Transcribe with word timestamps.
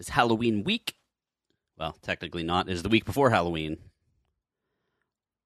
It's 0.00 0.08
Halloween 0.08 0.64
week. 0.64 0.94
Well, 1.78 1.94
technically 2.00 2.42
not. 2.42 2.70
It 2.70 2.72
is 2.72 2.82
the 2.82 2.88
week 2.88 3.04
before 3.04 3.28
Halloween. 3.28 3.76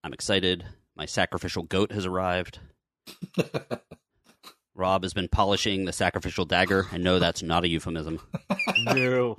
I'm 0.04 0.12
excited. 0.12 0.64
My 0.94 1.06
sacrificial 1.06 1.64
goat 1.64 1.90
has 1.90 2.06
arrived. 2.06 2.60
Rob 4.76 5.02
has 5.02 5.12
been 5.12 5.26
polishing 5.26 5.86
the 5.86 5.92
sacrificial 5.92 6.44
dagger, 6.44 6.86
and 6.92 7.02
no, 7.02 7.18
that's 7.18 7.42
not 7.42 7.64
a 7.64 7.68
euphemism. 7.68 8.20
No. 8.84 9.36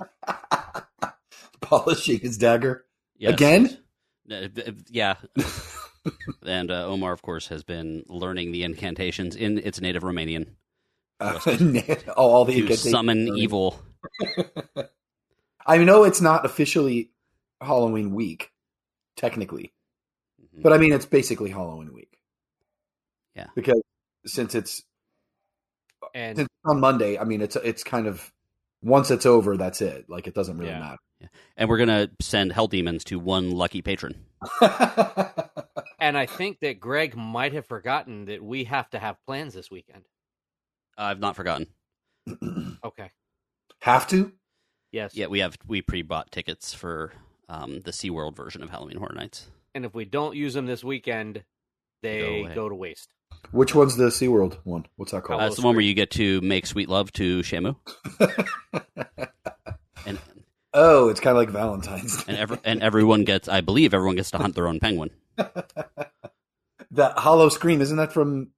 Polishing 1.62 2.20
his 2.20 2.36
dagger. 2.36 2.84
Yes. 3.16 3.32
Again? 3.32 3.78
Uh, 4.30 4.48
yeah. 4.90 5.14
and 6.46 6.70
uh, 6.70 6.86
Omar, 6.86 7.12
of 7.14 7.22
course, 7.22 7.48
has 7.48 7.62
been 7.62 8.04
learning 8.08 8.52
the 8.52 8.64
incantations 8.64 9.34
in 9.34 9.56
its 9.58 9.80
native 9.80 10.02
Romanian 10.02 10.48
Uh, 11.20 11.40
oh, 11.46 12.12
all 12.16 12.44
the 12.44 12.52
to 12.52 12.58
incantations. 12.58 12.90
summon 12.90 13.28
evil. 13.38 13.80
I 15.66 15.78
know 15.78 16.04
it's 16.04 16.20
not 16.20 16.44
officially 16.46 17.10
Halloween 17.60 18.14
week, 18.14 18.52
technically, 19.16 19.72
Mhm. 20.40 20.62
but 20.62 20.72
I 20.72 20.78
mean 20.78 20.92
it's 20.92 21.06
basically 21.06 21.50
Halloween 21.50 21.92
week. 21.92 22.18
Yeah. 23.34 23.48
because 23.54 23.82
since 24.24 24.54
it's 24.54 24.82
And 26.14 26.36
since 26.38 26.46
it's 26.46 26.70
on 26.70 26.80
Monday, 26.80 27.18
I 27.18 27.24
mean 27.24 27.42
it's 27.42 27.56
it's 27.56 27.82
kind 27.84 28.06
of 28.06 28.32
once 28.82 29.10
it's 29.10 29.26
over, 29.26 29.56
that's 29.56 29.80
it. 29.82 30.08
Like 30.08 30.26
it 30.26 30.34
doesn't 30.34 30.56
really 30.58 30.70
Yeah. 30.70 30.96
And 31.56 31.68
we're 31.68 31.78
going 31.78 31.88
to 31.88 32.10
send 32.20 32.52
hell 32.52 32.66
demons 32.68 33.02
to 33.04 33.18
one 33.18 33.50
lucky 33.50 33.80
patron. 33.80 34.26
and 35.98 36.16
I 36.16 36.26
think 36.26 36.60
that 36.60 36.78
Greg 36.78 37.16
might 37.16 37.54
have 37.54 37.64
forgotten 37.66 38.26
that 38.26 38.42
we 38.42 38.64
have 38.64 38.90
to 38.90 38.98
have 38.98 39.16
plans 39.24 39.54
this 39.54 39.70
weekend. 39.70 40.04
I've 40.98 41.18
not 41.20 41.34
forgotten. 41.36 41.68
Okay. 42.84 43.10
Have 43.80 44.06
to? 44.08 44.32
Yes. 44.92 45.14
Yeah, 45.14 45.26
we 45.26 45.40
have 45.40 45.56
we 45.66 45.82
pre-bought 45.82 46.30
tickets 46.30 46.72
for 46.74 47.12
um, 47.48 47.80
the 47.80 47.90
SeaWorld 47.90 48.36
version 48.36 48.62
of 48.62 48.70
Halloween 48.70 48.96
Horror 48.98 49.14
Nights. 49.14 49.48
And 49.74 49.84
if 49.84 49.94
we 49.94 50.04
don't 50.04 50.34
use 50.36 50.54
them 50.54 50.66
this 50.66 50.82
weekend, 50.82 51.44
they 52.02 52.44
Go 52.48 52.54
go, 52.54 52.68
to 52.70 52.74
waste. 52.74 53.10
Which 53.50 53.74
one's 53.74 53.96
the 53.96 54.06
SeaWorld 54.06 54.58
one? 54.64 54.86
What's 54.96 55.12
that 55.12 55.22
called? 55.24 55.40
Oh, 55.40 55.44
That's 55.44 55.56
the 55.56 55.62
one 55.62 55.74
where 55.74 55.84
you 55.84 55.94
get 55.94 56.10
to 56.12 56.40
make 56.40 56.66
sweet 56.66 56.88
love 56.88 57.12
to 57.12 57.40
Shamu, 57.40 57.76
and 60.06 60.18
oh, 60.72 61.08
it's 61.08 61.20
kind 61.20 61.36
of 61.36 61.36
like 61.36 61.50
Valentine's. 61.50 62.24
and 62.26 62.36
every, 62.36 62.58
and 62.64 62.82
everyone 62.82 63.24
gets, 63.24 63.48
I 63.48 63.60
believe, 63.60 63.92
everyone 63.94 64.16
gets 64.16 64.30
to 64.32 64.38
hunt 64.38 64.54
their 64.54 64.68
own 64.68 64.80
penguin. 64.80 65.10
that 65.36 67.18
Howl-O-Scream 67.18 67.80
isn't 67.82 67.96
that 67.96 68.12
from 68.12 68.48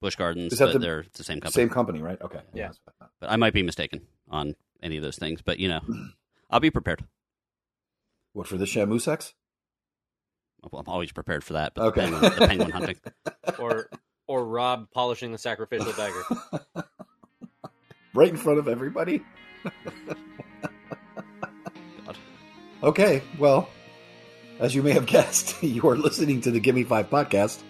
Busch 0.00 0.16
Gardens, 0.16 0.52
Is 0.52 0.58
that 0.60 0.66
but 0.66 0.72
the 0.74 0.78
they're 0.78 1.04
the 1.12 1.24
same 1.24 1.40
company. 1.40 1.62
same 1.64 1.68
company, 1.70 2.00
right? 2.00 2.20
Okay. 2.22 2.40
Yeah. 2.54 2.70
But 3.20 3.30
I 3.30 3.36
might 3.36 3.52
be 3.52 3.62
mistaken 3.62 4.02
on 4.30 4.54
any 4.82 4.96
of 4.96 5.02
those 5.02 5.16
things. 5.16 5.42
But 5.42 5.58
you 5.58 5.68
know, 5.68 5.80
I'll 6.50 6.60
be 6.60 6.70
prepared. 6.70 7.04
What 8.32 8.46
for 8.46 8.56
the 8.56 8.64
Shamu 8.66 9.00
sex? 9.00 9.34
Well, 10.70 10.80
I'm 10.80 10.88
always 10.92 11.12
prepared 11.12 11.44
for 11.44 11.52
that. 11.54 11.74
But 11.74 11.86
Okay. 11.96 12.10
the, 12.10 12.18
penguin, 12.18 12.40
the 12.40 12.46
penguin 12.46 12.70
hunting. 12.70 12.96
Or 13.58 13.88
or 14.26 14.44
Rob 14.44 14.88
polishing 14.92 15.32
the 15.32 15.38
sacrificial 15.38 15.92
dagger. 15.92 16.22
right 18.14 18.28
in 18.28 18.36
front 18.36 18.58
of 18.58 18.68
everybody. 18.68 19.22
God. 22.06 22.16
Okay, 22.82 23.22
well, 23.38 23.68
as 24.60 24.74
you 24.74 24.82
may 24.82 24.92
have 24.92 25.06
guessed, 25.06 25.62
you 25.62 25.88
are 25.88 25.96
listening 25.96 26.40
to 26.42 26.50
the 26.50 26.60
Gimme 26.60 26.84
Five 26.84 27.08
podcast, 27.10 27.60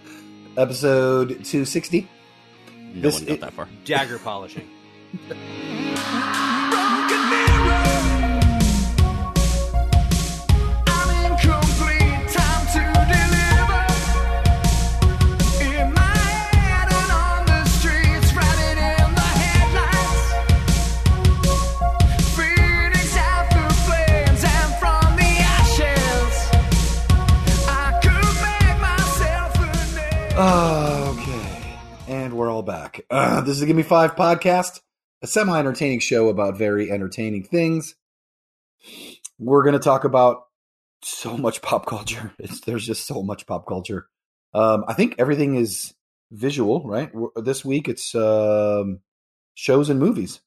episode 0.56 1.28
260. 1.28 2.08
No 2.94 3.00
This 3.02 3.14
one 3.16 3.24
got 3.24 3.32
it- 3.34 3.40
that 3.42 3.52
far. 3.52 3.68
Dagger 3.84 4.18
polishing. 4.18 4.68
Back. 32.98 33.06
Uh, 33.10 33.40
this 33.40 33.54
is 33.54 33.60
the 33.60 33.66
Gimme 33.66 33.82
Five 33.82 34.16
podcast, 34.16 34.80
a 35.22 35.26
semi 35.26 35.58
entertaining 35.58 36.00
show 36.00 36.28
about 36.28 36.56
very 36.56 36.90
entertaining 36.90 37.44
things. 37.44 37.94
We're 39.38 39.62
going 39.62 39.74
to 39.74 39.78
talk 39.78 40.04
about 40.04 40.46
so 41.02 41.36
much 41.36 41.62
pop 41.62 41.86
culture. 41.86 42.32
It's, 42.38 42.60
there's 42.60 42.86
just 42.86 43.06
so 43.06 43.22
much 43.22 43.46
pop 43.46 43.66
culture. 43.66 44.08
Um, 44.54 44.84
I 44.88 44.94
think 44.94 45.16
everything 45.18 45.56
is 45.56 45.94
visual, 46.30 46.82
right? 46.84 47.10
This 47.36 47.64
week 47.64 47.88
it's 47.88 48.14
um, 48.14 49.00
shows 49.54 49.90
and 49.90 50.00
movies, 50.00 50.40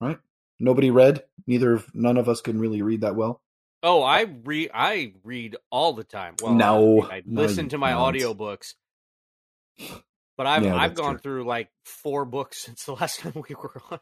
right? 0.00 0.18
Nobody 0.58 0.90
read. 0.90 1.24
Neither 1.46 1.72
of 1.72 1.94
none 1.94 2.16
of 2.16 2.28
us 2.28 2.40
can 2.40 2.58
really 2.58 2.82
read 2.82 3.00
that 3.02 3.16
well. 3.16 3.42
Oh, 3.82 4.02
I 4.02 4.22
read. 4.44 4.70
I 4.72 5.14
read 5.24 5.56
all 5.70 5.92
the 5.92 6.04
time. 6.04 6.36
Well, 6.40 6.54
No, 6.54 7.02
I, 7.02 7.16
I 7.16 7.22
listen 7.26 7.64
you 7.66 7.70
to 7.70 7.78
my 7.78 7.92
audiobooks. 7.92 8.74
But 10.42 10.48
I've 10.48 10.64
Yeah, 10.64 10.74
I've 10.74 10.94
gone 10.94 11.14
true. 11.14 11.22
through 11.22 11.44
like 11.44 11.68
four 11.84 12.24
books 12.24 12.60
since 12.64 12.82
the 12.82 12.94
last 12.94 13.20
time 13.20 13.32
we 13.48 13.54
were 13.54 13.80
on. 13.92 14.00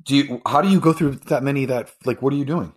Do 0.00 0.14
you? 0.14 0.40
How 0.46 0.62
do 0.62 0.68
you 0.68 0.78
go 0.78 0.92
through 0.92 1.16
that 1.26 1.42
many? 1.42 1.64
That 1.64 1.90
like, 2.04 2.22
what 2.22 2.32
are 2.32 2.36
you 2.36 2.44
doing? 2.44 2.72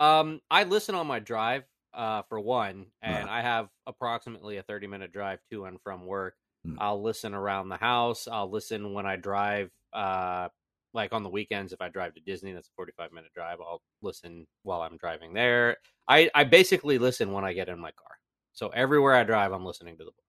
Um, 0.00 0.40
I 0.50 0.64
listen 0.64 0.94
on 0.94 1.06
my 1.06 1.18
drive, 1.18 1.64
uh, 1.92 2.22
for 2.30 2.40
one, 2.40 2.86
and 3.02 3.28
I 3.28 3.42
have 3.42 3.68
approximately 3.86 4.56
a 4.56 4.62
thirty-minute 4.62 5.12
drive 5.12 5.40
to 5.52 5.66
and 5.66 5.78
from 5.82 6.06
work. 6.06 6.36
Hmm. 6.64 6.76
I'll 6.78 7.02
listen 7.02 7.34
around 7.34 7.68
the 7.68 7.76
house. 7.76 8.26
I'll 8.26 8.50
listen 8.50 8.94
when 8.94 9.04
I 9.04 9.16
drive. 9.16 9.70
Uh, 9.92 10.48
like 10.94 11.12
on 11.12 11.22
the 11.22 11.28
weekends, 11.28 11.74
if 11.74 11.82
I 11.82 11.90
drive 11.90 12.14
to 12.14 12.20
Disney, 12.22 12.54
that's 12.54 12.68
a 12.68 12.76
forty-five 12.76 13.12
minute 13.12 13.32
drive. 13.34 13.58
I'll 13.60 13.82
listen 14.00 14.46
while 14.62 14.80
I'm 14.80 14.96
driving 14.96 15.34
there. 15.34 15.76
I 16.08 16.30
I 16.34 16.44
basically 16.44 16.96
listen 16.96 17.32
when 17.32 17.44
I 17.44 17.52
get 17.52 17.68
in 17.68 17.78
my 17.78 17.90
car. 17.90 18.16
So 18.54 18.68
everywhere 18.68 19.14
I 19.14 19.24
drive, 19.24 19.52
I'm 19.52 19.66
listening 19.66 19.98
to 19.98 20.04
the 20.04 20.12
book. 20.12 20.27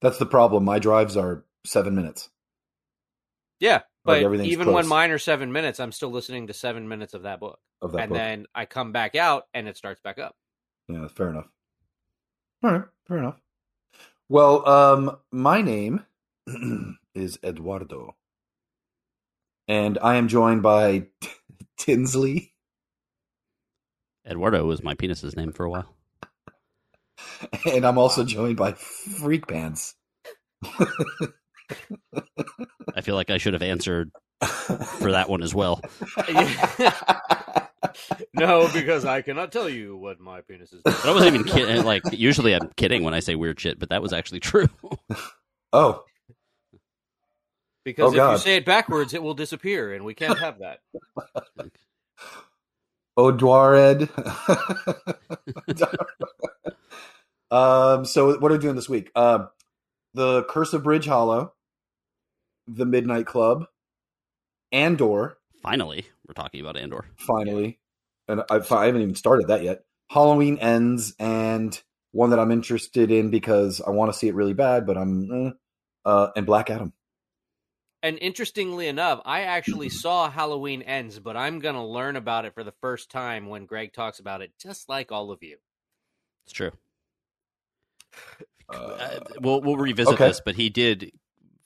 That's 0.00 0.18
the 0.18 0.26
problem. 0.26 0.64
My 0.64 0.78
drives 0.78 1.16
are 1.16 1.44
seven 1.64 1.94
minutes. 1.94 2.28
Yeah, 3.60 3.82
but 4.04 4.22
everything's 4.22 4.50
even 4.50 4.64
close. 4.66 4.74
when 4.74 4.88
mine 4.88 5.10
are 5.10 5.18
seven 5.18 5.52
minutes, 5.52 5.78
I'm 5.78 5.92
still 5.92 6.10
listening 6.10 6.48
to 6.48 6.52
seven 6.52 6.88
minutes 6.88 7.14
of 7.14 7.22
that 7.22 7.38
book, 7.38 7.60
of 7.80 7.92
that 7.92 8.00
and 8.02 8.08
book. 8.10 8.18
then 8.18 8.46
I 8.54 8.66
come 8.66 8.90
back 8.92 9.14
out 9.14 9.44
and 9.54 9.68
it 9.68 9.76
starts 9.76 10.00
back 10.00 10.18
up. 10.18 10.34
Yeah, 10.88 11.06
fair 11.08 11.28
enough. 11.30 11.48
All 12.64 12.72
right, 12.72 12.84
fair 13.06 13.18
enough. 13.18 13.40
Well, 14.28 14.68
um, 14.68 15.18
my 15.30 15.62
name 15.62 16.04
is 17.14 17.38
Eduardo, 17.44 18.16
and 19.68 19.98
I 20.02 20.16
am 20.16 20.26
joined 20.28 20.62
by 20.62 21.06
Tinsley, 21.78 22.52
Eduardo 24.26 24.64
was 24.64 24.82
my 24.82 24.94
penis's 24.94 25.36
name 25.36 25.52
for 25.52 25.64
a 25.64 25.70
while. 25.70 25.94
and 27.72 27.84
I'm 27.84 27.98
also 27.98 28.24
joined 28.24 28.56
by 28.56 28.72
Freak 28.72 29.46
Pants. 29.46 29.94
I 32.94 33.00
feel 33.02 33.14
like 33.14 33.30
I 33.30 33.38
should 33.38 33.54
have 33.54 33.62
answered 33.62 34.10
for 34.98 35.12
that 35.12 35.28
one 35.28 35.42
as 35.42 35.54
well. 35.54 35.80
no, 38.34 38.68
because 38.72 39.04
I 39.04 39.22
cannot 39.22 39.52
tell 39.52 39.68
you 39.68 39.96
what 39.96 40.20
my 40.20 40.40
penis 40.40 40.72
is. 40.72 40.82
But 40.84 41.04
I 41.04 41.12
wasn't 41.12 41.34
even 41.34 41.46
kidding. 41.46 41.84
Like 41.84 42.02
usually 42.12 42.54
I'm 42.54 42.68
kidding 42.76 43.02
when 43.02 43.14
I 43.14 43.20
say 43.20 43.34
weird 43.34 43.60
shit, 43.60 43.78
but 43.78 43.90
that 43.90 44.02
was 44.02 44.12
actually 44.12 44.40
true. 44.40 44.68
oh, 45.72 46.04
Because 47.84 48.14
Oh, 48.14 48.16
if 48.16 48.32
you 48.32 48.38
say 48.38 48.56
it 48.56 48.64
backwards, 48.64 49.14
it 49.14 49.22
will 49.22 49.34
disappear, 49.34 49.94
and 49.94 50.04
we 50.04 50.14
can't 50.14 50.38
have 50.38 50.58
that. 50.60 50.80
Oduared. 53.18 54.08
Um, 57.52 58.04
so 58.06 58.38
what 58.38 58.50
are 58.50 58.54
we 58.54 58.60
doing 58.60 58.76
this 58.76 58.88
week? 58.88 59.10
Um, 59.14 59.50
the 60.14 60.44
Curse 60.44 60.72
of 60.72 60.82
Bridge 60.82 61.06
Hollow, 61.06 61.52
the 62.66 62.86
Midnight 62.86 63.26
Club, 63.26 63.66
Andor. 64.72 65.36
Finally, 65.62 66.06
we're 66.26 66.34
talking 66.34 66.60
about 66.60 66.78
Andor. 66.78 67.04
finally, 67.18 67.78
and 68.26 68.40
I, 68.50 68.60
I 68.70 68.86
haven't 68.86 69.02
even 69.02 69.14
started 69.14 69.48
that 69.48 69.62
yet. 69.62 69.84
Halloween 70.08 70.58
ends, 70.58 71.14
and 71.18 71.78
one 72.12 72.30
that 72.30 72.38
I'm 72.38 72.50
interested 72.50 73.10
in 73.10 73.30
because 73.30 73.82
I 73.86 73.90
want 73.90 74.10
to 74.10 74.18
see 74.18 74.28
it 74.28 74.34
really 74.34 74.54
bad, 74.54 74.86
but 74.86 74.96
I'm 74.96 75.30
eh, 75.30 75.50
uh, 76.06 76.28
and 76.34 76.46
Black 76.46 76.70
Adam. 76.70 76.94
And 78.02 78.18
interestingly 78.20 78.88
enough, 78.88 79.20
I 79.26 79.42
actually 79.42 79.88
saw 79.90 80.30
Halloween 80.30 80.80
Ends, 80.80 81.18
but 81.18 81.36
I'm 81.36 81.58
going 81.58 81.74
to 81.74 81.84
learn 81.84 82.16
about 82.16 82.46
it 82.46 82.54
for 82.54 82.64
the 82.64 82.74
first 82.80 83.10
time 83.10 83.46
when 83.48 83.66
Greg 83.66 83.92
talks 83.92 84.20
about 84.20 84.40
it, 84.40 84.52
just 84.58 84.88
like 84.88 85.12
all 85.12 85.30
of 85.30 85.42
you. 85.42 85.58
It's 86.46 86.54
true. 86.54 86.72
Uh, 88.68 89.20
we'll 89.40 89.60
we'll 89.60 89.76
revisit 89.76 90.14
okay. 90.14 90.28
this, 90.28 90.40
but 90.44 90.54
he 90.56 90.70
did 90.70 91.12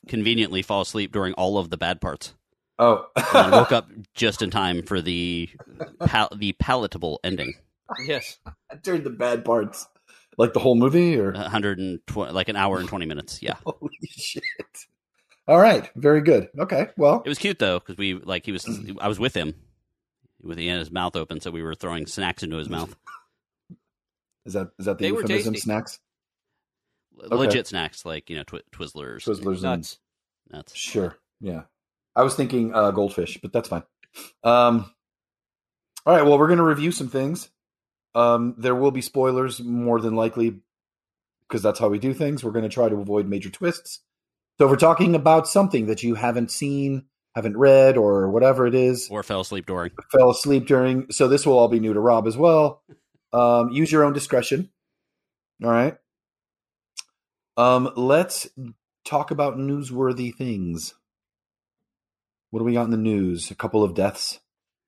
conveniently 0.08 0.62
fall 0.62 0.82
asleep 0.82 1.12
during 1.12 1.32
all 1.34 1.58
of 1.58 1.70
the 1.70 1.76
bad 1.76 2.00
parts. 2.00 2.34
Oh, 2.78 3.06
and 3.34 3.52
woke 3.52 3.72
up 3.72 3.88
just 4.14 4.42
in 4.42 4.50
time 4.50 4.82
for 4.82 5.00
the 5.00 5.48
pal- 6.04 6.32
the 6.36 6.52
palatable 6.54 7.20
ending. 7.24 7.54
Yes. 8.04 8.38
during 8.82 9.04
the 9.04 9.10
bad 9.10 9.44
parts, 9.44 9.86
like 10.36 10.52
the 10.52 10.58
whole 10.60 10.74
movie, 10.74 11.16
or 11.18 11.32
120 11.32 12.32
like 12.32 12.48
an 12.48 12.56
hour 12.56 12.78
and 12.78 12.88
20 12.88 13.06
minutes. 13.06 13.40
Yeah. 13.42 13.54
holy 13.64 13.90
shit! 14.10 14.42
All 15.48 15.58
right, 15.60 15.88
very 15.94 16.20
good. 16.22 16.48
Okay, 16.58 16.88
well, 16.96 17.22
It 17.24 17.28
was 17.28 17.38
cute 17.38 17.58
though 17.60 17.78
cuz 17.80 17.96
we 17.96 18.14
like 18.14 18.44
he 18.44 18.52
was 18.52 18.66
I 19.00 19.08
was 19.08 19.18
with 19.20 19.34
him 19.34 19.54
with 20.42 20.58
he 20.58 20.66
had 20.66 20.80
his 20.80 20.90
mouth 20.90 21.16
open 21.16 21.40
so 21.40 21.50
we 21.50 21.62
were 21.62 21.74
throwing 21.74 22.06
snacks 22.06 22.42
into 22.42 22.56
his 22.56 22.68
mouth. 22.68 22.94
is 24.44 24.52
that 24.54 24.72
is 24.78 24.86
that 24.86 24.98
the 24.98 25.04
They 25.04 25.12
were 25.12 25.20
euphemism? 25.22 25.54
tasty. 25.54 25.98
Snacks, 27.18 27.30
Legit 27.32 27.66
snacks 27.66 28.04
like, 28.04 28.28
you 28.30 28.36
know, 28.36 28.42
twi- 28.44 28.60
Twizzlers. 28.72 29.24
Twizzlers, 29.24 29.54
and 29.54 29.62
Nuts. 29.62 29.98
Nuts. 30.50 30.74
Sure. 30.76 31.16
Yeah. 31.40 31.62
I 32.14 32.22
was 32.22 32.34
thinking 32.34 32.74
uh, 32.74 32.90
goldfish, 32.92 33.38
but 33.42 33.52
that's 33.52 33.68
fine. 33.68 33.82
Um, 34.44 34.90
all 36.04 36.14
right. 36.14 36.22
Well, 36.24 36.38
we're 36.38 36.46
going 36.46 36.58
to 36.58 36.64
review 36.64 36.92
some 36.92 37.08
things. 37.08 37.48
Um, 38.14 38.54
there 38.58 38.74
will 38.74 38.90
be 38.90 39.02
spoilers 39.02 39.60
more 39.62 40.00
than 40.00 40.14
likely 40.16 40.60
because 41.48 41.62
that's 41.62 41.78
how 41.78 41.88
we 41.88 41.98
do 41.98 42.14
things. 42.14 42.42
We're 42.42 42.52
going 42.52 42.62
to 42.64 42.68
try 42.70 42.88
to 42.88 42.96
avoid 42.96 43.28
major 43.28 43.50
twists. 43.50 44.00
So 44.58 44.64
if 44.64 44.70
we're 44.70 44.76
talking 44.76 45.14
about 45.14 45.46
something 45.46 45.86
that 45.86 46.02
you 46.02 46.14
haven't 46.14 46.50
seen, 46.50 47.04
haven't 47.34 47.58
read, 47.58 47.98
or 47.98 48.30
whatever 48.30 48.66
it 48.66 48.74
is, 48.74 49.08
Or 49.10 49.22
fell 49.22 49.42
asleep 49.42 49.66
during. 49.66 49.90
fell 50.10 50.30
asleep 50.30 50.66
during. 50.66 51.10
So 51.10 51.28
this 51.28 51.44
will 51.44 51.58
all 51.58 51.68
be 51.68 51.78
new 51.80 51.92
to 51.92 52.00
Rob 52.00 52.26
as 52.26 52.36
well. 52.38 52.82
Um, 53.34 53.70
use 53.70 53.92
your 53.92 54.04
own 54.04 54.14
discretion. 54.14 54.70
All 55.62 55.70
right. 55.70 55.96
Um, 57.56 57.90
let's 57.96 58.48
talk 59.04 59.30
about 59.30 59.56
newsworthy 59.56 60.34
things. 60.34 60.94
What 62.50 62.60
do 62.60 62.64
we 62.64 62.74
got 62.74 62.84
in 62.84 62.90
the 62.90 62.96
news? 62.96 63.50
A 63.50 63.54
couple 63.54 63.82
of 63.82 63.94
deaths. 63.94 64.40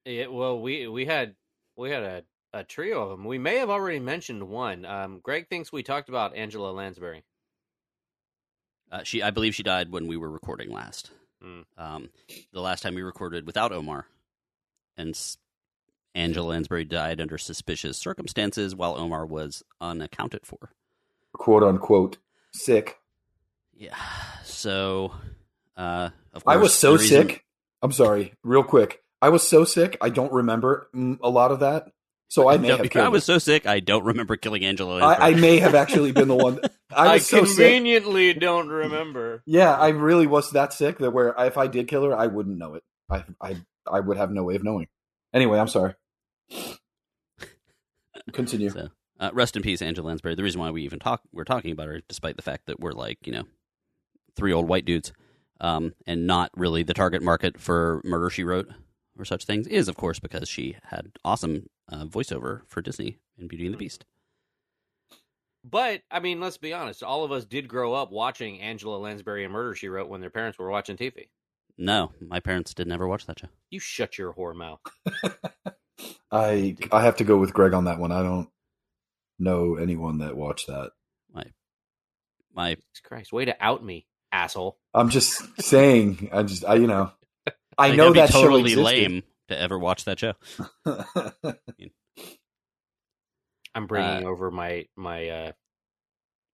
Yeah, 0.05 0.27
well, 0.29 0.61
we 0.61 0.87
we 0.89 1.05
had 1.07 1.35
we 1.77 1.91
had 1.91 2.03
a, 2.03 2.23
a 2.53 2.65
trio 2.65 3.03
of 3.03 3.11
them. 3.11 3.25
We 3.25 3.39
may 3.39 3.57
have 3.59 3.71
already 3.71 4.01
mentioned 4.01 4.49
one. 4.49 4.85
Um, 4.85 5.21
Greg 5.23 5.49
thinks 5.49 5.73
we 5.73 5.83
talked 5.83 6.09
about 6.09 6.35
Angela 6.37 6.71
Lansbury. 6.71 7.25
Uh, 8.91 9.03
she 9.03 9.23
I 9.23 9.31
believe 9.31 9.55
she 9.55 9.63
died 9.63 9.91
when 9.93 10.07
we 10.07 10.17
were 10.17 10.31
recording 10.31 10.71
last. 10.71 11.11
Hmm. 11.43 11.61
Um, 11.77 12.09
the 12.53 12.61
last 12.61 12.83
time 12.83 12.95
we 12.95 13.03
recorded 13.03 13.47
without 13.47 13.71
Omar 13.73 14.07
and 14.97 15.11
S- 15.11 15.37
Angela 16.15 16.49
Lansbury 16.49 16.85
died 16.85 17.21
under 17.21 17.39
suspicious 17.39 17.97
circumstances 17.99 18.75
while 18.75 18.97
Omar 18.97 19.27
was 19.27 19.63
unaccounted 19.81 20.47
for. 20.47 20.71
quote 21.35 21.63
unquote 21.63 22.17
sick. 22.53 22.97
Yeah. 23.75 23.95
So, 24.45 25.13
uh, 25.77 26.11
of 26.33 26.45
course, 26.45 26.55
I 26.57 26.59
was 26.59 26.75
so 26.75 26.93
reason- 26.93 27.29
sick. 27.29 27.45
I'm 27.83 27.93
sorry, 27.93 28.35
real 28.43 28.65
quick. 28.65 29.03
I 29.23 29.29
was 29.29 29.47
so 29.47 29.65
sick. 29.65 29.97
I 30.01 30.09
don't 30.11 30.33
remember 30.33 30.89
a 31.23 31.29
lot 31.31 31.53
of 31.53 31.61
that. 31.61 31.91
So 32.29 32.49
I 32.49 32.57
may 32.59 32.69
No, 32.69 32.77
have 32.79 32.91
killed 32.91 33.05
I 33.07 33.09
was 33.09 33.25
her. 33.27 33.35
so 33.35 33.39
sick. 33.39 33.67
I 33.67 33.81
don't 33.81 34.05
remember 34.05 34.37
killing 34.37 34.65
Angela. 34.65 34.99
I, 35.01 35.29
I 35.31 35.35
may 35.35 35.59
have 35.59 35.75
actually 35.77 36.13
been 36.13 36.29
the 36.29 36.35
one. 36.37 36.61
I 36.95 37.15
was 37.15 37.27
so 37.29 37.45
sick. 37.45 37.57
conveniently 37.57 38.35
don't 38.35 38.69
remember. 38.69 39.43
Yeah, 39.47 39.75
I 39.75 39.89
really 39.91 40.27
was 40.27 40.51
that 40.53 40.73
sick 40.73 40.99
that 40.99 41.13
where 41.13 41.35
if 41.39 41.57
I 41.57 41.69
did 41.69 41.87
kill 41.89 42.05
her, 42.05 42.17
I 42.17 42.27
wouldn't 42.27 42.59
know 42.59 42.75
it. 42.75 42.83
I 43.11 43.25
I 43.41 43.57
I 43.91 44.01
would 44.01 44.17
have 44.17 44.31
no 44.33 44.43
way 44.43 44.57
of 44.57 44.65
knowing. 44.65 44.89
Anyway, 45.33 45.59
I'm 45.59 45.69
sorry. 45.69 45.95
Continue. 48.33 48.71
So, 48.71 48.89
uh, 49.19 49.31
rest 49.33 49.57
in 49.57 49.63
peace, 49.63 49.83
Angela 49.83 50.09
Lansbury. 50.09 50.35
The 50.35 50.43
reason 50.43 50.61
why 50.61 50.71
we 50.71 50.83
even 50.83 50.99
talk, 50.99 51.23
we're 51.33 51.45
talking 51.45 51.73
about 51.73 51.89
her, 51.89 52.01
despite 52.09 52.37
the 52.37 52.43
fact 52.43 52.67
that 52.67 52.81
we're 52.81 52.93
like, 52.93 53.19
you 53.27 53.33
know, 53.33 53.45
three 54.37 54.53
old 54.53 54.69
white 54.69 54.85
dudes, 54.85 55.13
um, 55.61 55.95
and 56.07 56.27
not 56.27 56.51
really 56.57 56.83
the 56.83 56.95
target 56.95 57.23
market 57.23 57.59
for 57.59 58.01
Murder 58.05 58.31
She 58.31 58.45
Wrote 58.45 58.69
or 59.19 59.25
such 59.25 59.45
things, 59.45 59.67
is 59.67 59.89
of 59.89 59.97
course 59.97 60.21
because 60.21 60.49
she 60.49 60.77
had 60.85 61.13
awesome 61.25 61.69
uh, 61.91 62.05
voiceover 62.05 62.63
for 62.69 62.81
Disney 62.81 63.19
in 63.37 63.49
Beauty 63.49 63.67
and 63.67 63.75
the 63.75 63.79
Beast. 63.79 64.05
But 65.65 66.03
I 66.11 66.21
mean, 66.21 66.41
let's 66.41 66.57
be 66.57 66.73
honest. 66.73 67.03
All 67.03 67.25
of 67.25 67.33
us 67.33 67.45
did 67.45 67.69
grow 67.69 67.95
up 67.95 68.13
watching 68.13 68.61
Angela 68.61 68.97
Lansbury 68.97 69.45
and 69.45 69.53
Murder 69.53 69.75
She 69.75 69.89
Wrote 69.89 70.09
when 70.09 70.21
their 70.21 70.31
parents 70.31 70.59
were 70.59 70.71
watching 70.71 70.97
TV. 70.97 71.29
No, 71.77 72.13
my 72.21 72.41
parents 72.41 72.75
did 72.75 72.87
never 72.87 73.07
watch 73.07 73.27
that 73.27 73.41
show. 73.41 73.49
You 73.71 73.81
shut 73.81 74.19
your 74.19 74.33
whore 74.33 74.55
mouth. 74.55 74.81
I 76.31 76.77
I 76.93 77.03
have 77.03 77.17
to 77.17 77.25
go 77.25 77.39
with 77.39 77.53
Greg 77.53 77.73
on 77.73 77.85
that 77.85 77.99
one. 77.99 78.13
I 78.13 78.23
don't 78.23 78.49
know 79.39 79.77
anyone 79.77 80.19
that 80.19 80.37
watched 80.37 80.67
that. 80.69 80.93
My 82.55 82.71
Jesus 82.75 83.01
Christ, 83.05 83.33
way 83.33 83.45
to 83.45 83.55
out 83.65 83.85
me, 83.85 84.07
asshole. 84.33 84.79
I'm 84.93 85.11
just 85.11 85.43
saying. 85.63 86.31
I 86.33 86.43
just 86.43 86.65
I 86.65 86.75
you 86.75 86.89
know 86.89 87.13
I 87.79 87.89
like, 87.89 87.97
know 87.97 88.13
that'd 88.13 88.17
that 88.17 88.29
be 88.29 88.33
totally 88.33 88.71
show 88.75 88.83
lame 88.83 89.23
to 89.47 89.57
ever 89.57 89.79
watch 89.79 90.07
that 90.07 90.19
show. 90.19 90.33
I'm 93.75 93.87
bringing 93.87 94.27
over 94.27 94.51
my 94.51 94.87
my 94.97 95.29
uh, 95.29 95.53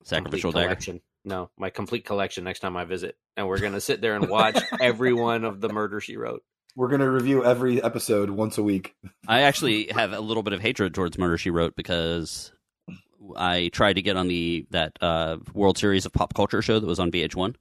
Sacrificial 0.03 0.53
complete 0.53 0.61
dagger. 0.61 0.75
collection. 0.75 1.01
No, 1.25 1.51
my 1.57 1.71
complete 1.71 2.05
collection 2.05 2.45
next 2.45 2.61
time 2.61 2.77
I 2.77 2.85
visit, 2.85 3.17
and 3.39 3.49
we're 3.49 3.61
gonna 3.61 3.81
sit 3.81 4.03
there 4.03 4.15
and 4.17 4.29
watch 4.29 4.63
every 4.79 5.13
one 5.15 5.45
of 5.45 5.63
the 5.63 5.71
Murder 5.71 6.01
She 6.01 6.19
Wrote. 6.19 6.43
We're 6.77 6.89
gonna 6.89 7.11
review 7.11 7.43
every 7.43 7.83
episode 7.83 8.29
once 8.29 8.59
a 8.59 8.63
week. 8.63 8.95
I 9.27 9.43
actually 9.43 9.87
have 9.87 10.13
a 10.13 10.21
little 10.21 10.43
bit 10.43 10.53
of 10.53 10.61
hatred 10.61 10.93
towards 10.93 11.17
Murder 11.17 11.39
She 11.39 11.49
Wrote 11.49 11.77
because 11.77 12.53
I 13.37 13.69
tried 13.73 13.95
to 13.95 14.03
get 14.03 14.17
on 14.17 14.29
the 14.29 14.67
that 14.71 14.97
uh, 15.01 15.39
World 15.53 15.79
Series 15.79 16.07
of 16.07 16.13
Pop 16.13 16.35
Culture 16.35 16.63
show 16.63 16.79
that 16.81 16.87
was 16.87 16.99
on 17.01 17.11
VH1, 17.11 17.55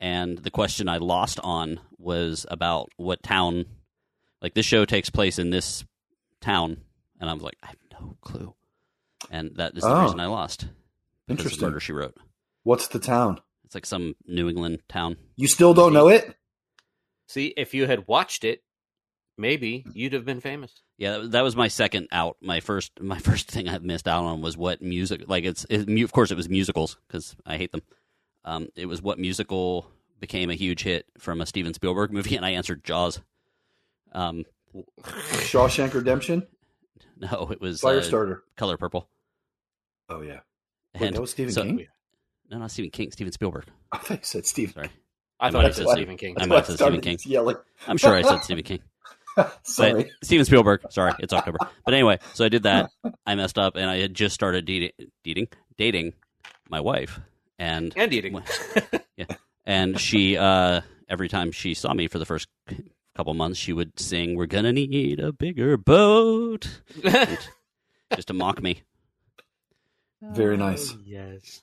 and 0.00 0.38
the 0.38 0.50
question 0.50 0.88
I 0.88 0.98
lost 0.98 1.40
on 1.42 1.80
was 1.98 2.46
about 2.50 2.90
what 2.96 3.22
town, 3.22 3.66
like 4.40 4.54
this 4.54 4.66
show 4.66 4.84
takes 4.84 5.10
place 5.10 5.38
in 5.38 5.50
this 5.50 5.84
town, 6.40 6.78
and 7.20 7.28
I 7.30 7.32
was 7.34 7.42
like, 7.42 7.56
I 7.62 7.68
have 7.68 7.76
no 8.00 8.16
clue, 8.20 8.54
and 9.30 9.56
that 9.56 9.76
is 9.76 9.82
the 9.82 9.88
Oh. 9.94 10.02
reason 10.02 10.20
I 10.20 10.26
lost. 10.26 10.66
Interesting. 11.28 11.62
Murder 11.68 11.80
She 11.80 11.92
Wrote. 11.92 12.16
What's 12.64 12.88
the 12.88 12.98
town? 12.98 13.40
It's 13.64 13.74
like 13.74 13.86
some 13.86 14.14
New 14.26 14.48
England 14.48 14.80
town. 14.88 15.16
You 15.36 15.48
still 15.48 15.72
don't 15.74 15.92
know 15.92 16.08
it? 16.08 16.36
See, 17.28 17.54
if 17.56 17.72
you 17.74 17.86
had 17.86 18.06
watched 18.06 18.44
it, 18.44 18.62
maybe 19.38 19.84
you'd 19.94 20.12
have 20.12 20.24
been 20.24 20.40
famous. 20.40 20.72
Yeah, 20.98 21.18
that, 21.18 21.30
that 21.32 21.42
was 21.42 21.56
my 21.56 21.68
second 21.68 22.08
out. 22.12 22.36
My 22.40 22.60
first, 22.60 22.92
my 23.00 23.18
first 23.18 23.50
thing 23.50 23.68
I 23.68 23.78
missed 23.78 24.08
out 24.08 24.24
on 24.24 24.40
was 24.40 24.56
what 24.56 24.82
music. 24.82 25.24
Like 25.28 25.44
it's, 25.44 25.64
it, 25.70 25.88
of 26.02 26.12
course, 26.12 26.30
it 26.30 26.36
was 26.36 26.48
musicals 26.48 26.96
because 27.06 27.36
I 27.46 27.56
hate 27.56 27.72
them. 27.72 27.82
Um, 28.44 28.68
it 28.76 28.86
was 28.86 29.00
what 29.02 29.18
musical 29.18 29.86
became 30.20 30.50
a 30.50 30.54
huge 30.54 30.82
hit 30.82 31.06
from 31.18 31.40
a 31.40 31.46
Steven 31.46 31.74
Spielberg 31.74 32.12
movie, 32.14 32.36
and 32.36 32.44
I 32.46 32.50
answered 32.50 32.84
Jaws. 32.84 33.20
Um, 34.12 34.44
Shawshank 35.02 35.94
Redemption, 35.94 36.46
no, 37.18 37.48
it 37.50 37.60
was 37.60 37.82
uh, 37.84 37.88
Firestarter. 37.88 38.40
Color 38.56 38.76
Purple. 38.76 39.08
Oh 40.08 40.20
yeah, 40.22 40.40
Wait, 40.94 41.06
And 41.08 41.16
that 41.16 41.20
was 41.20 41.30
Stephen 41.30 41.52
so- 41.52 41.62
King. 41.62 41.86
No, 42.50 42.58
not 42.58 42.70
Stephen 42.70 42.90
King. 42.90 43.10
Steven 43.10 43.32
Spielberg. 43.32 43.64
I 43.92 43.98
thought 43.98 44.18
you 44.18 44.24
said 44.24 44.44
Stephen. 44.46 44.74
Sorry, 44.74 44.90
I 45.40 45.46
I 45.46 45.50
thought 45.50 45.58
might 45.58 45.60
it 45.60 45.64
have 45.68 45.74
said 45.76 45.86
said- 45.86 45.92
Stephen 45.94 46.16
King. 46.18 46.34
I 46.36 46.40
That's 46.40 46.48
might 46.48 46.56
have 46.56 46.66
said 46.66 46.78
Stephen 46.78 47.00
King. 47.00 47.18
Yelling. 47.24 47.56
I'm 47.86 47.96
sure 47.96 48.14
I 48.14 48.22
said 48.22 48.38
Stephen 48.42 48.64
King. 48.64 48.80
Sorry. 49.62 49.92
But 50.04 50.06
Steven 50.22 50.44
Spielberg. 50.44 50.82
Sorry, 50.90 51.12
it's 51.18 51.32
October. 51.32 51.58
But 51.84 51.94
anyway, 51.94 52.18
so 52.34 52.44
I 52.44 52.48
did 52.48 52.64
that. 52.64 52.90
I 53.26 53.34
messed 53.34 53.58
up, 53.58 53.76
and 53.76 53.88
I 53.88 53.98
had 53.98 54.14
just 54.14 54.34
started 54.34 54.64
dating, 54.64 54.92
dating, 55.24 55.48
dating 55.76 56.12
my 56.68 56.80
wife, 56.80 57.20
and 57.58 57.92
and 57.96 58.12
eating. 58.12 58.42
yeah, 59.16 59.26
and 59.64 59.98
she 60.00 60.36
uh 60.36 60.80
every 61.08 61.28
time 61.28 61.52
she 61.52 61.74
saw 61.74 61.92
me 61.92 62.08
for 62.08 62.18
the 62.18 62.24
first 62.26 62.48
couple 63.14 63.34
months 63.34 63.58
she 63.58 63.74
would 63.74 63.98
sing 64.00 64.36
we're 64.36 64.46
gonna 64.46 64.72
need 64.72 65.20
a 65.20 65.30
bigger 65.32 65.76
boat 65.76 66.80
just 68.14 68.28
to 68.28 68.32
mock 68.32 68.62
me 68.62 68.82
Very 70.22 70.56
nice. 70.56 70.92
Oh, 70.94 70.98
yes. 71.04 71.60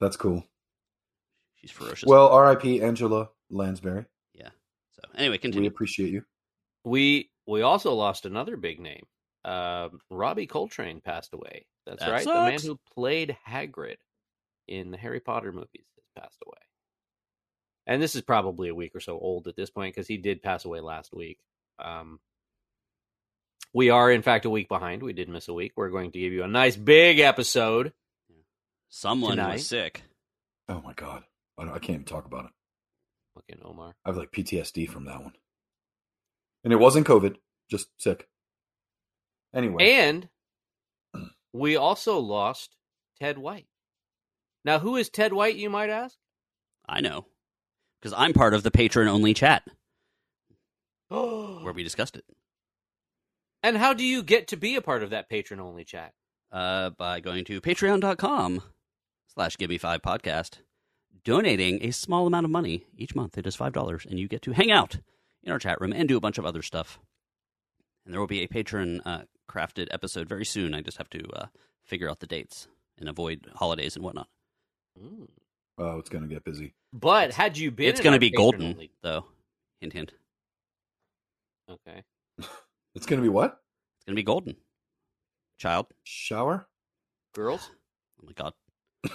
That's 0.00 0.16
cool. 0.16 0.42
she's 1.54 1.70
ferocious 1.70 2.06
Well, 2.08 2.28
R.I.P. 2.28 2.82
Angela 2.82 3.28
Lansbury. 3.48 4.06
Yeah. 4.34 4.48
So 4.94 5.02
anyway 5.16 5.38
continue. 5.38 5.68
We 5.68 5.72
appreciate 5.72 6.10
you. 6.10 6.24
We 6.86 7.30
we 7.46 7.60
also 7.62 7.92
lost 7.92 8.24
another 8.24 8.56
big 8.56 8.80
name. 8.80 9.04
Um, 9.44 10.00
Robbie 10.10 10.46
Coltrane 10.46 11.00
passed 11.00 11.34
away. 11.34 11.66
That's 11.86 12.00
That 12.02 12.10
right. 12.10 12.24
The 12.24 12.32
man 12.32 12.60
who 12.60 12.78
played 12.94 13.36
Hagrid 13.46 13.96
in 14.66 14.90
the 14.90 14.96
Harry 14.96 15.20
Potter 15.20 15.52
movies 15.52 15.86
has 15.96 16.22
passed 16.22 16.42
away. 16.46 16.58
And 17.86 18.02
this 18.02 18.16
is 18.16 18.22
probably 18.22 18.68
a 18.68 18.74
week 18.74 18.96
or 18.96 19.00
so 19.00 19.18
old 19.18 19.46
at 19.46 19.54
this 19.56 19.70
point 19.70 19.94
because 19.94 20.08
he 20.08 20.16
did 20.16 20.42
pass 20.42 20.64
away 20.64 20.80
last 20.80 21.12
week. 21.12 21.38
Um, 21.78 22.18
we 23.72 23.90
are, 23.90 24.10
in 24.10 24.22
fact, 24.22 24.44
a 24.44 24.50
week 24.50 24.68
behind. 24.68 25.02
We 25.02 25.12
did 25.12 25.28
miss 25.28 25.48
a 25.48 25.52
week. 25.52 25.72
We're 25.76 25.90
going 25.90 26.10
to 26.10 26.18
give 26.18 26.32
you 26.32 26.42
a 26.42 26.48
nice 26.48 26.74
big 26.76 27.20
episode. 27.20 27.92
someone 28.88 29.36
Tonight. 29.36 29.52
was 29.54 29.66
sick 29.66 30.02
Oh 30.68 30.80
my 30.82 30.94
god, 30.94 31.22
I, 31.58 31.64
don't- 31.64 31.74
I 31.74 31.78
can't 31.78 31.90
even 32.00 32.04
talk 32.04 32.24
about 32.26 32.46
it. 32.46 32.50
Fucking 33.34 33.62
Omar. 33.64 33.94
I 34.04 34.08
have 34.08 34.16
like 34.16 34.32
PTSD 34.32 34.88
from 34.88 35.04
that 35.04 35.22
one, 35.22 35.34
and 36.66 36.72
it 36.72 36.80
wasn't 36.80 37.06
COVID, 37.06 37.36
just 37.70 37.86
sick. 37.96 38.26
Anyway, 39.54 39.88
And 39.88 40.28
we 41.52 41.76
also 41.76 42.18
lost 42.18 42.74
Ted 43.20 43.38
White. 43.38 43.68
Now, 44.64 44.80
who 44.80 44.96
is 44.96 45.08
Ted 45.08 45.32
White, 45.32 45.54
you 45.54 45.70
might 45.70 45.90
ask? 45.90 46.16
i 46.88 47.00
know 47.00 47.26
because 48.00 48.14
i'm 48.16 48.32
part 48.32 48.54
of 48.54 48.62
the 48.62 48.70
patron 48.70 49.08
only 49.08 49.34
chat 49.34 49.64
where 51.08 51.72
we 51.72 51.82
discussed 51.82 52.16
it 52.16 52.24
and 53.62 53.76
how 53.76 53.92
do 53.92 54.04
you 54.04 54.22
get 54.22 54.46
to 54.48 54.56
be 54.56 54.76
a 54.76 54.80
part 54.80 55.02
of 55.02 55.10
that 55.10 55.28
patron 55.28 55.58
only 55.58 55.82
chat? 55.84 56.12
uh, 56.52 56.90
by 56.90 57.18
going 57.18 57.44
to 57.44 57.60
patreon.com 57.60 58.62
slash 59.34 59.56
give 59.56 59.68
me 59.70 59.78
five 59.78 60.00
podcast 60.00 60.58
donating 61.24 61.82
a 61.82 61.90
small 61.90 62.28
amount 62.28 62.44
of 62.44 62.50
money 62.52 62.84
each 62.96 63.16
month 63.16 63.36
it 63.36 63.46
is 63.48 63.56
five 63.56 63.72
dollars 63.72 64.06
and 64.08 64.20
you 64.20 64.28
get 64.28 64.42
to 64.42 64.52
hang 64.52 64.70
out 64.70 64.98
in 65.46 65.52
our 65.52 65.58
chat 65.58 65.80
room 65.80 65.92
and 65.94 66.08
do 66.08 66.16
a 66.16 66.20
bunch 66.20 66.36
of 66.36 66.44
other 66.44 66.60
stuff 66.60 66.98
and 68.04 68.12
there 68.12 68.20
will 68.20 68.26
be 68.26 68.42
a 68.42 68.46
patron 68.48 69.00
uh, 69.06 69.22
crafted 69.50 69.86
episode 69.92 70.28
very 70.28 70.44
soon 70.44 70.74
i 70.74 70.80
just 70.82 70.98
have 70.98 71.08
to 71.08 71.24
uh, 71.34 71.46
figure 71.84 72.10
out 72.10 72.20
the 72.20 72.26
dates 72.26 72.68
and 72.98 73.08
avoid 73.08 73.46
holidays 73.54 73.96
and 73.96 74.04
whatnot 74.04 74.28
Mm. 74.98 75.28
Oh, 75.76 75.98
it's 75.98 76.08
gonna 76.08 76.26
get 76.26 76.42
busy. 76.42 76.72
But 76.90 77.34
had 77.34 77.58
you 77.58 77.70
been, 77.70 77.90
it's 77.90 78.00
going 78.00 78.14
to 78.14 78.18
be 78.18 78.30
golden 78.30 78.62
only- 78.72 78.90
though 79.02 79.26
hint 79.82 79.92
hint 79.92 80.12
Okay. 81.70 82.02
It's 82.94 83.04
gonna 83.04 83.20
be 83.20 83.28
what? 83.28 83.60
it's 83.98 84.06
going 84.06 84.14
to 84.14 84.18
be 84.18 84.22
golden 84.22 84.56
child 85.58 85.88
Shower? 86.04 86.66
Girls? 87.34 87.70
oh 88.22 88.26
my 88.26 88.32
god 88.32 88.54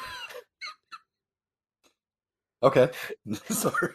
Okay. 2.64 2.90
Sorry. 3.50 3.94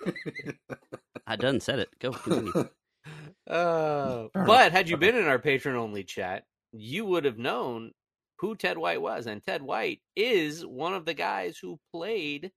i 1.26 1.37
done 1.37 1.61
said 1.61 1.78
it 1.80 1.88
go 2.00 2.11
continue 2.12 2.68
Uh, 3.49 4.26
but 4.35 4.73
had 4.73 4.88
you 4.88 4.96
been 4.96 5.14
in 5.14 5.28
our 5.28 5.38
patron 5.38 5.76
only 5.76 6.02
chat, 6.02 6.42
you 6.73 7.04
would 7.04 7.25
have 7.25 7.38
known 7.38 7.92
who 8.40 8.56
Ted 8.56 8.76
White 8.76 9.00
was. 9.00 9.28
And 9.28 9.40
Ted 9.40 9.62
White 9.62 10.00
is 10.16 10.66
one 10.66 10.94
of 10.94 11.04
the 11.04 11.14
guys 11.14 11.56
who 11.56 11.78
played 11.92 12.50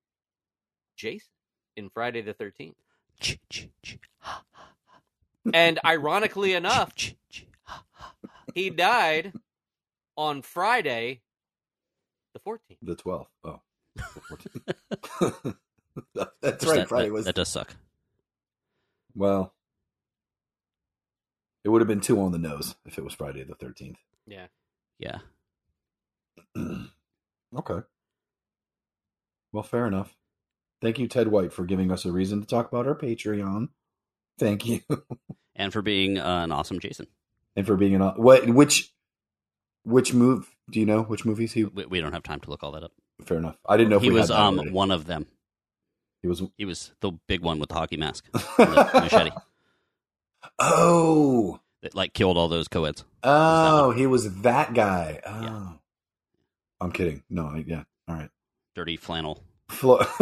Jason 0.97 1.29
in 1.77 1.91
Friday 1.91 2.21
the 2.21 2.33
13th. 2.33 2.73
Ch- 3.21 3.37
ch- 3.51 3.69
ch- 3.83 3.99
ha, 4.17 4.43
And 5.53 5.77
ironically 5.85 6.53
enough, 6.53 6.95
ch- 6.95 7.15
ch- 7.31 7.45
ha. 7.61 7.83
he 8.55 8.71
died 8.71 9.31
on 10.17 10.41
Friday 10.41 11.21
the 12.33 12.39
14th. 12.39 12.77
the 12.81 12.95
12th. 12.95 13.27
Oh. 13.43 13.61
That's 16.41 16.65
right. 16.65 16.75
that, 16.77 16.89
Friday 16.89 17.08
that- 17.10 17.13
was. 17.13 17.25
that 17.25 17.36
does 17.36 17.50
suck 17.50 17.75
Well, 19.15 19.53
it 21.63 21.70
would 21.70 21.82
have 21.82 21.88
been 21.88 22.01
two 22.01 22.20
on 22.22 22.32
the 22.32 22.38
nose 22.38 22.75
if 22.86 22.98
it 22.98 23.03
was 23.03 23.13
Friday 23.13 23.44
the 23.44 23.53
13th. 23.56 23.98
Yeah. 24.25 24.48
yeah 24.98 25.20
okay. 27.58 27.79
Well, 29.51 29.63
fair 29.63 29.88
enough. 29.88 30.15
Thank 30.82 31.00
you, 31.00 31.08
Ted 31.08 31.27
White, 31.27 31.51
for 31.51 31.65
giving 31.65 31.91
us 31.91 32.06
a 32.06 32.12
reason 32.12 32.39
to 32.41 32.48
talk 32.48 32.72
about 32.72 32.88
our 32.88 32.96
Patreon. 32.96 33.70
Thank 34.38 34.65
you, 34.65 34.79
and 35.56 35.74
for 35.74 35.82
being 35.82 36.18
uh, 36.18 36.44
an 36.44 36.53
awesome 36.53 36.79
jason 36.79 37.08
and 37.58 37.68
for 37.68 37.75
being 37.75 37.94
an 37.96 38.01
what? 38.01 38.48
Which 38.48 38.94
which 39.84 40.13
move? 40.13 40.56
Do 40.72 40.79
you 40.79 40.86
know 40.86 41.01
which 41.03 41.25
movies 41.25 41.51
he? 41.51 41.65
we, 41.65 41.86
we 41.86 42.00
don't 42.00 42.13
have 42.13 42.24
time 42.24 42.39
to 42.41 42.50
look 42.50 42.63
all 42.63 42.72
that 42.72 42.84
up 42.84 42.94
Fair 43.25 43.38
enough. 43.38 43.58
I 43.68 43.75
didn't 43.75 43.89
know 43.89 43.98
if 43.98 44.03
he 44.03 44.10
we 44.10 44.15
was 44.20 44.29
had 44.29 44.38
um 44.38 44.72
one 44.72 44.91
of 44.91 45.06
them 45.06 45.25
He 46.21 46.27
was 46.27 46.43
he 46.57 46.65
was 46.65 46.91
the 46.99 47.11
big 47.27 47.41
one 47.41 47.59
with 47.59 47.69
the 47.69 47.75
hockey 47.75 47.97
mask 47.97 48.25
the 48.57 48.89
machete 48.93 49.31
oh, 50.59 51.59
that 51.81 51.95
like 51.95 52.13
killed 52.13 52.38
all 52.38 52.47
those 52.47 52.67
co-eds 52.67 53.05
oh, 53.23 53.91
he 53.91 54.05
was 54.07 54.41
that 54.41 54.73
guy. 54.73 55.19
Oh, 55.25 55.41
Yeah. 55.41 55.67
I'm 56.81 56.91
kidding. 56.91 57.23
No, 57.29 57.45
I- 57.47 57.63
yeah. 57.67 57.83
All 58.07 58.15
right. 58.15 58.29
dirty 58.75 58.97
flannel 58.97 59.43
Flo- 59.69 59.99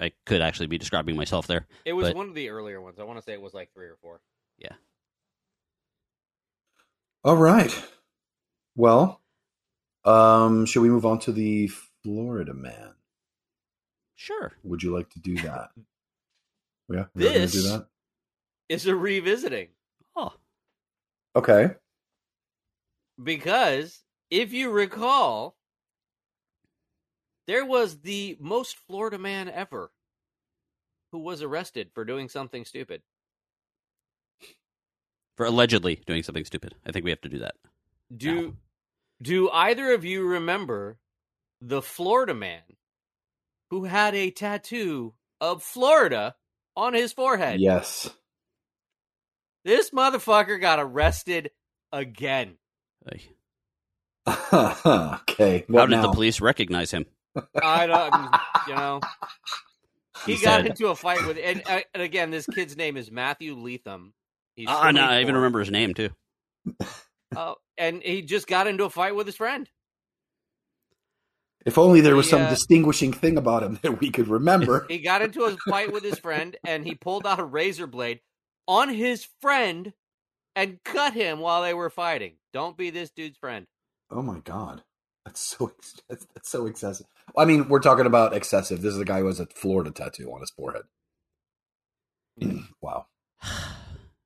i 0.00 0.10
could 0.24 0.40
actually 0.40 0.68
be 0.68 0.78
describing 0.78 1.16
myself 1.16 1.46
there 1.46 1.66
It 1.84 1.92
was 1.92 2.08
But- 2.08 2.16
one 2.16 2.28
of 2.28 2.34
the 2.34 2.48
earlier 2.48 2.80
ones. 2.80 2.98
I 2.98 3.04
want 3.04 3.18
to 3.18 3.22
say 3.24 3.32
it 3.32 3.40
was 3.42 3.54
like 3.54 3.72
three 3.74 3.86
or 3.86 3.96
four. 4.02 4.20
Yeah. 4.58 4.72
All 7.24 7.36
right. 7.36 7.72
Well, 8.76 9.20
um, 10.04 10.64
should 10.66 10.82
we 10.82 10.88
move 10.88 11.04
on 11.06 11.18
to 11.20 11.32
the 11.32 11.68
Florida 12.02 12.54
man? 12.54 12.94
Sure 14.16 14.52
Would 14.64 14.82
you 14.82 14.92
like 14.96 15.08
to 15.10 15.20
do 15.20 15.36
that? 15.42 15.68
Yeah, 16.88 17.04
we're 17.14 17.32
This- 17.32 17.52
do 17.52 17.62
that. 17.62 17.86
It's 18.68 18.86
a 18.86 18.94
revisiting 18.94 19.68
oh 20.16 20.32
Okay. 21.34 21.74
because 23.22 24.02
if 24.30 24.52
you 24.52 24.70
recall, 24.70 25.56
there 27.46 27.64
was 27.64 28.00
the 28.00 28.36
most 28.40 28.76
Florida 28.76 29.18
man 29.18 29.48
ever 29.48 29.90
who 31.12 31.18
was 31.20 31.42
arrested 31.42 31.90
for 31.94 32.04
doing 32.04 32.28
something 32.28 32.64
stupid. 32.64 33.02
for 35.36 35.46
allegedly 35.46 36.00
doing 36.06 36.22
something 36.22 36.44
stupid 36.46 36.74
i 36.86 36.90
think 36.92 37.04
we 37.04 37.10
have 37.10 37.20
to 37.20 37.28
do 37.28 37.38
that 37.40 37.54
Do 38.16 38.56
do 39.20 39.50
either 39.50 39.92
of 39.92 40.04
you 40.04 40.24
remember 40.26 40.98
the 41.60 41.82
Florida 41.82 42.32
man 42.34 42.62
who 43.70 43.84
had 43.84 44.14
a 44.14 44.30
tattoo 44.30 45.14
of 45.40 45.62
Florida 45.62 46.34
on 46.76 46.94
his 46.94 47.12
forehead? 47.12 47.60
Yes. 47.60 48.08
This 49.64 49.90
motherfucker 49.90 50.60
got 50.60 50.78
arrested 50.78 51.50
again. 51.92 52.56
Like, 53.04 53.28
okay. 54.52 55.64
What 55.68 55.80
how 55.80 55.86
did 55.86 55.96
now? 55.96 56.02
the 56.02 56.12
police 56.12 56.40
recognize 56.40 56.90
him 56.90 57.06
I 57.62 57.86
don't, 57.86 58.34
you 58.68 58.74
know. 58.74 59.00
He, 60.24 60.36
He 60.36 60.42
got 60.44 60.62
said- 60.62 60.66
into 60.70 60.88
a 60.88 60.96
fight 60.96 61.24
with, 61.26 61.36
and, 61.42 61.62
uh, 61.66 61.80
and 61.92 62.02
again, 62.02 62.30
this 62.30 62.46
kid's 62.46 62.74
name 62.74 62.96
is 62.96 63.10
Matthew 63.10 63.54
Leatham. 63.54 64.14
He's 64.56 64.66
ah 64.66 64.90
no 64.90 65.02
i 65.02 65.20
even 65.20 65.34
remember 65.34 65.58
his 65.60 65.70
name 65.70 65.92
too 65.92 66.08
Oh, 67.36 67.56
and 67.76 68.02
he 68.02 68.22
just 68.22 68.46
got 68.46 68.66
into 68.66 68.84
a 68.84 68.90
fight 68.90 69.14
with 69.14 69.26
his 69.26 69.36
friend. 69.36 69.68
If 71.66 71.76
only 71.78 72.00
there 72.00 72.16
was 72.16 72.26
He, 72.26 72.30
some 72.30 72.42
uh, 72.42 72.48
distinguishing 72.50 73.12
thing 73.12 73.36
about 73.36 73.62
him 73.62 73.78
that 73.82 74.00
we 74.00 74.10
could 74.10 74.28
remember. 74.28 74.86
He 74.88 74.98
got 74.98 75.20
into 75.20 75.42
a 75.44 75.56
fight 75.68 75.92
with 75.92 76.04
his 76.04 76.18
friend, 76.18 76.56
and 76.64 76.84
he 76.86 76.94
pulled 76.94 77.26
out 77.26 77.40
a 77.40 77.44
razor 77.44 77.86
blade 77.86 78.20
on 78.68 78.88
his 78.88 79.26
friend 79.42 79.92
and 80.54 80.78
cut 80.84 81.12
him 81.12 81.40
while 81.40 81.62
they 81.62 81.74
were 81.74 81.90
fighting. 81.90 82.36
Don't 82.52 82.76
be 82.76 82.88
this 82.90 83.10
dude's 83.10 83.36
friend. 83.36 83.66
oh 84.10 84.22
my 84.22 84.38
god, 84.40 84.82
that's 85.24 85.40
so 85.40 85.72
that's, 86.08 86.26
that's 86.34 86.48
so 86.48 86.66
excessive. 86.66 87.06
I 87.36 87.44
mean, 87.44 87.68
we're 87.68 87.80
talking 87.80 88.06
about 88.06 88.32
excessive. 88.32 88.80
This 88.80 88.94
is 88.94 89.00
a 89.00 89.04
guy 89.04 89.18
who 89.20 89.26
has 89.26 89.40
a 89.40 89.46
Florida 89.46 89.90
tattoo 89.90 90.32
on 90.32 90.40
his 90.40 90.50
forehead. 90.50 90.84
wow. 92.80 93.06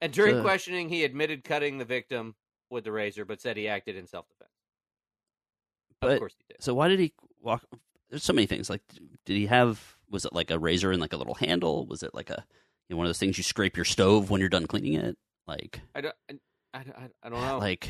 And 0.03 0.15
during 0.15 0.37
So- 0.37 0.43
questioning, 0.43 0.89
he 0.89 1.05
admitted 1.05 1.45
cutting 1.45 1.77
the 1.77 1.85
victim 1.85 2.35
with 2.71 2.85
the 2.85 2.93
razor, 2.93 3.27
but 3.27 3.39
said 3.43 3.59
he 3.59 3.69
acted 3.69 3.97
in 3.97 4.07
self 4.07 4.25
defense. 4.29 4.51
Of 6.01 6.19
course 6.19 6.35
he 6.39 6.45
did. 6.49 6.63
So 6.63 6.73
why 6.73 6.89
did 6.89 6.99
he 7.01 7.13
walk? 7.41 7.63
There's 8.09 8.23
so 8.25 8.33
many 8.33 8.47
things. 8.47 8.69
Like, 8.71 8.83
did 9.25 9.37
he 9.37 9.47
have? 9.47 9.97
Was 10.11 10.25
it 10.25 10.33
like 10.33 10.51
a 10.51 10.59
razor 10.59 10.91
and 10.91 11.01
like 11.01 11.13
a 11.13 11.17
little 11.17 11.35
handle? 11.35 11.87
Was 11.87 12.03
it 12.03 12.15
like 12.15 12.31
a 12.31 12.45
you 12.89 12.95
know, 12.95 12.99
one 12.99 13.07
of 13.07 13.11
those 13.11 13.19
things 13.19 13.39
you 13.39 13.45
scrape 13.45 13.77
your 13.77 13.85
stove 13.85 14.31
when 14.31 14.41
you're 14.41 14.49
done 14.51 14.67
cleaning 14.67 14.95
it? 14.95 15.17
Like, 15.47 15.81
I 15.95 16.01
don't, 16.01 16.15
I, 16.75 16.79
I, 16.79 17.09
I 17.23 17.29
don't 17.29 17.41
know. 17.41 17.59
like 17.59 17.89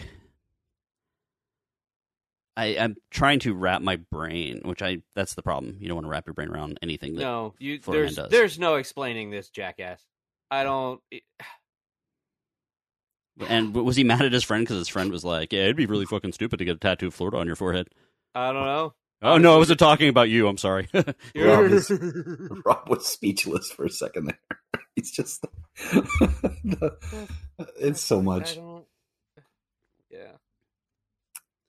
I, 2.57 2.76
I'm 2.78 2.97
trying 3.11 3.38
to 3.40 3.54
wrap 3.54 3.80
my 3.80 3.97
brain, 3.97 4.61
which 4.64 4.83
I 4.83 4.99
that's 5.14 5.35
the 5.35 5.42
problem. 5.42 5.76
You 5.80 5.88
don't 5.88 5.97
want 5.97 6.07
to 6.07 6.11
wrap 6.11 6.26
your 6.26 6.35
brain 6.35 6.49
around 6.49 6.78
anything. 6.83 7.14
That, 7.14 7.23
no, 7.23 7.54
you 7.59 7.80
Florida 7.80 8.04
there's 8.07 8.16
does. 8.16 8.30
there's 8.30 8.59
no 8.59 8.75
explaining 8.76 9.30
this 9.30 9.49
jackass. 9.49 10.02
I 10.50 10.64
don't. 10.64 11.00
it- 11.11 11.23
And 13.49 13.75
was 13.75 13.97
he 13.97 14.04
mad 14.04 14.21
at 14.23 14.33
his 14.33 14.45
friend 14.45 14.62
because 14.64 14.76
his 14.76 14.88
friend 14.88 15.11
was 15.11 15.25
like, 15.25 15.52
"Yeah, 15.52 15.61
it'd 15.62 15.76
be 15.76 15.87
really 15.87 16.04
fucking 16.04 16.33
stupid 16.33 16.59
to 16.59 16.64
get 16.66 16.76
a 16.76 16.78
tattoo 16.78 17.07
of 17.07 17.14
Florida 17.14 17.38
on 17.38 17.47
your 17.47 17.57
forehead." 17.57 17.88
I 18.35 18.52
don't 18.52 18.64
know. 18.66 18.92
Oh 19.22 19.36
no, 19.36 19.54
I 19.54 19.58
wasn't 19.58 19.78
talking 19.78 20.08
about 20.08 20.30
you. 20.30 20.48
I'm 20.48 20.56
sorry. 20.56 20.88
Rob, 20.94 21.14
is, 21.72 21.90
Rob 22.64 22.88
was 22.88 23.06
speechless 23.06 23.70
for 23.70 23.84
a 23.84 23.90
second 23.90 24.26
there. 24.26 24.82
He's 24.96 25.10
just. 25.10 25.44
it's 27.78 28.00
so 28.00 28.22
much. 28.22 28.56
Yeah. 30.10 30.32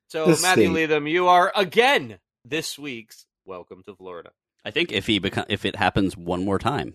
So 0.10 0.26
This 0.28 0.42
Matthew 0.42 0.66
state- 0.68 0.74
Latham, 0.90 1.08
you 1.08 1.28
are 1.28 1.52
again 1.56 2.20
this 2.46 2.78
week's 2.80 3.26
Welcome 3.46 3.84
to 3.88 3.96
Florida. 3.96 4.32
I 4.64 4.72
think 4.72 4.92
if 4.92 5.08
he 5.08 5.20
beco- 5.20 5.46
if 5.50 5.66
it 5.66 5.76
happens 5.76 6.16
one 6.16 6.46
more 6.46 6.60
time, 6.60 6.94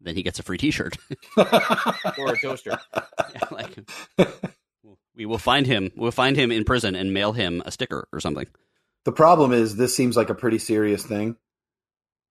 then 0.00 0.14
he 0.14 0.22
gets 0.22 0.38
a 0.38 0.42
free 0.42 0.58
T-shirt. 0.58 0.96
Or 1.36 2.32
a 2.34 2.38
toaster. 2.40 2.78
Yeah, 2.94 3.48
like 3.50 3.78
we 5.16 5.24
will 5.26 5.38
find 5.38 5.66
him. 5.66 5.90
We'll 5.96 6.10
find 6.10 6.36
him 6.36 6.52
in 6.52 6.64
prison 6.64 6.94
and 6.94 7.14
mail 7.14 7.32
him 7.32 7.62
a 7.64 7.70
sticker 7.72 8.06
or 8.12 8.20
something. 8.20 8.46
The 9.04 9.12
problem 9.12 9.52
is, 9.52 9.76
this 9.76 9.94
seems 9.94 10.16
like 10.16 10.30
a 10.30 10.34
pretty 10.34 10.58
serious 10.58 11.04
thing. 11.04 11.36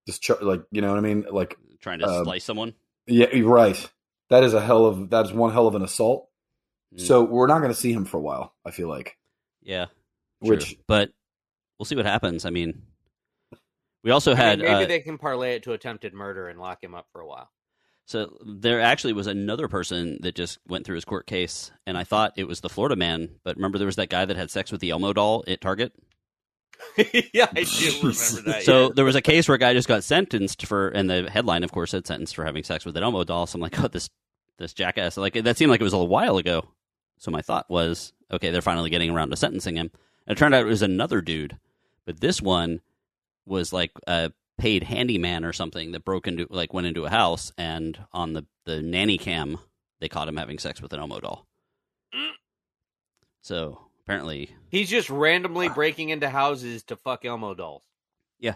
Just 0.07 0.21
ch- 0.21 0.41
like 0.41 0.63
you 0.71 0.81
know 0.81 0.89
what 0.89 0.97
I 0.97 1.01
mean? 1.01 1.25
Like 1.29 1.57
Trying 1.79 1.99
to 1.99 2.07
Um, 2.07 2.23
slice 2.23 2.43
someone. 2.43 2.73
yeah, 3.07 3.27
you're 3.33 3.49
right. 3.49 3.91
That 4.29 4.43
is 4.43 4.53
a 4.53 4.61
hell 4.61 4.85
of 4.85 5.09
that 5.11 5.25
is 5.25 5.33
one 5.33 5.51
hell 5.51 5.67
of 5.67 5.75
an 5.75 5.81
assault. 5.81 6.29
Mm. 6.95 7.01
So 7.01 7.23
we're 7.23 7.47
not 7.47 7.59
going 7.59 7.71
to 7.73 7.77
see 7.79 7.91
him 7.91 8.05
for 8.05 8.17
a 8.17 8.21
while. 8.21 8.53
I 8.65 8.71
feel 8.71 8.87
like. 8.87 9.17
Yeah, 9.61 9.87
Which 10.39 10.69
true. 10.69 10.77
but 10.87 11.11
we'll 11.79 11.85
see 11.85 11.95
what 11.95 12.05
happens. 12.05 12.45
I 12.45 12.49
mean, 12.49 12.83
we 14.03 14.11
also 14.11 14.31
I 14.31 14.35
mean, 14.35 14.43
had 14.43 14.59
maybe 14.59 14.83
uh, 14.83 14.87
they 14.87 14.99
can 14.99 15.17
parlay 15.17 15.55
it 15.55 15.63
to 15.63 15.73
attempted 15.73 16.13
murder 16.13 16.47
and 16.49 16.59
lock 16.59 16.83
him 16.83 16.95
up 16.95 17.07
for 17.13 17.21
a 17.21 17.27
while. 17.27 17.49
So 18.05 18.37
there 18.45 18.81
actually 18.81 19.13
was 19.13 19.27
another 19.27 19.69
person 19.69 20.19
that 20.23 20.35
just 20.35 20.59
went 20.67 20.85
through 20.85 20.95
his 20.95 21.05
court 21.05 21.25
case, 21.27 21.71
and 21.87 21.97
I 21.97 22.03
thought 22.03 22.33
it 22.35 22.43
was 22.45 22.59
the 22.59 22.67
Florida 22.69 22.97
man. 22.97 23.29
But 23.45 23.55
remember, 23.55 23.77
there 23.77 23.85
was 23.87 23.95
that 23.95 24.09
guy 24.09 24.25
that 24.25 24.35
had 24.35 24.51
sex 24.51 24.71
with 24.71 24.81
the 24.81 24.89
Elmo 24.89 25.13
doll 25.13 25.43
at 25.47 25.61
Target. 25.61 25.93
yeah, 27.33 27.47
I 27.55 27.63
do 27.63 27.91
remember 27.97 28.11
that. 28.11 28.63
So 28.63 28.83
yeah. 28.83 28.89
there 28.95 29.05
was 29.05 29.15
a 29.15 29.21
case 29.21 29.47
where 29.47 29.55
a 29.55 29.59
guy 29.59 29.73
just 29.73 29.87
got 29.87 30.03
sentenced 30.03 30.65
for, 30.65 30.89
and 30.89 31.09
the 31.09 31.29
headline, 31.29 31.63
of 31.63 31.71
course, 31.71 31.91
said 31.91 32.05
sentenced 32.07 32.35
for 32.35 32.45
having 32.45 32.63
sex 32.63 32.85
with 32.85 32.95
an 32.97 33.03
Elmo 33.03 33.23
doll. 33.23 33.47
So 33.47 33.57
I'm 33.57 33.61
like, 33.61 33.79
oh, 33.83 33.87
this 33.87 34.09
this 34.57 34.73
jackass. 34.73 35.17
Like 35.17 35.33
that 35.33 35.57
seemed 35.57 35.71
like 35.71 35.81
it 35.81 35.85
was 35.85 35.93
a 35.93 35.97
little 35.97 36.09
while 36.09 36.37
ago. 36.37 36.67
So 37.17 37.31
my 37.31 37.41
thought 37.41 37.69
was, 37.69 38.13
okay, 38.31 38.51
they're 38.51 38.61
finally 38.61 38.89
getting 38.89 39.09
around 39.09 39.29
to 39.29 39.35
sentencing 39.35 39.77
him. 39.77 39.91
And 40.27 40.37
it 40.37 40.39
turned 40.39 40.53
out 40.53 40.61
it 40.61 40.69
was 40.69 40.81
another 40.81 41.21
dude, 41.21 41.57
but 42.05 42.19
this 42.19 42.41
one 42.41 42.81
was 43.45 43.73
like 43.73 43.91
a 44.07 44.31
paid 44.57 44.83
handyman 44.83 45.45
or 45.45 45.53
something 45.53 45.91
that 45.91 46.05
broke 46.05 46.27
into, 46.27 46.47
like, 46.49 46.73
went 46.73 46.87
into 46.87 47.05
a 47.05 47.09
house, 47.09 47.51
and 47.57 47.97
on 48.13 48.33
the 48.33 48.45
the 48.65 48.81
nanny 48.81 49.17
cam, 49.17 49.57
they 49.99 50.09
caught 50.09 50.27
him 50.27 50.37
having 50.37 50.59
sex 50.59 50.81
with 50.81 50.93
an 50.93 50.99
Elmo 50.99 51.19
doll. 51.19 51.47
Mm. 52.15 52.31
So 53.41 53.79
apparently, 54.05 54.49
He's 54.69 54.89
just 54.89 55.09
randomly 55.09 55.69
breaking 55.69 56.09
into 56.09 56.29
houses 56.29 56.83
to 56.83 56.95
fuck 56.95 57.25
Elmo 57.25 57.53
dolls. 57.53 57.83
Yeah. 58.39 58.55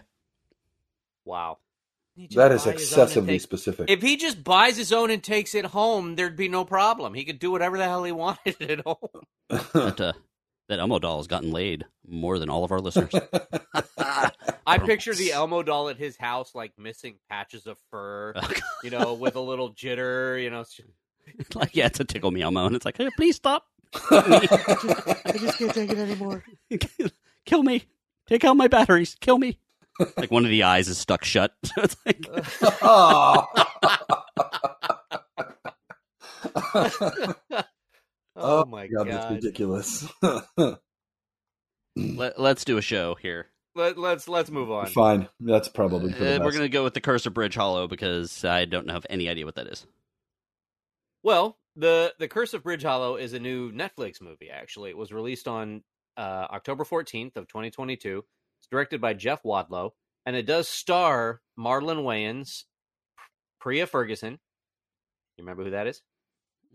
Wow. 1.24 1.58
That 2.30 2.30
is 2.30 2.34
buy 2.34 2.48
his 2.50 2.66
own 2.66 2.72
and 2.72 2.80
excessively 2.80 3.34
take- 3.34 3.40
specific. 3.42 3.90
If 3.90 4.02
he 4.02 4.16
just 4.16 4.42
buys 4.42 4.76
his 4.76 4.92
own 4.92 5.10
and 5.10 5.22
takes 5.22 5.54
it 5.54 5.66
home, 5.66 6.16
there'd 6.16 6.36
be 6.36 6.48
no 6.48 6.64
problem. 6.64 7.14
He 7.14 7.24
could 7.24 7.38
do 7.38 7.52
whatever 7.52 7.78
the 7.78 7.84
hell 7.84 8.02
he 8.02 8.10
wanted 8.24 8.60
at 8.60 8.80
home. 8.80 8.98
that 9.48 10.00
uh, 10.00 10.12
that 10.68 10.80
Elmo 10.80 10.98
doll 10.98 11.18
has 11.18 11.28
gotten 11.28 11.52
laid 11.52 11.86
more 12.06 12.38
than 12.40 12.50
all 12.50 12.64
of 12.64 12.72
our 12.72 12.80
listeners. 12.80 13.14
I 14.66 14.78
picture 14.78 15.14
the 15.14 15.32
Elmo 15.32 15.62
doll 15.62 15.88
at 15.88 15.96
his 15.96 16.16
house, 16.16 16.54
like 16.54 16.72
missing 16.76 17.18
patches 17.30 17.66
of 17.66 17.78
fur, 17.90 18.34
you 18.82 18.90
know, 18.90 19.14
with 19.14 19.36
a 19.36 19.40
little 19.40 19.72
jitter, 19.72 20.42
you 20.42 20.50
know. 20.50 20.64
like, 21.54 21.74
yeah, 21.76 21.86
it's 21.86 22.00
a 22.00 22.04
tickle 22.04 22.30
me 22.32 22.42
Elmo, 22.42 22.66
and 22.66 22.74
it's 22.76 22.84
like, 22.84 22.96
hey, 22.98 23.08
please 23.16 23.36
stop. 23.36 23.64
I 24.10 25.34
just 25.38 25.58
can't 25.58 25.74
take 25.74 25.90
it 25.90 25.98
anymore. 25.98 26.44
Kill 27.44 27.62
me. 27.62 27.84
Take 28.26 28.44
out 28.44 28.56
my 28.56 28.68
batteries. 28.68 29.16
Kill 29.20 29.38
me. 29.38 29.58
Like 30.16 30.30
one 30.30 30.44
of 30.44 30.50
the 30.50 30.62
eyes 30.62 30.88
is 30.88 30.98
stuck 30.98 31.24
shut. 31.24 31.54
So 31.64 31.82
it's 31.82 31.96
like 32.06 32.24
oh. 32.82 33.46
oh, 38.36 38.64
my 38.66 38.86
God, 38.86 39.06
god! 39.06 39.08
that's 39.08 39.30
ridiculous. 39.32 40.08
let, 41.96 42.38
us 42.38 42.64
do 42.64 42.78
a 42.78 42.82
show 42.82 43.16
here. 43.16 43.48
Let, 43.74 43.98
let's 43.98 44.28
let's 44.28 44.50
move 44.50 44.70
on. 44.70 44.86
Fine, 44.86 45.28
that's 45.40 45.68
probably 45.68 46.12
for 46.12 46.18
the 46.24 46.36
Uh, 46.36 46.44
we're 46.44 46.52
gonna 46.52 46.68
go 46.68 46.84
with 46.84 46.94
the 46.94 47.00
Curse 47.00 47.26
of 47.26 47.34
Bridge 47.34 47.54
Hollow 47.54 47.88
because 47.88 48.44
I 48.44 48.64
don't 48.64 48.90
have 48.90 49.06
any 49.08 49.28
idea 49.28 49.46
what 49.46 49.54
that 49.56 49.66
is. 49.66 49.86
Well, 51.22 51.58
the 51.78 52.12
the 52.18 52.28
Curse 52.28 52.52
of 52.54 52.62
Bridge 52.62 52.82
Hollow 52.82 53.16
is 53.16 53.32
a 53.32 53.38
new 53.38 53.72
Netflix 53.72 54.20
movie. 54.20 54.50
Actually, 54.50 54.90
it 54.90 54.96
was 54.96 55.12
released 55.12 55.48
on 55.48 55.82
uh, 56.16 56.46
October 56.50 56.84
fourteenth 56.84 57.36
of 57.36 57.48
twenty 57.48 57.70
twenty 57.70 57.96
two. 57.96 58.24
It's 58.60 58.68
directed 58.68 59.00
by 59.00 59.14
Jeff 59.14 59.42
Wadlow, 59.44 59.90
and 60.26 60.34
it 60.36 60.46
does 60.46 60.68
star 60.68 61.40
Marlon 61.58 62.02
Wayans, 62.02 62.64
Priah 63.60 63.86
Ferguson. 63.86 64.32
You 65.36 65.44
remember 65.44 65.64
who 65.64 65.70
that 65.70 65.86
is? 65.86 66.02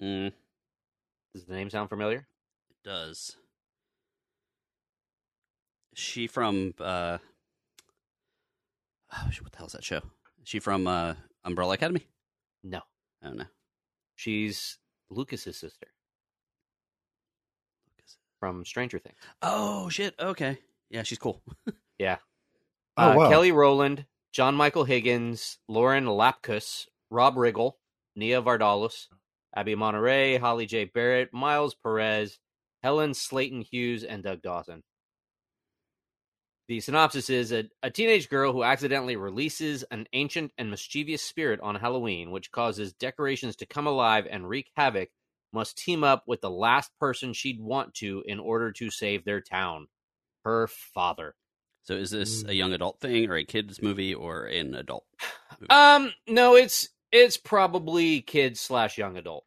Mm, 0.01 0.31
Does 1.35 1.45
the 1.45 1.53
name 1.53 1.69
sound 1.69 1.89
familiar? 1.89 2.25
It 2.69 2.77
does. 2.87 3.35
She 5.95 6.27
from 6.27 6.73
uh 6.79 7.17
oh, 9.13 9.29
what 9.41 9.51
the 9.51 9.57
hell's 9.57 9.73
that 9.73 9.83
show? 9.83 9.97
Is 10.41 10.45
she 10.49 10.59
from 10.59 10.87
uh 10.87 11.15
Umbrella 11.43 11.73
Academy? 11.75 12.07
No, 12.63 12.79
I 13.21 13.27
don't 13.27 13.37
know. 13.37 13.45
she's 14.15 14.77
Lucas's 15.13 15.57
sister 15.57 15.87
from 18.39 18.65
Stranger 18.65 18.99
Things. 18.99 19.17
Oh 19.41 19.87
shit. 19.89 20.15
Okay. 20.19 20.57
Yeah, 20.89 21.03
she's 21.03 21.19
cool. 21.19 21.41
Yeah. 21.99 22.17
Oh, 22.97 23.11
uh, 23.11 23.15
wow. 23.15 23.29
Kelly 23.29 23.51
Rowland, 23.51 24.05
John 24.33 24.55
Michael 24.55 24.83
Higgins, 24.83 25.59
Lauren 25.69 26.05
Lapkus, 26.05 26.87
Rob 27.11 27.35
Riggle, 27.35 27.73
Nia 28.15 28.41
Vardalos, 28.41 29.07
Abby 29.55 29.75
Monterey, 29.75 30.37
Holly 30.37 30.65
J. 30.65 30.85
Barrett, 30.85 31.29
Myles 31.31 31.75
Perez, 31.75 32.39
Helen 32.81 33.13
Slayton 33.13 33.61
Hughes, 33.61 34.03
and 34.03 34.23
Doug 34.23 34.41
Dawson. 34.41 34.81
The 36.67 36.79
synopsis 36.79 37.29
is 37.29 37.51
a, 37.51 37.65
a 37.81 37.91
teenage 37.91 38.29
girl 38.29 38.53
who 38.53 38.63
accidentally 38.63 39.17
releases 39.17 39.83
an 39.91 40.07
ancient 40.13 40.53
and 40.57 40.69
mischievous 40.69 41.21
spirit 41.21 41.59
on 41.61 41.75
Halloween, 41.75 42.31
which 42.31 42.51
causes 42.51 42.93
decorations 42.93 43.57
to 43.57 43.65
come 43.65 43.85
alive 43.85 44.27
and 44.29 44.47
wreak 44.47 44.71
havoc, 44.75 45.09
must 45.51 45.77
team 45.77 46.03
up 46.03 46.23
with 46.25 46.41
the 46.41 46.49
last 46.49 46.89
person 46.99 47.33
she'd 47.33 47.59
want 47.59 47.93
to 47.95 48.23
in 48.25 48.39
order 48.39 48.71
to 48.71 48.89
save 48.89 49.25
their 49.25 49.41
town 49.41 49.87
her 50.45 50.67
father. 50.67 51.35
So 51.83 51.95
is 51.95 52.11
this 52.11 52.45
a 52.45 52.53
young 52.53 52.71
adult 52.71 53.01
thing 53.01 53.29
or 53.29 53.35
a 53.35 53.43
kids 53.43 53.81
movie 53.81 54.13
or 54.13 54.45
an 54.45 54.73
adult? 54.73 55.05
movie? 55.59 55.69
Um, 55.69 56.13
no, 56.27 56.55
it's 56.55 56.89
it's 57.11 57.37
probably 57.37 58.21
kids 58.21 58.59
slash 58.61 58.97
young 58.97 59.17
adult. 59.17 59.45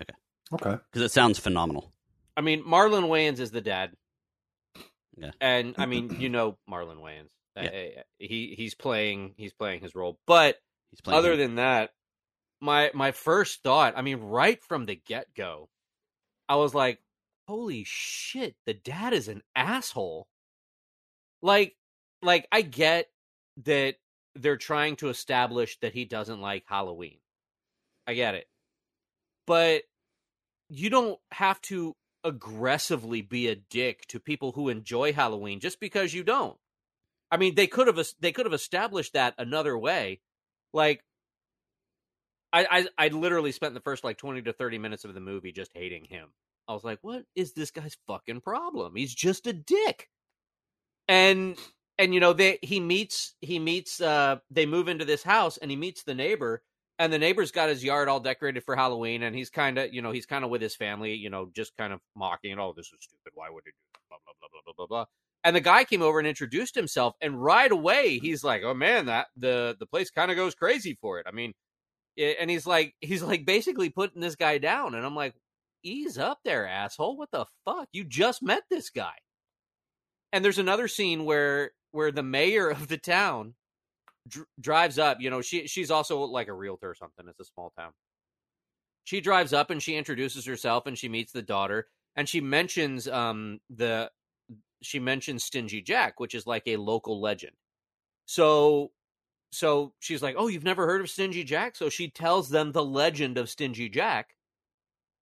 okay. 0.00 0.14
Okay, 0.52 0.82
because 0.90 1.02
it 1.02 1.12
sounds 1.12 1.38
phenomenal. 1.38 1.92
I 2.36 2.40
mean, 2.40 2.64
Marlon 2.64 3.04
Wayans 3.04 3.40
is 3.40 3.50
the 3.50 3.60
dad. 3.60 3.92
Yeah. 5.20 5.30
and 5.40 5.74
I 5.78 5.86
mean, 5.86 6.16
you 6.20 6.28
know 6.30 6.58
Marlon 6.68 6.98
Wayans. 6.98 7.28
Yeah. 7.56 7.64
uh, 7.98 8.02
he 8.18 8.54
he's 8.56 8.74
playing 8.74 9.34
he's 9.36 9.52
playing 9.52 9.80
his 9.80 9.94
role. 9.94 10.18
But 10.26 10.56
He's 10.90 11.00
playing. 11.00 11.18
other 11.18 11.32
him. 11.32 11.38
than 11.38 11.54
that, 11.56 11.90
my 12.60 12.90
my 12.94 13.12
first 13.12 13.62
thought, 13.62 13.94
I 13.96 14.02
mean, 14.02 14.18
right 14.20 14.60
from 14.62 14.86
the 14.86 14.94
get 14.96 15.26
go, 15.34 15.68
I 16.48 16.56
was 16.56 16.74
like, 16.74 17.00
"Holy 17.48 17.84
shit, 17.84 18.56
the 18.66 18.74
dad 18.74 19.12
is 19.12 19.28
an 19.28 19.42
asshole." 19.54 20.26
Like, 21.42 21.76
like 22.22 22.46
I 22.52 22.62
get 22.62 23.08
that 23.64 23.96
they're 24.36 24.56
trying 24.56 24.96
to 24.96 25.08
establish 25.08 25.78
that 25.80 25.92
he 25.92 26.04
doesn't 26.04 26.40
like 26.40 26.64
Halloween. 26.66 27.18
I 28.06 28.14
get 28.14 28.34
it, 28.34 28.46
but 29.46 29.82
you 30.68 30.88
don't 30.90 31.18
have 31.32 31.60
to 31.62 31.94
aggressively 32.24 33.22
be 33.22 33.48
a 33.48 33.56
dick 33.56 34.06
to 34.08 34.20
people 34.20 34.52
who 34.52 34.68
enjoy 34.68 35.12
Halloween 35.12 35.60
just 35.60 35.80
because 35.80 36.14
you 36.14 36.22
don't. 36.22 36.56
I 37.30 37.36
mean, 37.36 37.54
they 37.54 37.66
could 37.66 37.86
have 37.86 38.04
they 38.20 38.32
could 38.32 38.46
have 38.46 38.52
established 38.52 39.12
that 39.12 39.34
another 39.38 39.76
way. 39.78 40.20
Like 40.72 41.02
I, 42.52 42.66
I 42.98 43.06
I 43.06 43.08
literally 43.08 43.52
spent 43.52 43.74
the 43.74 43.80
first 43.80 44.04
like 44.04 44.18
20 44.18 44.42
to 44.42 44.52
30 44.52 44.78
minutes 44.78 45.04
of 45.04 45.14
the 45.14 45.20
movie 45.20 45.52
just 45.52 45.70
hating 45.74 46.04
him. 46.04 46.28
I 46.68 46.74
was 46.74 46.84
like, 46.84 46.98
"What 47.02 47.24
is 47.34 47.52
this 47.52 47.70
guy's 47.70 47.96
fucking 48.06 48.40
problem? 48.40 48.96
He's 48.96 49.14
just 49.14 49.46
a 49.46 49.52
dick." 49.52 50.08
And 51.08 51.56
and 51.98 52.14
you 52.14 52.20
know, 52.20 52.32
they 52.32 52.58
he 52.62 52.80
meets 52.80 53.34
he 53.40 53.58
meets 53.58 54.00
uh 54.00 54.38
they 54.50 54.66
move 54.66 54.88
into 54.88 55.04
this 55.04 55.22
house 55.22 55.56
and 55.58 55.70
he 55.70 55.76
meets 55.76 56.02
the 56.02 56.14
neighbor 56.14 56.62
and 57.00 57.12
the 57.12 57.18
neighbor's 57.18 57.50
got 57.52 57.70
his 57.70 57.82
yard 57.82 58.08
all 58.08 58.20
decorated 58.20 58.62
for 58.64 58.76
Halloween 58.76 59.24
and 59.24 59.34
he's 59.34 59.50
kind 59.50 59.78
of, 59.78 59.92
you 59.92 60.02
know, 60.02 60.12
he's 60.12 60.26
kind 60.26 60.44
of 60.44 60.50
with 60.50 60.62
his 60.62 60.76
family, 60.76 61.14
you 61.14 61.30
know, 61.30 61.50
just 61.54 61.76
kind 61.78 61.92
of 61.94 62.00
mocking, 62.16 62.52
and, 62.52 62.60
"Oh, 62.60 62.74
this 62.76 62.86
is 62.88 62.98
stupid. 63.00 63.32
Why 63.34 63.50
would 63.50 63.64
he 63.66 63.72
do 63.72 63.76
this?" 63.94 64.02
blah 64.10 64.18
blah 64.24 64.34
blah 64.40 64.48
blah 64.52 64.60
blah 64.66 64.74
blah 64.76 64.86
blah. 64.86 65.06
And 65.44 65.56
the 65.56 65.60
guy 65.62 65.84
came 65.84 66.02
over 66.02 66.18
and 66.20 66.28
introduced 66.28 66.74
himself, 66.76 67.16
and 67.22 67.42
right 67.42 67.72
away 67.72 68.18
he's 68.20 68.44
like, 68.44 68.62
"Oh 68.64 68.74
man, 68.74 69.06
that 69.06 69.28
the 69.36 69.76
the 69.80 69.86
place 69.86 70.10
kind 70.10 70.30
of 70.30 70.36
goes 70.36 70.54
crazy 70.54 70.98
for 71.00 71.18
it." 71.20 71.26
I 71.28 71.32
mean, 71.32 71.54
i- 72.18 72.36
and 72.40 72.50
he's 72.50 72.66
like, 72.66 72.94
he's 73.02 73.22
like 73.22 73.46
basically 73.46 73.90
putting 73.90 74.20
this 74.22 74.36
guy 74.36 74.58
down, 74.58 74.94
and 74.94 75.06
I'm 75.06 75.16
like, 75.16 75.34
"Ease 75.84 76.18
up 76.18 76.40
there, 76.44 76.66
asshole! 76.68 77.16
What 77.18 77.30
the 77.32 77.46
fuck? 77.66 77.88
You 77.92 78.04
just 78.04 78.42
met 78.42 78.64
this 78.70 78.90
guy." 78.90 79.14
And 80.32 80.44
there's 80.44 80.58
another 80.58 80.88
scene 80.88 81.24
where 81.24 81.72
where 81.92 82.12
the 82.12 82.22
mayor 82.22 82.68
of 82.70 82.88
the 82.88 82.98
town 82.98 83.54
dr- 84.28 84.46
drives 84.60 84.98
up. 84.98 85.20
You 85.20 85.30
know, 85.30 85.40
she 85.42 85.66
she's 85.66 85.90
also 85.90 86.20
like 86.22 86.48
a 86.48 86.52
realtor 86.52 86.90
or 86.90 86.94
something. 86.94 87.26
It's 87.28 87.40
a 87.40 87.44
small 87.44 87.72
town. 87.76 87.92
She 89.04 89.20
drives 89.20 89.52
up 89.52 89.70
and 89.70 89.82
she 89.82 89.96
introduces 89.96 90.44
herself 90.44 90.86
and 90.86 90.96
she 90.96 91.08
meets 91.08 91.32
the 91.32 91.42
daughter 91.42 91.88
and 92.16 92.28
she 92.28 92.40
mentions 92.40 93.08
um 93.08 93.60
the 93.70 94.10
she 94.82 94.98
mentions 94.98 95.44
Stingy 95.44 95.82
Jack, 95.82 96.20
which 96.20 96.34
is 96.34 96.46
like 96.46 96.64
a 96.66 96.76
local 96.76 97.20
legend. 97.20 97.56
So 98.26 98.92
so 99.52 99.94
she's 100.00 100.22
like, 100.22 100.36
"Oh, 100.38 100.48
you've 100.48 100.64
never 100.64 100.86
heard 100.86 101.00
of 101.00 101.10
Stingy 101.10 101.44
Jack?" 101.44 101.76
So 101.76 101.88
she 101.88 102.08
tells 102.10 102.48
them 102.50 102.72
the 102.72 102.84
legend 102.84 103.38
of 103.38 103.50
Stingy 103.50 103.88
Jack. 103.88 104.36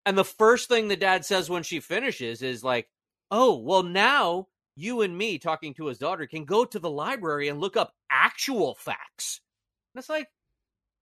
And 0.07 0.17
the 0.19 0.25
first 0.25 0.69
thing 0.69 0.89
the 0.89 0.97
dad 0.97 1.25
says 1.25 1.51
when 1.51 1.63
she 1.63 1.81
finishes 1.81 2.43
is 2.43 2.65
like, 2.65 2.89
"Oh, 3.31 3.59
well 3.59 3.83
now 3.83 4.49
you 4.79 5.03
and 5.03 5.17
me 5.17 5.39
talking 5.39 5.75
to 5.75 5.87
his 5.87 5.99
daughter 5.99 6.27
can 6.27 6.45
go 6.45 6.65
to 6.65 6.79
the 6.79 6.91
library 6.91 7.49
and 7.49 7.61
look 7.61 7.77
up 7.77 7.95
actual 8.11 8.75
facts." 8.75 9.41
And 9.95 10.01
it's 10.01 10.09
like, 10.09 10.29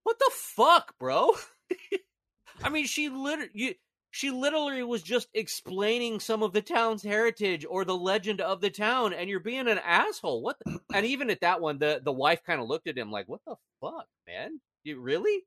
"What 0.03 0.19
the 0.19 0.31
fuck, 0.33 0.99
bro?" 0.99 1.35
I 2.63 2.69
mean, 2.69 2.87
she 2.87 3.09
literally 3.09 3.51
you 3.55 3.75
she 4.17 4.31
literally 4.31 4.83
was 4.83 5.03
just 5.03 5.29
explaining 5.35 6.21
some 6.21 6.43
of 6.43 6.55
the 6.55 6.63
town's 6.63 7.03
heritage 7.03 7.67
or 7.69 7.85
the 7.85 7.95
legend 7.95 8.41
of 8.41 8.63
the 8.63 8.71
town 8.71 9.13
and 9.13 9.29
you're 9.29 9.41
being 9.41 9.69
an 9.69 9.79
asshole 9.79 10.41
what 10.41 10.57
the... 10.65 10.79
and 10.95 11.05
even 11.05 11.29
at 11.29 11.43
that 11.43 11.61
one 11.61 11.79
the 11.79 12.01
the 12.03 12.13
wife 12.13 12.43
kind 12.43 12.59
of 12.59 12.67
looked 12.67 12.89
at 12.89 12.97
him 12.97 13.11
like 13.11 13.29
what 13.29 13.43
the 13.47 13.55
fuck 13.79 14.07
man 14.27 14.59
you 14.85 14.99
really 14.99 15.43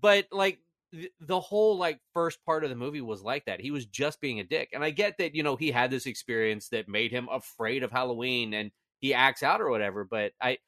but 0.00 0.26
like 0.32 0.58
th- 0.94 1.12
the 1.20 1.40
whole 1.40 1.76
like 1.78 2.00
first 2.12 2.44
part 2.44 2.64
of 2.64 2.70
the 2.70 2.76
movie 2.76 3.00
was 3.00 3.22
like 3.22 3.44
that. 3.46 3.60
He 3.60 3.70
was 3.70 3.86
just 3.86 4.20
being 4.20 4.40
a 4.40 4.44
dick, 4.44 4.70
and 4.72 4.84
I 4.84 4.90
get 4.90 5.18
that 5.18 5.34
you 5.34 5.42
know 5.42 5.56
he 5.56 5.70
had 5.70 5.90
this 5.90 6.06
experience 6.06 6.68
that 6.70 6.88
made 6.88 7.10
him 7.12 7.28
afraid 7.30 7.82
of 7.82 7.90
Halloween, 7.90 8.54
and 8.54 8.70
he 9.00 9.14
acts 9.14 9.42
out 9.42 9.60
or 9.60 9.70
whatever. 9.70 10.04
But 10.04 10.32
I, 10.40 10.58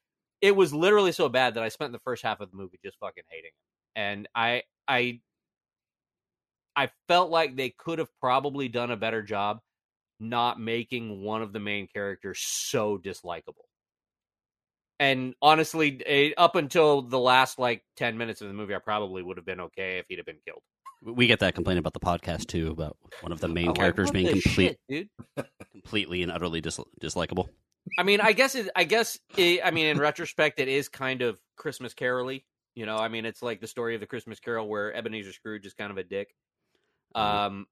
it 0.40 0.54
was 0.56 0.74
literally 0.74 1.12
so 1.12 1.28
bad 1.28 1.54
that 1.54 1.62
I 1.62 1.68
spent 1.68 1.92
the 1.92 1.98
first 2.00 2.22
half 2.22 2.40
of 2.40 2.50
the 2.50 2.56
movie 2.56 2.78
just 2.84 2.98
fucking 2.98 3.24
hating 3.30 3.50
him, 3.50 4.02
and 4.02 4.28
I, 4.34 4.62
I, 4.88 5.20
I 6.74 6.90
felt 7.08 7.30
like 7.30 7.56
they 7.56 7.70
could 7.70 7.98
have 7.98 8.10
probably 8.20 8.68
done 8.68 8.90
a 8.90 8.96
better 8.96 9.22
job 9.22 9.60
not 10.18 10.60
making 10.60 11.22
one 11.22 11.42
of 11.42 11.52
the 11.52 11.60
main 11.60 11.86
characters 11.86 12.40
so 12.40 12.98
dislikable. 12.98 13.65
And 14.98 15.34
honestly, 15.42 16.00
eh, 16.06 16.30
up 16.36 16.56
until 16.56 17.02
the 17.02 17.18
last 17.18 17.58
like 17.58 17.82
ten 17.96 18.16
minutes 18.16 18.40
of 18.40 18.48
the 18.48 18.54
movie, 18.54 18.74
I 18.74 18.78
probably 18.78 19.22
would 19.22 19.36
have 19.36 19.46
been 19.46 19.60
okay 19.60 19.98
if 19.98 20.06
he'd 20.08 20.18
have 20.18 20.26
been 20.26 20.38
killed. 20.46 20.62
We 21.02 21.26
get 21.26 21.40
that 21.40 21.54
complaint 21.54 21.78
about 21.78 21.92
the 21.92 22.00
podcast 22.00 22.46
too, 22.46 22.70
about 22.70 22.96
one 23.20 23.32
of 23.32 23.40
the 23.40 23.48
main 23.48 23.68
I'm 23.68 23.74
characters 23.74 24.06
what 24.06 24.14
being 24.14 24.28
complete, 24.28 24.78
shit, 24.88 25.08
dude. 25.36 25.46
completely 25.72 26.22
and 26.22 26.32
utterly 26.32 26.60
dis- 26.60 26.80
dislikable. 27.00 27.48
I 27.98 28.02
mean, 28.02 28.20
I 28.20 28.32
guess 28.32 28.54
it. 28.54 28.70
I 28.74 28.84
guess 28.84 29.18
it, 29.36 29.60
I 29.62 29.70
mean, 29.70 29.86
in 29.86 29.98
retrospect, 29.98 30.60
it 30.60 30.68
is 30.68 30.88
kind 30.88 31.22
of 31.22 31.38
Christmas 31.56 31.94
Caroly. 31.94 32.44
You 32.74 32.86
know, 32.86 32.96
I 32.96 33.08
mean, 33.08 33.26
it's 33.26 33.42
like 33.42 33.60
the 33.60 33.66
story 33.66 33.94
of 33.94 34.00
the 34.00 34.06
Christmas 34.06 34.40
Carol 34.40 34.68
where 34.68 34.94
Ebenezer 34.94 35.32
Scrooge 35.32 35.66
is 35.66 35.74
kind 35.74 35.90
of 35.90 35.98
a 35.98 36.04
dick. 36.04 36.34
Um, 37.14 37.66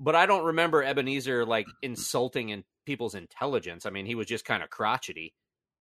but 0.00 0.14
I 0.14 0.26
don't 0.26 0.44
remember 0.44 0.82
Ebenezer 0.82 1.44
like 1.44 1.66
insulting 1.82 2.50
in 2.50 2.64
people's 2.86 3.14
intelligence. 3.14 3.86
I 3.86 3.90
mean, 3.90 4.06
he 4.06 4.14
was 4.14 4.26
just 4.26 4.44
kind 4.44 4.62
of 4.62 4.70
crotchety 4.70 5.34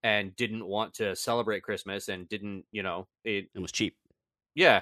and 0.03 0.35
didn't 0.35 0.65
want 0.65 0.95
to 0.95 1.15
celebrate 1.15 1.63
Christmas 1.63 2.09
and 2.09 2.27
didn't, 2.27 2.65
you 2.71 2.83
know, 2.83 3.07
it, 3.23 3.49
It 3.55 3.59
was 3.59 3.71
cheap. 3.71 3.95
yeah. 4.53 4.81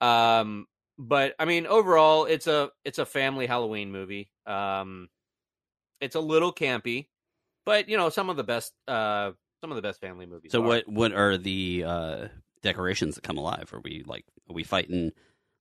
Um, 0.00 0.66
but 0.98 1.34
I 1.38 1.44
mean, 1.44 1.66
overall, 1.66 2.24
it's 2.24 2.46
a 2.46 2.70
it's 2.84 2.98
a 2.98 3.06
family 3.06 3.46
Halloween 3.46 3.92
movie. 3.92 4.30
Um, 4.46 5.08
it's 6.00 6.16
a 6.16 6.20
little 6.20 6.52
campy, 6.52 7.06
but 7.64 7.88
you 7.88 7.96
know, 7.96 8.08
some 8.10 8.28
of 8.28 8.36
the 8.36 8.44
best 8.44 8.72
uh 8.88 9.32
some 9.60 9.70
of 9.70 9.76
the 9.76 9.82
best 9.82 10.00
family 10.00 10.26
movies. 10.26 10.52
So 10.52 10.60
are. 10.60 10.66
what 10.66 10.88
what 10.88 11.12
are 11.12 11.38
the 11.38 11.84
uh, 11.86 12.28
decorations 12.62 13.14
that 13.14 13.22
come 13.22 13.38
alive? 13.38 13.72
Are 13.72 13.80
we 13.80 14.02
like 14.06 14.24
are 14.50 14.54
we 14.54 14.64
fighting 14.64 15.12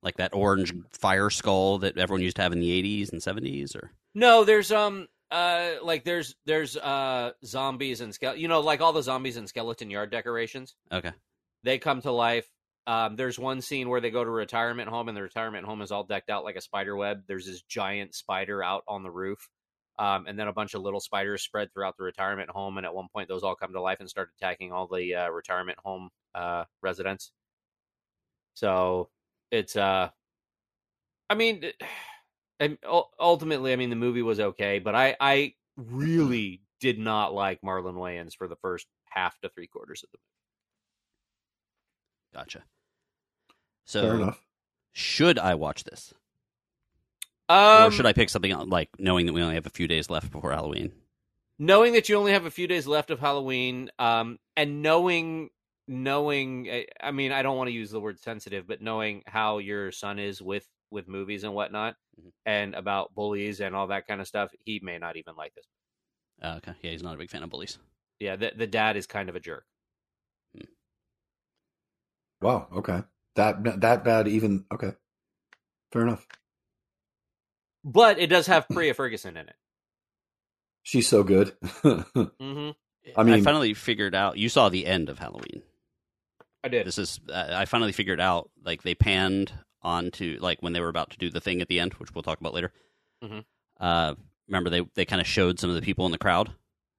like 0.01 0.17
that 0.17 0.33
orange 0.33 0.73
fire 0.91 1.29
skull 1.29 1.77
that 1.79 1.97
everyone 1.97 2.23
used 2.23 2.35
to 2.37 2.41
have 2.41 2.51
in 2.51 2.59
the 2.59 2.71
eighties 2.71 3.11
and 3.11 3.21
seventies 3.21 3.75
or 3.75 3.91
No, 4.15 4.43
there's 4.43 4.71
um 4.71 5.07
uh 5.31 5.75
like 5.81 6.03
there's 6.03 6.35
there's 6.45 6.75
uh 6.77 7.31
zombies 7.45 8.01
and 8.01 8.11
skele- 8.13 8.37
you 8.37 8.47
know 8.47 8.59
like 8.59 8.81
all 8.81 8.93
the 8.93 9.01
zombies 9.01 9.37
and 9.37 9.47
skeleton 9.47 9.89
yard 9.89 10.11
decorations. 10.11 10.75
okay. 10.91 11.11
They 11.63 11.77
come 11.77 12.01
to 12.01 12.11
life. 12.11 12.49
Um, 12.87 13.15
there's 13.15 13.37
one 13.37 13.61
scene 13.61 13.87
where 13.87 14.01
they 14.01 14.09
go 14.09 14.23
to 14.23 14.29
a 14.29 14.33
retirement 14.33 14.89
home 14.89 15.07
and 15.07 15.15
the 15.15 15.21
retirement 15.21 15.65
home 15.65 15.81
is 15.83 15.91
all 15.91 16.03
decked 16.03 16.31
out 16.31 16.43
like 16.43 16.55
a 16.55 16.61
spider 16.61 16.95
web. 16.95 17.21
There's 17.27 17.45
this 17.45 17.61
giant 17.61 18.15
spider 18.15 18.63
out 18.63 18.83
on 18.87 19.03
the 19.03 19.11
roof. 19.11 19.47
Um, 19.99 20.25
and 20.27 20.39
then 20.39 20.47
a 20.47 20.53
bunch 20.53 20.73
of 20.73 20.81
little 20.81 20.99
spiders 20.99 21.43
spread 21.43 21.71
throughout 21.71 21.95
the 21.97 22.03
retirement 22.03 22.49
home. 22.49 22.77
And 22.77 22.85
at 22.87 22.95
one 22.95 23.07
point, 23.13 23.27
those 23.27 23.43
all 23.43 23.53
come 23.53 23.73
to 23.73 23.81
life 23.81 23.99
and 23.99 24.09
start 24.09 24.31
attacking 24.35 24.71
all 24.71 24.87
the 24.87 25.13
uh, 25.13 25.29
retirement 25.29 25.77
home 25.83 26.09
uh, 26.33 26.63
residents. 26.81 27.31
So 28.55 29.09
it's, 29.51 29.75
uh, 29.75 30.09
I 31.29 31.35
mean, 31.35 31.63
and 32.61 32.77
ultimately, 33.19 33.73
I 33.73 33.75
mean, 33.75 33.89
the 33.89 33.95
movie 33.97 34.21
was 34.21 34.39
okay, 34.39 34.79
but 34.79 34.95
I, 34.95 35.15
I 35.19 35.53
really 35.75 36.61
did 36.79 36.97
not 36.99 37.33
like 37.33 37.59
Marlon 37.61 37.95
Wayans 37.95 38.35
for 38.35 38.47
the 38.47 38.55
first 38.55 38.87
half 39.09 39.37
to 39.41 39.49
three 39.49 39.67
quarters 39.67 40.03
of 40.03 40.09
the 40.11 40.17
movie. 42.33 42.43
Gotcha. 42.45 42.59
Fair 43.85 44.01
So 44.13 44.15
enough. 44.15 44.45
should 44.93 45.37
I 45.39 45.55
watch 45.55 45.83
this? 45.83 46.13
movie. 47.49 47.87
or 47.87 47.91
should 47.91 48.05
I 48.05 48.13
pick 48.13 48.29
something 48.29 48.51
out, 48.53 48.69
like 48.69 48.89
knowing 48.97 49.25
that 49.25 49.33
we 49.33 49.41
only 49.41 49.55
have 49.55 49.65
a 49.65 49.69
few 49.71 49.87
days 49.87 50.09
left 50.09 50.31
before 50.31 50.51
Halloween? 50.51 50.91
knowing 51.59 51.93
that 51.93 52.09
you 52.09 52.15
only 52.15 52.31
have 52.31 52.45
a 52.47 52.51
few 52.51 52.65
days 52.65 52.87
left 52.87 53.11
of 53.11 53.19
Halloween, 53.19 53.91
um, 53.99 54.39
and 54.57 54.81
knowing 54.81 55.49
knowing 55.87 56.67
I- 56.69 56.87
I 57.01 57.11
mean, 57.11 57.31
I 57.31 57.41
don't 57.43 57.57
want 57.57 57.67
to 57.67 57.73
use 57.73 57.91
the 57.91 57.99
word 57.99 58.17
sensitive, 58.19 58.65
but 58.65 58.81
knowing 58.81 59.23
how 59.27 59.57
your 59.57 59.91
son 59.91 60.17
is 60.19 60.41
with 60.41 60.65
with 60.91 61.07
movies 61.07 61.43
and 61.43 61.53
whatnot, 61.53 61.95
Mhm. 62.19 62.31
and 62.45 62.75
about 62.75 63.15
bullies 63.15 63.59
and 63.61 63.75
all 63.75 63.87
that 63.87 64.05
kind 64.07 64.21
of 64.21 64.27
stuff, 64.27 64.51
he 64.65 64.79
may 64.83 64.97
not 64.97 65.15
even 65.17 65.35
like 65.35 65.53
this. 65.55 65.65
Uh, 66.41 66.55
okay. 66.57 66.73
Yeah, 66.81 66.91
he's 66.91 67.03
not 67.03 67.15
a 67.15 67.17
big 67.17 67.29
fan 67.29 67.43
of 67.43 67.49
bullies. 67.49 67.77
Yeah, 68.19 68.35
the 68.35 68.51
the 68.55 68.67
dad 68.67 68.97
is 68.97 69.07
kind 69.07 69.29
of 69.29 69.35
a 69.35 69.39
jerk. 69.39 69.65
Wow. 72.41 72.67
Okay. 72.73 73.01
That 73.35 73.81
that 73.81 74.03
bad. 74.03 74.27
Even 74.27 74.65
okay. 74.73 74.91
Fair 75.91 76.01
enough. 76.03 76.25
But 77.83 78.19
it 78.19 78.27
does 78.27 78.47
have 78.47 78.67
Priah 78.71 78.93
Ferguson 78.93 79.37
in 79.37 79.47
it. 79.49 79.55
She's 80.83 81.07
so 81.07 81.23
good. 81.23 81.55
hmm 81.83 82.69
I 83.15 83.23
mean- 83.23 83.33
I 83.35 83.41
finally 83.41 83.73
figured 83.73 84.15
out. 84.15 84.37
You 84.37 84.49
saw 84.49 84.69
the 84.69 84.85
end 84.85 85.09
of 85.09 85.19
Halloween. 85.19 85.61
I 86.63 86.67
did. 86.67 86.85
This 86.85 86.97
is. 86.97 87.19
Uh, 87.29 87.47
I 87.53 87.65
finally 87.65 87.91
figured 87.91 88.19
out. 88.19 88.49
Like 88.63 88.83
they 88.83 88.95
panned 88.95 89.51
onto 89.81 90.37
like 90.41 90.61
when 90.61 90.73
they 90.73 90.79
were 90.81 90.89
about 90.89 91.09
to 91.11 91.17
do 91.17 91.29
the 91.29 91.41
thing 91.41 91.61
at 91.61 91.67
the 91.67 91.79
end, 91.79 91.93
which 91.93 92.13
we'll 92.13 92.23
talk 92.23 92.39
about 92.39 92.53
later. 92.53 92.71
Mhm. 93.23 93.45
Uh, 93.79 94.15
remember 94.47 94.69
they 94.69 94.81
they 94.95 95.05
kind 95.05 95.21
of 95.21 95.27
showed 95.27 95.59
some 95.59 95.69
of 95.69 95.75
the 95.75 95.81
people 95.81 96.05
in 96.05 96.11
the 96.11 96.17
crowd. 96.17 96.51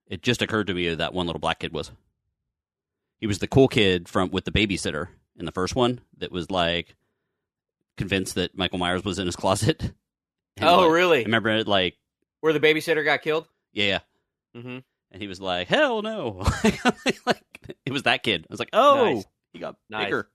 It 0.06 0.22
just 0.22 0.42
occurred 0.42 0.66
to 0.66 0.74
me 0.74 0.86
who 0.86 0.96
that 0.96 1.14
one 1.14 1.26
little 1.26 1.40
black 1.40 1.60
kid 1.60 1.72
was. 1.72 1.90
He 3.20 3.26
was 3.26 3.38
the 3.38 3.46
cool 3.46 3.68
kid 3.68 4.08
from 4.08 4.30
with 4.30 4.44
the 4.44 4.50
babysitter 4.50 5.08
in 5.36 5.44
the 5.46 5.52
first 5.52 5.74
one 5.76 6.00
that 6.18 6.32
was 6.32 6.50
like 6.50 6.96
convinced 7.96 8.34
that 8.34 8.56
Michael 8.56 8.78
Myers 8.78 9.04
was 9.04 9.18
in 9.18 9.26
his 9.26 9.36
closet. 9.36 9.92
And, 10.58 10.68
oh, 10.68 10.80
like, 10.82 10.90
really? 10.92 11.18
I 11.20 11.22
remember 11.22 11.48
it 11.48 11.66
like 11.66 11.96
Where 12.40 12.52
the 12.52 12.60
babysitter 12.60 13.02
got 13.06 13.22
killed? 13.22 13.48
yeah, 13.72 14.00
yeah. 14.54 14.60
hmm 14.60 14.78
and 15.10 15.20
he 15.22 15.26
was 15.26 15.40
like, 15.40 15.66
"Hell 15.68 16.02
no!" 16.02 16.42
like 17.26 17.42
it 17.86 17.90
was 17.92 18.02
that 18.02 18.22
kid. 18.22 18.46
I 18.50 18.52
was 18.52 18.58
like, 18.60 18.68
"Oh, 18.74 19.14
Nice. 19.14 19.24
he 19.54 19.58
got 19.60 19.76
Nice. 19.88 20.04
bigger. 20.04 20.28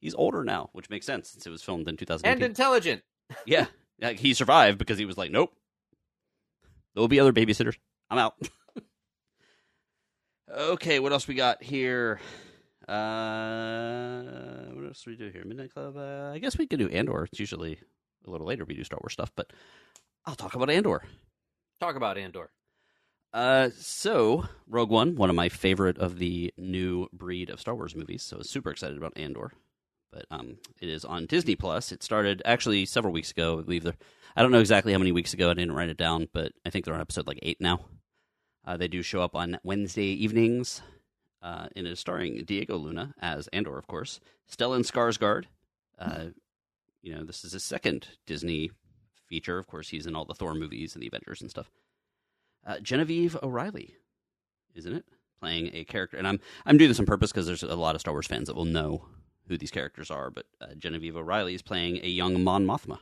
He's 0.00 0.12
he's 0.12 0.14
older 0.14 0.44
now, 0.44 0.70
which 0.72 0.90
makes 0.90 1.06
sense 1.06 1.30
since 1.30 1.46
it 1.46 1.50
was 1.50 1.62
filmed 1.62 1.88
in 1.88 1.96
2000. 1.96 2.26
And 2.26 2.42
intelligent. 2.42 3.02
yeah, 3.46 3.66
like, 4.00 4.18
he 4.18 4.34
survived 4.34 4.78
because 4.78 4.98
he 4.98 5.04
was 5.04 5.18
like, 5.18 5.30
"Nope, 5.30 5.52
there 6.94 7.00
will 7.00 7.08
be 7.08 7.20
other 7.20 7.32
babysitters. 7.32 7.76
I'm 8.10 8.18
out." 8.18 8.34
okay, 10.50 10.98
what 10.98 11.12
else 11.12 11.28
we 11.28 11.34
got 11.34 11.62
here? 11.62 12.20
Uh, 12.86 14.22
what 14.72 14.86
else 14.86 15.02
do 15.02 15.10
we 15.10 15.16
do 15.16 15.30
here? 15.30 15.44
Midnight 15.44 15.74
Club. 15.74 15.96
Uh, 15.96 16.30
I 16.32 16.38
guess 16.38 16.56
we 16.56 16.66
could 16.66 16.78
do 16.78 16.88
Andor. 16.88 17.24
It's 17.24 17.38
usually 17.38 17.78
a 18.26 18.30
little 18.30 18.46
later 18.46 18.64
we 18.64 18.74
do 18.74 18.84
Star 18.84 18.98
Wars 19.02 19.12
stuff, 19.12 19.30
but 19.36 19.52
I'll 20.24 20.34
talk 20.34 20.54
about 20.54 20.70
Andor. 20.70 21.02
Talk 21.80 21.96
about 21.96 22.18
Andor. 22.18 22.50
Uh, 23.32 23.70
so 23.78 24.46
Rogue 24.66 24.90
One, 24.90 25.16
one 25.16 25.30
of 25.30 25.36
my 25.36 25.48
favorite 25.48 25.98
of 25.98 26.18
the 26.18 26.52
new 26.56 27.08
breed 27.12 27.50
of 27.50 27.60
Star 27.60 27.74
Wars 27.74 27.94
movies. 27.94 28.22
So 28.22 28.40
super 28.40 28.70
excited 28.70 28.96
about 28.96 29.16
Andor, 29.16 29.52
but 30.12 30.24
um, 30.30 30.58
it 30.80 30.88
is 30.88 31.04
on 31.04 31.26
Disney 31.26 31.56
Plus. 31.56 31.92
It 31.92 32.02
started 32.02 32.42
actually 32.44 32.86
several 32.86 33.12
weeks 33.12 33.30
ago. 33.30 33.58
I 33.58 33.62
believe. 33.62 33.86
I 34.36 34.42
don't 34.42 34.52
know 34.52 34.60
exactly 34.60 34.92
how 34.92 34.98
many 34.98 35.12
weeks 35.12 35.34
ago. 35.34 35.50
I 35.50 35.54
didn't 35.54 35.74
write 35.74 35.88
it 35.88 35.96
down, 35.96 36.28
but 36.32 36.52
I 36.64 36.70
think 36.70 36.84
they're 36.84 36.94
on 36.94 37.00
episode 37.00 37.26
like 37.26 37.40
eight 37.42 37.60
now. 37.60 37.80
Uh, 38.64 38.76
they 38.76 38.88
do 38.88 39.02
show 39.02 39.22
up 39.22 39.34
on 39.34 39.58
Wednesday 39.64 40.06
evenings. 40.06 40.82
Uh, 41.40 41.68
and 41.76 41.86
it 41.86 41.90
is 41.90 42.00
starring 42.00 42.44
Diego 42.44 42.76
Luna 42.76 43.14
as 43.20 43.48
Andor, 43.48 43.78
of 43.78 43.86
course. 43.86 44.20
Stellan 44.50 44.80
Skarsgård. 44.80 45.44
Uh, 45.98 46.26
you 47.02 47.14
know, 47.14 47.24
this 47.24 47.44
is 47.44 47.52
his 47.52 47.64
second 47.64 48.08
Disney 48.26 48.70
feature. 49.28 49.58
Of 49.58 49.66
course, 49.66 49.88
he's 49.88 50.06
in 50.06 50.16
all 50.16 50.24
the 50.24 50.34
Thor 50.34 50.54
movies 50.54 50.94
and 50.94 51.02
the 51.02 51.06
Avengers 51.06 51.40
and 51.40 51.50
stuff. 51.50 51.70
Uh, 52.66 52.80
Genevieve 52.80 53.36
O'Reilly, 53.42 53.94
isn't 54.74 54.92
it? 54.92 55.04
Playing 55.40 55.70
a 55.72 55.84
character, 55.84 56.16
and 56.16 56.26
I'm 56.26 56.40
I'm 56.66 56.76
doing 56.78 56.90
this 56.90 56.98
on 56.98 57.06
purpose 57.06 57.30
because 57.30 57.46
there's 57.46 57.62
a 57.62 57.76
lot 57.76 57.94
of 57.94 58.00
Star 58.00 58.12
Wars 58.12 58.26
fans 58.26 58.48
that 58.48 58.56
will 58.56 58.64
know 58.64 59.06
who 59.48 59.58
these 59.58 59.70
characters 59.70 60.10
are. 60.10 60.30
But 60.30 60.46
uh, 60.60 60.74
Genevieve 60.76 61.16
O'Reilly 61.16 61.54
is 61.54 61.62
playing 61.62 61.98
a 62.02 62.08
young 62.08 62.42
Mon 62.44 62.64
Mothma. 62.66 62.98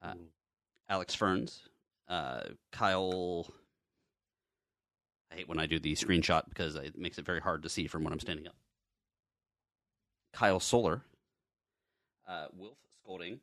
Uh, 0.00 0.14
Alex 0.88 1.14
Ferns, 1.14 1.62
uh, 2.08 2.42
Kyle. 2.72 3.46
I 5.30 5.36
hate 5.36 5.48
when 5.48 5.58
I 5.58 5.66
do 5.66 5.78
the 5.78 5.94
screenshot 5.94 6.42
because 6.48 6.74
it 6.76 6.98
makes 6.98 7.18
it 7.18 7.24
very 7.24 7.40
hard 7.40 7.62
to 7.62 7.68
see 7.68 7.86
from 7.86 8.04
when 8.04 8.12
I'm 8.12 8.20
standing 8.20 8.46
up. 8.46 8.56
Kyle 10.32 10.60
Soller, 10.60 11.02
uh, 12.28 12.46
Wilf 12.56 12.78
Scolding, 13.02 13.40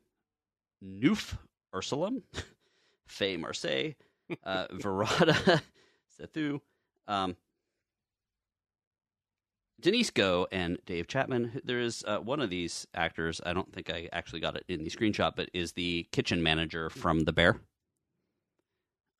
Noof 0.84 1.36
Ursulum, 1.74 2.22
Faye 3.06 3.36
Marsay, 3.36 3.94
uh, 4.44 4.66
Varada 4.72 5.62
Sethu, 6.20 6.60
um, 7.08 7.36
Denise 9.80 10.10
Go, 10.10 10.46
and 10.52 10.78
Dave 10.86 11.06
Chapman. 11.08 11.60
There 11.64 11.80
is 11.80 12.04
uh, 12.06 12.18
one 12.18 12.40
of 12.40 12.50
these 12.50 12.86
actors. 12.94 13.40
I 13.44 13.52
don't 13.52 13.72
think 13.72 13.90
I 13.90 14.08
actually 14.12 14.40
got 14.40 14.56
it 14.56 14.64
in 14.68 14.84
the 14.84 14.90
screenshot, 14.90 15.32
but 15.36 15.48
is 15.54 15.72
the 15.72 16.06
kitchen 16.12 16.42
manager 16.42 16.90
from 16.90 17.20
The 17.20 17.32
Bear. 17.32 17.60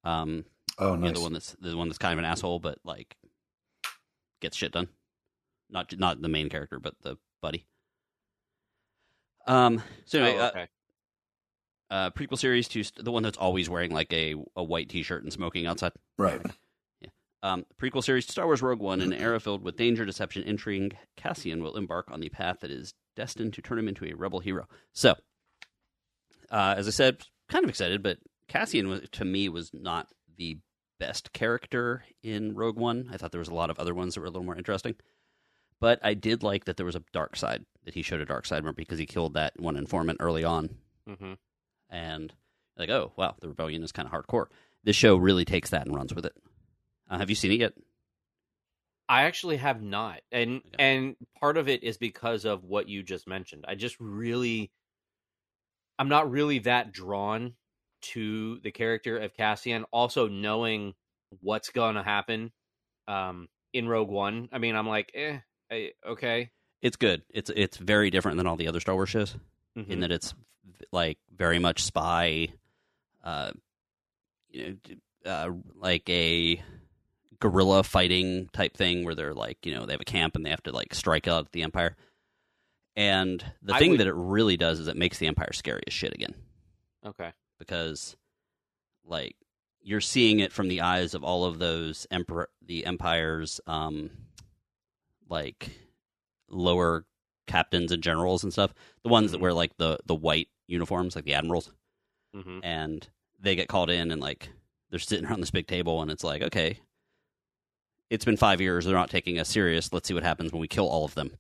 Um, 0.05 0.45
oh, 0.79 0.93
you 0.95 0.99
know, 0.99 1.07
nice. 1.09 1.15
the 1.17 1.21
one 1.23 1.33
that's 1.33 1.57
the 1.61 1.77
one 1.77 1.89
that's 1.89 1.99
kind 1.99 2.13
of 2.13 2.19
an 2.19 2.25
asshole, 2.25 2.59
but 2.59 2.79
like 2.85 3.17
gets 4.41 4.57
shit 4.57 4.73
done. 4.73 4.89
not 5.71 5.97
not 5.99 6.23
the 6.23 6.29
main 6.29 6.49
character, 6.49 6.79
but 6.79 6.95
the 7.03 7.17
buddy. 7.43 7.67
Um. 9.47 9.83
So 10.05 10.23
anyway, 10.23 10.39
Oh, 10.39 10.45
uh, 10.45 10.49
okay. 10.49 10.69
uh, 11.91 12.11
prequel 12.11 12.39
series 12.39 12.69
to 12.69 12.83
st- 12.83 13.05
the 13.05 13.13
one 13.13 13.23
that's 13.23 13.39
always 13.39 13.69
wearing 13.69 13.91
like 13.93 14.13
a 14.13 14.35
a 14.57 14.63
white 14.65 14.89
T-shirt 14.89 15.23
and 15.23 15.33
smoking 15.33 15.67
outside. 15.67 15.93
Right. 16.19 16.41
Um, 17.43 17.65
prequel 17.81 18.05
series 18.05 18.27
to 18.27 18.33
Star 18.33 18.47
Wars 18.47 18.61
Rogue 18.61 18.81
One, 18.81 19.01
an 19.01 19.13
era 19.15 19.41
filled 19.41 19.63
with 19.63 19.77
danger, 19.77 20.05
deception, 20.05 20.43
intrigue, 20.43 20.97
Cassian 21.17 21.63
will 21.63 21.77
embark 21.77 22.11
on 22.11 22.21
the 22.21 22.29
path 22.29 22.61
that 22.61 22.71
is 22.71 22.93
destined 23.17 23.55
to 23.55 23.63
turn 23.63 23.79
him 23.79 23.89
into 23.89 24.05
a 24.05 24.15
rebel 24.15 24.41
hero. 24.41 24.67
So, 24.93 25.15
uh, 26.51 26.75
as 26.77 26.87
I 26.87 26.91
said, 26.91 27.23
kind 27.49 27.65
of 27.65 27.71
excited, 27.71 28.03
but 28.03 28.19
Cassian 28.49 28.89
was, 28.89 29.09
to 29.13 29.25
me 29.25 29.49
was 29.49 29.71
not 29.73 30.09
the 30.37 30.59
best 30.99 31.33
character 31.33 32.05
in 32.23 32.55
Rogue 32.55 32.77
One. 32.77 33.09
I 33.11 33.17
thought 33.17 33.33
there 33.33 33.39
was 33.39 33.49
a 33.49 33.55
lot 33.55 33.71
of 33.71 33.79
other 33.79 33.95
ones 33.95 34.15
that 34.15 34.21
were 34.21 34.27
a 34.27 34.31
little 34.31 34.45
more 34.45 34.57
interesting. 34.57 34.97
But 35.81 35.99
I 36.03 36.13
did 36.13 36.43
like 36.43 36.67
that 36.67 36.77
there 36.77 36.85
was 36.85 36.95
a 36.95 37.03
dark 37.13 37.37
side 37.37 37.65
that 37.85 37.95
he 37.95 38.03
showed 38.03 38.21
a 38.21 38.27
dark 38.27 38.45
side, 38.45 38.63
more 38.63 38.75
because 38.75 38.99
he 38.99 39.07
killed 39.07 39.33
that 39.35 39.59
one 39.59 39.77
informant 39.77 40.19
early 40.21 40.45
on, 40.45 40.77
hmm 41.09 41.33
and 41.89 42.33
like, 42.77 42.91
oh 42.91 43.13
wow, 43.17 43.35
the 43.41 43.49
rebellion 43.49 43.83
is 43.83 43.93
kind 43.93 44.07
of 44.07 44.13
hardcore. 44.13 44.47
This 44.85 44.95
show 44.97 45.17
really 45.17 45.45
takes 45.45 45.71
that 45.71 45.87
and 45.87 45.97
runs 45.97 46.15
with 46.15 46.27
it. 46.27 46.35
Uh, 47.11 47.19
have 47.19 47.29
you 47.29 47.35
seen 47.37 47.53
it 47.53 47.59
yet? 47.61 47.73
I 49.09 49.23
actually 49.25 49.57
have 49.57 49.83
not, 49.83 50.21
and 50.31 50.59
Okay. 50.59 50.77
and 50.79 51.17
part 51.41 51.57
of 51.57 51.69
it 51.69 51.83
is 51.83 51.99
because 51.99 52.45
of 52.45 52.63
what 52.63 52.89
you 52.89 53.03
just 53.03 53.27
mentioned. 53.27 53.65
I 53.67 53.75
just 53.75 53.97
really, 53.99 54.71
I'm 55.99 56.09
not 56.09 56.31
really 56.31 56.61
that 56.61 56.93
drawn 56.93 57.55
to 58.03 58.61
the 58.61 58.71
character 58.71 59.19
of 59.19 59.35
Cassian. 59.35 59.85
Also, 59.93 60.29
knowing 60.29 60.95
what's 61.41 61.71
going 61.71 61.97
to 61.97 62.05
happen 62.05 62.53
um, 63.09 63.49
in 63.73 63.89
Rogue 63.89 64.09
One, 64.11 64.49
I 64.53 64.59
mean, 64.59 64.77
I'm 64.77 64.87
like, 64.89 65.11
eh, 65.15 65.39
eh, 65.71 65.89
okay. 66.07 66.51
It's 66.81 66.97
good. 66.97 67.23
It's 67.31 67.51
it's 67.55 67.77
very 67.79 68.11
different 68.11 68.37
than 68.39 68.47
all 68.47 68.57
the 68.57 68.69
other 68.69 68.81
Star 68.81 68.95
Wars 68.95 69.09
shows 69.11 69.37
in 69.75 69.99
Mhm. 69.99 70.01
that 70.03 70.13
it's 70.13 70.35
like 70.93 71.19
very 71.37 71.59
much 71.59 71.83
spy, 71.83 72.49
uh, 73.25 73.51
you 74.49 74.79
know, 75.25 75.31
uh, 75.31 75.51
like 75.75 76.09
a 76.09 76.63
guerrilla 77.41 77.83
fighting 77.83 78.49
type 78.53 78.77
thing 78.77 79.05
where 79.05 79.15
they're 79.15 79.35
like 79.35 79.65
you 79.67 79.75
know 79.75 79.87
they 79.87 79.93
have 79.93 80.01
a 80.01 80.05
camp 80.05 80.37
and 80.37 80.45
they 80.47 80.51
have 80.51 80.63
to 80.63 80.73
like 80.73 80.95
strike 80.95 81.27
out 81.27 81.47
at 81.47 81.53
the 81.53 81.63
Empire. 81.63 81.97
And 82.97 83.45
the 83.63 83.75
I 83.75 83.79
thing 83.79 83.91
would- 83.93 84.01
that 84.01 84.07
it 84.07 84.15
really 84.15 84.57
does 84.57 84.79
is 84.81 84.89
it 84.89 84.97
makes 84.97 85.19
the 85.19 85.27
Empire 85.27 85.53
scary 85.53 85.83
as 85.87 85.93
shit 85.93 86.13
again 86.15 86.35
okay. 87.07 87.33
because 87.59 88.17
like 89.05 89.37
you're 89.83 90.01
seeing 90.03 90.41
it 90.41 90.53
from 90.53 90.69
the 90.69 90.83
eyes 90.83 91.15
of 91.15 91.25
all 91.25 91.45
of 91.45 91.59
those 91.59 92.07
emperor 92.11 92.49
the 92.61 92.85
empire's 92.85 93.61
um 93.67 94.11
like 95.29 95.71
lower 96.49 97.05
captains 97.47 97.91
and 97.93 98.03
generals 98.03 98.43
and 98.45 98.53
stuff 98.53 98.75
the 99.03 99.09
ones 99.09 99.33
that 99.33 99.39
Mhm. 99.39 99.43
wear 99.43 99.53
like 99.53 99.77
the 99.79 99.99
the 100.07 100.15
white 100.15 100.49
uniforms 100.67 101.15
like 101.17 101.25
the 101.25 101.35
admirals 101.35 101.73
hmm 102.35 102.61
and 102.63 103.09
they 103.41 103.57
get 103.57 103.69
called 103.69 103.91
in 103.91 104.11
and 104.11 104.21
like 104.21 104.51
they're 104.91 104.99
sitting 105.01 105.25
around 105.29 105.41
this 105.41 105.51
big 105.51 105.67
table 105.67 106.03
and 106.03 106.11
it's 106.11 106.23
like 106.25 106.43
okay 106.43 106.79
it's 108.11 108.25
been 108.25 108.37
five 108.37 108.61
years. 108.61 108.85
They're 108.85 108.95
not 108.95 109.11
taking 109.11 109.39
us 109.39 109.49
serious. 109.49 109.93
Let's 109.93 110.09
see 110.09 110.15
what 110.15 110.23
happens 110.25 110.53
when 110.53 110.61
we 110.61 110.69
kill 110.69 110.89
all 110.89 111.05
of 111.05 111.15
them. 111.15 111.37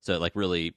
So 0.00 0.14
it 0.14 0.20
like 0.20 0.36
really 0.36 0.74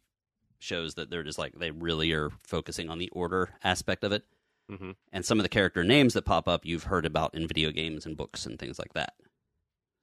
shows 0.58 0.96
that 0.96 1.10
they're 1.10 1.24
just 1.24 1.40
like 1.40 1.54
they 1.54 1.72
really 1.72 2.12
are 2.12 2.32
focusing 2.44 2.90
on 2.90 2.98
the 2.98 3.10
order 3.12 3.50
aspect 3.64 4.04
of 4.04 4.12
it. 4.12 4.24
Hmm 4.70 4.92
and 5.12 5.26
some 5.26 5.40
of 5.40 5.44
the 5.44 5.50
character 5.50 5.84
names 5.84 6.14
that 6.14 6.26
pop 6.26 6.48
up 6.48 6.64
you've 6.66 6.84
heard 6.84 7.06
about 7.06 7.34
in 7.34 7.48
video 7.48 7.72
games 7.72 8.06
and 8.06 8.16
books 8.18 8.46
and 8.46 8.60
things 8.60 8.78
like 8.78 8.94
that. 8.94 9.14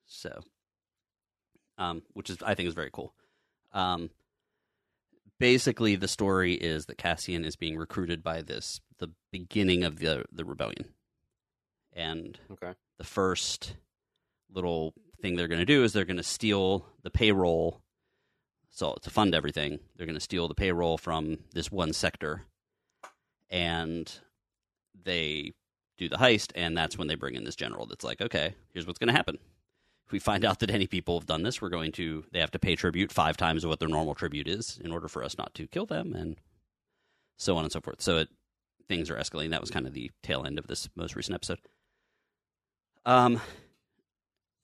So 0.07 0.41
um, 1.79 2.03
which 2.15 2.31
is 2.31 2.39
i 2.45 2.55
think 2.55 2.69
is 2.69 2.75
very 2.75 2.91
cool. 2.93 3.13
Um, 3.73 4.11
basically 5.39 5.97
the 5.97 6.09
story 6.09 6.55
is 6.55 6.87
that 6.87 6.97
cassian 6.99 7.45
is 7.45 7.57
being 7.57 7.77
recruited 7.77 8.23
by 8.23 8.41
this 8.43 8.81
the 8.99 9.11
beginning 9.31 9.85
of 9.85 9.99
the 9.99 10.25
the 10.33 10.45
rebellion. 10.45 10.95
And 11.93 12.39
Okay. 12.51 12.73
the 12.99 13.05
first 13.05 13.77
little 14.53 14.95
thing 15.21 15.37
they're 15.37 15.49
going 15.49 15.61
to 15.61 15.65
do 15.65 15.85
is 15.85 15.93
they're 15.93 16.05
going 16.05 16.17
to 16.17 16.23
steal 16.23 16.87
the 17.03 17.11
payroll. 17.11 17.81
So 18.71 18.97
to 19.03 19.11
fund 19.11 19.35
everything 19.35 19.81
they're 19.97 20.07
going 20.07 20.15
to 20.15 20.21
steal 20.21 20.49
the 20.49 20.55
payroll 20.55 20.99
from 20.99 21.39
this 21.53 21.73
one 21.73 21.93
sector. 21.93 22.43
And 23.49 24.13
they 25.05 25.53
do 25.99 26.09
the 26.09 26.17
heist 26.17 26.53
and 26.55 26.77
that's 26.77 26.99
when 26.99 27.09
they 27.09 27.15
bring 27.15 27.35
in 27.35 27.45
this 27.45 27.57
general 27.57 27.87
that's 27.87 28.05
like 28.05 28.21
okay 28.21 28.55
here's 28.73 28.87
what's 28.87 28.99
going 28.99 29.09
to 29.09 29.15
happen. 29.15 29.39
If 30.05 30.13
we 30.13 30.19
find 30.19 30.45
out 30.45 30.61
that 30.61 30.71
any 30.71 30.87
people 30.87 31.19
have 31.19 31.27
done 31.27 31.43
this 31.43 31.63
we're 31.63 31.71
going 31.71 31.93
to 31.93 32.25
they 32.33 32.41
have 32.41 32.51
to 32.51 32.59
pay 32.59 32.77
tribute 32.77 33.13
five 33.13 33.37
times 33.37 33.65
of 33.65 33.71
what 33.71 33.81
their 33.81 33.89
normal 33.89 34.15
tribute 34.15 34.49
is 34.49 34.79
in 34.85 34.93
order 34.93 35.09
for 35.09 35.25
us 35.25 35.39
not 35.39 35.55
to 35.55 35.67
kill 35.67 35.87
them 35.87 36.13
and 36.13 36.37
so 37.39 37.57
on 37.57 37.65
and 37.65 37.73
so 37.73 37.81
forth. 37.81 38.01
So 38.01 38.19
it 38.19 38.29
things 38.89 39.11
are 39.11 39.17
escalating. 39.17 39.51
That 39.51 39.61
was 39.61 39.71
kind 39.71 39.87
of 39.87 39.95
the 39.95 40.11
tail 40.23 40.45
end 40.47 40.59
of 40.59 40.67
this 40.67 40.89
most 40.95 41.17
recent 41.17 41.35
episode. 41.35 41.59
Um 43.07 43.41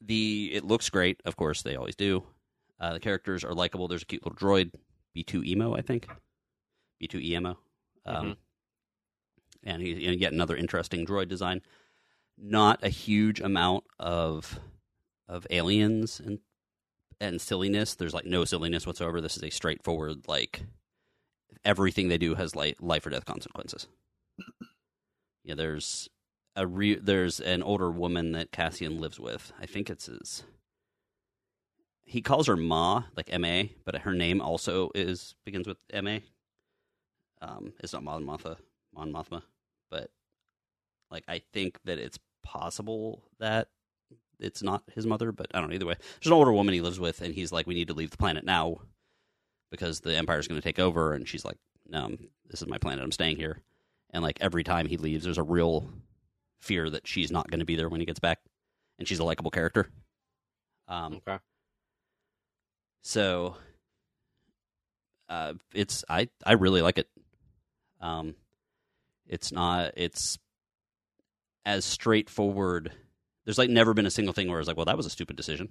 the 0.04 0.50
it 0.52 0.64
looks 0.64 0.90
great 0.90 1.20
of 1.24 1.36
course 1.36 1.62
they 1.62 1.76
always 1.76 1.96
do. 1.96 2.24
Uh, 2.80 2.94
the 2.94 3.00
characters 3.00 3.44
are 3.44 3.54
likable. 3.54 3.86
There's 3.88 4.02
a 4.02 4.06
cute 4.06 4.24
little 4.24 4.36
droid 4.36 4.72
B2EMO 5.16 5.76
i 5.78 5.82
think. 5.82 6.08
B2EMO 7.02 7.56
um, 8.06 8.26
Mhm. 8.26 8.36
and 9.64 9.82
he, 9.82 10.06
and 10.06 10.20
yet 10.20 10.32
another 10.32 10.56
interesting 10.56 11.06
droid 11.06 11.28
design. 11.28 11.62
Not 12.38 12.82
a 12.82 12.88
huge 12.88 13.40
amount 13.40 13.84
of 13.98 14.58
of 15.28 15.46
aliens 15.50 16.18
and 16.20 16.40
and 17.20 17.40
silliness. 17.40 17.94
There's 17.94 18.14
like 18.14 18.24
no 18.26 18.44
silliness 18.44 18.86
whatsoever. 18.86 19.20
This 19.20 19.36
is 19.36 19.42
a 19.44 19.50
straightforward 19.50 20.26
like 20.26 20.62
everything 21.64 22.08
they 22.08 22.18
do 22.18 22.34
has 22.34 22.56
like 22.56 22.76
life 22.80 23.06
or 23.06 23.10
death 23.10 23.24
consequences. 23.26 23.86
Yeah 25.44 25.54
there's 25.54 26.08
a 26.56 26.66
re- 26.66 26.96
there's 26.96 27.40
an 27.40 27.62
older 27.62 27.90
woman 27.90 28.32
that 28.32 28.52
Cassian 28.52 29.00
lives 29.00 29.18
with. 29.18 29.52
I 29.60 29.66
think 29.66 29.90
it's 29.90 30.06
his. 30.06 30.44
He 32.04 32.20
calls 32.20 32.46
her 32.46 32.56
Ma, 32.56 33.04
like 33.16 33.32
M 33.32 33.44
A, 33.44 33.72
but 33.84 33.96
her 33.96 34.12
name 34.12 34.40
also 34.40 34.90
is 34.94 35.34
begins 35.44 35.66
with 35.66 35.78
M 35.90 36.06
A. 36.06 36.22
Um, 37.40 37.72
it's 37.80 37.92
not 37.92 38.04
Mon 38.04 38.24
Mothma, 38.24 38.56
Mon 38.94 39.12
Mothma, 39.12 39.42
but 39.90 40.10
like 41.10 41.24
I 41.26 41.42
think 41.52 41.78
that 41.84 41.98
it's 41.98 42.18
possible 42.42 43.22
that 43.38 43.68
it's 44.38 44.62
not 44.62 44.82
his 44.94 45.06
mother, 45.06 45.32
but 45.32 45.46
I 45.54 45.60
don't 45.60 45.70
know. 45.70 45.74
Either 45.74 45.86
way, 45.86 45.94
there's 45.94 46.26
an 46.26 46.32
older 46.32 46.52
woman 46.52 46.74
he 46.74 46.80
lives 46.80 47.00
with, 47.00 47.20
and 47.22 47.34
he's 47.34 47.52
like, 47.52 47.66
"We 47.66 47.74
need 47.74 47.88
to 47.88 47.94
leave 47.94 48.10
the 48.10 48.16
planet 48.16 48.44
now 48.44 48.78
because 49.70 50.00
the 50.00 50.16
Empire's 50.16 50.48
going 50.48 50.60
to 50.60 50.64
take 50.64 50.78
over." 50.78 51.14
And 51.14 51.26
she's 51.26 51.44
like, 51.44 51.58
"No, 51.88 52.16
this 52.50 52.60
is 52.60 52.68
my 52.68 52.78
planet. 52.78 53.02
I'm 53.02 53.12
staying 53.12 53.36
here." 53.36 53.58
And 54.10 54.22
like 54.22 54.38
every 54.40 54.64
time 54.64 54.86
he 54.86 54.96
leaves, 54.98 55.24
there's 55.24 55.38
a 55.38 55.42
real 55.42 55.88
fear 56.62 56.88
that 56.88 57.06
she's 57.06 57.30
not 57.30 57.50
going 57.50 57.60
to 57.60 57.66
be 57.66 57.76
there 57.76 57.88
when 57.88 58.00
he 58.00 58.06
gets 58.06 58.20
back, 58.20 58.38
and 58.98 59.06
she's 59.06 59.18
a 59.18 59.24
likable 59.24 59.50
character. 59.50 59.90
Um, 60.88 61.14
Okay. 61.26 61.38
so 63.02 63.56
uh, 65.28 65.54
it's 65.74 66.04
I 66.08 66.28
I 66.44 66.52
really 66.52 66.82
like 66.82 66.98
it. 66.98 67.08
Um, 68.00 68.34
it's 69.26 69.52
not 69.52 69.92
it's 69.96 70.38
as 71.64 71.84
straightforward. 71.84 72.92
There's 73.44 73.58
like 73.58 73.70
never 73.70 73.94
been 73.94 74.06
a 74.06 74.10
single 74.10 74.34
thing 74.34 74.48
where 74.48 74.58
I 74.58 74.60
was 74.60 74.68
like, 74.68 74.76
well, 74.76 74.86
that 74.86 74.96
was 74.96 75.06
a 75.06 75.10
stupid 75.10 75.36
decision. 75.36 75.70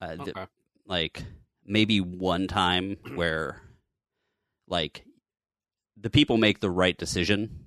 Uh, 0.00 0.16
th- 0.16 0.28
Okay. 0.36 0.46
like 0.86 1.22
maybe 1.64 2.00
one 2.00 2.46
time 2.48 2.96
where 3.14 3.60
like 4.68 5.04
the 6.00 6.10
people 6.10 6.36
make 6.38 6.60
the 6.60 6.70
right 6.70 6.96
decision 6.96 7.66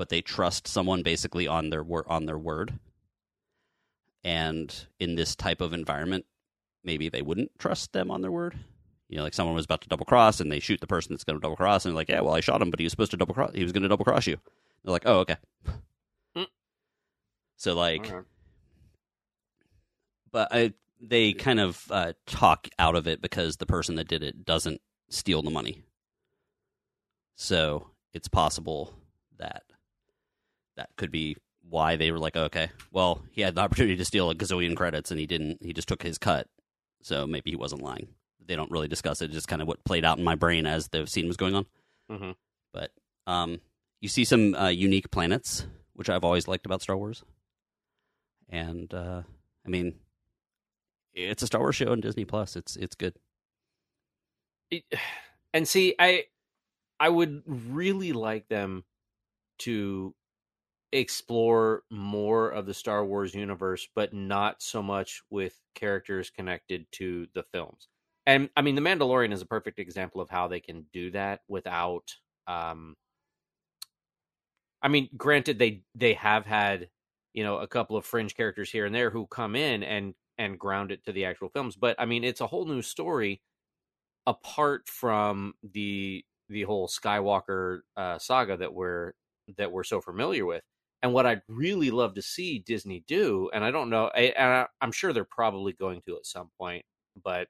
but 0.00 0.08
they 0.08 0.22
trust 0.22 0.66
someone 0.66 1.02
basically 1.02 1.46
on 1.46 1.68
their 1.68 1.82
wor- 1.82 2.10
on 2.10 2.24
their 2.24 2.38
word. 2.38 2.78
And 4.24 4.74
in 4.98 5.14
this 5.14 5.36
type 5.36 5.60
of 5.60 5.74
environment 5.74 6.24
maybe 6.82 7.10
they 7.10 7.20
wouldn't 7.20 7.50
trust 7.58 7.92
them 7.92 8.10
on 8.10 8.22
their 8.22 8.32
word. 8.32 8.58
You 9.10 9.18
know 9.18 9.24
like 9.24 9.34
someone 9.34 9.54
was 9.54 9.66
about 9.66 9.82
to 9.82 9.90
double 9.90 10.06
cross 10.06 10.40
and 10.40 10.50
they 10.50 10.58
shoot 10.58 10.80
the 10.80 10.86
person 10.86 11.12
that's 11.12 11.24
going 11.24 11.36
to 11.36 11.42
double 11.42 11.54
cross 11.54 11.84
and 11.84 11.92
they're 11.92 11.96
like 11.96 12.08
yeah 12.08 12.22
well 12.22 12.34
i 12.34 12.40
shot 12.40 12.62
him 12.62 12.70
but 12.70 12.80
he 12.80 12.86
was 12.86 12.92
supposed 12.92 13.10
to 13.10 13.18
double 13.18 13.34
cross 13.34 13.50
he 13.52 13.62
was 13.62 13.72
going 13.72 13.82
to 13.82 13.90
double 13.90 14.06
cross 14.06 14.26
you. 14.26 14.38
They're 14.84 14.92
like 14.92 15.02
oh 15.04 15.18
okay. 15.18 15.36
Hmm. 16.34 16.44
so 17.58 17.74
like 17.74 18.10
but 20.32 20.48
I, 20.50 20.72
they 20.98 21.34
kind 21.34 21.60
of 21.60 21.84
uh, 21.90 22.14
talk 22.24 22.68
out 22.78 22.94
of 22.94 23.06
it 23.06 23.20
because 23.20 23.58
the 23.58 23.66
person 23.66 23.96
that 23.96 24.08
did 24.08 24.22
it 24.22 24.46
doesn't 24.46 24.80
steal 25.10 25.42
the 25.42 25.50
money. 25.50 25.82
So 27.34 27.88
it's 28.14 28.28
possible 28.28 28.94
that 29.38 29.64
that 30.80 30.88
could 30.96 31.10
be 31.12 31.36
why 31.68 31.96
they 31.96 32.10
were 32.10 32.18
like, 32.18 32.36
okay, 32.36 32.70
well, 32.90 33.22
he 33.30 33.42
had 33.42 33.54
the 33.54 33.60
opportunity 33.60 33.96
to 33.96 34.04
steal 34.04 34.30
a 34.30 34.34
gazillion 34.34 34.74
credits 34.74 35.10
and 35.10 35.20
he 35.20 35.26
didn't. 35.26 35.58
He 35.62 35.74
just 35.74 35.88
took 35.88 36.02
his 36.02 36.16
cut. 36.16 36.46
So 37.02 37.26
maybe 37.26 37.50
he 37.50 37.56
wasn't 37.56 37.82
lying. 37.82 38.08
They 38.46 38.56
don't 38.56 38.70
really 38.70 38.88
discuss 38.88 39.20
it. 39.20 39.30
Just 39.30 39.46
kind 39.46 39.60
of 39.60 39.68
what 39.68 39.84
played 39.84 40.04
out 40.06 40.16
in 40.18 40.24
my 40.24 40.34
brain 40.36 40.66
as 40.66 40.88
the 40.88 41.06
scene 41.06 41.26
was 41.28 41.36
going 41.36 41.54
on. 41.54 41.66
Mhm. 42.10 42.34
But 42.72 42.92
um, 43.26 43.60
you 44.00 44.08
see 44.08 44.24
some 44.24 44.54
uh, 44.54 44.68
unique 44.68 45.10
planets, 45.10 45.66
which 45.92 46.08
I've 46.08 46.24
always 46.24 46.48
liked 46.48 46.64
about 46.64 46.80
Star 46.82 46.96
Wars. 46.96 47.22
And 48.48 48.92
uh, 48.94 49.22
I 49.66 49.68
mean, 49.68 49.94
it's 51.12 51.42
a 51.42 51.46
Star 51.46 51.60
Wars 51.60 51.76
show 51.76 51.92
on 51.92 52.00
Disney 52.00 52.24
Plus. 52.24 52.56
It's 52.56 52.74
it's 52.76 52.94
good. 52.96 53.14
It- 54.70 54.84
and 55.54 55.68
see, 55.68 55.94
I 55.98 56.24
I 56.98 57.08
would 57.10 57.42
really 57.46 58.12
like 58.12 58.48
them 58.48 58.84
to 59.60 60.14
explore 60.92 61.82
more 61.90 62.50
of 62.50 62.66
the 62.66 62.74
Star 62.74 63.04
Wars 63.04 63.34
universe, 63.34 63.88
but 63.94 64.12
not 64.12 64.62
so 64.62 64.82
much 64.82 65.22
with 65.30 65.60
characters 65.74 66.30
connected 66.30 66.86
to 66.92 67.26
the 67.34 67.44
films. 67.52 67.88
And 68.26 68.50
I 68.56 68.62
mean, 68.62 68.74
The 68.74 68.80
Mandalorian 68.82 69.32
is 69.32 69.42
a 69.42 69.46
perfect 69.46 69.78
example 69.78 70.20
of 70.20 70.30
how 70.30 70.48
they 70.48 70.60
can 70.60 70.86
do 70.92 71.10
that 71.12 71.40
without. 71.48 72.14
Um, 72.46 72.96
I 74.82 74.88
mean, 74.88 75.08
granted, 75.16 75.58
they 75.58 75.84
they 75.94 76.14
have 76.14 76.46
had 76.46 76.88
you 77.34 77.44
know 77.44 77.58
a 77.58 77.66
couple 77.68 77.96
of 77.96 78.04
fringe 78.04 78.34
characters 78.34 78.70
here 78.70 78.86
and 78.86 78.94
there 78.94 79.10
who 79.10 79.26
come 79.26 79.54
in 79.56 79.82
and 79.82 80.14
and 80.38 80.58
ground 80.58 80.90
it 80.92 81.04
to 81.04 81.12
the 81.12 81.24
actual 81.26 81.50
films, 81.50 81.76
but 81.76 81.96
I 81.98 82.06
mean, 82.06 82.24
it's 82.24 82.40
a 82.40 82.46
whole 82.46 82.64
new 82.66 82.82
story 82.82 83.42
apart 84.26 84.88
from 84.88 85.54
the 85.62 86.24
the 86.48 86.62
whole 86.64 86.88
Skywalker 86.88 87.80
uh, 87.96 88.18
saga 88.18 88.56
that 88.58 88.74
we're 88.74 89.12
that 89.58 89.72
we're 89.72 89.84
so 89.84 90.00
familiar 90.00 90.46
with. 90.46 90.64
And 91.02 91.14
what 91.14 91.26
I'd 91.26 91.42
really 91.48 91.90
love 91.90 92.14
to 92.14 92.22
see 92.22 92.58
Disney 92.58 93.02
do, 93.06 93.50
and 93.54 93.64
I 93.64 93.70
don't 93.70 93.88
know, 93.88 94.10
I, 94.14 94.34
and 94.36 94.66
I'm 94.80 94.92
sure 94.92 95.12
they're 95.12 95.24
probably 95.24 95.72
going 95.72 96.02
to 96.06 96.16
at 96.16 96.26
some 96.26 96.50
point, 96.58 96.84
but 97.22 97.48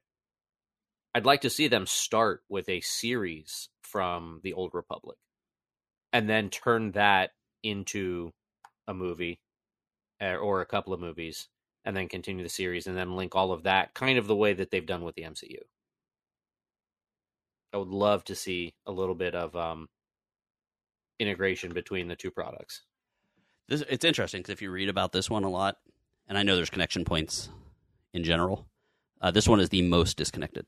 I'd 1.14 1.26
like 1.26 1.40
to 1.40 1.50
see 1.50 1.66
them 1.66 1.86
start 1.86 2.42
with 2.48 2.68
a 2.68 2.80
series 2.80 3.68
from 3.82 4.40
the 4.44 4.52
Old 4.52 4.72
Republic, 4.72 5.18
and 6.12 6.28
then 6.28 6.48
turn 6.48 6.92
that 6.92 7.30
into 7.64 8.32
a 8.86 8.94
movie 8.94 9.40
uh, 10.22 10.36
or 10.36 10.60
a 10.60 10.66
couple 10.66 10.92
of 10.92 11.00
movies, 11.00 11.48
and 11.84 11.96
then 11.96 12.08
continue 12.08 12.44
the 12.44 12.48
series, 12.48 12.86
and 12.86 12.96
then 12.96 13.16
link 13.16 13.34
all 13.34 13.50
of 13.50 13.64
that, 13.64 13.94
kind 13.94 14.18
of 14.18 14.28
the 14.28 14.36
way 14.36 14.52
that 14.52 14.70
they've 14.70 14.86
done 14.86 15.02
with 15.02 15.16
the 15.16 15.22
MCU. 15.22 15.58
I 17.72 17.78
would 17.78 17.88
love 17.88 18.24
to 18.24 18.36
see 18.36 18.74
a 18.86 18.92
little 18.92 19.14
bit 19.16 19.34
of 19.34 19.56
um, 19.56 19.88
integration 21.18 21.72
between 21.72 22.08
the 22.08 22.16
two 22.16 22.30
products. 22.30 22.82
This, 23.70 23.84
it's 23.88 24.04
interesting 24.04 24.40
because 24.40 24.52
if 24.52 24.62
you 24.62 24.70
read 24.72 24.88
about 24.88 25.12
this 25.12 25.30
one 25.30 25.44
a 25.44 25.48
lot, 25.48 25.78
and 26.26 26.36
I 26.36 26.42
know 26.42 26.56
there's 26.56 26.70
connection 26.70 27.04
points 27.04 27.48
in 28.12 28.24
general, 28.24 28.66
uh, 29.22 29.30
this 29.30 29.46
one 29.46 29.60
is 29.60 29.68
the 29.68 29.82
most 29.82 30.16
disconnected 30.16 30.66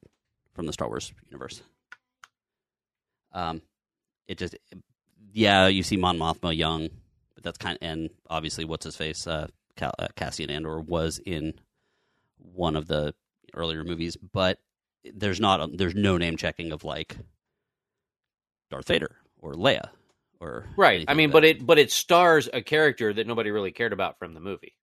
from 0.55 0.67
the 0.67 0.73
Star 0.73 0.87
Wars 0.87 1.13
universe. 1.27 1.63
Um, 3.33 3.61
it 4.29 4.39
just, 4.39 4.55
yeah, 5.33 5.67
you 5.67 5.83
see 5.83 5.97
Mon 5.97 6.17
Mothma 6.17 6.57
young, 6.57 6.91
but 7.35 7.43
that's 7.43 7.59
kind 7.59 7.77
of, 7.77 7.89
and 7.89 8.11
obviously 8.31 8.65
what's 8.65 8.85
his 8.85 8.95
face, 8.95 9.27
uh, 9.27 9.49
uh, 9.81 9.91
Cassian 10.15 10.49
Andor 10.49 10.79
was 10.79 11.21
in 11.27 11.55
one 12.37 12.77
of 12.77 12.87
the 12.87 13.17
earlier 13.53 13.83
movies, 13.83 14.17
but 14.17 14.61
there's 15.13 15.41
not, 15.41 15.77
there's 15.77 15.97
no 15.97 16.19
name 16.19 16.37
checking 16.37 16.71
of 16.71 16.85
like 16.85 17.17
Darth 18.71 18.87
Vader 18.87 19.17
or 19.39 19.55
Leia 19.55 19.89
or 20.43 20.67
Right. 20.77 21.05
I 21.09 21.15
mean, 21.15 21.31
like 21.31 21.33
but 21.33 21.45
it 21.45 21.67
but 21.67 21.79
it 21.79 21.91
stars 21.91 22.49
a 22.53 22.61
character 22.61 23.13
that 23.13 23.27
nobody 23.27 23.51
really 23.51 23.73
cared 23.73 23.93
about 23.93 24.19
from 24.19 24.35
the 24.35 24.41
movie. 24.41 24.75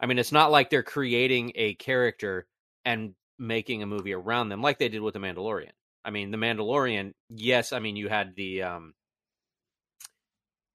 I 0.00 0.06
mean, 0.06 0.18
it's 0.18 0.32
not 0.32 0.50
like 0.50 0.70
they're 0.70 0.82
creating 0.82 1.52
a 1.54 1.74
character 1.74 2.46
and 2.84 3.14
making 3.38 3.82
a 3.82 3.86
movie 3.86 4.12
around 4.12 4.48
them 4.48 4.62
like 4.62 4.78
they 4.78 4.88
did 4.88 5.00
with 5.02 5.14
the 5.14 5.20
Mandalorian. 5.20 5.70
I 6.04 6.10
mean, 6.10 6.30
the 6.30 6.36
Mandalorian, 6.38 7.12
yes, 7.30 7.72
I 7.72 7.78
mean 7.78 7.96
you 7.96 8.08
had 8.08 8.34
the 8.36 8.62
um 8.62 8.94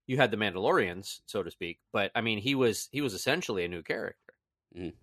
you 0.08 0.18
had 0.18 0.32
the 0.32 0.38
Mandalorians, 0.38 1.22
so 1.26 1.44
to 1.44 1.52
speak, 1.52 1.80
but 1.92 2.12
I 2.16 2.22
mean 2.22 2.40
he 2.40 2.56
was 2.56 2.90
he 2.92 3.02
was 3.02 3.14
essentially 3.14 3.66
a 3.66 3.70
new 3.70 3.84
character. 3.84 4.34
Mhm. 4.78 4.94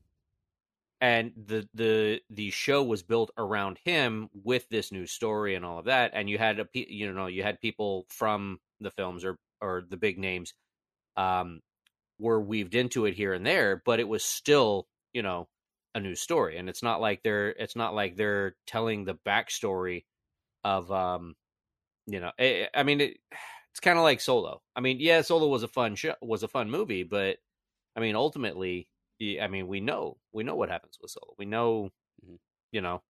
And 1.01 1.33
the 1.37 1.67
the 1.75 2.21
the 2.29 2.51
show 2.51 2.83
was 2.83 3.03
built 3.03 3.31
around 3.39 3.79
him 3.85 4.29
with 4.35 4.69
this 4.69 4.93
new 4.93 5.07
story 5.07 5.55
and 5.55 5.65
all 5.65 5.79
of 5.79 5.87
that 5.87 6.11
and 6.15 6.29
you 6.29 6.37
had 6.37 6.61
a 6.61 6.67
you 6.75 7.11
know 7.13 7.27
you 7.27 7.43
had 7.43 7.61
people 7.61 8.07
from 8.11 8.61
the 8.81 8.91
films 8.91 9.25
or 9.25 9.39
or 9.63 9.83
the 9.89 9.97
big 9.97 10.19
names 10.19 10.53
um 11.17 11.61
were 12.19 12.41
weaved 12.41 12.75
into 12.75 13.07
it 13.07 13.15
here 13.15 13.33
and 13.35 13.47
there 13.47 13.83
but 13.87 14.01
it 14.01 14.09
was 14.09 14.25
still 14.25 14.87
you 15.15 15.23
know 15.23 15.49
a 15.95 16.01
new 16.01 16.15
story 16.15 16.59
and 16.59 16.69
it's 16.69 16.83
not 16.83 17.01
like 17.01 17.23
they're 17.23 17.51
it's 17.51 17.77
not 17.77 17.95
like 17.95 18.17
they're 18.17 18.57
telling 18.67 19.05
the 19.05 19.17
backstory 19.27 20.05
of 20.65 20.93
um 20.93 21.35
you 22.07 22.21
know 22.21 22.31
i, 22.39 22.69
I 22.75 22.83
mean 22.83 23.01
it, 23.01 23.19
it's 23.73 23.81
kind 23.81 23.99
of 23.99 24.05
like 24.05 24.21
solo. 24.21 24.63
I 24.77 24.81
mean 24.81 24.99
yeah 25.01 25.23
solo 25.23 25.49
was 25.49 25.63
a 25.63 25.69
fun 25.69 25.95
show 25.95 26.15
was 26.23 26.43
a 26.43 26.49
fun 26.49 26.71
movie 26.71 27.05
but 27.05 27.39
i 27.97 28.01
mean 28.01 28.17
ultimately 28.17 28.90
i 29.21 29.47
mean 29.49 29.67
we 29.69 29.81
know 29.81 30.17
we 30.33 30.43
know 30.43 30.55
what 30.55 30.69
happens 30.71 30.99
with 31.01 31.11
solo 31.11 31.35
we 31.39 31.45
know 31.45 31.91
Mhm. 32.25 32.39
you 32.73 32.81
know 32.81 33.03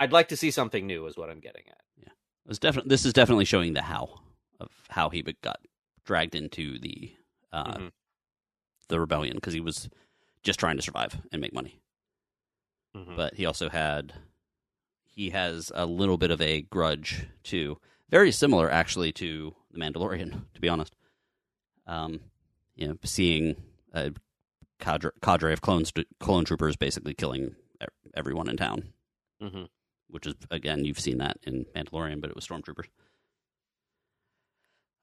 i'd 0.00 0.12
like 0.12 0.28
to 0.28 0.36
see 0.36 0.50
something 0.50 0.86
new 0.86 1.06
is 1.06 1.16
what 1.16 1.30
i'm 1.30 1.40
getting 1.40 1.64
at 1.68 2.12
was 2.46 2.58
definitely 2.58 2.88
this 2.90 3.06
is 3.06 3.12
definitely 3.14 3.44
showing 3.46 3.72
the 3.72 3.82
how 3.82 4.20
of 4.60 4.70
how 4.90 5.08
he 5.08 5.22
got 5.42 5.60
dragged 6.04 6.34
into 6.34 6.78
the 6.78 7.14
uh, 7.52 7.78
Mhm. 7.78 7.92
the 8.88 9.00
rebellion 9.00 9.36
because 9.36 9.54
he 9.54 9.60
was 9.60 9.88
just 10.42 10.60
trying 10.60 10.76
to 10.76 10.82
survive 10.82 11.22
and 11.32 11.40
make 11.40 11.54
money. 11.54 11.80
Mhm. 12.94 13.16
But 13.16 13.34
he 13.34 13.46
also 13.46 13.70
had 13.70 14.12
he 15.06 15.30
has 15.30 15.72
a 15.74 15.86
little 15.86 16.18
bit 16.18 16.30
of 16.30 16.40
a 16.42 16.60
grudge 16.62 17.26
too, 17.44 17.80
very 18.10 18.30
similar 18.30 18.70
actually 18.70 19.12
to 19.12 19.54
the 19.70 19.78
Mandalorian, 19.78 20.44
to 20.54 20.60
be 20.60 20.68
honest. 20.68 20.94
Um, 21.86 22.20
you 22.74 22.88
know, 22.88 22.98
seeing 23.04 23.56
a 23.94 24.12
cadre, 24.84 25.10
cadre 25.22 25.52
of 25.52 25.60
clones, 25.62 25.92
clone 26.20 26.44
troopers 26.44 26.76
basically 26.76 27.14
killing 27.14 27.54
everyone 28.14 28.48
in 28.48 28.56
town 28.56 28.92
Mhm. 29.42 29.68
which 30.08 30.26
is 30.26 30.34
again 30.50 30.84
you've 30.84 31.00
seen 31.00 31.18
that 31.18 31.38
in 31.42 31.64
Mandalorian, 31.74 32.20
but 32.20 32.30
it 32.30 32.36
was 32.36 32.46
stormtroopers. 32.46 32.86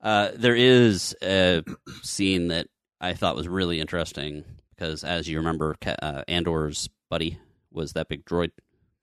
Uh, 0.01 0.29
there 0.35 0.55
is 0.55 1.15
a 1.21 1.63
scene 2.01 2.47
that 2.47 2.67
I 2.99 3.13
thought 3.13 3.35
was 3.35 3.47
really 3.47 3.79
interesting 3.79 4.43
because, 4.71 5.03
as 5.03 5.27
you 5.27 5.37
remember, 5.37 5.75
uh, 5.85 6.23
Andor's 6.27 6.89
buddy 7.09 7.37
was 7.71 7.93
that 7.93 8.09
big 8.09 8.25
droid, 8.25 8.51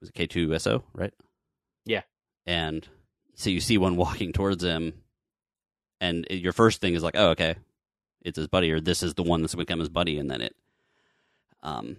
was 0.01 0.09
it 0.11 0.15
K 0.15 0.27
two 0.27 0.53
SO, 0.59 0.85
right? 0.93 1.15
Yeah. 1.85 2.03
and 2.47 2.87
so 3.35 3.51
you 3.51 3.61
see 3.61 3.79
one 3.79 3.97
walking 4.05 4.33
towards 4.33 4.65
him, 4.65 4.93
and 6.01 6.27
your 6.31 6.53
first 6.53 6.81
thing 6.81 6.95
is 6.95 7.03
like, 7.03 7.15
oh, 7.17 7.29
okay, 7.31 7.55
it's 8.23 8.37
his 8.37 8.49
buddy, 8.49 8.73
or 8.73 8.81
this 8.81 9.03
is 9.03 9.15
the 9.15 9.23
one 9.23 9.43
that's 9.43 9.55
become 9.55 9.79
his 9.79 9.89
buddy, 9.89 10.19
and 10.19 10.29
then 10.31 10.41
it, 10.41 10.57
um, 11.63 11.97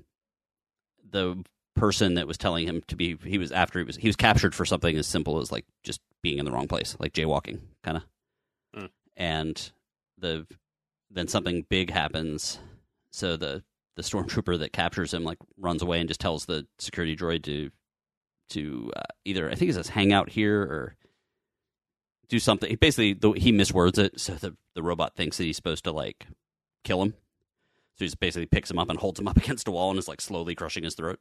the 1.10 1.44
person 1.76 2.16
that 2.16 2.28
was 2.28 2.38
telling 2.38 2.68
him 2.68 2.82
to 2.88 2.96
be 2.96 3.18
he 3.24 3.38
was 3.38 3.52
after 3.52 3.80
he 3.80 3.86
was 3.86 3.96
he 3.96 4.08
was 4.08 4.16
captured 4.18 4.54
for 4.54 4.66
something 4.66 4.98
as 4.98 5.08
simple 5.08 5.40
as 5.40 5.52
like 5.52 5.66
just 5.84 6.02
being 6.22 6.38
in 6.38 6.44
the 6.46 6.52
wrong 6.52 6.68
place 6.68 6.96
like 7.00 7.14
jaywalking 7.14 7.60
kind 7.84 7.98
of 7.98 8.04
Mm. 8.76 8.90
and 9.18 9.72
the 10.18 10.46
then 11.10 11.28
something 11.28 11.66
big 11.70 11.90
happens. 11.90 12.60
So 13.12 13.36
the 13.38 13.64
the 13.96 14.04
stormtrooper 14.04 14.60
that 14.60 14.74
captures 14.74 15.14
him 15.14 15.24
like 15.24 15.40
runs 15.58 15.82
away 15.82 16.00
and 16.00 16.08
just 16.08 16.20
tells 16.22 16.46
the 16.46 16.68
security 16.78 17.16
droid 17.16 17.44
to 17.44 17.72
to 18.52 18.92
uh, 18.96 19.02
either 19.26 19.50
i 19.50 19.56
think 19.56 19.72
it 19.72 19.74
says 19.74 19.90
hang 19.90 20.14
out 20.14 20.30
here 20.30 20.62
or 20.62 20.96
do 22.30 22.40
something. 22.40 22.76
Basically 22.80 23.14
the, 23.14 23.32
he 23.32 23.52
miswords 23.52 23.98
it 23.98 24.20
so 24.20 24.34
the 24.36 24.56
the 24.76 24.84
robot 24.84 25.16
thinks 25.16 25.38
that 25.38 25.46
he's 25.46 25.56
supposed 25.56 25.84
to 25.86 25.92
like 25.92 26.28
kill 26.84 27.02
him 27.02 27.14
so 28.00 28.06
he 28.06 28.08
just 28.08 28.20
basically 28.20 28.46
picks 28.46 28.72
him 28.72 28.80
up 28.80 28.90
and 28.90 28.98
holds 28.98 29.20
him 29.20 29.28
up 29.28 29.38
against 29.44 29.68
a 29.68 29.72
wall 29.72 29.90
and 29.90 30.00
is 30.00 30.08
like 30.08 30.22
slowly 30.22 30.56
crushing 30.56 30.84
his 30.84 30.96
throat 30.96 31.20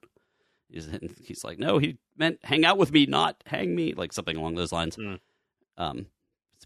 He's, 0.71 0.88
he's 1.25 1.45
like, 1.45 1.59
no, 1.59 1.79
he 1.79 1.97
meant 2.17 2.41
hang 2.45 2.64
out 2.64 2.79
with 2.79 2.93
me, 2.93 3.07
not 3.07 3.43
hang 3.47 3.75
me, 3.75 3.95
like 3.95 4.12
something 4.12 4.37
along 4.37 4.55
those 4.55 4.73
lines. 4.73 4.97
Mm. 4.97 5.19
Um, 5.77 6.07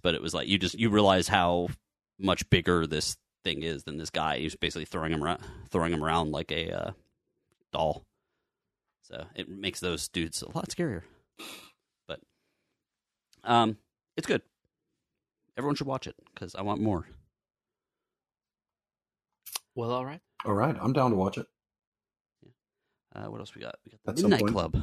but 0.02 0.14
it 0.14 0.22
was 0.22 0.34
like 0.34 0.48
you 0.48 0.58
just 0.58 0.78
you 0.78 0.90
realize 0.90 1.28
how 1.28 1.68
much 2.18 2.48
bigger 2.50 2.86
this 2.86 3.16
thing 3.44 3.62
is 3.62 3.84
than 3.84 3.98
this 3.98 4.10
guy. 4.10 4.38
He's 4.38 4.56
basically 4.56 4.86
throwing 4.86 5.12
him 5.12 5.22
around, 5.22 5.40
throwing 5.70 5.92
him 5.92 6.02
around 6.02 6.32
like 6.32 6.50
a 6.50 6.72
uh, 6.72 6.90
doll. 7.72 8.04
So 9.02 9.26
it 9.36 9.48
makes 9.48 9.78
those 9.78 10.08
dudes 10.08 10.42
a 10.42 10.50
lot 10.50 10.68
scarier. 10.68 11.02
But 12.08 12.20
um, 13.44 13.76
it's 14.16 14.26
good. 14.26 14.42
Everyone 15.56 15.76
should 15.76 15.86
watch 15.86 16.08
it 16.08 16.16
because 16.34 16.56
I 16.56 16.62
want 16.62 16.80
more. 16.80 17.06
Well 19.74 19.90
all 19.90 20.04
right 20.04 20.20
All 20.44 20.54
right, 20.54 20.76
I'm 20.80 20.92
down 20.92 21.10
to 21.10 21.16
watch 21.16 21.38
it. 21.38 21.46
Yeah. 22.42 23.24
Uh, 23.26 23.30
what 23.30 23.40
else 23.40 23.54
we 23.54 23.62
got? 23.62 23.76
We 23.84 23.92
got 24.04 24.14
the 24.16 24.20
some 24.20 24.30
Midnight. 24.30 24.52
Club. 24.52 24.76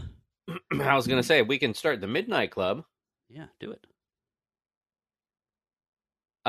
i 0.81 0.95
was 0.95 1.05
gonna 1.07 1.21
say 1.23 1.41
we 1.43 1.59
can 1.59 1.73
start 1.75 2.01
the 2.01 2.07
midnight 2.07 2.49
club 2.51 2.83
Yeah, 3.29 3.45
do 3.59 3.71
it. 3.71 3.85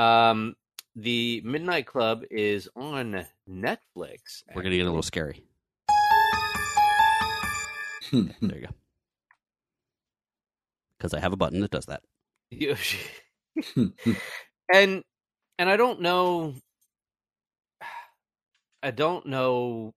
um 0.01 0.55
the 0.95 1.41
midnight 1.45 1.85
club 1.85 2.23
is 2.31 2.67
on 2.75 3.25
netflix 3.49 4.43
We're 4.55 4.63
gonna 4.63 4.75
get 4.75 4.81
a 4.81 4.89
little 4.89 5.01
scary. 5.03 5.43
Hmm. 8.09 8.27
There 8.41 8.57
you 8.59 8.67
go. 8.67 8.73
Because 10.97 11.13
I 11.13 11.19
have 11.19 11.31
a 11.33 11.37
button 11.37 11.61
that 11.61 11.71
does 11.71 11.85
that. 11.85 12.01
You- 12.49 12.75
and 14.73 15.03
and 15.59 15.69
I 15.69 15.77
don't 15.77 16.01
know 16.01 16.55
I 18.83 18.91
don't 18.91 19.25
know 19.27 19.93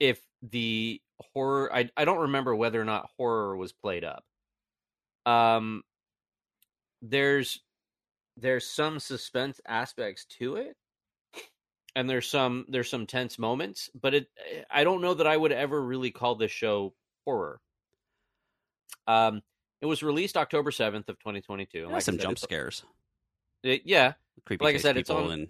if 0.00 0.20
the 0.42 1.00
horror 1.32 1.72
I 1.72 1.88
I 1.96 2.04
don't 2.04 2.18
remember 2.20 2.54
whether 2.54 2.80
or 2.80 2.84
not 2.84 3.08
horror 3.16 3.56
was 3.56 3.72
played 3.72 4.04
up. 4.04 4.24
Um 5.24 5.82
there's 7.02 7.60
there's 8.36 8.66
some 8.68 8.98
suspense 9.00 9.60
aspects 9.66 10.26
to 10.38 10.56
it 10.56 10.76
and 11.94 12.08
there's 12.10 12.28
some 12.28 12.66
there's 12.68 12.90
some 12.90 13.06
tense 13.06 13.38
moments, 13.38 13.88
but 14.00 14.14
it 14.14 14.26
I 14.70 14.84
don't 14.84 15.00
know 15.00 15.14
that 15.14 15.26
I 15.26 15.36
would 15.36 15.52
ever 15.52 15.80
really 15.82 16.10
call 16.10 16.34
this 16.34 16.50
show 16.52 16.92
horror. 17.24 17.60
Um 19.06 19.42
it 19.80 19.86
was 19.86 20.02
released 20.02 20.36
October 20.36 20.70
7th 20.70 21.08
of 21.08 21.18
2022. 21.20 21.84
and 21.84 21.92
like 21.92 22.02
some 22.02 22.16
said, 22.16 22.22
jump 22.22 22.38
scares. 22.38 22.82
it- 23.62 23.82
yeah, 23.84 24.14
Creepy 24.44 24.64
like 24.64 24.74
I 24.74 24.78
said, 24.78 24.96
it's 24.96 25.10
on- 25.10 25.30
and 25.30 25.48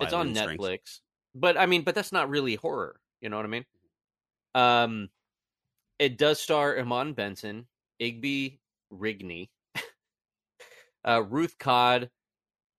it's 0.00 0.12
on. 0.12 0.34
Netflix. 0.34 1.00
But 1.34 1.56
I 1.56 1.66
mean, 1.66 1.82
but 1.82 1.94
that's 1.94 2.12
not 2.12 2.30
really 2.30 2.54
horror. 2.54 3.00
You 3.20 3.28
know 3.28 3.36
what 3.36 3.46
I 3.46 3.48
mean? 3.48 3.64
Um, 4.54 5.10
it 5.98 6.18
does 6.18 6.40
star 6.40 6.78
Iman 6.78 7.12
Benson, 7.12 7.66
Igby 8.00 8.58
Rigney, 8.92 9.48
uh, 11.04 11.22
Ruth 11.22 11.56
Codd, 11.58 12.10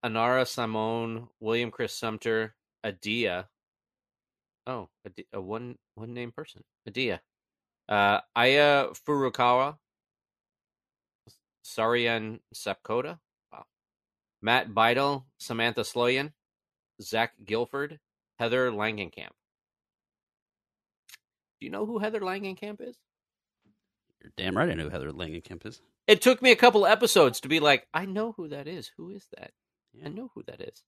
Annarah 0.04 0.46
Cymone, 0.46 1.28
William 1.40 1.72
Chris 1.72 1.94
Sumpter, 1.94 2.56
Adia. 2.84 3.48
Oh, 4.66 4.90
Adi- 5.06 5.28
a 5.34 5.42
one 5.42 5.78
one 5.96 6.14
name 6.14 6.32
person, 6.32 6.64
Adia. 6.88 7.22
Uh, 7.88 8.20
Aya 8.36 8.88
Furukawa, 9.08 9.78
Sauriyan 11.66 12.40
Sapkota. 12.54 13.20
Wow. 13.52 13.66
Matt 14.42 14.74
Biedel, 14.74 15.26
Samantha 15.40 15.82
Sloyan, 15.82 16.32
Zach 17.02 17.34
Gilford, 17.46 18.00
Heather 18.40 18.72
Langenkamp. 18.72 19.32
Do 21.60 21.66
you 21.66 21.70
know 21.70 21.86
who 21.86 22.00
Heather 22.00 22.22
Langenkamp 22.22 22.82
is? 22.82 22.96
You're 24.22 24.32
damn 24.38 24.58
right 24.58 24.70
I 24.70 24.74
know 24.74 24.84
who 24.86 24.90
Heather 24.90 25.12
Langenkamp 25.12 25.66
is. 25.66 25.82
It 26.08 26.22
took 26.22 26.42
me 26.42 26.52
a 26.52 26.56
couple 26.56 26.86
episodes 26.86 27.40
to 27.42 27.48
be 27.48 27.60
like, 27.60 27.88
I 27.94 28.06
know 28.06 28.34
who 28.34 28.48
that 28.50 28.68
is. 28.68 28.92
Who 28.98 29.10
is 29.12 29.28
that? 29.38 29.52
I 30.06 30.10
know 30.10 30.32
who 30.36 30.44
that 30.44 30.62
is. 30.62 30.84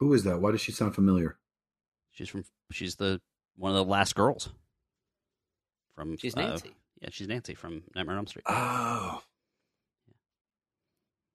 Who 0.00 0.12
is 0.12 0.24
that? 0.24 0.40
Why 0.40 0.50
does 0.50 0.60
she 0.60 0.72
sound 0.72 0.94
familiar? 0.94 1.38
She's 2.10 2.28
from. 2.28 2.44
She's 2.70 2.96
the 2.96 3.20
one 3.56 3.70
of 3.70 3.76
the 3.76 3.84
last 3.84 4.14
girls. 4.14 4.50
From 5.94 6.16
She's 6.16 6.36
uh, 6.36 6.40
Nancy. 6.40 6.74
yeah, 7.00 7.08
she's 7.10 7.28
Nancy 7.28 7.54
from 7.54 7.84
Nightmare 7.94 8.14
on 8.14 8.18
Elm 8.18 8.26
Street. 8.26 8.44
Oh. 8.48 9.22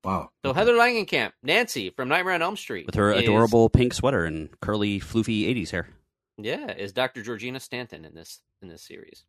Wow. 0.04 0.30
So 0.46 0.54
Heather 0.54 0.74
Langenkamp, 0.74 1.34
Nancy 1.44 1.90
from 1.90 2.08
Nightmare 2.08 2.36
on 2.36 2.42
Elm 2.42 2.56
Street, 2.58 2.86
with 2.86 2.96
her 2.96 3.12
is- 3.12 3.24
adorable 3.24 3.70
pink 3.70 3.94
sweater 3.94 4.26
and 4.26 4.50
curly, 4.62 5.00
floofy 5.00 5.44
'80s 5.54 5.72
hair. 5.72 5.90
Yeah, 6.38 6.72
is 6.72 6.94
Dr. 6.94 7.22
Georgina 7.22 7.60
Stanton 7.60 8.06
in 8.06 8.16
this 8.16 8.40
in 8.62 8.70
this 8.70 8.84
series. 8.84 9.26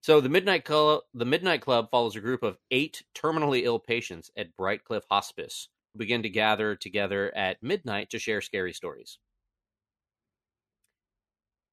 So 0.00 0.20
the 0.20 0.28
Midnight 0.28 0.64
Club, 0.64 1.02
the 1.12 1.26
Midnight 1.26 1.60
Club 1.60 1.90
follows 1.90 2.16
a 2.16 2.20
group 2.20 2.42
of 2.42 2.56
eight 2.70 3.02
terminally 3.14 3.62
ill 3.64 3.78
patients 3.78 4.30
at 4.36 4.56
Brightcliffe 4.56 5.04
Hospice 5.10 5.68
who 5.92 5.98
begin 5.98 6.22
to 6.22 6.30
gather 6.30 6.76
together 6.76 7.34
at 7.36 7.62
midnight 7.62 8.10
to 8.10 8.18
share 8.18 8.40
scary 8.40 8.72
stories. 8.72 9.18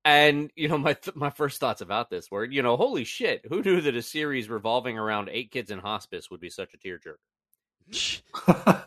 And 0.04 0.52
you 0.56 0.68
know 0.68 0.78
my 0.80 0.93
th- 0.93 1.16
my 1.16 1.30
first 1.30 1.60
thoughts 1.60 1.82
about 1.82 2.10
this 2.10 2.30
were, 2.30 2.43
you 2.43 2.62
know, 2.62 2.76
holy 2.76 3.06
shit, 3.06 3.46
who 3.48 3.62
knew 3.62 3.80
that 3.82 3.96
a 3.96 4.02
series 4.02 4.50
revolving 4.50 4.98
around 4.98 5.30
eight 5.32 5.52
kids 5.52 5.72
in 5.72 5.80
hospice 5.80 6.30
would 6.30 6.41
be 6.41 6.50
such 6.50 6.74
a 6.74 6.78
tearjerker? 6.78 7.16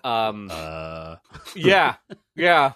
Um, 0.04 0.50
Uh, 0.50 1.16
yeah, 1.54 1.96
yeah. 2.36 2.72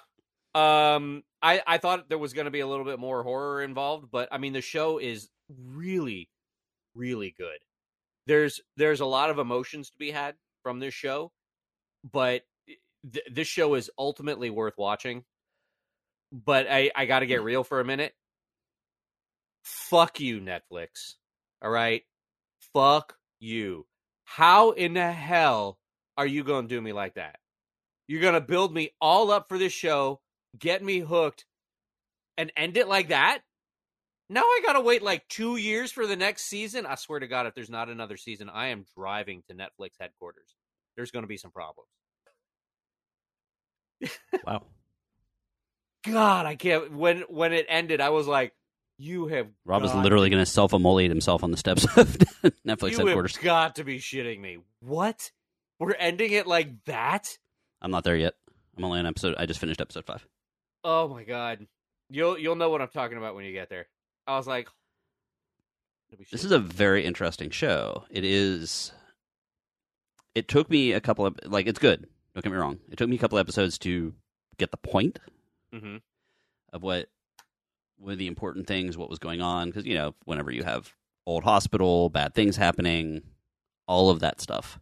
Um, 0.54 1.22
I 1.42 1.62
I 1.66 1.78
thought 1.78 2.08
there 2.08 2.18
was 2.18 2.32
going 2.32 2.44
to 2.46 2.50
be 2.50 2.60
a 2.60 2.66
little 2.66 2.84
bit 2.84 2.98
more 2.98 3.22
horror 3.22 3.62
involved, 3.62 4.10
but 4.10 4.28
I 4.32 4.38
mean 4.38 4.52
the 4.52 4.60
show 4.60 4.98
is 4.98 5.28
really, 5.48 6.28
really 6.94 7.34
good. 7.36 7.58
There's 8.26 8.60
there's 8.76 9.00
a 9.00 9.06
lot 9.06 9.30
of 9.30 9.38
emotions 9.38 9.90
to 9.90 9.98
be 9.98 10.10
had 10.10 10.36
from 10.62 10.78
this 10.80 10.94
show, 10.94 11.32
but 12.12 12.42
th- 13.12 13.26
this 13.30 13.48
show 13.48 13.74
is 13.74 13.90
ultimately 13.98 14.50
worth 14.50 14.74
watching. 14.78 15.24
But 16.32 16.66
I 16.70 16.90
I 16.94 17.06
got 17.06 17.20
to 17.20 17.26
get 17.26 17.42
real 17.42 17.64
for 17.64 17.80
a 17.80 17.84
minute. 17.84 18.14
Fuck 19.64 20.20
you, 20.20 20.40
Netflix. 20.40 21.14
All 21.62 21.70
right, 21.70 22.02
fuck 22.74 23.16
you. 23.40 23.86
How 24.24 24.70
in 24.70 24.94
the 24.94 25.12
hell 25.12 25.78
are 26.16 26.26
you 26.26 26.44
going 26.44 26.68
to 26.68 26.74
do 26.74 26.80
me 26.80 26.92
like 26.92 27.14
that? 27.14 27.36
You're 28.08 28.20
going 28.20 28.34
to 28.34 28.40
build 28.40 28.74
me 28.74 28.90
all 29.00 29.30
up 29.30 29.48
for 29.48 29.58
this 29.58 29.72
show, 29.72 30.20
get 30.58 30.82
me 30.82 30.98
hooked, 30.98 31.44
and 32.36 32.52
end 32.56 32.76
it 32.76 32.88
like 32.88 33.08
that? 33.08 33.40
Now 34.28 34.42
I 34.42 34.60
got 34.64 34.74
to 34.74 34.80
wait 34.80 35.02
like 35.02 35.28
two 35.28 35.56
years 35.56 35.92
for 35.92 36.06
the 36.06 36.16
next 36.16 36.44
season? 36.44 36.86
I 36.86 36.94
swear 36.94 37.20
to 37.20 37.26
God, 37.26 37.46
if 37.46 37.54
there's 37.54 37.70
not 37.70 37.88
another 37.88 38.16
season, 38.16 38.48
I 38.48 38.68
am 38.68 38.84
driving 38.96 39.42
to 39.48 39.54
Netflix 39.54 39.90
headquarters. 40.00 40.54
There's 40.96 41.10
going 41.10 41.22
to 41.24 41.28
be 41.28 41.36
some 41.36 41.50
problems. 41.50 41.88
wow. 44.44 44.62
God, 46.04 46.46
I 46.46 46.56
can't. 46.56 46.92
When 46.92 47.20
when 47.28 47.52
it 47.52 47.66
ended, 47.68 48.00
I 48.00 48.08
was 48.08 48.26
like, 48.26 48.52
"You 48.98 49.28
have." 49.28 49.46
Rob 49.64 49.84
is 49.84 49.94
literally 49.94 50.30
going 50.30 50.42
to 50.42 50.50
self-immolate 50.50 51.10
himself 51.10 51.44
on 51.44 51.52
the 51.52 51.56
steps 51.56 51.84
of 51.96 52.18
Netflix 52.66 52.92
You 52.92 53.06
headquarters. 53.06 53.36
got 53.36 53.76
to 53.76 53.84
be 53.84 53.98
shitting 53.98 54.40
me. 54.40 54.58
What? 54.80 55.30
We're 55.83 55.97
ending 55.99 56.30
it 56.30 56.47
like 56.47 56.85
that? 56.85 57.37
I'm 57.80 57.91
not 57.91 58.05
there 58.05 58.14
yet. 58.14 58.35
I'm 58.76 58.85
only 58.85 59.01
on 59.01 59.07
episode. 59.07 59.35
I 59.37 59.47
just 59.47 59.59
finished 59.59 59.80
episode 59.80 60.07
five. 60.07 60.24
Oh 60.85 61.09
my 61.09 61.24
god. 61.24 61.66
You'll 62.09 62.39
you'll 62.39 62.55
know 62.55 62.70
what 62.70 62.80
I'm 62.80 62.87
talking 62.87 63.18
about 63.18 63.35
when 63.35 63.45
you 63.45 63.53
get 63.53 63.68
there. 63.68 63.89
I 64.28 64.37
was 64.37 64.47
like, 64.47 64.68
This 66.30 66.45
is 66.45 66.53
a 66.53 66.61
very 66.61 67.05
interesting 67.05 67.51
show. 67.51 68.05
It 68.11 68.24
is. 68.24 68.93
It 70.37 70.47
took 70.47 70.70
me 70.70 70.93
a 70.93 71.01
couple 71.01 71.26
of 71.26 71.37
like 71.47 71.66
it's 71.66 71.80
good. 71.80 72.07
Don't 72.33 72.45
get 72.45 72.53
me 72.53 72.59
wrong. 72.59 72.78
It 72.89 72.97
took 72.97 73.09
me 73.09 73.16
a 73.16 73.18
couple 73.18 73.39
of 73.39 73.45
episodes 73.45 73.76
to 73.78 74.14
get 74.59 74.70
the 74.70 74.76
point 74.76 75.18
hmm 75.72 75.97
of 76.72 76.85
what 76.85 77.09
were 77.99 78.14
the 78.14 78.28
important 78.28 78.68
things, 78.68 78.97
what 78.97 79.11
was 79.11 79.18
going 79.18 79.41
on. 79.41 79.66
Because 79.66 79.85
you 79.85 79.97
know, 79.97 80.14
whenever 80.26 80.53
you 80.53 80.62
have 80.62 80.95
old 81.26 81.43
hospital, 81.43 82.09
bad 82.09 82.35
things 82.35 82.57
happening, 82.57 83.22
all 83.89 84.11
of 84.11 84.20
that 84.20 84.41
stuff, 84.41 84.78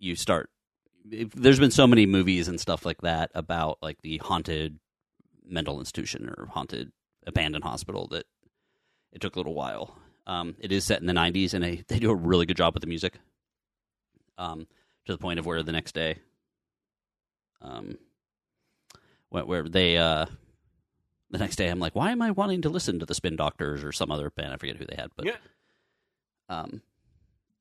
you 0.00 0.16
start. 0.16 0.50
There's 1.04 1.60
been 1.60 1.70
so 1.70 1.86
many 1.86 2.04
movies 2.06 2.48
and 2.48 2.60
stuff 2.60 2.84
like 2.84 3.00
that 3.02 3.30
about 3.34 3.78
like 3.80 3.98
the 4.02 4.18
haunted 4.18 4.78
mental 5.44 5.78
institution 5.78 6.28
or 6.36 6.46
haunted 6.46 6.90
abandoned 7.26 7.64
hospital 7.64 8.06
that 8.08 8.26
it 9.12 9.20
took 9.20 9.36
a 9.36 9.38
little 9.38 9.54
while. 9.54 9.96
Um, 10.26 10.56
it 10.60 10.72
is 10.72 10.84
set 10.84 11.00
in 11.00 11.06
the 11.06 11.12
90s, 11.12 11.54
and 11.54 11.64
they, 11.64 11.82
they 11.88 11.98
do 11.98 12.10
a 12.10 12.14
really 12.14 12.46
good 12.46 12.56
job 12.56 12.74
with 12.74 12.82
the 12.82 12.86
music. 12.86 13.14
Um, 14.38 14.66
to 15.06 15.12
the 15.12 15.18
point 15.18 15.38
of 15.38 15.46
where 15.46 15.62
the 15.62 15.72
next 15.72 15.92
day, 15.94 16.18
um, 17.62 17.98
where, 19.30 19.44
where 19.44 19.68
they, 19.68 19.96
uh, 19.96 20.26
the 21.30 21.38
next 21.38 21.56
day, 21.56 21.68
I'm 21.68 21.78
like, 21.80 21.94
why 21.94 22.10
am 22.12 22.22
I 22.22 22.30
wanting 22.30 22.62
to 22.62 22.68
listen 22.68 22.98
to 23.00 23.06
the 23.06 23.14
Spin 23.14 23.36
Doctors 23.36 23.82
or 23.82 23.92
some 23.92 24.10
other 24.10 24.30
band? 24.30 24.52
I 24.52 24.56
forget 24.56 24.76
who 24.76 24.86
they 24.86 24.96
had, 24.96 25.10
but 25.16 25.26
Yeah. 25.26 25.36
um, 26.48 26.82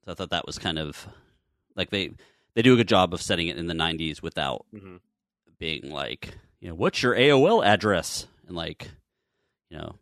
so 0.05 0.11
I 0.11 0.15
thought 0.15 0.29
that 0.29 0.45
was 0.45 0.57
kind 0.59 0.77
of 0.79 1.07
like 1.79 1.89
they 1.89 2.11
they 2.53 2.61
do 2.61 2.73
a 2.73 2.77
good 2.77 2.87
job 2.87 3.13
of 3.13 3.21
setting 3.21 3.47
it 3.47 3.57
in 3.57 3.65
the 3.67 3.73
90s 3.73 4.21
without 4.21 4.65
hmm 4.77 4.97
being 5.57 5.89
like, 5.91 6.37
you 6.61 6.69
know, 6.69 6.75
what's 6.75 7.01
your 7.03 7.13
AOL 7.15 7.65
address? 7.65 8.27
And 8.47 8.55
like, 8.55 8.89
you 9.69 9.77
know, 9.77 9.95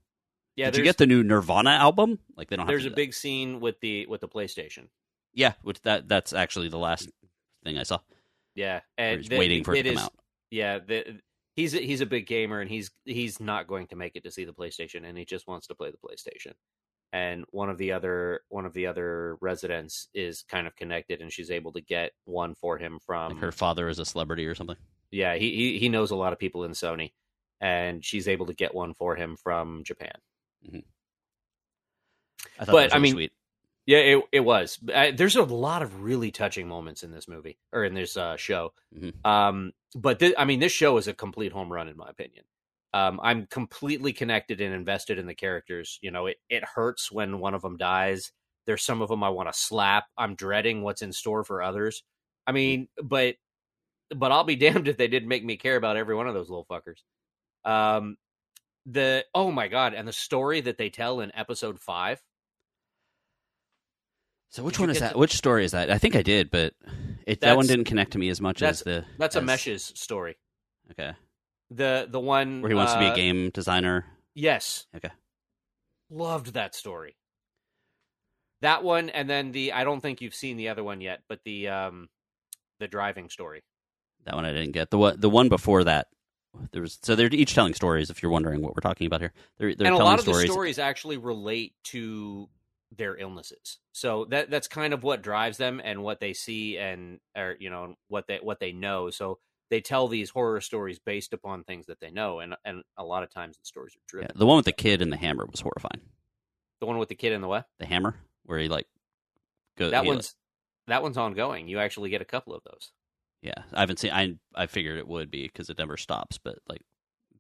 Yeah, 0.56 0.70
did 0.70 0.78
you 0.78 0.84
get 0.84 0.98
the 0.98 1.08
new 1.08 1.24
Nirvana 1.24 1.72
album? 1.72 2.20
Like 2.36 2.50
they 2.50 2.56
don't 2.58 2.66
have 2.66 2.68
there's 2.68 2.84
to 2.84 2.88
a 2.88 2.90
that. 2.92 2.96
big 2.96 3.14
scene 3.14 3.60
with 3.60 3.80
the 3.80 4.06
with 4.08 4.22
the 4.22 4.28
PlayStation. 4.28 4.90
Yeah, 5.34 5.54
which 5.64 5.82
that 5.84 6.08
that's 6.08 6.34
actually 6.34 6.70
the 6.70 6.78
last 6.78 7.10
thing 7.64 7.78
I 7.78 7.84
saw. 7.84 8.00
Yeah, 8.56 8.82
and 8.98 9.20
he's 9.22 9.30
the- 9.30 9.38
waiting 9.38 9.64
for 9.64 9.74
it 9.76 9.84
to 9.84 9.90
come 9.90 9.98
is- 9.98 10.04
out. 10.04 10.14
Yeah, 10.52 10.80
the, 10.80 11.20
he's 11.56 11.74
a, 11.74 11.80
he's 11.80 12.02
a 12.02 12.06
big 12.06 12.26
gamer, 12.28 12.62
and 12.62 12.70
he's 12.70 12.92
he's 13.06 13.40
not 13.40 13.68
going 13.68 13.88
to 13.88 13.96
make 13.96 14.16
it 14.16 14.24
to 14.24 14.32
see 14.32 14.46
the 14.46 14.54
PlayStation, 14.54 15.04
and 15.08 15.18
he 15.18 15.26
just 15.26 15.48
wants 15.48 15.68
to 15.68 15.76
play 15.76 15.92
the 15.92 15.98
PlayStation. 15.98 16.54
And 17.14 17.46
one 17.52 17.70
of 17.70 17.78
the 17.78 17.94
other 17.94 18.42
one 18.50 18.66
of 18.66 18.74
the 18.74 18.86
other 18.88 19.38
residents 19.42 20.10
is 20.14 20.44
kind 20.50 20.68
of 20.68 20.76
connected, 20.76 21.22
and 21.22 21.32
she's 21.32 21.50
able 21.52 21.72
to 21.74 21.82
get 21.82 22.12
one 22.26 22.54
for 22.56 22.78
him 22.78 23.00
from 23.00 23.34
Like 23.34 23.42
her 23.42 23.52
father 23.52 23.88
is 23.90 24.00
a 24.00 24.06
celebrity 24.06 24.46
or 24.46 24.56
something. 24.56 24.76
yeah 25.12 25.36
he, 25.36 25.56
he 25.56 25.80
he 25.80 25.90
knows 25.90 26.12
a 26.12 26.16
lot 26.18 26.34
of 26.34 26.40
people 26.40 26.64
in 26.66 26.72
Sony, 26.72 27.14
and 27.62 28.04
she's 28.04 28.28
able 28.28 28.46
to 28.48 28.54
get 28.54 28.76
one 28.76 28.94
for 28.94 29.16
him 29.16 29.38
from 29.38 29.84
Japan. 29.86 30.12
mm-hmm. 30.66 30.80
I 32.60 32.66
thought 32.66 32.72
But, 32.74 32.78
that 32.78 32.84
was 32.86 32.94
I 32.94 33.00
mean, 33.00 33.14
sweet. 33.14 33.32
Yeah, 33.86 34.00
it 34.00 34.24
it 34.34 34.40
was. 34.42 34.78
Uh, 34.94 35.12
there's 35.16 35.38
a 35.38 35.44
lot 35.44 35.82
of 35.82 36.02
really 36.04 36.30
touching 36.30 36.68
moments 36.68 37.04
in 37.04 37.12
this 37.12 37.28
movie 37.28 37.58
or 37.72 37.86
in 37.86 37.94
this 37.94 38.18
uh, 38.18 38.36
show. 38.36 38.74
Mhm. 38.94 39.26
Um, 39.26 39.72
but 39.96 40.20
thi- 40.20 40.36
I 40.38 40.44
mean, 40.44 40.60
this 40.60 40.74
show 40.74 40.98
is 40.98 41.08
a 41.08 41.14
complete 41.14 41.54
home 41.54 41.72
run 41.72 41.88
in 41.88 41.96
my 41.96 42.10
opinion. 42.10 42.44
Um, 42.98 43.20
I'm 43.22 43.46
completely 43.46 44.12
connected 44.12 44.60
and 44.60 44.74
invested 44.74 45.20
in 45.20 45.28
the 45.28 45.36
characters. 45.36 46.00
You 46.02 46.10
know, 46.12 46.26
it 46.26 46.38
it 46.50 46.64
hurts 46.64 47.12
when 47.12 47.40
one 47.40 47.54
of 47.54 47.62
them 47.62 47.78
dies. 47.78 48.32
There's 48.66 48.84
some 48.84 49.02
of 49.02 49.10
them 49.10 49.24
I 49.24 49.30
want 49.30 49.52
to 49.52 49.58
slap. 49.58 50.06
I'm 50.18 50.34
dreading 50.36 50.82
what's 50.82 51.02
in 51.04 51.14
store 51.14 51.44
for 51.44 51.62
others. 51.62 52.04
I 52.48 52.54
mean, 52.54 52.88
but 53.04 53.36
but 54.16 54.32
I'll 54.32 54.44
be 54.46 54.56
damned 54.66 54.88
if 54.88 54.98
they 54.98 55.08
didn't 55.08 55.30
make 55.30 55.46
me 55.46 55.58
care 55.58 55.76
about 55.76 55.96
every 55.98 56.16
one 56.16 56.28
of 56.28 56.34
those 56.34 56.50
little 56.50 56.66
fuckers. 56.66 57.02
Um, 57.70 58.18
the 58.86 59.26
oh 59.36 59.52
my 59.52 59.68
god, 59.68 59.94
and 59.94 60.08
the 60.08 60.14
story 60.14 60.62
that 60.62 60.78
they 60.78 60.90
tell 60.90 61.20
in 61.20 61.32
episode 61.36 61.80
five. 61.80 62.22
So 64.50 64.64
which 64.64 64.80
one 64.80 64.90
is 64.90 65.00
that? 65.00 65.14
the- 65.14 65.20
Which 65.20 65.34
story 65.36 65.66
is 65.66 65.74
that? 65.74 65.92
I 65.92 65.98
think 65.98 66.16
I 66.16 66.22
did, 66.24 66.50
but 66.50 66.74
it, 67.28 67.42
that 67.42 67.58
one 67.58 67.68
didn't 67.68 67.86
connect 67.86 68.14
to 68.14 68.18
me 68.18 68.30
as 68.30 68.40
much 68.42 68.64
as 68.64 68.82
the. 68.82 69.06
That's 69.20 69.36
a 69.36 69.40
as- 69.40 69.46
meshes 69.46 69.84
story. 69.96 70.38
Okay, 70.92 71.12
The 71.70 72.08
the 72.10 72.20
one 72.20 72.62
where 72.62 72.70
he 72.70 72.76
wants 72.76 72.94
to 72.94 73.00
be 73.00 73.08
uh, 73.08 73.14
a 73.14 73.16
game 73.16 73.50
designer. 73.50 74.06
Yes. 74.34 74.86
Okay. 74.96 75.12
Loved 76.10 76.54
that 76.54 76.76
story. 76.76 77.16
That 78.62 78.84
one, 78.84 79.10
and 79.10 79.30
then 79.30 79.52
the 79.52 79.74
I 79.74 79.84
don't 79.84 80.02
think 80.02 80.22
you've 80.22 80.36
seen 80.36 80.58
the 80.58 80.70
other 80.70 80.84
one 80.84 81.02
yet, 81.02 81.22
but 81.28 81.40
the 81.44 81.68
um 81.68 82.10
the 82.80 82.88
driving 82.88 83.30
story. 83.30 83.64
That 84.26 84.36
one 84.36 84.46
I 84.46 84.54
didn't 84.54 84.72
get. 84.72 84.90
The 84.90 84.98
one, 84.98 85.20
the 85.20 85.30
one 85.30 85.50
before 85.50 85.84
that, 85.84 86.08
there 86.72 86.82
was. 86.82 86.98
So 87.02 87.16
they're 87.16 87.30
each 87.32 87.54
telling 87.54 87.74
stories. 87.74 88.10
If 88.10 88.22
you're 88.24 88.32
wondering 88.32 88.62
what 88.62 88.76
we're 88.76 88.82
talking 88.82 89.08
about 89.08 89.22
here, 89.22 89.34
they're 89.58 89.76
they're 89.76 89.88
and 89.88 89.96
a 89.96 89.98
telling 89.98 90.12
lot 90.12 90.20
of 90.20 90.26
stories. 90.26 90.48
the 90.48 90.54
stories 90.54 90.80
actually 90.80 91.18
relate 91.18 91.74
to 91.86 92.50
their 92.96 93.18
illnesses. 93.18 93.80
So 93.92 94.26
that 94.26 94.50
that's 94.50 94.68
kind 94.68 94.94
of 94.94 95.04
what 95.04 95.22
drives 95.22 95.58
them 95.58 95.82
and 95.84 96.04
what 96.04 96.20
they 96.20 96.34
see 96.34 96.78
and 96.78 97.20
or 97.36 97.56
you 97.60 97.70
know 97.70 97.96
what 98.08 98.28
they 98.28 98.40
what 98.42 98.60
they 98.60 98.72
know. 98.72 99.10
So 99.10 99.40
they 99.70 99.82
tell 99.82 100.08
these 100.08 100.30
horror 100.30 100.62
stories 100.62 101.00
based 101.00 101.34
upon 101.34 101.64
things 101.64 101.88
that 101.88 102.00
they 102.00 102.12
know, 102.12 102.40
and 102.40 102.56
and 102.66 102.84
a 102.98 103.04
lot 103.04 103.24
of 103.24 103.30
times 103.30 103.58
the 103.58 103.66
stories 103.66 103.96
are 104.14 104.22
Yeah, 104.22 104.28
the 104.36 104.46
one 104.46 104.58
with 104.58 104.66
the 104.66 104.72
kid 104.72 105.02
and 105.02 105.12
the 105.12 105.18
hammer 105.18 105.46
was 105.50 105.60
horrifying. 105.60 106.02
The 106.80 106.86
one 106.86 106.98
with 106.98 107.10
the 107.10 107.16
kid 107.16 107.34
and 107.34 107.44
the 107.44 107.48
what? 107.48 107.66
The 107.80 107.86
hammer, 107.86 108.16
where 108.46 108.60
he 108.60 108.68
like 108.68 108.88
go. 109.78 109.90
That 109.90 110.04
he, 110.04 110.10
like- 110.10 110.16
one's 110.18 110.36
that 110.88 111.04
one's 111.04 111.18
ongoing. 111.18 111.68
You 111.68 111.80
actually 111.80 112.10
get 112.10 112.22
a 112.22 112.26
couple 112.26 112.54
of 112.54 112.64
those. 112.64 112.92
Yeah, 113.42 113.64
I 113.74 113.82
haven't 113.82 114.00
seen. 114.00 114.12
I 114.12 114.36
I 114.56 114.68
figured 114.68 114.98
it 114.98 115.08
would 115.08 115.30
be 115.30 115.44
because 115.44 115.70
it 115.70 115.78
never 115.78 115.98
stops. 115.98 116.38
But 116.38 116.60
like, 116.68 116.82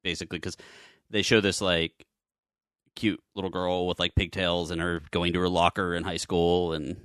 basically, 0.03 0.38
because 0.38 0.57
they 1.09 1.21
show 1.21 1.41
this 1.41 1.61
like 1.61 2.05
cute 2.95 3.21
little 3.36 3.49
girl 3.49 3.88
with 3.88 3.99
like 3.99 4.15
pigtails 4.15 4.71
and 4.71 4.82
her 4.82 5.01
going 5.11 5.34
to 5.34 5.39
her 5.39 5.49
locker 5.49 5.95
in 5.95 6.03
high 6.03 6.17
school, 6.17 6.73
and 6.73 6.97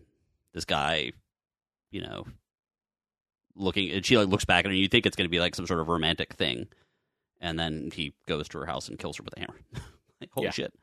this 0.53 0.65
guy, 0.65 1.13
you 1.91 2.03
know, 2.03 2.25
looking. 3.55 3.91
And 3.91 4.05
she 4.05 4.17
like 4.19 4.29
looks 4.29 4.45
back 4.45 4.61
at 4.61 4.67
her, 4.67 4.71
and 4.71 4.79
you 4.81 4.89
think 4.89 5.07
it's 5.07 5.17
going 5.17 5.27
to 5.27 5.31
be 5.31 5.41
like 5.41 5.55
some 5.55 5.67
sort 5.67 5.81
of 5.81 5.89
romantic 5.89 6.35
thing, 6.35 6.67
and 7.41 7.59
then 7.59 7.91
he 7.93 8.15
goes 8.27 8.49
to 8.51 8.59
her 8.59 8.67
house 8.67 8.89
and 8.89 8.99
kills 8.99 9.17
her 9.19 9.23
with 9.25 9.37
a 9.37 9.41
hammer. 9.41 9.61
like, 10.21 10.31
holy 10.33 10.47
Yeah. 10.47 10.51
shit! 10.53 10.75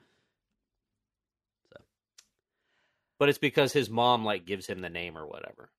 But 3.18 3.28
it's 3.30 3.38
because 3.38 3.74
his 3.74 3.90
mom 3.90 4.24
like 4.24 4.46
gives 4.46 4.66
him 4.68 4.80
the 4.80 4.90
name 4.90 5.18
or 5.18 5.28
whatever, 5.28 5.70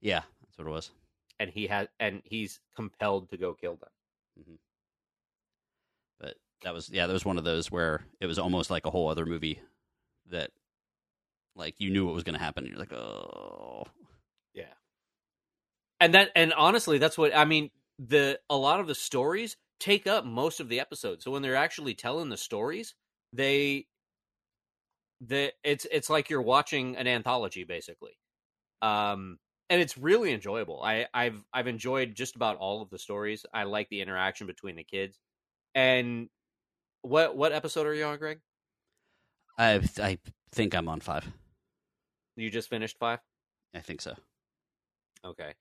Yeah, 0.00 0.22
that's 0.42 0.56
what 0.58 0.68
it 0.68 0.70
was. 0.70 0.90
and 1.40 1.50
he 1.50 1.66
has 1.66 1.88
and 1.98 2.22
he's 2.24 2.60
compelled 2.76 3.30
to 3.30 3.36
go 3.36 3.52
kill 3.54 3.74
them. 3.74 3.88
Mm-hmm. 4.40 4.54
But 6.20 6.34
that 6.62 6.72
was 6.72 6.88
yeah, 6.88 7.08
that 7.08 7.12
was 7.12 7.24
one 7.24 7.38
of 7.38 7.42
those 7.44 7.68
where 7.70 8.04
it 8.20 8.26
was 8.26 8.38
almost 8.38 8.70
like 8.70 8.86
a 8.86 8.90
whole 8.90 9.08
other 9.08 9.26
movie 9.26 9.58
that 10.30 10.52
like 11.56 11.74
you 11.78 11.90
knew 11.90 12.06
what 12.06 12.14
was 12.14 12.22
going 12.24 12.38
to 12.38 12.44
happen. 12.44 12.62
And 12.64 12.70
you're 12.70 12.78
like, 12.80 12.92
oh. 12.92 13.86
And 16.04 16.12
that 16.12 16.32
and 16.36 16.52
honestly 16.52 16.98
that's 16.98 17.16
what 17.16 17.34
I 17.34 17.46
mean 17.46 17.70
the 17.98 18.38
a 18.50 18.56
lot 18.56 18.78
of 18.78 18.86
the 18.86 18.94
stories 18.94 19.56
take 19.80 20.06
up 20.06 20.26
most 20.26 20.60
of 20.60 20.68
the 20.68 20.78
episodes. 20.78 21.24
So 21.24 21.30
when 21.30 21.40
they're 21.40 21.56
actually 21.56 21.94
telling 21.94 22.28
the 22.28 22.36
stories, 22.36 22.94
they 23.32 23.86
the 25.22 25.50
it's 25.64 25.86
it's 25.90 26.10
like 26.10 26.28
you're 26.28 26.42
watching 26.42 26.94
an 26.96 27.06
anthology 27.06 27.64
basically. 27.64 28.18
Um 28.82 29.38
and 29.70 29.80
it's 29.80 29.96
really 29.96 30.30
enjoyable. 30.30 30.82
I 30.82 31.06
I've 31.14 31.42
I've 31.54 31.68
enjoyed 31.68 32.14
just 32.14 32.36
about 32.36 32.58
all 32.58 32.82
of 32.82 32.90
the 32.90 32.98
stories. 32.98 33.46
I 33.54 33.62
like 33.64 33.88
the 33.88 34.02
interaction 34.02 34.46
between 34.46 34.76
the 34.76 34.84
kids. 34.84 35.18
And 35.74 36.28
what 37.00 37.34
what 37.34 37.52
episode 37.52 37.86
are 37.86 37.94
you 37.94 38.04
on, 38.04 38.18
Greg? 38.18 38.40
I 39.56 39.80
I 39.98 40.18
think 40.52 40.74
I'm 40.74 40.86
on 40.86 41.00
five. 41.00 41.24
You 42.36 42.50
just 42.50 42.68
finished 42.68 42.98
5? 42.98 43.20
I 43.74 43.80
think 43.80 44.02
so. 44.02 44.14
Okay. 45.24 45.54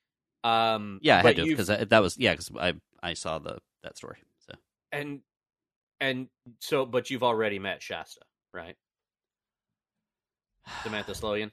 Um 0.43 0.99
Yeah, 1.01 1.19
I 1.19 1.21
had 1.21 1.35
to 1.37 1.45
because 1.45 1.67
that 1.67 2.01
was 2.01 2.17
yeah 2.17 2.33
because 2.33 2.51
I 2.59 2.73
I 3.01 3.13
saw 3.13 3.39
the 3.39 3.59
that 3.83 3.97
story. 3.97 4.17
So 4.39 4.55
and 4.91 5.21
and 5.99 6.27
so 6.59 6.85
but 6.85 7.09
you've 7.09 7.23
already 7.23 7.59
met 7.59 7.81
shasta 7.81 8.21
right 8.53 8.75
samantha 10.83 11.11
sloyan 11.19 11.51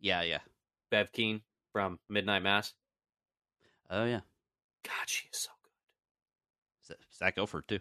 yeah, 0.00 0.22
yeah. 0.22 0.40
bev 0.90 1.12
keane 1.12 1.42
from 1.72 1.98
midnight 2.08 2.42
mass 2.42 2.74
Oh 3.90 4.06
yeah, 4.06 4.20
god 4.82 5.06
she 5.06 5.28
is 5.30 5.38
so 5.38 5.50
good 5.62 6.96
Zach 7.16 7.36
Gilford 7.36 7.68
too. 7.68 7.80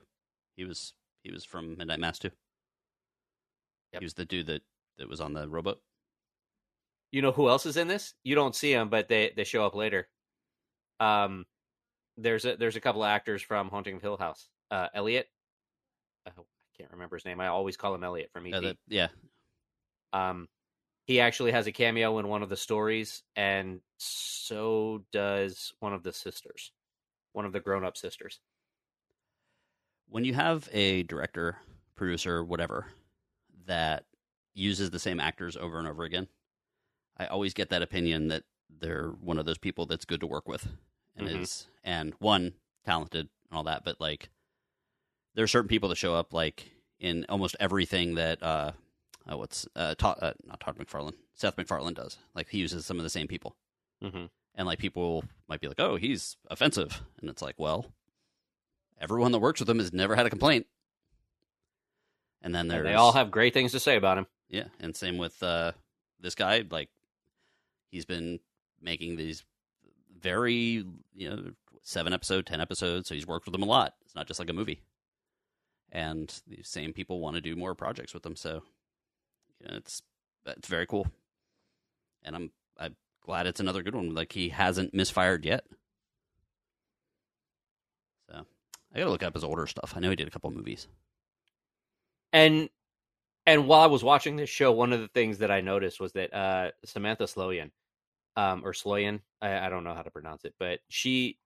He 0.56 0.64
was 0.64 0.94
he 1.24 1.32
was 1.32 1.44
from 1.44 1.78
Midnight 1.78 2.00
Mass 2.00 2.20
too. 2.20 2.32
Yep. 3.94 4.02
He 4.02 4.06
was 4.06 4.14
the 4.14 4.26
dude 4.26 4.48
that 4.48 4.62
that 4.98 5.10
was 5.10 5.22
on 5.22 5.34
the 5.34 5.48
rowboat. 5.48 5.82
You 7.14 7.22
know 7.22 7.32
who 7.32 7.48
else 7.48 7.66
is 7.66 7.78
in 7.78 7.88
this? 7.88 8.14
You 8.24 8.36
don't 8.36 8.56
see 8.56 8.74
them 8.74 8.90
but 8.90 9.08
they 9.08 9.32
they 9.38 9.46
show 9.46 9.66
up 9.66 9.76
later. 9.76 10.10
Um 11.00 11.46
there's 12.18 12.44
a 12.46 12.58
there's 12.58 12.76
a 12.76 12.82
couple 12.82 13.04
of 13.04 13.08
actors 13.08 13.42
from 13.42 13.70
haunting 13.70 13.96
of 13.96 14.02
hill 14.02 14.18
house 14.18 14.50
uh 14.72 14.88
elliot. 14.94 15.30
Oh, 16.28 16.32
i 16.42 16.78
can't 16.78 16.92
remember 16.92 17.16
his 17.16 17.26
name. 17.26 17.40
I 17.40 17.48
always 17.48 17.78
call 17.78 17.96
him 17.96 18.04
elliot 18.04 18.32
from 18.34 18.48
et 18.48 18.54
Uh, 18.64 18.74
yeah, 18.88 19.08
Um, 20.12 20.48
he 21.06 21.20
actually 21.20 21.52
has 21.52 21.68
a 21.68 21.72
cameo 21.72 22.18
in 22.20 22.28
one 22.28 22.42
of 22.44 22.50
the 22.50 22.58
stories, 22.58 23.24
and 23.36 23.82
so 23.98 25.04
does 25.12 25.74
one 25.80 25.94
of 25.94 26.04
the 26.04 26.14
sisters, 26.14 26.72
one 27.34 27.46
of 27.46 27.52
the 27.54 27.60
grown-up 27.60 27.98
sisters. 27.98 28.40
when 30.08 30.24
you 30.24 30.34
have 30.34 30.70
a 30.72 31.04
director, 31.04 31.58
producer, 31.96 32.44
whatever, 32.44 32.86
that 33.66 34.06
uses 34.54 34.90
the 34.92 35.00
same 35.00 35.20
actors 35.20 35.58
over 35.58 35.78
and 35.80 35.88
over 35.88 36.04
again, 36.04 36.28
I 37.18 37.26
always 37.28 37.54
get 37.54 37.70
that 37.70 37.82
opinion 37.82 38.28
that 38.30 38.44
they're 38.70 39.10
one 39.10 39.38
of 39.38 39.46
those 39.46 39.58
people 39.58 39.86
that's 39.86 40.06
good 40.06 40.20
to 40.22 40.28
work 40.28 40.48
with 40.48 40.68
and 41.16 41.28
Mhm. 41.28 41.42
is 41.42 41.68
and 41.84 42.14
one 42.20 42.54
talented 42.86 43.30
and 43.50 43.58
all 43.58 43.64
that, 43.64 43.84
but 43.86 44.00
like 44.02 44.30
there 45.36 45.44
are 45.44 45.48
certain 45.48 45.68
people 45.70 45.90
that 45.90 45.96
show 45.98 46.16
up 46.16 46.34
like 46.34 46.72
in 47.00 47.26
almost 47.30 47.56
everything 47.60 48.16
that 48.16 48.42
uh, 48.42 48.72
uh 49.30 49.38
what's 49.38 49.68
uh, 49.76 49.94
Todd, 49.96 50.18
uh 50.22 50.34
not 50.46 50.60
Todd 50.60 50.78
McFarlane, 50.78 51.16
Seth 51.34 51.58
MacFarlane 51.58 51.94
does. 51.94 52.18
Like 52.34 52.50
he 52.50 52.58
uses 52.60 52.86
some 52.86 52.98
of 52.98 53.04
the 53.04 53.10
same 53.10 53.28
people, 53.28 53.56
Mm-hmm. 54.04 54.26
and 54.56 54.68
like 54.68 54.80
people 54.80 55.24
might 55.48 55.62
be 55.62 55.68
like, 55.68 55.80
"Oh, 55.80 55.96
he's 55.98 56.36
offensive," 56.50 57.02
and 57.22 57.30
it's 57.30 57.42
like, 57.42 57.56
well, 57.60 57.94
everyone 59.00 59.32
that 59.34 59.40
works 59.40 59.60
with 59.60 59.70
him 59.70 59.80
has 59.80 59.94
never 59.94 60.16
had 60.16 60.26
a 60.26 60.30
complaint. 60.30 60.66
And 62.42 62.54
then 62.54 62.68
they 62.68 62.94
all 62.94 63.14
have 63.14 63.32
great 63.32 63.54
things 63.54 63.72
to 63.72 63.80
say 63.80 63.96
about 63.96 64.18
him. 64.18 64.28
yeah, 64.50 64.68
and 64.80 64.96
same 64.96 65.18
with 65.18 65.42
uh, 65.42 65.72
this 66.20 66.36
guy. 66.36 66.64
Like 66.70 66.90
he's 67.94 68.06
been 68.06 68.40
making 68.82 69.16
these 69.16 69.44
very 70.20 70.86
you 71.16 71.30
know 71.30 71.52
seven 71.84 72.12
episode, 72.12 72.46
ten 72.46 72.60
episodes, 72.60 73.08
so 73.08 73.16
he's 73.16 73.28
worked 73.28 73.46
with 73.46 73.54
them 73.54 73.64
a 73.64 73.68
lot. 73.68 73.94
It's 74.04 74.16
not 74.16 74.28
just 74.28 74.40
like 74.40 74.50
a 74.50 74.54
movie. 74.54 74.82
And 75.92 76.34
these 76.48 76.68
same 76.68 76.92
people 76.92 77.20
want 77.20 77.36
to 77.36 77.42
do 77.42 77.56
more 77.56 77.76
projects 77.76 78.14
with 78.14 78.24
them, 78.24 78.36
so 78.36 78.64
you 79.60 79.68
know, 79.68 79.78
it's 79.78 80.02
it's 80.46 80.68
very 80.68 80.88
cool. 80.88 81.08
And 82.24 82.36
I'm 82.36 82.52
I'm 82.80 82.96
glad 83.22 83.46
it's 83.46 83.60
another 83.60 83.84
good 83.84 83.96
one. 83.96 84.16
Like 84.16 84.32
he 84.32 84.50
hasn't 84.50 84.94
misfired 84.94 85.46
yet. 85.46 85.64
So 88.28 88.44
I 88.94 88.98
gotta 88.98 89.12
look 89.12 89.24
up 89.24 89.36
his 89.36 89.44
older 89.44 89.68
stuff. 89.68 89.94
I 89.96 90.00
know 90.00 90.10
he 90.10 90.16
did 90.16 90.28
a 90.28 90.32
couple 90.32 90.50
movies. 90.50 90.88
And 92.32 92.70
and 93.46 93.68
while 93.68 93.82
I 93.82 93.88
was 93.88 94.04
watching 94.04 94.38
this 94.38 94.50
show, 94.50 94.72
one 94.72 94.94
of 94.94 95.02
the 95.02 95.10
things 95.10 95.40
that 95.40 95.52
I 95.52 95.62
noticed 95.62 96.00
was 96.00 96.14
that 96.14 96.34
uh, 96.34 96.72
Samantha 96.86 97.26
Sloyan, 97.26 97.72
um, 98.36 98.64
or 98.66 98.74
Sloyan, 98.74 99.22
I, 99.42 99.68
I 99.68 99.70
don't 99.70 99.84
know 99.84 99.94
how 99.94 100.02
to 100.02 100.12
pronounce 100.12 100.46
it, 100.46 100.54
but 100.60 100.80
she, 100.90 101.38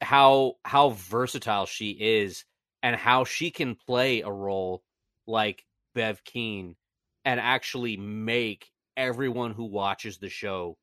how 0.00 0.54
how 0.64 0.90
versatile 0.90 1.66
she 1.66 1.90
is, 1.90 2.44
and 2.82 2.96
how 2.96 3.24
she 3.24 3.50
can 3.50 3.74
play 3.74 4.20
a 4.20 4.30
role 4.30 4.82
like 5.26 5.64
Bev 5.94 6.22
Keane, 6.24 6.76
and 7.24 7.40
actually 7.40 7.96
make 7.96 8.70
everyone 8.96 9.52
who 9.52 9.64
watches 9.64 10.18
the 10.18 10.28
show 10.28 10.76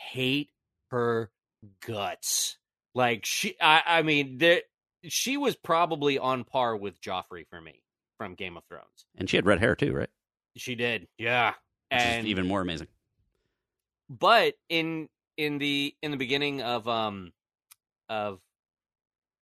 hate 0.00 0.50
her 0.90 1.30
guts. 1.86 2.56
Like 2.94 3.24
she, 3.24 3.56
I, 3.60 3.82
I 3.86 4.02
mean, 4.02 4.38
there, 4.38 4.62
she 5.04 5.36
was 5.36 5.56
probably 5.56 6.18
on 6.18 6.44
par 6.44 6.76
with 6.76 7.00
Joffrey 7.00 7.46
for 7.48 7.60
me 7.60 7.82
from 8.16 8.34
Game 8.34 8.56
of 8.56 8.64
Thrones. 8.68 9.06
And 9.16 9.30
she 9.30 9.36
had 9.36 9.46
red 9.46 9.60
hair 9.60 9.76
too, 9.76 9.92
right? 9.92 10.10
She 10.56 10.74
did, 10.74 11.06
yeah. 11.18 11.50
Which 11.90 12.00
and 12.00 12.26
even 12.26 12.46
more 12.46 12.60
amazing. 12.60 12.88
But 14.08 14.54
in 14.68 15.08
in 15.36 15.58
the 15.58 15.94
in 16.02 16.10
the 16.10 16.16
beginning 16.16 16.62
of 16.62 16.88
um 16.88 17.32
of 18.08 18.40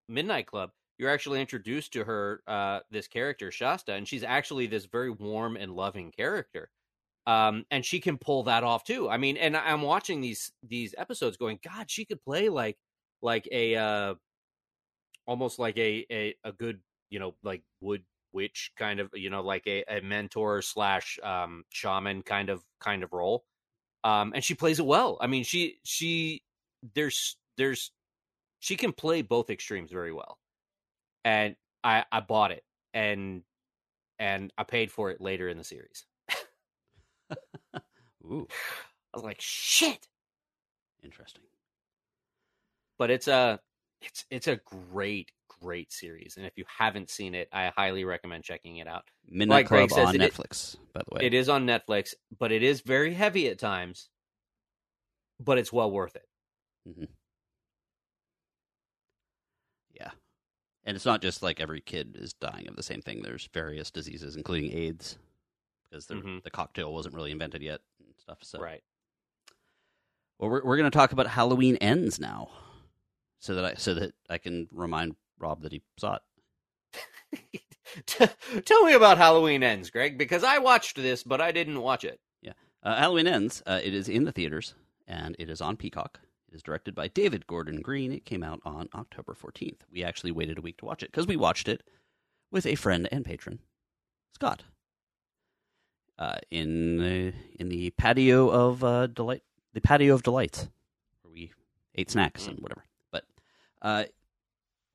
Midnight 0.09 0.47
Club, 0.47 0.71
you're 0.99 1.11
actually 1.11 1.41
introduced 1.41 1.93
to 1.95 2.05
her 2.05 2.43
uh 2.47 2.81
this 2.91 3.09
character 3.09 3.51
Shasta, 3.51 3.93
and 3.95 4.07
she's 4.07 4.25
actually 4.25 4.67
this 4.67 4.87
very 4.87 5.11
warm 5.11 5.57
and 5.57 5.73
loving 5.75 6.13
character. 6.13 6.71
Um, 7.27 7.65
and 7.73 7.85
she 7.85 8.01
can 8.01 8.19
pull 8.19 8.45
that 8.45 8.63
off 8.65 8.85
too. 8.85 9.11
I 9.11 9.17
mean, 9.17 9.37
and 9.37 9.57
I'm 9.57 9.83
watching 9.83 10.21
these 10.21 10.53
these 10.63 10.95
episodes, 10.99 11.37
going, 11.37 11.59
God, 11.63 11.91
she 11.91 12.05
could 12.05 12.23
play 12.25 12.49
like 12.49 12.79
like 13.23 13.49
a 13.53 13.77
uh 13.77 14.15
almost 15.27 15.59
like 15.59 15.77
a, 15.77 16.07
a 16.11 16.35
a 16.45 16.53
good 16.53 16.81
you 17.11 17.19
know 17.19 17.35
like 17.43 17.63
wood 17.81 18.03
witch 18.33 18.73
kind 18.77 19.01
of 19.01 19.11
you 19.15 19.31
know 19.31 19.43
like 19.43 19.67
a, 19.67 19.85
a 19.89 20.01
mentor 20.03 20.63
slash 20.63 21.19
um 21.23 21.65
shaman 21.71 22.23
kind 22.23 22.49
of 22.51 22.63
kind 22.81 23.03
of 23.03 23.13
role 23.13 23.45
um 24.07 24.33
and 24.35 24.45
she 24.45 24.55
plays 24.57 24.81
it 24.81 24.87
well. 24.87 25.19
I 25.21 25.29
mean 25.29 25.45
she 25.45 25.79
she 25.85 26.45
there's 26.95 27.37
there's 27.59 27.93
she 28.61 28.77
can 28.77 28.93
play 28.93 29.23
both 29.23 29.51
extremes 29.51 29.93
very 29.93 30.13
well. 30.15 30.39
And 31.25 31.57
i 31.85 32.05
i 32.13 32.21
bought 32.21 32.53
it 32.53 32.65
and 32.95 33.43
and 34.19 34.53
i 34.59 34.65
paid 34.65 34.91
for 34.93 35.11
it 35.11 35.21
later 35.21 35.49
in 35.49 35.59
the 35.59 35.65
series. 35.65 36.07
Ooh, 38.25 38.49
i 39.15 39.17
was 39.19 39.25
like 39.25 39.41
shit! 39.41 40.09
Interesting. 41.03 41.45
but 42.99 43.11
it's 43.11 43.29
a 43.29 43.61
it's 44.03 44.25
it's 44.31 44.49
a 44.49 44.57
great 44.93 45.33
great 45.67 45.93
series 45.93 46.37
and 46.37 46.47
if 46.47 46.53
you 46.57 46.65
haven't 46.79 47.11
seen 47.11 47.35
it 47.35 47.49
i 47.53 47.73
highly 47.77 48.05
recommend 48.05 48.45
checking 48.45 48.77
it 48.77 48.87
out 48.87 49.03
Midnight 49.29 49.69
Like 49.71 49.89
Club 49.89 49.91
says, 49.91 50.09
on 50.09 50.15
Netflix, 50.15 50.77
by 50.95 51.01
the 51.01 51.15
way. 51.17 51.27
It 51.27 51.35
is 51.35 51.49
on 51.49 51.67
Netflix, 51.67 52.15
but 52.39 52.53
it 52.53 52.63
is 52.63 52.81
very 52.83 53.13
heavy 53.13 53.49
at 53.49 53.59
times. 53.59 54.09
But 55.41 55.59
it's 55.59 55.73
well 55.73 55.91
worth 55.91 56.15
it. 56.15 56.29
Yeah. 59.93 60.11
And 60.85 60.95
it's 60.95 61.05
not 61.05 61.23
just 61.23 61.43
like 61.43 61.61
every 61.61 61.81
kid 61.81 62.17
is 62.17 62.33
dying 62.35 62.69
of 62.69 62.77
the 62.77 62.83
same 62.85 63.03
thing. 63.03 63.23
There's 63.23 63.49
various 63.53 63.91
diseases, 63.91 64.37
including 64.37 64.73
AIDS, 64.73 65.19
because 65.83 66.07
the, 66.07 66.15
Mhm. 66.15 66.43
the 66.45 66.51
cocktail 66.51 66.95
wasn't 66.95 67.17
really 67.17 67.33
invented 67.33 67.63
yet 67.63 67.81
and 67.99 68.15
stuff. 68.17 68.39
So, 68.43 68.61
Right. 68.61 68.85
well, 70.39 70.51
we're 70.51 70.65
we're 70.65 70.77
going 70.77 70.91
to 70.91 70.97
talk 70.97 71.11
about 71.13 71.27
Halloween 71.27 71.77
ends 71.79 72.21
now, 72.21 72.51
so 73.41 73.57
that 73.57 73.65
I 73.65 73.75
so 73.75 73.95
that 73.95 74.15
I 74.31 74.39
can 74.39 74.69
remind 74.71 75.17
Rob 75.39 75.63
that 75.63 75.73
he 75.73 75.83
saw 75.97 76.19
it. 77.33 77.61
Tell 78.65 78.85
me 78.85 78.95
about 78.95 79.19
Halloween 79.19 79.63
Ends, 79.63 79.91
Greg, 79.91 80.19
because 80.19 80.45
I 80.45 80.59
watched 80.59 80.97
this, 80.97 81.23
but 81.23 81.41
I 81.41 81.53
didn't 81.53 81.81
watch 81.81 82.05
it. 82.05 82.21
Uh, 82.87 82.95
Halloween 82.95 83.27
ends. 83.27 83.65
Uh, 83.67 83.81
it 83.83 83.93
is 83.93 84.09
in 84.09 84.23
the 84.23 84.31
theaters 84.31 84.75
and 85.09 85.35
it 85.41 85.51
is 85.51 85.61
on 85.61 85.77
Peacock. 85.77 86.21
It 86.49 86.55
is 86.55 86.63
directed 86.63 86.95
by 86.95 87.09
David 87.09 87.45
Gordon 87.49 87.81
Green. 87.81 88.13
It 88.13 88.25
came 88.25 88.45
out 88.45 88.61
on 88.65 88.89
October 88.95 89.35
14th. 89.35 89.81
We 89.93 90.05
actually 90.05 90.31
waited 90.31 90.57
a 90.57 90.61
week 90.61 90.77
to 90.79 90.85
watch 90.85 91.03
it 91.03 91.11
because 91.11 91.27
we 91.27 91.37
watched 91.37 91.69
it 91.69 91.83
with 92.53 92.65
a 92.65 92.77
friend 92.77 93.09
and 93.11 93.25
patron, 93.25 93.59
Scott, 94.33 94.63
uh, 96.17 96.37
in 96.49 96.99
the 96.99 97.33
in 97.59 97.69
the 97.69 97.91
patio 97.91 98.49
of 98.49 98.85
uh, 98.85 99.09
delight, 99.09 99.43
the 99.73 99.81
patio 99.81 100.15
of 100.15 100.23
delights, 100.23 100.69
where 101.23 101.33
we 101.33 101.53
ate 101.97 102.09
snacks 102.09 102.47
and 102.47 102.61
whatever. 102.61 102.85
But 103.11 103.25
uh, 103.83 104.05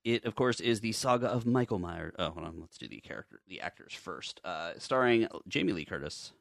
it, 0.03 0.25
of 0.25 0.35
course, 0.35 0.59
is 0.59 0.79
the 0.79 0.91
saga 0.91 1.27
of 1.27 1.45
Michael 1.45 1.79
Myers. 1.79 2.13
Oh, 2.17 2.31
hold 2.31 2.45
on. 2.45 2.59
Let's 2.59 2.77
do 2.77 2.87
the 2.87 3.01
character, 3.01 3.41
the 3.47 3.61
actors 3.61 3.93
first. 3.93 4.41
Uh, 4.43 4.73
starring 4.77 5.27
Jamie 5.47 5.73
Lee 5.73 5.85
Curtis, 5.85 6.33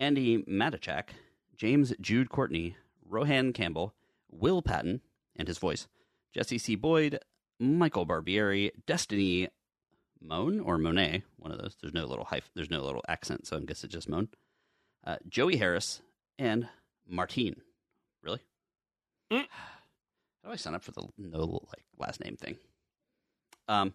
Andi 0.00 0.46
Matichak, 0.48 1.08
James 1.56 1.92
Jude 2.00 2.30
Courtney, 2.30 2.76
Rohan 3.06 3.52
Campbell, 3.52 3.94
Will 4.30 4.62
Patton, 4.62 5.00
and 5.36 5.48
his 5.48 5.58
voice, 5.58 5.86
Jesse 6.32 6.58
C. 6.58 6.74
Boyd, 6.74 7.18
Michael 7.60 8.06
Barbieri, 8.06 8.70
Destiny 8.86 9.48
Mone 10.20 10.60
or 10.60 10.78
Monet, 10.78 11.22
one 11.36 11.52
of 11.52 11.58
those. 11.58 11.76
There's 11.80 11.94
no 11.94 12.06
little 12.06 12.24
hyph- 12.24 12.50
there's 12.54 12.70
no 12.70 12.82
little 12.82 13.04
accent, 13.08 13.46
so 13.46 13.56
I 13.56 13.60
guess 13.60 13.84
it's 13.84 13.92
just 13.92 14.08
Mone. 14.08 14.28
Uh, 15.04 15.16
Joey 15.28 15.56
Harris 15.56 16.00
and 16.38 16.68
Marteen. 17.08 17.56
Really? 18.22 18.40
Mm. 19.30 19.46
How 20.42 20.48
do 20.48 20.54
I 20.54 20.56
sign 20.56 20.74
up 20.74 20.82
for 20.82 20.92
the 20.92 21.06
no 21.18 21.60
like 21.68 21.84
last 21.98 22.24
name 22.24 22.36
thing? 22.36 22.56
Um. 23.68 23.92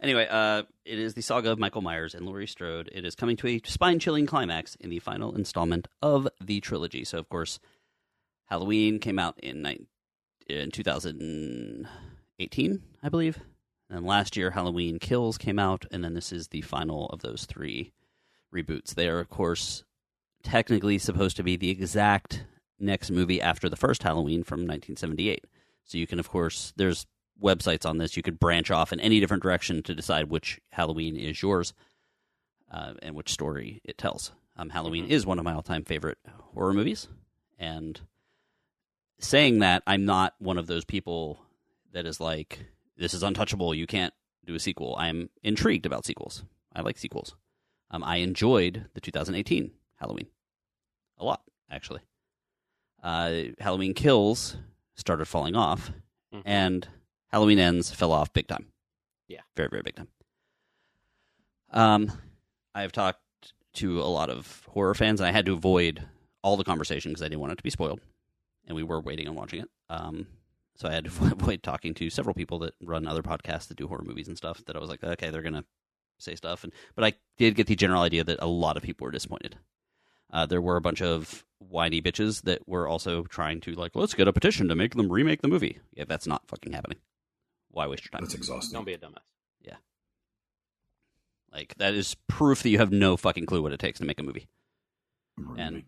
Anyway, 0.00 0.26
uh, 0.30 0.62
it 0.84 0.98
is 0.98 1.14
the 1.14 1.22
saga 1.22 1.50
of 1.50 1.58
Michael 1.58 1.80
Myers 1.80 2.14
and 2.14 2.26
Laurie 2.26 2.46
Strode. 2.46 2.90
It 2.92 3.06
is 3.06 3.14
coming 3.14 3.38
to 3.38 3.48
a 3.48 3.62
spine-chilling 3.64 4.26
climax 4.26 4.74
in 4.76 4.90
the 4.90 4.98
final 4.98 5.34
installment 5.34 5.88
of 6.02 6.28
the 6.38 6.60
trilogy. 6.60 7.02
So, 7.02 7.16
of 7.18 7.30
course, 7.30 7.58
Halloween 8.44 8.98
came 8.98 9.18
out 9.18 9.40
in 9.40 9.62
nine, 9.62 9.86
in 10.48 10.70
2018, 10.70 12.82
I 13.02 13.08
believe. 13.08 13.38
And 13.88 14.04
last 14.04 14.36
year, 14.36 14.50
Halloween 14.50 14.98
Kills 14.98 15.38
came 15.38 15.58
out, 15.58 15.86
and 15.90 16.04
then 16.04 16.12
this 16.12 16.30
is 16.30 16.48
the 16.48 16.60
final 16.60 17.06
of 17.06 17.22
those 17.22 17.46
three 17.46 17.94
reboots. 18.54 18.94
They 18.94 19.08
are, 19.08 19.20
of 19.20 19.30
course, 19.30 19.82
technically 20.42 20.98
supposed 20.98 21.38
to 21.38 21.42
be 21.42 21.56
the 21.56 21.70
exact 21.70 22.44
next 22.78 23.10
movie 23.10 23.40
after 23.40 23.68
the 23.68 23.76
first 23.76 24.02
Halloween 24.02 24.42
from 24.42 24.60
1978. 24.60 25.44
So 25.84 25.98
you 25.98 26.06
can, 26.06 26.18
of 26.18 26.28
course, 26.28 26.72
there's 26.76 27.06
websites 27.42 27.86
on 27.88 27.98
this. 27.98 28.16
You 28.16 28.22
could 28.22 28.38
branch 28.40 28.70
off 28.70 28.92
in 28.92 29.00
any 29.00 29.20
different 29.20 29.42
direction 29.42 29.82
to 29.84 29.94
decide 29.94 30.30
which 30.30 30.60
Halloween 30.70 31.16
is 31.16 31.40
yours 31.42 31.74
uh, 32.70 32.94
and 33.02 33.14
which 33.14 33.32
story 33.32 33.80
it 33.84 33.96
tells. 33.98 34.32
Um, 34.56 34.70
Halloween 34.70 35.06
Mhm. 35.06 35.10
is 35.10 35.26
one 35.26 35.38
of 35.38 35.44
my 35.44 35.52
all-time 35.52 35.84
favorite 35.84 36.18
horror 36.54 36.72
movies, 36.72 37.08
and 37.58 38.00
saying 39.18 39.60
that, 39.60 39.82
I'm 39.86 40.04
not 40.04 40.34
one 40.38 40.58
of 40.58 40.66
those 40.66 40.84
people 40.84 41.40
that 41.92 42.06
is 42.06 42.20
like, 42.20 42.66
"This 42.96 43.14
is 43.14 43.22
untouchable. 43.22 43.74
You 43.74 43.86
can't 43.86 44.14
do 44.44 44.54
a 44.54 44.58
sequel." 44.60 44.96
I'm 44.98 45.30
intrigued 45.42 45.86
about 45.86 46.04
sequels. 46.06 46.44
I 46.74 46.80
like 46.82 46.98
sequels. 46.98 47.34
Um, 47.90 48.02
I 48.02 48.16
enjoyed 48.16 48.86
the 48.94 49.00
2018 49.00 49.72
Halloween 49.96 50.26
a 51.18 51.24
lot, 51.24 51.42
actually. 51.70 52.00
Uh, 53.06 53.52
Halloween 53.60 53.94
Kills 53.94 54.56
started 54.96 55.26
falling 55.26 55.54
off, 55.54 55.92
Mhm. 56.34 56.42
and 56.44 56.88
Halloween 57.28 57.60
Ends 57.60 57.92
fell 57.92 58.10
off 58.10 58.32
big 58.32 58.48
time. 58.48 58.72
Yeah. 59.28 59.42
very 59.56 59.68
very 59.68 59.82
big 59.82 59.94
time. 59.94 60.08
Um, 61.70 62.12
I 62.74 62.82
have 62.82 62.92
talked 62.92 63.20
to 63.74 64.00
a 64.00 64.04
lot 64.10 64.28
of 64.30 64.64
horror 64.70 64.94
fans, 64.94 65.20
and 65.20 65.28
I 65.28 65.32
had 65.32 65.46
to 65.46 65.52
avoid 65.52 66.08
all 66.42 66.56
the 66.56 66.64
conversation 66.64 67.10
because 67.12 67.22
I 67.22 67.26
didn't 67.28 67.40
want 67.40 67.52
it 67.52 67.56
to 67.58 67.62
be 67.62 67.70
spoiled, 67.70 68.00
and 68.66 68.74
we 68.76 68.82
were 68.82 69.00
waiting 69.00 69.28
on 69.28 69.34
watching 69.34 69.60
it. 69.60 69.70
Um, 69.88 70.26
so 70.76 70.88
I 70.88 70.92
had 70.92 71.04
to 71.04 71.10
avoid 71.52 71.62
talking 71.62 71.94
to 71.94 72.10
several 72.10 72.34
people 72.34 72.58
that 72.60 72.74
run 72.80 73.06
other 73.06 73.22
podcasts 73.22 73.68
that 73.68 73.76
do 73.76 73.86
horror 73.88 74.04
movies 74.04 74.28
and 74.28 74.36
stuff. 74.36 74.64
That 74.66 74.76
I 74.76 74.80
was 74.80 74.88
like, 74.90 75.02
okay, 75.04 75.30
they're 75.30 75.42
gonna 75.42 75.64
say 76.18 76.34
stuff, 76.34 76.64
and 76.64 76.72
but 76.94 77.04
I 77.04 77.12
did 77.36 77.54
get 77.54 77.66
the 77.66 77.76
general 77.76 78.02
idea 78.02 78.24
that 78.24 78.38
a 78.40 78.46
lot 78.48 78.76
of 78.76 78.82
people 78.82 79.04
were 79.04 79.10
disappointed. 79.12 79.58
Uh, 80.32 80.46
there 80.46 80.60
were 80.60 80.76
a 80.76 80.80
bunch 80.80 81.00
of 81.02 81.44
whiny 81.58 82.02
bitches 82.02 82.42
that 82.42 82.66
were 82.68 82.86
also 82.86 83.22
trying 83.24 83.60
to 83.62 83.72
like, 83.72 83.92
let's 83.94 84.14
get 84.14 84.28
a 84.28 84.32
petition 84.32 84.68
to 84.68 84.74
make 84.74 84.94
them 84.94 85.10
remake 85.10 85.42
the 85.42 85.48
movie. 85.48 85.78
Yeah, 85.94 86.04
that's 86.06 86.26
not 86.26 86.46
fucking 86.48 86.72
happening. 86.72 86.98
Why 87.70 87.86
waste 87.86 88.04
your 88.04 88.10
time? 88.10 88.22
That's 88.22 88.34
exhausting. 88.34 88.72
Don't 88.72 88.84
be 88.84 88.94
a 88.94 88.98
dumbass. 88.98 89.18
Yeah. 89.60 89.76
Like 91.52 91.74
that 91.76 91.94
is 91.94 92.16
proof 92.28 92.62
that 92.62 92.70
you 92.70 92.78
have 92.78 92.92
no 92.92 93.16
fucking 93.16 93.46
clue 93.46 93.62
what 93.62 93.72
it 93.72 93.80
takes 93.80 93.98
to 93.98 94.04
make 94.04 94.20
a 94.20 94.22
movie, 94.22 94.46
and 95.56 95.84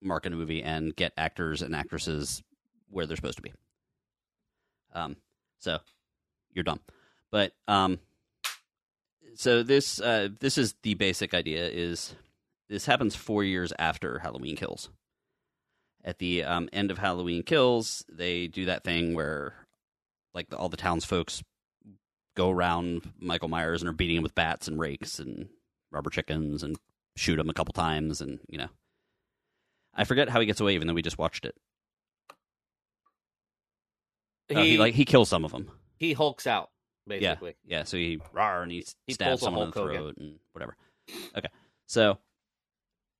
market 0.00 0.32
a 0.32 0.36
movie, 0.36 0.62
and 0.62 0.94
get 0.94 1.12
actors 1.16 1.62
and 1.62 1.74
actresses 1.74 2.42
where 2.90 3.06
they're 3.06 3.16
supposed 3.16 3.36
to 3.36 3.42
be. 3.42 3.52
Um, 4.94 5.16
so 5.58 5.78
you're 6.52 6.64
dumb, 6.64 6.80
but 7.30 7.52
um, 7.66 7.98
so 9.34 9.62
this 9.62 10.00
uh, 10.00 10.28
this 10.40 10.58
is 10.58 10.74
the 10.82 10.94
basic 10.94 11.34
idea. 11.34 11.68
Is 11.68 12.14
this 12.72 12.86
happens 12.86 13.14
four 13.14 13.44
years 13.44 13.72
after 13.78 14.18
Halloween 14.20 14.56
Kills? 14.56 14.88
At 16.04 16.18
the 16.18 16.42
um, 16.42 16.68
end 16.72 16.90
of 16.90 16.98
Halloween 16.98 17.42
Kills, 17.42 18.04
they 18.10 18.48
do 18.48 18.64
that 18.64 18.82
thing 18.82 19.14
where, 19.14 19.54
like, 20.34 20.48
the, 20.48 20.56
all 20.56 20.68
the 20.68 20.76
townsfolks 20.76 21.42
go 22.34 22.50
around 22.50 23.12
Michael 23.20 23.48
Myers 23.48 23.82
and 23.82 23.88
are 23.88 23.92
beating 23.92 24.16
him 24.16 24.22
with 24.22 24.34
bats 24.34 24.66
and 24.66 24.80
rakes 24.80 25.18
and 25.18 25.48
rubber 25.90 26.10
chickens 26.10 26.62
and 26.62 26.76
shoot 27.14 27.38
him 27.38 27.50
a 27.50 27.54
couple 27.54 27.72
times 27.74 28.20
and 28.22 28.40
you 28.48 28.56
know. 28.58 28.68
I 29.94 30.04
forget 30.04 30.30
how 30.30 30.40
he 30.40 30.46
gets 30.46 30.60
away, 30.60 30.74
even 30.74 30.88
though 30.88 30.94
we 30.94 31.02
just 31.02 31.18
watched 31.18 31.44
it. 31.44 31.54
He, 34.48 34.56
Oh, 34.56 34.62
he 34.62 34.78
like 34.78 34.94
he 34.94 35.04
kills 35.04 35.28
some 35.28 35.44
of 35.44 35.52
them. 35.52 35.70
he 35.98 36.14
hulks 36.14 36.46
out 36.46 36.70
basically. 37.06 37.54
Yeah, 37.66 37.84
so 37.84 37.96
he 37.96 38.20
rar 38.32 38.62
and 38.62 38.72
he, 38.72 38.84
He 39.06 39.12
stabs 39.12 39.42
someone 39.42 39.64
in 39.64 39.70
the 39.70 39.78
Hulk 39.78 39.88
Hogan. 39.90 40.02
throat 40.02 40.16
and 40.18 40.38
whatever. 40.52 40.76
Okay, 41.36 41.48
so 41.86 42.18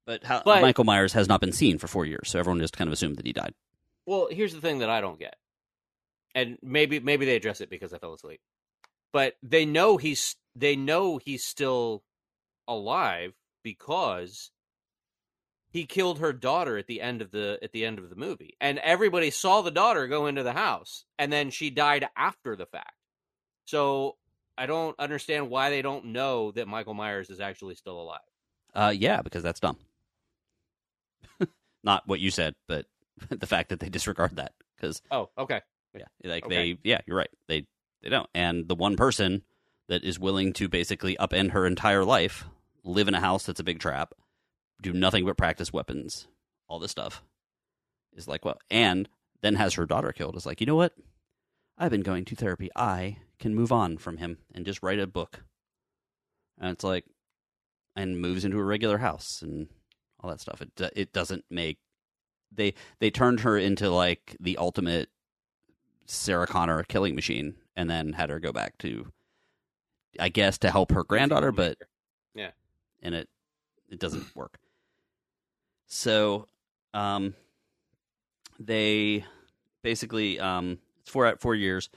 but, 0.07 0.25
how, 0.25 0.43
But- 0.45 0.63
Michael 0.63 0.85
Myers 0.85 1.13
has 1.13 1.29
not 1.29 1.41
been 1.41 1.53
seen 1.53 1.79
for 1.79 1.87
four 1.89 2.05
years, 2.07 2.29
so 2.31 2.39
everyone 2.39 2.61
just 2.61 2.77
kind 2.77 2.89
of 2.89 2.93
assumed 2.93 3.17
that 3.17 3.27
he 3.27 3.33
died. 3.33 3.55
Well, 4.07 4.29
here's 4.31 4.55
the 4.55 4.61
thing 4.61 4.81
that 4.81 4.91
I 4.91 5.01
don't 5.01 5.19
get, 5.19 5.37
and 6.35 6.59
maybe 6.61 6.99
maybe 6.99 7.25
they 7.25 7.37
address 7.37 7.61
it 7.61 7.71
because 7.71 7.93
I 7.93 7.99
fell 7.99 8.15
asleep, 8.15 8.41
but 9.13 9.37
they 9.43 9.65
know 9.65 9.97
he's 9.97 10.35
they 10.57 10.75
know 10.75 11.19
he's 11.19 11.45
still 11.45 12.03
alive 12.67 13.33
because 13.63 14.51
he 15.71 15.85
killed 15.85 16.19
her 16.19 16.33
daughter 16.33 16.77
at 16.77 16.89
the 16.89 17.01
end 17.01 17.23
of 17.23 17.31
the 17.31 17.61
at 17.63 17.71
the 17.71 17.85
end 17.85 18.01
of 18.01 18.11
the 18.11 18.17
movie, 18.17 18.57
and 18.61 18.79
everybody 18.81 19.31
saw 19.31 19.63
the 19.63 19.71
daughter 19.71 20.09
go 20.09 20.27
into 20.27 20.43
the 20.43 20.53
house, 20.53 21.05
and 21.17 21.33
then 21.33 21.51
she 21.51 21.71
died 21.71 22.09
after 22.17 22.57
the 22.57 22.67
fact. 22.67 22.97
So 23.67 24.17
I 24.59 24.67
don't 24.67 24.99
understand 24.99 25.49
why 25.49 25.71
they 25.71 25.81
don't 25.81 26.07
know 26.07 26.51
that 26.53 26.67
Michael 26.67 26.95
Myers 26.95 27.31
is 27.31 27.41
actually 27.41 27.77
still 27.77 28.01
alive. 28.01 28.21
Uh, 28.75 28.93
yeah, 28.97 29.23
because 29.23 29.43
that's 29.43 29.61
dumb. 29.61 29.79
Not 31.85 32.03
what 32.07 32.21
you 32.21 32.31
said, 32.31 32.55
but 32.69 32.87
the 33.31 33.47
fact 33.47 33.69
that 33.71 33.81
they 33.81 33.89
disregard 33.89 34.37
that 34.37 34.53
because 34.77 35.03
Oh, 35.11 35.31
okay. 35.39 35.61
yeah, 35.97 36.05
like 36.25 36.45
Okay. 36.47 36.73
they 36.75 36.79
yeah, 36.83 37.01
you're 37.07 37.17
right. 37.17 37.31
They 37.49 37.67
They 38.03 38.09
don't. 38.09 38.29
And 38.35 38.69
the 38.69 38.75
one 38.75 38.97
person 38.97 39.43
that 39.89 40.05
is 40.05 40.19
willing 40.19 40.53
to 40.55 40.69
basically 40.69 41.17
upend 41.17 41.51
her 41.51 41.67
entire 41.67 42.05
life, 42.05 42.45
live 42.85 43.09
in 43.09 43.15
a 43.15 43.21
house 43.21 43.45
that's 43.47 43.61
a 43.61 43.65
big 43.65 43.79
trap, 43.79 44.15
do 44.81 44.93
nothing 44.93 45.25
but 45.25 45.37
practice 45.37 45.73
weapons, 45.73 46.27
all 46.69 46.79
this 46.79 46.91
stuff, 46.91 47.23
is 48.15 48.27
like, 48.29 48.45
well, 48.45 48.59
and 48.71 49.09
then 49.43 49.57
has 49.57 49.75
her 49.75 49.87
daughter 49.87 50.13
killed. 50.13 50.37
Is 50.37 50.47
like, 50.47 50.61
you 50.61 50.67
know 50.67 50.77
what? 50.77 50.95
I've 51.79 51.91
been 51.91 52.03
going 52.03 52.25
to 52.27 52.37
therapy. 52.37 52.71
I 52.77 53.19
can 53.39 53.55
move 53.55 53.73
on 53.73 53.99
from 53.99 54.19
him 54.19 54.39
and 54.55 54.65
just 54.65 54.83
write 54.83 55.01
a 55.01 55.07
book. 55.07 55.43
And 56.61 56.71
it's 56.71 56.85
like, 56.85 57.05
and 57.97 58.21
moves 58.21 58.45
into 58.45 58.59
a 58.59 58.65
regular 58.65 58.99
house 58.99 59.41
and 59.43 59.69
all 60.23 60.31
that 60.31 60.41
stuff. 60.41 60.63
It 60.63 60.93
it 60.95 61.13
doesn't 61.13 61.45
make 61.51 61.79
they 62.55 62.75
they 62.99 63.11
turned 63.11 63.41
her 63.41 63.57
into 63.59 63.91
like 63.91 64.37
the 64.41 64.57
ultimate 64.59 65.09
Sarah 66.07 66.47
Connor 66.47 66.83
killing 66.85 67.15
machine, 67.15 67.55
and 67.77 67.89
then 67.89 68.13
had 68.13 68.31
her 68.31 68.39
go 68.41 68.53
back 68.53 68.77
to, 68.79 69.11
I 70.21 70.29
guess, 70.29 70.59
to 70.59 70.71
help 70.71 70.93
her 70.93 71.05
granddaughter, 71.05 71.53
but 71.53 71.79
Yeah. 72.35 72.51
and 73.03 73.15
it 73.15 73.29
it 73.89 73.99
doesn't 73.99 74.35
work. 74.37 74.59
So, 75.87 76.47
um, 76.95 77.35
they 78.59 79.25
basically 79.83 80.39
um, 80.41 80.79
it's 81.01 81.11
four 81.11 81.27
at 81.27 81.41
four 81.41 81.55
years. 81.55 81.89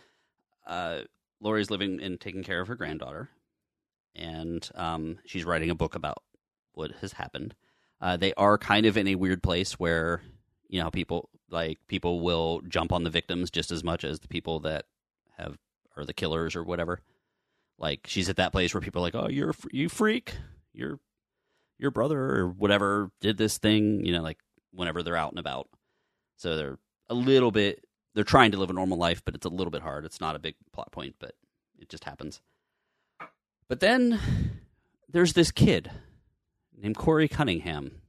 Uh, 0.66 1.02
Laurie's 1.42 1.70
living 1.70 2.02
and 2.02 2.20
taking 2.20 2.44
care 2.44 2.60
of 2.62 2.68
her 2.68 2.76
granddaughter, 2.76 3.30
and 4.16 4.68
um, 4.76 5.20
she's 5.26 5.46
writing 5.46 5.70
a 5.70 5.76
book 5.76 5.96
about 5.96 6.24
what 6.74 6.92
has 7.02 7.14
happened. 7.14 7.56
Uh, 8.06 8.18
they 8.18 8.36
are 8.36 8.60
kind 8.60 8.86
of 8.86 8.98
in 8.98 9.08
a 9.08 9.16
weird 9.16 9.42
place 9.42 9.80
where 9.80 10.22
you 10.68 10.80
know 10.80 10.92
people 10.92 11.28
like 11.50 11.80
people 11.88 12.20
will 12.20 12.62
jump 12.68 12.92
on 12.92 13.04
the 13.04 13.10
victims 13.10 13.50
just 13.50 13.72
as 13.72 13.84
much 13.84 14.04
as 14.04 14.20
the 14.20 14.28
people 14.28 14.60
that 14.60 14.86
have 15.40 15.58
are 15.98 16.06
the 16.06 16.14
killers 16.14 16.56
or 16.56 16.64
whatever. 16.64 17.02
Like 17.80 18.02
she's 18.06 18.30
at 18.30 18.36
that 18.36 18.52
place 18.52 18.76
where 18.76 18.82
people 18.82 19.02
are 19.02 19.06
like, 19.08 19.16
"Oh, 19.16 19.28
you're 19.28 19.56
you 19.72 19.90
freak, 19.90 20.36
your 20.72 21.00
your 21.80 21.90
brother 21.90 22.20
or 22.20 22.48
whatever 22.48 23.10
did 23.22 23.38
this 23.38 23.58
thing," 23.58 24.06
you 24.06 24.12
know, 24.12 24.22
like 24.22 24.38
whenever 24.72 25.02
they're 25.02 25.16
out 25.16 25.32
and 25.32 25.40
about. 25.40 25.68
So 26.38 26.58
they're 26.58 26.78
a 27.10 27.16
little 27.16 27.50
bit 27.50 27.86
they're 28.14 28.24
trying 28.24 28.52
to 28.52 28.58
live 28.60 28.70
a 28.70 28.74
normal 28.74 29.00
life, 29.00 29.24
but 29.26 29.34
it's 29.34 29.48
a 29.48 29.50
little 29.50 29.72
bit 29.72 29.82
hard. 29.82 30.06
It's 30.06 30.22
not 30.22 30.36
a 30.36 30.40
big 30.40 30.54
plot 30.74 30.92
point, 30.92 31.16
but 31.18 31.34
it 31.80 31.90
just 31.90 32.04
happens. 32.04 32.40
But 33.68 33.80
then 33.80 34.22
there's 35.10 35.34
this 35.34 35.50
kid 35.50 35.90
named 36.78 36.96
Corey 36.98 37.28
Cunningham. 37.28 38.02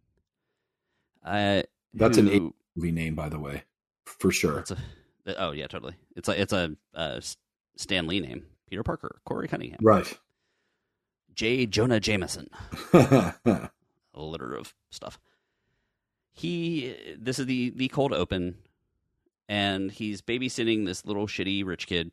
Uh, 1.25 1.63
That's 1.95 2.19
an 2.19 2.27
who- 2.29 2.55
movie 2.77 2.93
name, 2.93 3.15
by 3.15 3.29
the 3.29 3.39
way, 3.39 3.65
for 4.05 4.31
sure. 4.31 4.65
A, 5.27 5.35
oh 5.43 5.51
yeah, 5.53 5.67
totally. 5.67 5.95
It's 6.15 6.29
a 6.29 6.41
it's 6.41 6.53
a 6.53 6.77
uh, 6.95 7.21
Stan 7.77 8.07
Lee 8.07 8.21
name. 8.21 8.45
Peter 8.69 8.83
Parker, 8.83 9.21
Corey 9.25 9.47
Cunningham, 9.49 9.79
Right. 9.81 10.19
J. 11.35 11.67
Jonah 11.67 12.01
Jameson. 12.01 12.49
a 12.93 13.71
litter 14.15 14.55
of 14.55 14.75
stuff. 14.91 15.19
He 16.33 16.95
this 17.19 17.39
is 17.39 17.47
the 17.47 17.71
the 17.71 17.89
cold 17.89 18.13
open, 18.13 18.57
and 19.49 19.91
he's 19.91 20.21
babysitting 20.23 20.85
this 20.85 21.05
little 21.07 21.27
shitty 21.27 21.65
rich 21.65 21.87
kid, 21.87 22.11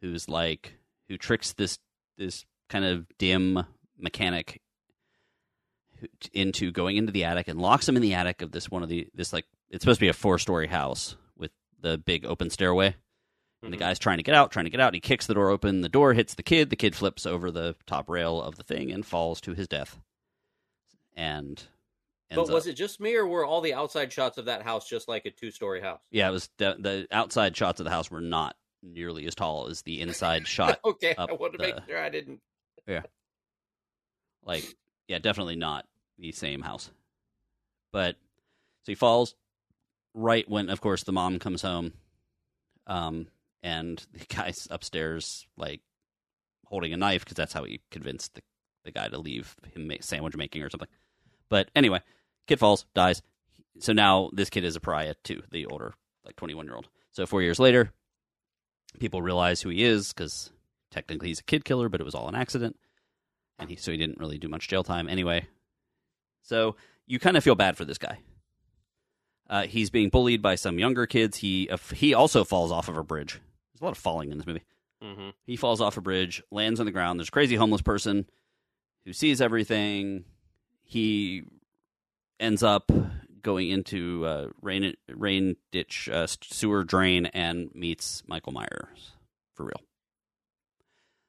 who's 0.00 0.28
like 0.28 0.74
who 1.08 1.16
tricks 1.16 1.52
this 1.52 1.78
this 2.18 2.44
kind 2.68 2.84
of 2.84 3.06
dim 3.18 3.64
mechanic 3.98 4.60
into 6.32 6.70
going 6.72 6.96
into 6.96 7.12
the 7.12 7.24
attic 7.24 7.48
and 7.48 7.60
locks 7.60 7.88
him 7.88 7.96
in 7.96 8.02
the 8.02 8.14
attic 8.14 8.42
of 8.42 8.52
this 8.52 8.70
one 8.70 8.82
of 8.82 8.88
the 8.88 9.08
this 9.14 9.32
like 9.32 9.44
it's 9.70 9.82
supposed 9.82 9.98
to 9.98 10.04
be 10.04 10.08
a 10.08 10.12
four 10.12 10.38
story 10.38 10.66
house 10.66 11.16
with 11.36 11.50
the 11.80 11.98
big 11.98 12.24
open 12.24 12.50
stairway. 12.50 12.94
And 13.64 13.72
the 13.72 13.76
Mhm. 13.76 13.80
guy's 13.80 13.98
trying 14.00 14.16
to 14.16 14.24
get 14.24 14.34
out, 14.34 14.50
trying 14.50 14.64
to 14.64 14.70
get 14.72 14.80
out. 14.80 14.92
He 14.92 14.98
kicks 15.00 15.26
the 15.28 15.34
door 15.34 15.48
open. 15.50 15.82
The 15.82 15.88
door 15.88 16.14
hits 16.14 16.34
the 16.34 16.42
kid. 16.42 16.68
The 16.70 16.74
kid 16.76 16.96
flips 16.96 17.24
over 17.26 17.50
the 17.52 17.76
top 17.86 18.08
rail 18.08 18.42
of 18.42 18.56
the 18.56 18.64
thing 18.64 18.90
and 18.90 19.06
falls 19.06 19.40
to 19.42 19.54
his 19.54 19.68
death. 19.68 20.00
And 21.14 21.64
But 22.30 22.48
was 22.48 22.66
up- 22.66 22.72
it 22.72 22.74
just 22.74 22.98
me, 22.98 23.14
or 23.14 23.24
were 23.26 23.44
all 23.44 23.60
the 23.60 23.74
outside 23.74 24.12
shots 24.12 24.36
of 24.38 24.46
that 24.46 24.62
house 24.62 24.88
just 24.88 25.06
like 25.06 25.26
a 25.26 25.30
two-story 25.30 25.80
house? 25.80 26.00
Yeah, 26.10 26.28
it 26.28 26.32
was 26.32 26.48
the, 26.56 26.76
the 26.78 27.06
outside 27.12 27.56
shots 27.56 27.78
of 27.78 27.84
the 27.84 27.90
house 27.90 28.10
were 28.10 28.20
not 28.22 28.56
nearly 28.82 29.26
as 29.26 29.34
tall 29.36 29.68
as 29.68 29.82
the 29.82 30.00
inside 30.00 30.46
shot. 30.48 30.80
okay, 30.84 31.14
I 31.16 31.26
wanted 31.32 31.58
to 31.58 31.62
make 31.62 31.76
sure 31.86 32.02
I 32.02 32.08
didn't. 32.08 32.40
Yeah, 32.88 33.02
like, 34.44 34.64
yeah, 35.06 35.18
definitely 35.20 35.56
not 35.56 35.86
the 36.18 36.32
same 36.32 36.62
house. 36.62 36.90
But 37.92 38.16
so 38.82 38.92
he 38.92 38.94
falls 38.94 39.34
right 40.14 40.48
when, 40.48 40.70
of 40.70 40.80
course, 40.80 41.04
the 41.04 41.12
mom 41.12 41.38
comes 41.38 41.62
home, 41.62 41.92
um, 42.86 43.28
and 43.62 44.04
the 44.12 44.24
guy's 44.34 44.66
upstairs, 44.70 45.46
like 45.56 45.80
holding 46.66 46.92
a 46.92 46.96
knife 46.96 47.24
because 47.24 47.36
that's 47.36 47.52
how 47.52 47.64
he 47.64 47.80
convinced 47.90 48.34
the 48.34 48.42
the 48.84 48.90
guy 48.90 49.08
to 49.08 49.18
leave 49.18 49.54
him 49.74 49.86
make 49.86 50.02
sandwich 50.02 50.36
making 50.36 50.62
or 50.62 50.70
something. 50.70 50.88
But 51.48 51.70
anyway, 51.74 52.00
kid 52.46 52.58
falls, 52.58 52.86
dies. 52.94 53.22
So 53.78 53.92
now 53.92 54.30
this 54.32 54.50
kid 54.50 54.64
is 54.64 54.76
a 54.76 54.80
pariah 54.80 55.14
too, 55.24 55.42
the 55.50 55.66
older, 55.66 55.94
like 56.24 56.36
twenty 56.36 56.54
one 56.54 56.66
year 56.66 56.74
old. 56.74 56.88
So 57.12 57.26
four 57.26 57.42
years 57.42 57.58
later, 57.58 57.92
people 58.98 59.22
realize 59.22 59.60
who 59.60 59.70
he 59.70 59.84
is 59.84 60.12
because 60.12 60.50
technically 60.90 61.28
he's 61.28 61.40
a 61.40 61.44
kid 61.44 61.64
killer, 61.64 61.88
but 61.88 62.00
it 62.00 62.04
was 62.04 62.14
all 62.14 62.28
an 62.28 62.34
accident, 62.34 62.76
and 63.58 63.70
he 63.70 63.76
so 63.76 63.92
he 63.92 63.98
didn't 63.98 64.18
really 64.18 64.38
do 64.38 64.48
much 64.48 64.68
jail 64.68 64.84
time 64.84 65.08
anyway. 65.08 65.46
So 66.42 66.76
you 67.06 67.18
kind 67.18 67.36
of 67.36 67.44
feel 67.44 67.54
bad 67.54 67.76
for 67.76 67.84
this 67.84 67.98
guy. 67.98 68.18
Uh, 69.48 69.62
he's 69.62 69.90
being 69.90 70.08
bullied 70.08 70.42
by 70.42 70.54
some 70.54 70.78
younger 70.78 71.06
kids. 71.06 71.38
He 71.38 71.68
uh, 71.68 71.76
he 71.94 72.14
also 72.14 72.44
falls 72.44 72.72
off 72.72 72.88
of 72.88 72.96
a 72.96 73.04
bridge. 73.04 73.40
There's 73.72 73.80
a 73.80 73.84
lot 73.84 73.92
of 73.92 73.98
falling 73.98 74.30
in 74.30 74.38
this 74.38 74.46
movie. 74.46 74.62
Mm-hmm. 75.02 75.30
He 75.44 75.56
falls 75.56 75.80
off 75.80 75.96
a 75.96 76.00
bridge, 76.00 76.42
lands 76.50 76.80
on 76.80 76.86
the 76.86 76.92
ground. 76.92 77.18
There's 77.18 77.28
a 77.28 77.32
crazy 77.32 77.56
homeless 77.56 77.82
person 77.82 78.26
who 79.04 79.12
sees 79.12 79.40
everything. 79.40 80.24
He 80.84 81.42
ends 82.38 82.62
up 82.62 82.90
going 83.42 83.68
into 83.68 84.24
uh, 84.24 84.48
rain 84.60 84.94
rain 85.08 85.56
ditch 85.70 86.08
uh, 86.08 86.26
sewer 86.26 86.84
drain 86.84 87.26
and 87.26 87.70
meets 87.74 88.22
Michael 88.26 88.52
Myers 88.52 89.12
for 89.54 89.64
real. 89.64 89.80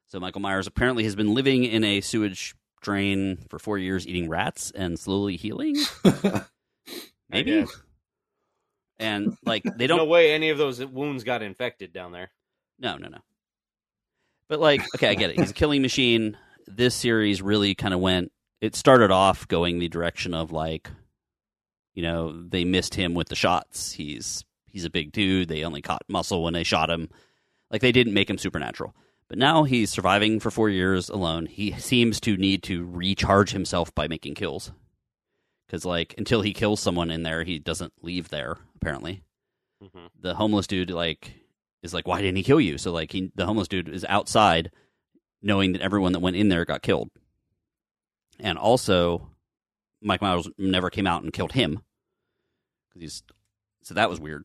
So 0.06 0.20
Michael 0.20 0.40
Myers 0.40 0.66
apparently 0.66 1.04
has 1.04 1.16
been 1.16 1.34
living 1.34 1.64
in 1.64 1.82
a 1.82 2.00
sewage 2.00 2.54
drain 2.84 3.38
for 3.48 3.58
four 3.58 3.78
years, 3.78 4.06
eating 4.06 4.28
rats 4.28 4.70
and 4.70 4.98
slowly 4.98 5.36
healing. 5.36 5.76
Maybe. 7.30 7.66
And 8.98 9.36
like 9.44 9.64
they 9.76 9.86
don't 9.88 10.08
way 10.08 10.32
any 10.32 10.50
of 10.50 10.58
those 10.58 10.84
wounds 10.84 11.24
got 11.24 11.42
infected 11.42 11.92
down 11.92 12.12
there. 12.12 12.30
No, 12.78 12.96
no, 12.96 13.08
no. 13.08 13.18
But 14.48 14.60
like, 14.60 14.82
okay, 14.94 15.08
I 15.08 15.14
get 15.14 15.30
it. 15.30 15.38
He's 15.40 15.50
a 15.50 15.54
killing 15.54 15.82
machine. 15.82 16.36
This 16.66 16.94
series 16.94 17.42
really 17.42 17.74
kind 17.74 17.94
of 17.94 18.00
went. 18.00 18.30
It 18.60 18.76
started 18.76 19.10
off 19.10 19.48
going 19.48 19.78
the 19.78 19.88
direction 19.88 20.34
of 20.34 20.52
like, 20.52 20.90
you 21.94 22.02
know, 22.02 22.32
they 22.46 22.64
missed 22.64 22.94
him 22.94 23.14
with 23.14 23.28
the 23.28 23.34
shots. 23.34 23.92
He's 23.92 24.44
he's 24.66 24.84
a 24.84 24.90
big 24.90 25.12
dude. 25.12 25.48
They 25.48 25.64
only 25.64 25.82
caught 25.82 26.02
muscle 26.08 26.42
when 26.42 26.52
they 26.52 26.64
shot 26.64 26.90
him. 26.90 27.08
Like 27.70 27.80
they 27.80 27.92
didn't 27.92 28.14
make 28.14 28.28
him 28.28 28.38
supernatural. 28.38 28.94
But 29.28 29.38
now 29.38 29.64
he's 29.64 29.90
surviving 29.90 30.38
for 30.38 30.50
four 30.50 30.68
years 30.68 31.08
alone. 31.08 31.46
He 31.46 31.72
seems 31.72 32.20
to 32.20 32.36
need 32.36 32.62
to 32.64 32.84
recharge 32.84 33.50
himself 33.52 33.94
by 33.94 34.06
making 34.06 34.34
kills. 34.34 34.70
Because 35.66 35.84
like 35.84 36.14
until 36.18 36.42
he 36.42 36.52
kills 36.52 36.80
someone 36.80 37.10
in 37.10 37.22
there, 37.22 37.42
he 37.42 37.58
doesn't 37.58 37.92
leave 38.02 38.28
there. 38.28 38.56
Apparently, 38.76 39.22
Mm-hmm. 39.82 40.06
the 40.18 40.34
homeless 40.34 40.66
dude 40.66 40.90
like 40.90 41.32
is 41.82 41.92
like, 41.92 42.06
why 42.06 42.22
didn't 42.22 42.36
he 42.36 42.42
kill 42.42 42.60
you? 42.60 42.78
So 42.78 42.90
like 42.92 43.12
he, 43.12 43.30
the 43.34 43.44
homeless 43.44 43.68
dude 43.68 43.88
is 43.88 44.06
outside, 44.08 44.70
knowing 45.42 45.72
that 45.72 45.82
everyone 45.82 46.12
that 46.12 46.20
went 46.20 46.36
in 46.36 46.48
there 46.48 46.64
got 46.64 46.80
killed, 46.80 47.10
and 48.40 48.56
also 48.56 49.28
Mike 50.00 50.22
Myers 50.22 50.48
never 50.56 50.88
came 50.88 51.06
out 51.06 51.22
and 51.22 51.32
killed 51.34 51.52
him 51.52 51.82
because 52.88 53.02
he's 53.02 53.22
so 53.82 53.92
that 53.94 54.08
was 54.08 54.20
weird. 54.20 54.44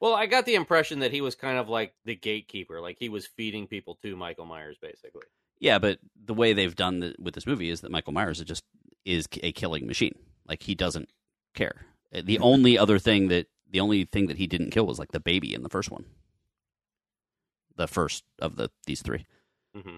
Well, 0.00 0.14
I 0.14 0.26
got 0.26 0.44
the 0.44 0.54
impression 0.54 0.98
that 1.00 1.12
he 1.12 1.20
was 1.20 1.34
kind 1.34 1.58
of 1.58 1.68
like 1.68 1.94
the 2.04 2.14
gatekeeper, 2.14 2.80
like 2.80 2.96
he 2.98 3.08
was 3.08 3.26
feeding 3.26 3.66
people 3.66 3.98
to 4.02 4.16
Michael 4.16 4.44
Myers, 4.44 4.76
basically. 4.80 5.24
Yeah, 5.58 5.78
but 5.78 5.98
the 6.22 6.34
way 6.34 6.52
they've 6.52 6.76
done 6.76 7.00
the, 7.00 7.14
with 7.18 7.34
this 7.34 7.46
movie 7.46 7.70
is 7.70 7.80
that 7.80 7.90
Michael 7.90 8.12
Myers 8.12 8.40
is 8.40 8.44
just 8.44 8.64
is 9.04 9.26
a 9.42 9.52
killing 9.52 9.86
machine. 9.86 10.18
Like 10.46 10.62
he 10.62 10.74
doesn't 10.74 11.08
care. 11.54 11.86
The 12.12 12.38
only 12.38 12.78
other 12.78 12.98
thing 12.98 13.28
that 13.28 13.46
the 13.70 13.80
only 13.80 14.04
thing 14.04 14.26
that 14.26 14.36
he 14.36 14.46
didn't 14.46 14.70
kill 14.70 14.86
was 14.86 14.98
like 14.98 15.12
the 15.12 15.20
baby 15.20 15.54
in 15.54 15.62
the 15.62 15.68
first 15.68 15.90
one, 15.90 16.04
the 17.76 17.88
first 17.88 18.24
of 18.38 18.56
the 18.56 18.70
these 18.86 19.02
three. 19.02 19.26
Mm-hmm. 19.76 19.96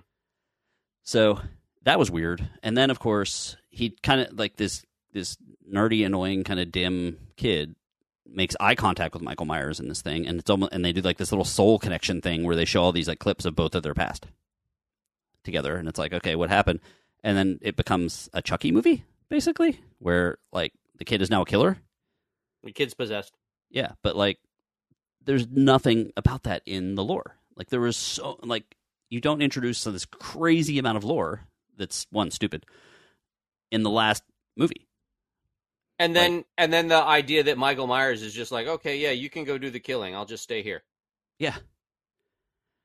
So 1.03 1.41
that 1.83 1.99
was 1.99 2.11
weird. 2.11 2.49
And 2.63 2.77
then 2.77 2.91
of 2.91 2.99
course 2.99 3.57
he 3.69 3.97
kind 4.03 4.21
of 4.21 4.39
like 4.39 4.57
this 4.57 4.85
this 5.13 5.37
nerdy, 5.71 6.07
annoying, 6.07 6.45
kind 6.45 6.61
of 6.61 6.71
dim 6.71 7.19
kid 7.37 7.75
makes 8.31 8.57
eye 8.61 8.75
contact 8.75 9.15
with 9.15 9.23
Michael 9.23 9.47
Myers 9.47 9.81
in 9.81 9.89
this 9.89 10.03
thing, 10.03 10.27
and 10.27 10.39
it's 10.39 10.51
almost 10.51 10.73
and 10.73 10.85
they 10.85 10.93
do 10.93 11.01
like 11.01 11.19
this 11.19 11.33
little 11.33 11.45
soul 11.45 11.79
connection 11.79 12.21
thing 12.21 12.45
where 12.45 12.57
they 12.57 12.65
show 12.65 12.83
all 12.83 12.93
these 12.93 13.09
like 13.09 13.19
clips 13.19 13.45
of 13.45 13.57
both 13.57 13.75
of 13.75 13.83
their 13.83 13.95
past 13.95 14.27
together, 15.45 15.77
and 15.77 15.89
it's 15.89 15.99
like 15.99 16.13
okay, 16.13 16.37
what 16.37 16.51
happened? 16.51 16.81
And 17.25 17.37
then 17.37 17.59
it 17.63 17.77
becomes 17.77 18.29
a 18.33 18.43
Chucky 18.43 18.73
movie 18.73 19.05
basically, 19.29 19.81
where 19.99 20.39
like 20.53 20.73
the 20.99 21.05
kid 21.05 21.23
is 21.23 21.31
now 21.31 21.43
a 21.43 21.47
killer. 21.47 21.79
The 22.63 22.73
kid's 22.73 22.95
possessed. 22.95 23.35
Yeah, 23.71 23.93
but 24.03 24.17
like 24.17 24.39
there's 25.25 25.47
nothing 25.49 26.13
about 26.17 26.45
that 26.45 26.63
in 26.67 26.95
the 26.95 27.05
lore. 27.05 27.37
Like 27.57 27.69
there 27.69 27.81
was 27.81 27.97
so 27.97 28.39
like 28.43 28.77
you 29.11 29.21
don't 29.21 29.43
introduce 29.43 29.85
this 29.85 30.05
crazy 30.05 30.79
amount 30.79 30.97
of 30.97 31.05
lore 31.05 31.43
that's 31.77 32.07
one 32.11 32.31
stupid 32.31 32.67
in 33.71 33.83
the 33.83 33.91
last 33.91 34.23
movie. 34.57 34.88
And 35.99 36.15
then 36.15 36.45
and 36.57 36.73
then 36.73 36.89
the 36.89 37.03
idea 37.03 37.43
that 37.45 37.59
Michael 37.59 37.87
Myers 37.87 38.23
is 38.23 38.33
just 38.33 38.53
like, 38.53 38.67
okay, 38.67 38.99
yeah, 38.99 39.11
you 39.11 39.29
can 39.29 39.45
go 39.45 39.59
do 39.59 39.71
the 39.71 39.81
killing. 39.81 40.15
I'll 40.15 40.27
just 40.27 40.43
stay 40.45 40.63
here. 40.63 40.83
Yeah. 41.39 41.57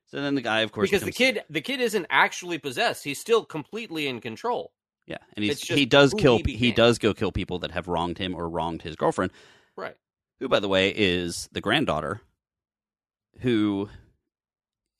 So 0.06 0.20
then 0.20 0.34
the 0.34 0.40
guy, 0.42 0.60
of 0.60 0.72
course, 0.72 0.90
because 0.90 1.04
the 1.04 1.12
kid 1.12 1.42
the 1.50 1.60
kid 1.60 1.80
isn't 1.80 2.06
actually 2.10 2.58
possessed. 2.58 3.04
He's 3.04 3.18
still 3.20 3.44
completely 3.44 4.06
in 4.06 4.20
control. 4.20 4.72
yeah, 5.06 5.18
and 5.34 5.44
he's, 5.44 5.62
he 5.62 5.86
does 5.86 6.14
kill 6.14 6.38
he 6.44 6.54
he 6.56 6.72
does 6.72 6.98
go 6.98 7.14
kill 7.14 7.32
people 7.32 7.58
that 7.60 7.70
have 7.72 7.88
wronged 7.88 8.18
him 8.18 8.34
or 8.34 8.48
wronged 8.48 8.82
his 8.82 8.96
girlfriend, 8.96 9.32
Right. 9.76 9.96
who, 10.40 10.48
by 10.48 10.60
the 10.60 10.68
way, 10.68 10.90
is 10.94 11.48
the 11.52 11.60
granddaughter, 11.60 12.20
who 13.40 13.88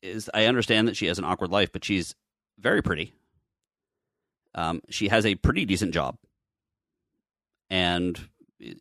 is 0.03 0.29
I 0.35 0.47
understand 0.47 0.89
that 0.89 0.97
she 0.97 1.07
has 1.07 1.19
an 1.19 1.25
awkward 1.25 1.51
life, 1.51 1.71
but 1.73 1.85
she's 1.85 2.15
very 2.59 2.83
pretty. 2.83 3.12
Um, 4.55 4.81
she 4.89 5.09
has 5.09 5.27
a 5.27 5.35
pretty 5.37 5.65
decent 5.65 5.93
job, 5.95 6.17
and 7.71 8.19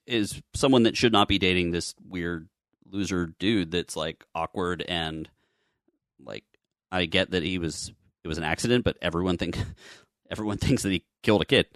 is 0.05 0.41
someone 0.53 0.83
that 0.83 0.97
should 0.97 1.13
not 1.13 1.27
be 1.27 1.39
dating 1.39 1.71
this 1.71 1.93
weird 2.07 2.47
loser 2.85 3.33
dude 3.39 3.71
that's 3.71 3.95
like 3.95 4.23
awkward 4.35 4.83
and 4.87 5.29
like 6.23 6.43
I 6.91 7.05
get 7.05 7.31
that 7.31 7.43
he 7.43 7.57
was 7.57 7.91
it 8.23 8.27
was 8.27 8.37
an 8.37 8.43
accident, 8.43 8.83
but 8.83 8.97
everyone 9.01 9.37
think 9.37 9.57
everyone 10.31 10.57
thinks 10.57 10.83
that 10.83 10.91
he 10.91 11.03
killed 11.23 11.41
a 11.41 11.45
kid. 11.45 11.67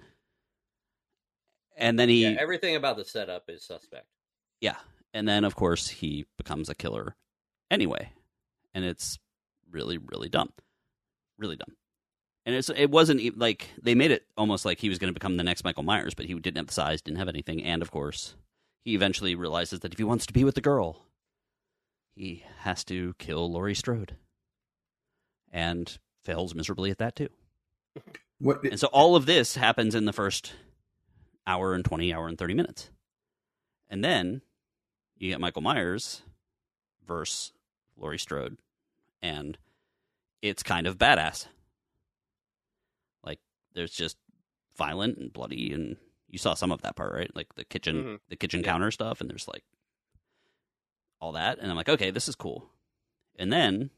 And 1.75 1.99
then 1.99 2.09
he 2.09 2.23
yeah, 2.23 2.37
everything 2.39 2.75
about 2.75 2.97
the 2.97 3.05
setup 3.05 3.45
is 3.49 3.63
suspect. 3.63 4.07
yeah. 4.61 4.77
And 5.13 5.27
then, 5.27 5.45
of 5.45 5.55
course, 5.55 5.87
he 5.87 6.25
becomes 6.37 6.69
a 6.69 6.75
killer 6.75 7.15
anyway. 7.71 8.11
And 8.73 8.85
it's 8.85 9.17
really, 9.71 9.97
really 9.97 10.29
dumb. 10.29 10.51
Really 11.39 11.55
dumb. 11.55 11.75
And 12.47 12.55
it's, 12.55 12.69
it 12.69 12.89
wasn't 12.89 13.37
like 13.37 13.67
they 13.81 13.93
made 13.93 14.09
it 14.09 14.25
almost 14.37 14.63
like 14.63 14.79
he 14.79 14.87
was 14.87 14.99
going 14.99 15.09
to 15.09 15.13
become 15.13 15.35
the 15.35 15.43
next 15.43 15.65
Michael 15.65 15.83
Myers, 15.83 16.13
but 16.13 16.25
he 16.25 16.33
didn't 16.33 16.55
have 16.55 16.67
the 16.67 16.73
size, 16.73 17.01
didn't 17.01 17.19
have 17.19 17.27
anything. 17.27 17.61
And, 17.61 17.81
of 17.81 17.91
course, 17.91 18.35
he 18.85 18.95
eventually 18.95 19.35
realizes 19.35 19.81
that 19.81 19.91
if 19.91 19.97
he 19.97 20.05
wants 20.05 20.25
to 20.27 20.33
be 20.33 20.45
with 20.45 20.55
the 20.55 20.61
girl, 20.61 21.03
he 22.15 22.45
has 22.59 22.85
to 22.85 23.15
kill 23.19 23.51
Laurie 23.51 23.75
Strode. 23.75 24.15
And 25.51 25.97
fails 26.23 26.55
miserably 26.55 26.89
at 26.89 26.99
that, 26.99 27.17
too. 27.17 27.27
What? 28.39 28.63
And 28.63 28.79
so 28.79 28.87
all 28.87 29.17
of 29.17 29.25
this 29.25 29.55
happens 29.57 29.93
in 29.93 30.05
the 30.05 30.13
first 30.13 30.53
hour 31.45 31.73
and 31.73 31.83
20, 31.83 32.13
hour 32.13 32.29
and 32.29 32.37
30 32.37 32.53
minutes. 32.53 32.89
And 33.89 34.05
then 34.05 34.41
you 35.17 35.31
get 35.31 35.41
Michael 35.41 35.63
Myers 35.63 36.21
versus 37.05 37.51
Laurie 37.97 38.19
Strode. 38.19 38.57
And 39.21 39.57
it's 40.41 40.63
kind 40.63 40.87
of 40.87 40.97
badass. 40.97 41.47
There's 43.77 43.91
just 43.91 44.17
violent 44.75 45.19
and 45.19 45.31
bloody, 45.31 45.71
and 45.71 45.97
you 46.27 46.39
saw 46.39 46.55
some 46.55 46.71
of 46.71 46.81
that 46.81 46.95
part, 46.95 47.13
right? 47.13 47.29
Like 47.35 47.53
the 47.53 47.63
kitchen, 47.63 47.95
Mhm. 48.03 48.19
the 48.29 48.35
kitchen 48.35 48.61
Yeah. 48.61 48.65
counter 48.65 48.89
stuff, 48.89 49.21
and 49.21 49.29
there's 49.29 49.47
like 49.47 49.63
all 51.21 51.33
that. 51.33 51.59
And 51.59 51.69
I'm 51.69 51.77
like, 51.77 51.87
okay, 51.89 52.09
this 52.09 52.27
is 52.27 52.33
cool. 52.35 52.71
And 53.37 53.53
then 53.53 53.91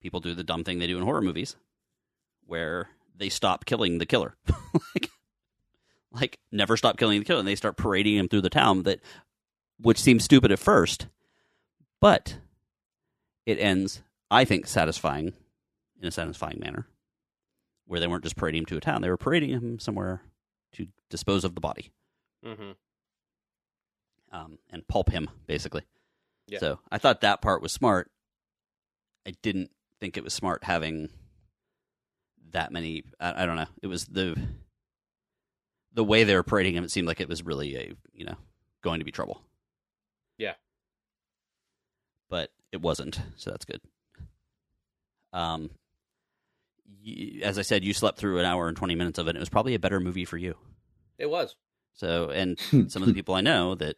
people 0.00 0.20
do 0.20 0.34
the 0.34 0.44
dumb 0.44 0.62
thing 0.62 0.78
they 0.78 0.86
do 0.86 0.96
in 0.98 1.02
horror 1.02 1.20
movies 1.20 1.56
where 2.46 2.90
they 3.16 3.28
stop 3.28 3.64
killing 3.64 3.98
the 3.98 4.06
killer. 4.06 4.36
like, 4.94 5.10
like 6.12 6.38
never 6.52 6.76
stop 6.76 6.96
killing 6.96 7.18
the 7.18 7.24
killer 7.24 7.40
and 7.40 7.48
they 7.48 7.56
start 7.56 7.76
parading 7.76 8.16
him 8.16 8.28
through 8.28 8.40
the 8.42 8.50
town 8.50 8.84
that 8.84 9.00
which 9.78 10.00
seems 10.00 10.22
stupid 10.24 10.52
at 10.52 10.58
first, 10.60 11.08
but 12.00 12.38
it 13.46 13.58
ends, 13.58 14.02
I 14.30 14.44
think, 14.44 14.66
satisfying 14.68 15.32
in 16.00 16.06
a 16.06 16.12
satisfying 16.12 16.60
manner. 16.60 16.86
Where 17.90 17.98
they 17.98 18.06
weren't 18.06 18.22
just 18.22 18.36
parading 18.36 18.60
him 18.60 18.66
to 18.66 18.76
a 18.76 18.80
town, 18.80 19.02
they 19.02 19.10
were 19.10 19.16
parading 19.16 19.50
him 19.50 19.80
somewhere 19.80 20.22
to 20.74 20.86
dispose 21.08 21.42
of 21.42 21.56
the 21.56 21.60
body. 21.60 21.90
hmm 22.44 22.70
Um, 24.30 24.58
and 24.70 24.86
pulp 24.86 25.10
him, 25.10 25.28
basically. 25.48 25.82
Yeah. 26.46 26.60
So 26.60 26.78
I 26.92 26.98
thought 26.98 27.22
that 27.22 27.42
part 27.42 27.62
was 27.62 27.72
smart. 27.72 28.08
I 29.26 29.32
didn't 29.42 29.72
think 29.98 30.16
it 30.16 30.22
was 30.22 30.32
smart 30.32 30.62
having 30.62 31.08
that 32.52 32.70
many. 32.72 33.02
I, 33.18 33.42
I 33.42 33.46
don't 33.46 33.56
know. 33.56 33.66
It 33.82 33.88
was 33.88 34.04
the 34.06 34.36
the 35.92 36.04
way 36.04 36.22
they 36.22 36.36
were 36.36 36.44
parading 36.44 36.76
him. 36.76 36.84
It 36.84 36.92
seemed 36.92 37.08
like 37.08 37.20
it 37.20 37.28
was 37.28 37.42
really 37.44 37.74
a 37.76 37.92
you 38.12 38.24
know 38.24 38.36
going 38.82 39.00
to 39.00 39.04
be 39.04 39.10
trouble. 39.10 39.42
Yeah. 40.38 40.54
but 42.28 42.50
it 42.70 42.80
wasn't. 42.80 43.20
So 43.36 43.50
that's 43.50 43.64
good. 43.64 43.80
Um, 45.32 45.70
as 47.42 47.58
I 47.58 47.62
said, 47.62 47.84
you 47.84 47.92
slept 47.92 48.18
through 48.18 48.38
an 48.38 48.44
hour 48.44 48.68
and 48.68 48.76
twenty 48.76 48.94
minutes 48.94 49.18
of 49.18 49.28
it. 49.28 49.36
It 49.36 49.40
was 49.40 49.48
probably 49.48 49.74
a 49.74 49.80
better 49.80 50.00
movie 50.00 50.24
for 50.24 50.36
you. 50.36 50.56
It 51.18 51.30
was. 51.30 51.56
So, 51.94 52.30
and 52.30 52.58
some 52.88 53.02
of 53.02 53.08
the 53.08 53.14
people 53.14 53.34
I 53.34 53.40
know 53.40 53.74
that 53.76 53.96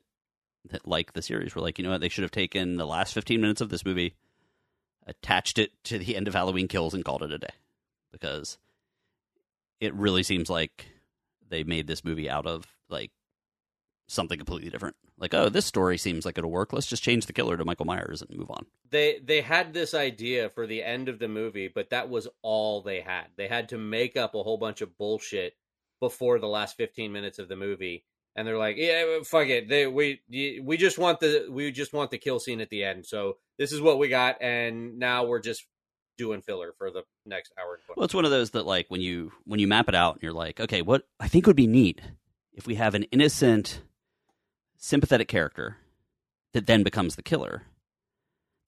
that 0.70 0.86
like 0.86 1.12
the 1.12 1.22
series 1.22 1.54
were 1.54 1.62
like, 1.62 1.78
you 1.78 1.84
know 1.84 1.90
what, 1.90 2.00
they 2.00 2.08
should 2.08 2.22
have 2.22 2.30
taken 2.30 2.76
the 2.76 2.86
last 2.86 3.14
15 3.14 3.40
minutes 3.40 3.60
of 3.60 3.68
this 3.68 3.84
movie, 3.84 4.14
attached 5.06 5.58
it 5.58 5.72
to 5.84 5.98
the 5.98 6.16
end 6.16 6.28
of 6.28 6.34
Halloween 6.34 6.68
Kills, 6.68 6.94
and 6.94 7.04
called 7.04 7.22
it 7.22 7.32
a 7.32 7.38
day, 7.38 7.52
because 8.12 8.58
it 9.80 9.94
really 9.94 10.22
seems 10.22 10.48
like 10.48 10.86
they 11.48 11.64
made 11.64 11.86
this 11.86 12.04
movie 12.04 12.30
out 12.30 12.46
of 12.46 12.66
like 12.88 13.10
something 14.12 14.38
completely 14.38 14.70
different. 14.70 14.96
Like, 15.18 15.34
oh, 15.34 15.48
this 15.48 15.66
story 15.66 15.98
seems 15.98 16.24
like 16.24 16.38
it'll 16.38 16.50
work. 16.50 16.72
Let's 16.72 16.86
just 16.86 17.02
change 17.02 17.26
the 17.26 17.32
killer 17.32 17.56
to 17.56 17.64
Michael 17.64 17.86
Myers 17.86 18.22
and 18.22 18.36
move 18.36 18.50
on. 18.50 18.66
They 18.90 19.20
they 19.24 19.40
had 19.40 19.72
this 19.72 19.94
idea 19.94 20.50
for 20.50 20.66
the 20.66 20.82
end 20.82 21.08
of 21.08 21.18
the 21.18 21.28
movie, 21.28 21.68
but 21.68 21.90
that 21.90 22.08
was 22.08 22.28
all 22.42 22.82
they 22.82 23.00
had. 23.00 23.26
They 23.36 23.48
had 23.48 23.68
to 23.70 23.78
make 23.78 24.16
up 24.16 24.34
a 24.34 24.42
whole 24.42 24.58
bunch 24.58 24.80
of 24.80 24.96
bullshit 24.98 25.54
before 26.00 26.38
the 26.38 26.48
last 26.48 26.76
15 26.76 27.12
minutes 27.12 27.38
of 27.38 27.48
the 27.48 27.56
movie. 27.56 28.04
And 28.34 28.48
they're 28.48 28.58
like, 28.58 28.76
"Yeah, 28.78 29.18
fuck 29.24 29.48
it. 29.48 29.68
They, 29.68 29.86
we 29.86 30.22
we 30.62 30.76
just 30.76 30.98
want 30.98 31.20
the 31.20 31.48
we 31.50 31.70
just 31.70 31.92
want 31.92 32.10
the 32.10 32.18
kill 32.18 32.40
scene 32.40 32.60
at 32.60 32.70
the 32.70 32.82
end. 32.82 33.04
So 33.06 33.36
this 33.58 33.72
is 33.72 33.80
what 33.80 33.98
we 33.98 34.08
got, 34.08 34.40
and 34.40 34.98
now 34.98 35.24
we're 35.24 35.40
just 35.40 35.66
doing 36.18 36.40
filler 36.40 36.72
for 36.78 36.90
the 36.90 37.02
next 37.26 37.52
hour. 37.58 37.74
and 37.74 37.96
Well, 37.96 38.04
it's 38.04 38.14
one 38.14 38.24
of 38.24 38.30
those 38.30 38.50
that 38.52 38.66
like 38.66 38.86
when 38.88 39.00
you 39.00 39.32
when 39.44 39.60
you 39.60 39.68
map 39.68 39.88
it 39.88 39.94
out 39.94 40.14
and 40.14 40.22
you're 40.22 40.32
like, 40.32 40.60
okay, 40.60 40.80
what 40.80 41.06
I 41.20 41.28
think 41.28 41.46
would 41.46 41.56
be 41.56 41.66
neat 41.66 42.00
if 42.52 42.66
we 42.66 42.76
have 42.76 42.94
an 42.94 43.04
innocent, 43.04 43.82
sympathetic 44.82 45.28
character 45.28 45.76
that 46.52 46.66
then 46.66 46.82
becomes 46.82 47.14
the 47.14 47.22
killer. 47.22 47.62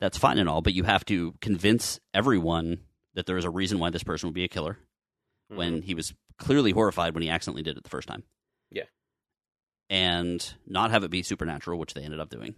That's 0.00 0.16
fine 0.16 0.38
and 0.38 0.48
all, 0.48 0.62
but 0.62 0.72
you 0.72 0.84
have 0.84 1.04
to 1.06 1.34
convince 1.40 2.00
everyone 2.14 2.78
that 3.14 3.26
there 3.26 3.36
is 3.36 3.44
a 3.44 3.50
reason 3.50 3.78
why 3.78 3.90
this 3.90 4.04
person 4.04 4.28
would 4.28 4.34
be 4.34 4.44
a 4.44 4.48
killer 4.48 4.78
mm-hmm. 5.50 5.56
when 5.56 5.82
he 5.82 5.94
was 5.94 6.14
clearly 6.38 6.70
horrified 6.70 7.14
when 7.14 7.22
he 7.22 7.28
accidentally 7.28 7.62
did 7.62 7.76
it 7.76 7.82
the 7.82 7.90
first 7.90 8.08
time. 8.08 8.22
Yeah. 8.70 8.84
And 9.90 10.54
not 10.66 10.92
have 10.92 11.04
it 11.04 11.10
be 11.10 11.22
supernatural, 11.22 11.78
which 11.78 11.94
they 11.94 12.02
ended 12.02 12.20
up 12.20 12.30
doing, 12.30 12.54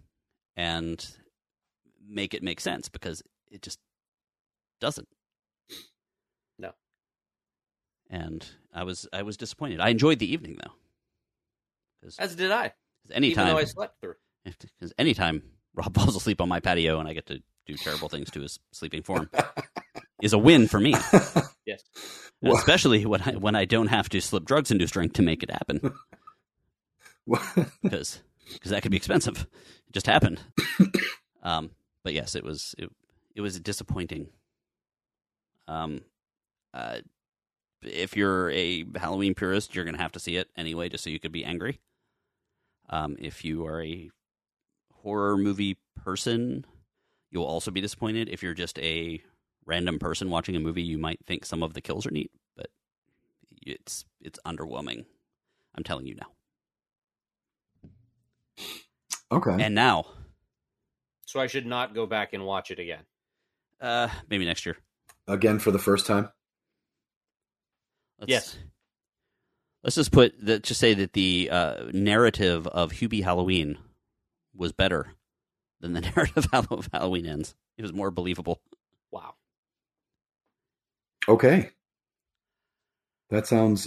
and 0.54 1.04
make 2.06 2.34
it 2.34 2.42
make 2.42 2.60
sense 2.60 2.88
because 2.88 3.22
it 3.50 3.62
just 3.62 3.78
doesn't. 4.80 5.08
No. 6.58 6.72
And 8.08 8.46
I 8.72 8.84
was 8.84 9.08
I 9.12 9.22
was 9.22 9.36
disappointed. 9.36 9.80
I 9.80 9.88
enjoyed 9.88 10.18
the 10.18 10.30
evening 10.30 10.58
though. 10.62 10.72
As 12.18 12.36
did 12.36 12.52
I. 12.52 12.72
Even 13.10 13.16
anytime 13.24 13.46
though 13.48 13.58
I 13.58 13.64
slept 13.64 14.00
through. 14.00 14.14
because 14.44 14.92
anytime 14.98 15.42
Rob 15.74 15.94
falls 15.98 16.16
asleep 16.16 16.40
on 16.40 16.48
my 16.48 16.60
patio 16.60 16.98
and 17.00 17.08
I 17.08 17.12
get 17.12 17.26
to 17.26 17.40
do 17.66 17.74
terrible 17.74 18.08
things 18.08 18.30
to 18.30 18.40
his 18.40 18.58
sleeping 18.72 19.02
form 19.02 19.28
is 20.22 20.32
a 20.32 20.38
win 20.38 20.68
for 20.68 20.78
me. 20.80 20.94
Yes. 21.64 21.82
Well- 22.42 22.56
especially 22.56 23.04
when 23.06 23.22
I 23.22 23.32
when 23.32 23.56
I 23.56 23.64
don't 23.64 23.88
have 23.88 24.08
to 24.10 24.20
slip 24.20 24.44
drugs 24.44 24.70
into 24.70 24.82
his 24.82 24.90
drink 24.90 25.14
to 25.14 25.22
make 25.22 25.42
it 25.42 25.50
happen 25.50 25.80
because 27.82 28.22
because 28.52 28.70
that 28.70 28.82
could 28.82 28.90
be 28.90 28.96
expensive. 28.96 29.46
It 29.88 29.92
just 29.92 30.06
happened. 30.06 30.40
um, 31.42 31.70
but 32.04 32.12
yes, 32.12 32.34
it 32.34 32.44
was 32.44 32.74
it, 32.78 32.88
it 33.34 33.40
was 33.40 33.58
disappointing. 33.60 34.28
Um, 35.68 36.02
uh, 36.72 36.98
if 37.82 38.16
you're 38.16 38.50
a 38.50 38.84
Halloween 38.96 39.34
purist, 39.34 39.74
you're 39.74 39.84
gonna 39.84 39.98
have 39.98 40.12
to 40.12 40.20
see 40.20 40.36
it 40.36 40.48
anyway, 40.56 40.88
just 40.88 41.02
so 41.02 41.10
you 41.10 41.18
could 41.18 41.32
be 41.32 41.44
angry. 41.44 41.80
Um, 42.88 43.16
if 43.18 43.44
you 43.44 43.66
are 43.66 43.82
a 43.82 44.10
horror 45.02 45.36
movie 45.36 45.76
person, 46.02 46.64
you'll 47.30 47.44
also 47.44 47.70
be 47.70 47.80
disappointed. 47.80 48.28
If 48.28 48.42
you're 48.42 48.54
just 48.54 48.78
a 48.78 49.20
random 49.64 49.98
person 49.98 50.30
watching 50.30 50.54
a 50.56 50.60
movie, 50.60 50.82
you 50.82 50.98
might 50.98 51.18
think 51.26 51.44
some 51.44 51.62
of 51.62 51.74
the 51.74 51.80
kills 51.80 52.06
are 52.06 52.10
neat, 52.10 52.30
but 52.56 52.66
it's 53.66 54.04
it's 54.20 54.38
underwhelming. 54.46 55.04
I'm 55.76 55.84
telling 55.84 56.06
you 56.06 56.14
now. 56.14 56.28
okay. 59.32 59.56
And 59.62 59.74
now, 59.74 60.06
So 61.26 61.40
I 61.40 61.48
should 61.48 61.66
not 61.66 61.94
go 61.94 62.06
back 62.06 62.32
and 62.32 62.44
watch 62.46 62.70
it 62.70 62.78
again. 62.78 63.02
uh, 63.80 64.08
maybe 64.30 64.44
next 64.44 64.64
year. 64.64 64.76
Again 65.28 65.58
for 65.58 65.70
the 65.72 65.78
first 65.78 66.06
time. 66.06 66.30
Let's, 68.20 68.30
Yes. 68.30 68.56
Let's 69.86 69.94
just 69.94 70.10
put 70.10 70.34
that. 70.44 70.64
Just 70.64 70.80
say 70.80 70.94
that 70.94 71.12
the 71.12 71.48
uh, 71.48 71.84
narrative 71.92 72.66
of 72.66 72.90
Hubie 72.90 73.22
Halloween 73.22 73.78
was 74.52 74.72
better 74.72 75.14
than 75.80 75.92
the 75.92 76.00
narrative 76.16 76.48
of 76.52 76.88
Halloween 76.92 77.24
ends. 77.24 77.54
It 77.78 77.82
was 77.82 77.92
more 77.92 78.10
believable. 78.10 78.60
Wow. 79.12 79.34
Okay. 81.28 81.70
That 83.30 83.46
sounds 83.46 83.86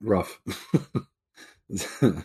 rough. 0.00 0.40
I 2.02 2.24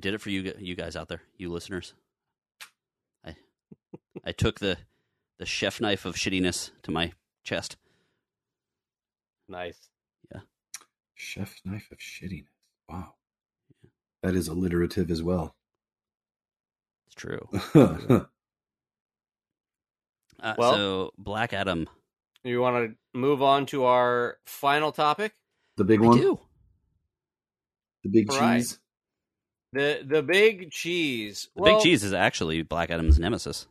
did 0.00 0.14
it 0.14 0.20
for 0.20 0.30
you, 0.30 0.52
you 0.58 0.74
guys 0.74 0.96
out 0.96 1.06
there, 1.06 1.22
you 1.36 1.48
listeners. 1.48 1.94
I, 3.24 3.36
I 4.24 4.32
took 4.32 4.58
the, 4.58 4.78
the 5.38 5.46
chef 5.46 5.80
knife 5.80 6.04
of 6.04 6.16
shittiness 6.16 6.72
to 6.82 6.90
my 6.90 7.12
chest. 7.44 7.76
Nice. 9.48 9.90
Chef's 11.16 11.60
knife 11.64 11.88
of 11.90 11.98
shittiness. 11.98 12.46
Wow. 12.88 13.14
That 14.22 14.34
is 14.34 14.48
alliterative 14.48 15.10
as 15.10 15.22
well. 15.22 15.54
It's 17.06 17.14
true. 17.14 17.48
Uh, 17.74 18.24
Well- 20.58 20.74
so 20.74 21.12
Black 21.18 21.52
Adam, 21.52 21.88
You 22.44 22.60
want 22.60 22.90
to 22.90 22.96
move 23.18 23.42
on 23.42 23.66
to 23.66 23.84
our 23.84 24.38
final 24.46 24.92
topic? 24.92 25.32
The 25.76 25.84
big 25.84 26.00
I 26.00 26.06
one, 26.06 26.18
do. 26.18 26.38
the 28.04 28.10
big 28.10 28.30
Right. 28.32 28.58
cheese. 28.58 28.78
The 29.72 30.02
the 30.06 30.22
big 30.22 30.70
cheese. 30.70 31.48
The 31.56 31.62
Well, 31.62 31.74
Big 31.76 31.82
Cheese 31.82 32.04
is 32.04 32.12
actually 32.12 32.62
Black 32.62 32.88
Adam's 32.90 33.18
nemesis. 33.18 33.66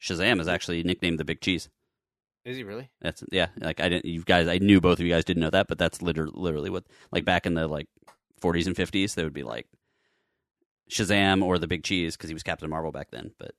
Shazam 0.00 0.40
is 0.40 0.46
actually 0.48 0.82
nicknamed 0.84 1.18
the 1.18 1.24
Big 1.24 1.40
Cheese. 1.40 1.68
Is 2.44 2.56
he 2.56 2.64
really? 2.64 2.90
That's 3.00 3.22
yeah. 3.30 3.48
Like 3.60 3.80
I 3.80 3.88
didn't. 3.88 4.06
You 4.06 4.22
guys, 4.24 4.48
I 4.48 4.58
knew 4.58 4.80
both 4.80 4.98
of 4.98 5.06
you 5.06 5.12
guys 5.12 5.24
didn't 5.24 5.42
know 5.42 5.50
that, 5.50 5.68
but 5.68 5.78
that's 5.78 6.02
liter- 6.02 6.28
literally 6.28 6.70
what. 6.70 6.84
Like 7.12 7.24
back 7.24 7.46
in 7.46 7.54
the 7.54 7.68
like 7.68 7.88
40s 8.42 8.66
and 8.66 8.76
50s, 8.76 9.14
they 9.14 9.22
would 9.22 9.32
be 9.32 9.44
like 9.44 9.66
Shazam 10.90 11.42
or 11.42 11.58
the 11.58 11.68
Big 11.68 11.84
Cheese 11.84 12.16
because 12.16 12.28
he 12.28 12.34
was 12.34 12.42
Captain 12.42 12.68
Marvel 12.68 12.92
back 12.92 13.10
then, 13.10 13.32
but 13.38 13.52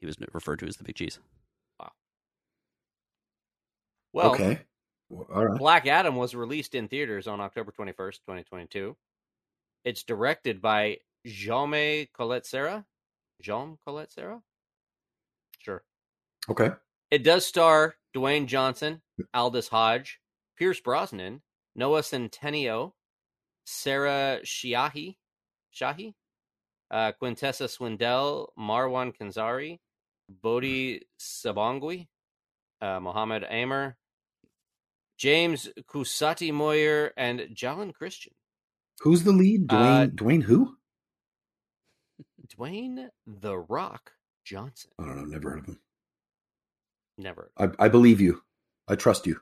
he 0.00 0.06
was 0.06 0.16
referred 0.32 0.58
to 0.58 0.66
as 0.66 0.76
the 0.76 0.84
Big 0.84 0.96
Cheese. 0.96 1.18
Wow. 1.80 1.92
Well, 4.12 4.30
okay. 4.32 4.60
All 5.10 5.46
right. 5.46 5.58
Black 5.58 5.86
Adam 5.86 6.16
was 6.16 6.34
released 6.34 6.74
in 6.74 6.88
theaters 6.88 7.26
on 7.26 7.40
October 7.40 7.72
21st, 7.72 8.18
2022. 8.26 8.96
It's 9.84 10.02
directed 10.02 10.60
by 10.60 10.98
Jaume 11.26 12.08
Collet-Serra. 12.12 12.84
Jaume 13.42 13.76
Collet-Serra? 13.84 14.42
Sure. 15.60 15.82
Okay. 16.48 16.70
It 17.10 17.22
does 17.22 17.46
star 17.46 17.94
Dwayne 18.16 18.46
Johnson, 18.46 19.02
Aldis 19.34 19.68
Hodge, 19.68 20.18
Pierce 20.56 20.80
Brosnan, 20.80 21.42
Noah 21.74 22.00
Centineo, 22.00 22.92
Sarah 23.66 24.38
Shiahi, 24.42 25.16
Shahi, 25.74 26.14
uh, 26.90 27.12
Quintessa 27.20 27.68
Swindell, 27.68 28.48
Marwan 28.58 29.12
Kenzari, 29.14 29.78
Bodhi 30.42 31.02
Sabongui, 31.20 32.06
uh, 32.80 33.00
Mohammed 33.00 33.44
Amer, 33.50 33.96
James 35.18 35.68
Cusati-Moyer, 35.88 37.12
and 37.16 37.40
Jalon 37.54 37.92
Christian. 37.92 38.32
Who's 39.00 39.24
the 39.24 39.32
lead? 39.32 39.68
Dwayne. 39.68 40.04
Uh, 40.04 40.06
Dwayne 40.08 40.42
who? 40.42 40.76
Dwayne 42.56 43.08
The 43.26 43.58
Rock 43.58 44.12
Johnson. 44.44 44.90
I 44.98 45.04
don't 45.04 45.16
know. 45.16 45.24
Never 45.24 45.50
heard 45.50 45.58
of 45.60 45.66
him. 45.66 45.80
Never. 47.18 47.50
I, 47.56 47.68
I 47.78 47.88
believe 47.88 48.20
you. 48.20 48.42
I 48.88 48.94
trust 48.94 49.26
you. 49.26 49.40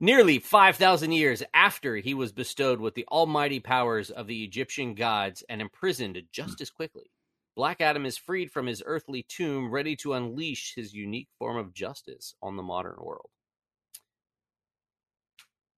Nearly 0.00 0.38
5,000 0.38 1.10
years 1.10 1.42
after 1.52 1.96
he 1.96 2.14
was 2.14 2.30
bestowed 2.30 2.80
with 2.80 2.94
the 2.94 3.06
almighty 3.10 3.58
powers 3.58 4.10
of 4.10 4.28
the 4.28 4.44
Egyptian 4.44 4.94
gods 4.94 5.42
and 5.48 5.60
imprisoned 5.60 6.22
just 6.32 6.58
hmm. 6.58 6.62
as 6.62 6.70
quickly, 6.70 7.10
Black 7.56 7.80
Adam 7.80 8.06
is 8.06 8.16
freed 8.16 8.52
from 8.52 8.66
his 8.66 8.84
earthly 8.86 9.24
tomb, 9.28 9.72
ready 9.72 9.96
to 9.96 10.12
unleash 10.12 10.74
his 10.76 10.94
unique 10.94 11.28
form 11.40 11.56
of 11.56 11.74
justice 11.74 12.34
on 12.40 12.56
the 12.56 12.62
modern 12.62 12.98
world. 13.00 13.30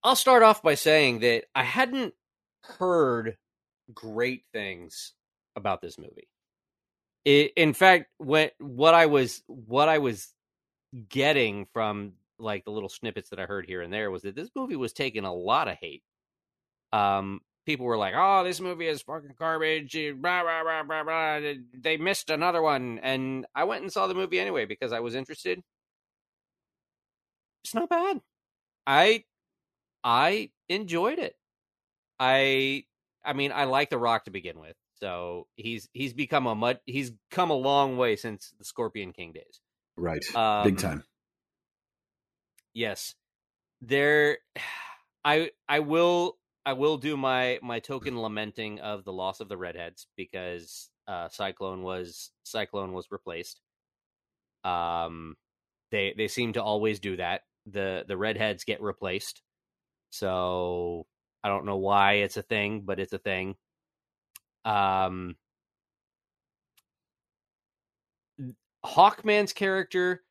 I'll 0.05 0.17
start 0.17 0.43
off 0.43 0.63
by 0.63 0.75
saying 0.75 1.21
that 1.21 1.45
I 1.55 1.63
hadn't 1.63 2.13
heard 2.65 3.39
great 3.95 4.45
things 4.53 5.15
about 5.57 5.81
this 5.81 5.99
movie. 5.99 6.29
It, 7.25 7.53
in 7.57 7.73
fact, 7.73 8.11
when, 8.19 8.51
what 8.59 8.95
I 8.95 9.07
was 9.07 9.43
what 9.47 9.89
I 9.89 9.99
was 9.99 10.33
getting 11.09 11.67
from 11.73 12.13
like 12.39 12.65
the 12.65 12.71
little 12.71 12.89
snippets 12.89 13.31
that 13.31 13.39
I 13.41 13.45
heard 13.45 13.67
here 13.67 13.83
and 13.83 13.93
there 13.93 14.11
was 14.11 14.23
that 14.23 14.35
this 14.35 14.51
movie 14.55 14.77
was 14.77 14.93
taking 14.93 15.25
a 15.25 15.35
lot 15.35 15.69
of 15.69 15.77
hate. 15.77 16.03
Um, 16.93 17.41
people 17.67 17.87
were 17.87 17.97
like, 17.99 18.15
"Oh, 18.17 18.45
this 18.45 18.61
movie 18.61 18.87
is 18.87 19.03
fucking 19.03 19.35
garbage." 19.39 19.97
blah, 20.17 20.43
blah, 20.83 21.05
blah. 21.05 21.41
They 21.75 21.97
missed 21.97 22.31
another 22.31 22.63
one, 22.63 22.99
and 23.03 23.47
I 23.55 23.65
went 23.65 23.83
and 23.83 23.93
saw 23.93 24.07
the 24.07 24.15
movie 24.15 24.41
anyway 24.41 24.65
because 24.65 24.93
I 24.93 25.01
was 25.01 25.15
interested. 25.15 25.63
It's 27.65 27.75
not 27.75 27.89
bad. 27.89 28.21
I 28.87 29.25
I 30.05 30.51
enjoyed 30.69 31.19
it. 31.19 31.37
I 32.19 32.85
I 33.25 33.33
mean, 33.35 33.53
I 33.53 33.65
like 33.65 33.91
The 33.91 33.99
Rock 33.99 34.25
to 34.25 34.31
begin 34.31 34.59
with, 34.61 34.77
so 34.95 35.47
he's 35.57 35.89
he's 35.93 36.13
become 36.13 36.47
a 36.47 36.55
mud. 36.55 36.81
He's 36.87 37.13
come 37.31 37.51
a 37.51 37.55
long 37.55 37.97
way 37.97 38.17
since 38.17 38.53
the 38.59 38.65
Scorpion 38.65 39.13
King 39.13 39.33
days. 39.33 39.61
Right. 39.97 40.25
Um, 40.35 40.65
Big 40.65 40.79
time. 40.79 41.05
Yes. 42.75 43.15
There 43.81 44.39
I 45.25 45.51
I 45.69 45.81
will 45.81 46.39
I 46.65 46.73
will 46.75 46.97
do 46.97 47.17
my 47.17 47.59
my 47.63 47.81
token 47.81 48.21
lamenting 48.21 48.81
of 48.81 49.05
the 49.05 49.13
loss 49.13 49.41
of 49.41 49.49
the 49.49 49.57
redheads 49.59 50.07
because 50.17 50.91
uh 51.07 51.29
Cyclone 51.29 51.83
was 51.83 52.31
Cyclone 52.43 52.93
was 52.93 53.11
replaced. 53.11 53.61
Um 54.65 55.37
they 55.91 56.15
they 56.17 56.29
seem 56.29 56.55
to 56.55 56.63
always 56.63 57.01
do 57.01 57.17
that. 57.17 57.43
The 57.67 58.05
the 58.07 58.17
redheads 58.17 58.65
get 58.65 58.81
replaced. 58.83 59.43
So 60.11 61.07
I 61.45 61.49
don't 61.49 61.67
know 61.67 61.79
why 61.79 62.15
it's 62.15 62.37
a 62.37 62.43
thing, 62.43 62.83
but 62.83 63.01
it's 63.01 63.13
a 63.13 63.19
thing. 63.19 63.57
Um 64.65 65.37
Hawkman's 68.85 69.53
character 69.53 70.23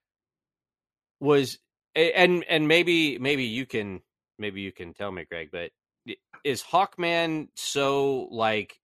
was 1.20 1.60
and 1.96 2.44
and 2.46 2.68
maybe 2.68 3.18
maybe 3.18 3.44
you 3.46 3.66
can 3.66 4.02
maybe 4.38 4.62
you 4.62 4.72
can 4.72 4.94
tell 4.94 5.12
me 5.12 5.26
greg 5.30 5.50
but 5.52 5.72
is 6.44 6.64
hawkman 6.64 7.50
so 7.56 8.28
like 8.32 8.80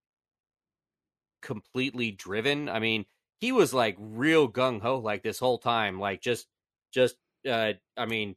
completely 1.42 2.12
driven 2.12 2.68
i 2.68 2.80
mean 2.80 3.06
he 3.40 3.52
was 3.52 3.74
like 3.74 3.96
real 4.00 4.50
gung-ho 4.50 4.98
like 4.98 5.24
this 5.24 5.40
whole 5.40 5.58
time 5.58 6.00
like 6.00 6.22
just 6.22 6.48
just 6.92 7.16
uh 7.48 7.74
i 7.96 8.06
mean 8.06 8.36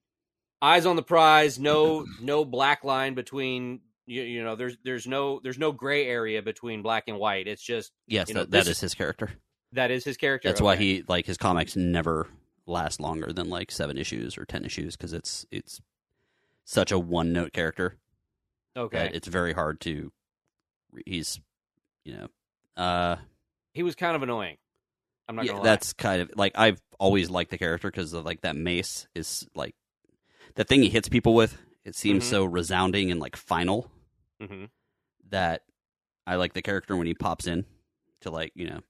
eyes 0.62 0.87
on 0.87 0.97
the 0.97 1.03
prize 1.03 1.59
no 1.59 2.05
no 2.22 2.45
black 2.45 2.85
line 2.85 3.14
between 3.14 3.81
you, 4.07 4.22
you 4.22 4.45
know 4.45 4.55
there's 4.55 4.76
there's 4.85 5.07
no 5.07 5.41
there's 5.43 5.59
no 5.59 5.72
gray 5.72 6.07
area 6.07 6.43
between 6.43 6.83
black 6.83 7.05
and 7.09 7.18
white 7.18 7.49
it's 7.49 7.62
just 7.62 7.91
Yes, 8.09 8.29
know, 8.35 8.41
that, 8.41 8.51
that 8.53 8.68
is 8.68 8.81
his 8.81 8.95
character. 8.95 9.31
That 9.73 9.91
is 9.91 10.05
his 10.05 10.16
character 10.16 10.49
That's 10.49 10.61
why 10.61 10.77
he 10.77 11.05
like 11.09 11.27
his 11.27 11.37
comics 11.37 11.77
never 11.77 12.27
last 12.66 13.01
longer 13.01 13.33
than 13.33 13.49
like 13.49 13.71
seven 13.71 13.97
issues 13.99 14.37
or 14.39 14.45
ten 14.45 14.64
issues 14.64 14.97
because 14.97 15.12
it's 15.12 15.47
it's 15.51 15.81
such 16.64 16.93
a 16.93 16.99
one 16.99 17.33
note 17.33 17.53
character 17.53 17.97
okay 18.77 18.99
that 18.99 19.14
it's 19.14 19.29
very 19.29 19.53
hard 19.53 19.81
to. 19.83 20.12
He's, 21.05 21.39
you 22.05 22.14
know, 22.14 22.29
uh, 22.83 23.16
he 23.75 23.83
was 23.83 23.95
kind 23.95 24.16
of 24.16 24.23
annoying 24.23 24.57
i'm 25.29 25.37
not 25.37 25.45
yeah, 25.45 25.53
gonna 25.53 25.61
lie. 25.61 25.64
that's 25.64 25.93
kind 25.93 26.23
of 26.23 26.31
like 26.37 26.53
I've 26.57 26.81
always 26.99 27.29
liked 27.31 27.51
the 27.51 27.59
character 27.59 27.91
because 27.91 28.12
of 28.14 28.25
like 28.25 28.41
that 28.41 28.57
mace 28.57 29.07
is 29.14 29.47
like 29.55 29.75
the 30.55 30.64
thing 30.64 30.83
he 30.83 30.89
hits 30.89 31.09
people 31.09 31.35
with. 31.35 31.59
It 31.85 31.95
seems 31.95 32.25
Mhm. 32.25 32.29
so 32.29 32.45
resounding 32.45 33.11
and 33.11 33.21
like 33.21 33.37
final 33.37 33.91
hmm 34.41 34.64
that 35.31 35.62
I 36.27 36.37
like 36.37 36.55
the 36.55 36.62
character 36.62 36.97
when 36.97 37.07
he 37.07 37.14
pops 37.14 37.47
in 37.47 37.66
to 38.23 38.31
like 38.31 38.53
you 38.55 38.69
know 38.69 38.81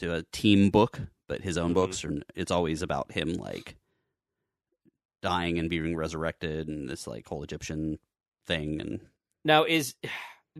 to 0.00 0.14
a 0.14 0.22
team 0.32 0.70
book, 0.70 1.00
but 1.28 1.40
his 1.42 1.56
own 1.56 1.70
Mhm. 1.70 1.74
books 1.74 2.04
are 2.04 2.22
it's 2.34 2.50
always 2.50 2.82
about 2.82 3.12
him 3.12 3.34
like 3.34 3.76
dying 5.22 5.58
and 5.58 5.68
being 5.68 5.94
resurrected 5.96 6.68
and 6.68 6.88
this 6.88 7.06
like 7.06 7.26
whole 7.28 7.42
Egyptian 7.42 7.98
thing 8.46 8.80
and 8.80 9.00
Now, 9.44 9.64
is 9.64 9.94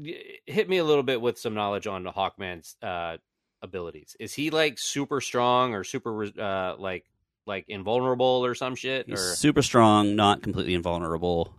hit 0.47 0.69
me 0.69 0.77
a 0.79 0.85
little 0.85 1.03
bit 1.03 1.21
with 1.21 1.39
some 1.39 1.55
knowledge 1.55 1.87
on 1.87 2.05
Hawkman's 2.05 2.77
uh, 2.83 3.17
abilities. 3.63 4.17
Is 4.21 4.33
he 4.35 4.51
like 4.51 4.79
super 4.79 5.21
strong 5.21 5.75
or 5.75 5.85
super 5.85 6.25
uh, 6.39 6.77
like 6.79 7.05
like 7.47 7.65
invulnerable 7.69 8.45
or 8.45 8.55
some 8.55 8.75
shit? 8.77 9.07
he's 9.09 9.19
Or 9.19 9.35
super 9.35 9.63
strong, 9.63 10.15
not 10.15 10.43
completely 10.43 10.75
invulnerable. 10.75 11.55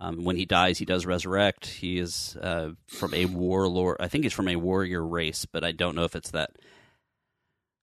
Um, 0.00 0.24
when 0.24 0.34
he 0.36 0.44
dies, 0.46 0.78
he 0.78 0.84
does 0.84 1.06
resurrect. 1.06 1.66
He 1.66 1.98
is 1.98 2.36
uh, 2.40 2.70
from 2.88 3.14
a 3.14 3.26
warlord. 3.26 3.98
I 4.00 4.08
think 4.08 4.24
he's 4.24 4.32
from 4.32 4.48
a 4.48 4.56
warrior 4.56 5.06
race, 5.06 5.46
but 5.46 5.62
I 5.62 5.70
don't 5.70 5.94
know 5.94 6.02
if 6.02 6.16
it's 6.16 6.32
that 6.32 6.50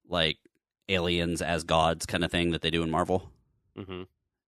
like 0.10 0.38
aliens 0.89 1.41
as 1.41 1.64
gods 1.64 2.05
kind 2.05 2.24
of 2.26 2.32
thing 2.32 2.51
that 2.51 2.62
they 2.62 2.72
do 2.72 2.84
in 2.84 2.89
Marvel. 2.91 3.32
Mhm. 3.78 4.07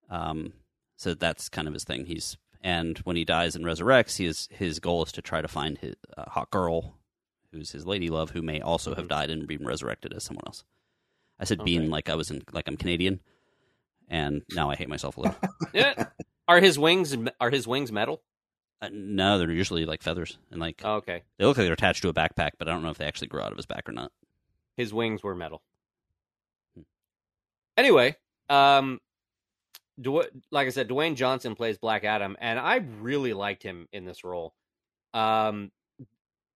Um, 0.10 0.54
so 0.98 1.14
that's 1.14 1.48
kind 1.50 1.68
of 1.68 1.74
his 1.74 1.84
thing. 1.84 2.06
He's 2.08 2.38
and 2.64 2.98
when 3.00 3.16
he 3.16 3.24
dies 3.26 3.56
and 3.56 3.64
resurrects, 3.66 4.18
his 4.18 4.48
his 4.52 4.80
goal 4.80 5.04
is 5.04 5.12
to 5.14 5.22
try 5.22 5.42
to 5.42 5.48
find 5.48 5.78
his 5.78 5.96
uh, 6.18 6.30
hot 6.30 6.50
girl, 6.52 6.98
who's 7.52 7.72
his 7.72 7.86
lady 7.88 8.10
love, 8.10 8.32
who 8.32 8.42
may 8.42 8.60
also 8.62 8.94
have 8.96 9.06
Mhm. 9.06 9.10
died 9.10 9.30
and 9.30 9.48
been 9.48 9.66
resurrected 9.66 10.14
as 10.14 10.24
someone 10.24 10.44
else. 10.48 10.64
I 11.40 11.46
said 11.46 11.60
Okay. 11.62 11.66
being 11.66 11.90
like 11.90 12.10
I 12.10 12.16
was 12.16 12.30
in 12.30 12.44
like 12.52 12.68
I'm 12.68 12.78
Canadian, 12.78 13.20
and 14.10 14.44
now 14.54 14.70
I 14.70 14.76
hate 14.76 14.90
myself 14.90 15.18
a 15.18 15.22
little. 15.22 15.38
Yeah. 15.74 16.08
Are 16.48 16.60
his 16.60 16.78
wings 16.78 17.16
are 17.40 17.50
his 17.50 17.68
wings 17.68 17.92
metal? 17.92 18.22
uh, 18.82 18.90
no, 18.92 19.38
they're 19.38 19.52
usually 19.52 19.86
like 19.86 20.02
feathers, 20.02 20.38
and 20.52 20.60
like 20.60 20.82
Oh, 20.84 20.96
okay. 20.96 21.24
they 21.38 21.46
look 21.46 21.56
like 21.58 21.66
they're 21.66 21.74
attached 21.74 22.02
to 22.02 22.10
a 22.10 22.14
backpack, 22.14 22.52
but 22.58 22.68
I 22.68 22.72
don't 22.72 22.82
know 22.84 22.90
if 22.90 22.98
they 22.98 23.06
actually 23.06 23.28
grow 23.28 23.44
out 23.44 23.52
of 23.52 23.58
his 23.58 23.66
back 23.68 23.88
or 23.88 23.92
not. 23.92 24.12
His 24.82 24.92
wings 24.92 25.22
were 25.22 25.36
metal. 25.36 25.62
Hmm. 26.76 26.82
Anyway, 27.78 28.16
um, 28.50 29.00
Dw- 30.02 30.42
like 30.50 30.66
I 30.66 30.72
said, 30.72 30.90
Dwayne 30.90 31.16
Johnson 31.16 31.54
plays 31.54 31.78
Black 31.78 32.04
Adam, 32.04 32.36
and 32.42 32.58
I 32.58 32.78
really 33.00 33.34
liked 33.34 33.62
him 33.62 33.88
in 33.94 34.06
this 34.06 34.24
role. 34.24 34.56
Um, 35.14 35.72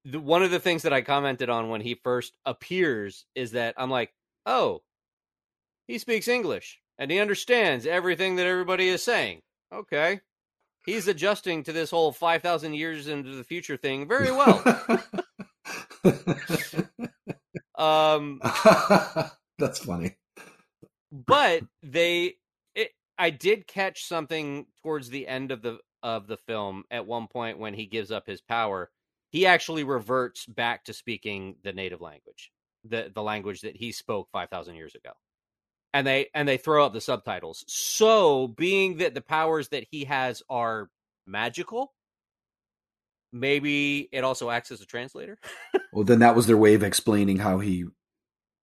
the, 0.05 0.19
one 0.19 0.41
of 0.41 0.49
the 0.49 0.59
things 0.59 0.82
that 0.82 0.93
I 0.93 1.03
commented 1.03 1.51
on 1.51 1.69
when 1.69 1.82
he 1.82 1.93
first 2.03 2.36
appears 2.47 3.28
is 3.36 3.51
that 3.51 3.76
I'm 3.78 3.91
like, 3.91 4.11
oh, 4.47 4.82
he 5.86 5.99
speaks 5.99 6.28
English 6.28 6.80
and 6.97 7.11
he 7.11 7.19
understands 7.19 7.86
everything 7.86 8.38
that 8.38 8.47
everybody 8.47 8.89
is 8.89 9.03
saying. 9.03 9.43
Okay. 9.71 10.19
He's 10.84 11.07
adjusting 11.07 11.61
to 11.63 11.73
this 11.73 11.91
whole 11.91 12.11
5,000 12.11 12.73
years 12.73 13.07
into 13.07 13.36
the 13.36 13.43
future 13.43 13.78
thing 13.78 14.07
very 14.07 14.32
well. 14.32 14.63
Um, 17.78 18.41
That's 19.59 19.80
funny. 19.80 20.15
but 21.11 21.63
they 21.84 22.36
it, 22.76 22.91
i 23.17 23.30
did 23.30 23.67
catch 23.67 24.03
something 24.05 24.65
towards 24.84 25.09
the 25.09 25.28
end 25.28 25.51
of 25.51 25.61
the 25.61 25.80
of 26.03 26.28
the 26.28 26.38
film 26.38 26.84
at 26.91 27.05
one 27.07 27.28
point 27.28 27.57
when 27.59 27.73
he 27.73 27.86
gives 27.86 28.11
up 28.11 28.28
his 28.28 28.41
power 28.41 28.91
he 29.32 29.45
actually 29.45 29.84
reverts 29.84 30.45
back 30.45 30.84
to 30.86 30.93
speaking 30.93 31.55
the 31.63 31.73
native 31.73 32.01
language 32.01 32.51
the 32.84 33.11
the 33.15 33.23
language 33.23 33.61
that 33.61 33.76
he 33.78 33.91
spoke 33.91 34.28
5000 34.32 34.76
years 34.76 34.95
ago 34.95 35.11
and 35.93 36.05
they 36.05 36.28
and 36.34 36.47
they 36.47 36.57
throw 36.57 36.86
up 36.86 36.93
the 36.93 37.01
subtitles 37.01 37.63
so 37.67 38.47
being 38.49 38.97
that 38.97 39.13
the 39.13 39.21
powers 39.21 39.69
that 39.69 39.88
he 39.89 40.05
has 40.05 40.43
are 40.49 40.89
magical 41.26 41.93
maybe 43.36 44.07
it 44.11 44.23
also 44.23 44.49
acts 44.49 44.71
as 44.71 44.79
a 44.81 44.86
translator 44.86 45.38
Well, 45.93 46.03
then 46.05 46.19
that 46.19 46.36
was 46.36 46.47
their 46.47 46.57
way 46.57 46.73
of 46.73 46.83
explaining 46.83 47.38
how 47.38 47.59
he. 47.59 47.86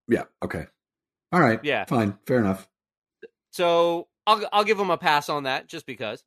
Yeah. 0.09 0.25
Okay. 0.43 0.67
All 1.31 1.41
right. 1.41 1.61
Yeah. 1.63 1.85
Fine. 1.87 2.19
Fair 2.27 2.39
enough. 2.39 2.69
so 3.53 4.09
i'll 4.27 4.45
i'll 4.53 4.65
give 4.65 4.79
him 4.79 4.91
a 4.91 4.99
pass 4.99 5.29
on 5.29 5.45
that 5.45 5.67
just 5.69 5.85
because 5.87 6.23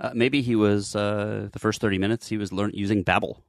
Uh, 0.00 0.10
maybe 0.14 0.40
he 0.42 0.54
was 0.56 0.94
uh, 0.96 1.48
the 1.52 1.58
first 1.58 1.80
thirty 1.80 1.98
minutes 1.98 2.28
he 2.28 2.36
was 2.38 2.52
learn 2.52 2.70
using 2.74 3.04
Babbel, 3.04 3.42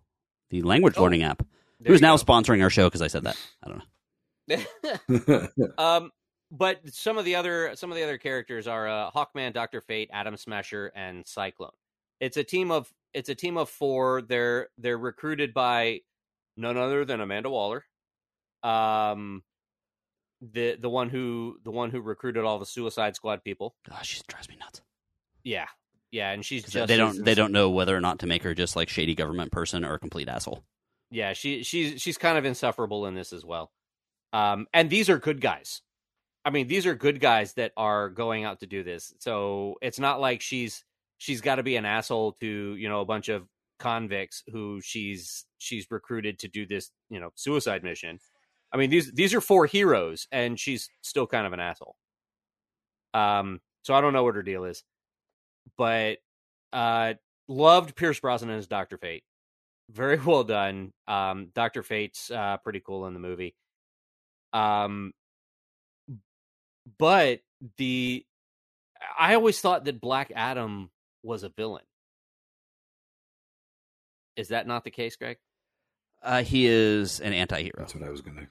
the 0.50 0.62
language 0.64 0.96
Oh, 0.98 1.04
learning 1.04 1.24
app. 1.24 1.46
There 1.80 1.92
Who's 1.94 2.02
now 2.02 2.18
go. 2.18 2.24
sponsoring 2.24 2.62
our 2.64 2.70
show 2.70 2.88
because 2.88 3.02
I 3.02 3.08
said 3.08 3.24
that. 3.26 3.38
I 3.64 3.68
don't 3.70 3.82
know. 4.48 5.70
um, 5.78 6.12
but 6.52 6.80
some 6.94 7.18
of 7.18 7.26
the 7.26 7.36
other 7.36 7.72
some 7.76 7.92
of 7.92 7.98
the 7.98 8.04
other 8.04 8.18
characters 8.18 8.68
are 8.68 8.88
uh, 8.88 9.12
Hawkman, 9.12 9.54
Doctor 9.54 9.82
Fate, 9.82 10.10
Atom 10.12 10.36
Smasher, 10.38 10.92
and 10.96 11.26
Cyclone. 11.28 11.72
It's 12.20 12.38
a 12.38 12.44
team 12.44 12.72
of 12.72 12.92
it's 13.14 13.30
a 13.30 13.36
team 13.36 13.58
of 13.58 13.70
four. 13.70 14.22
They're 14.22 14.70
they're 14.78 14.98
recruited 14.98 15.54
by 15.54 16.02
none 16.58 16.78
other 16.78 17.06
than 17.06 17.22
Amanda 17.22 17.50
Waller, 17.50 17.86
um, 18.64 19.44
the 20.42 20.76
the 20.80 20.90
one 20.90 21.10
who 21.10 21.58
the 21.64 21.72
one 21.72 21.92
who 21.92 22.02
recruited 22.02 22.44
all 22.44 22.60
the 22.60 22.66
Suicide 22.66 23.16
Squad 23.16 23.44
people. 23.44 23.76
Gosh, 23.88 24.10
she 24.10 24.22
drives 24.28 24.50
me 24.50 24.58
nuts. 24.60 24.82
Yeah, 25.44 25.68
yeah, 26.12 26.32
and 26.32 26.46
she's 26.46 26.64
just 26.64 26.88
they 26.88 26.98
don't 26.98 27.24
they 27.24 27.36
don't 27.36 27.52
know 27.52 27.70
whether 27.70 27.96
or 27.96 28.02
not 28.02 28.20
to 28.20 28.28
make 28.28 28.44
her 28.44 28.54
just 28.54 28.76
like 28.76 28.90
shady 28.90 29.16
government 29.16 29.52
person 29.52 29.86
or 29.86 29.94
a 29.94 30.00
complete 30.00 30.28
asshole. 30.28 30.64
Yeah, 31.12 31.34
she 31.34 31.64
she's 31.64 32.02
she's 32.02 32.18
kind 32.18 32.38
of 32.38 32.46
insufferable 32.46 33.06
in 33.06 33.16
this 33.16 33.34
as 33.34 33.46
well. 33.46 33.72
Um, 34.34 34.68
and 34.74 34.90
these 34.90 35.10
are 35.10 35.18
good 35.18 35.42
guys. 35.42 35.82
I 36.46 36.52
mean, 36.52 36.68
these 36.68 36.86
are 36.86 36.96
good 36.96 37.20
guys 37.20 37.54
that 37.54 37.74
are 37.76 38.10
going 38.10 38.44
out 38.44 38.62
to 38.62 38.68
do 38.68 38.84
this. 38.84 39.14
So 39.20 39.76
it's 39.82 40.00
not 40.00 40.22
like 40.22 40.42
she's 40.42 40.84
she's 41.20 41.42
got 41.42 41.56
to 41.56 41.64
be 41.64 41.76
an 41.76 41.86
asshole 41.86 42.34
to 42.40 42.76
you 42.76 42.90
know 42.90 43.02
a 43.02 43.06
bunch 43.06 43.30
of 43.30 43.48
convicts 43.78 44.44
who 44.52 44.82
she's 44.82 45.46
she's 45.60 45.88
recruited 45.92 46.40
to 46.40 46.48
do 46.48 46.66
this 46.66 46.90
you 47.10 47.20
know 47.20 47.30
suicide 47.36 47.84
mission. 47.84 48.20
I 48.74 48.78
mean 48.78 48.90
these 48.90 49.12
these 49.12 49.36
are 49.36 49.42
four 49.42 49.68
heroes, 49.68 50.28
and 50.32 50.60
she's 50.60 50.90
still 51.02 51.28
kind 51.28 51.46
of 51.46 51.54
an 51.54 51.60
asshole. 51.60 51.96
Um, 53.14 53.62
so 53.84 53.94
I 53.94 54.02
don't 54.02 54.14
know 54.14 54.24
what 54.24 54.36
her 54.36 54.44
deal 54.44 54.66
is, 54.66 54.84
but 55.78 56.18
uh, 56.74 57.14
loved 57.48 57.96
Pierce 57.96 58.20
Brosnan 58.20 58.50
as 58.50 58.68
Doctor 58.68 58.98
Fate 58.98 59.24
very 59.92 60.18
well 60.26 60.44
done. 60.44 60.94
Um, 61.08 61.50
Doctor 61.54 61.84
Fate's 61.84 62.32
uh, 62.32 62.58
pretty 62.58 62.80
cool 62.80 63.08
in 63.08 63.14
the 63.14 63.20
movie. 63.20 63.56
Um, 64.54 65.14
but 66.98 67.42
the 67.78 68.26
I 69.18 69.36
always 69.36 69.62
thought 69.62 69.86
that 69.86 70.02
Black 70.02 70.32
Adam 70.36 70.90
was 71.24 71.44
a 71.44 71.50
villain. 71.50 71.84
Is 74.36 74.50
that 74.50 74.68
not 74.68 74.84
the 74.84 74.92
case, 74.92 75.16
Greg? 75.16 75.38
Uh, 76.22 76.44
he 76.44 76.66
is 76.66 77.20
an 77.20 77.34
anti-hero. 77.34 77.76
That's 77.78 77.96
what 77.96 78.04
I 78.04 78.10
was 78.10 78.22
gonna. 78.22 78.48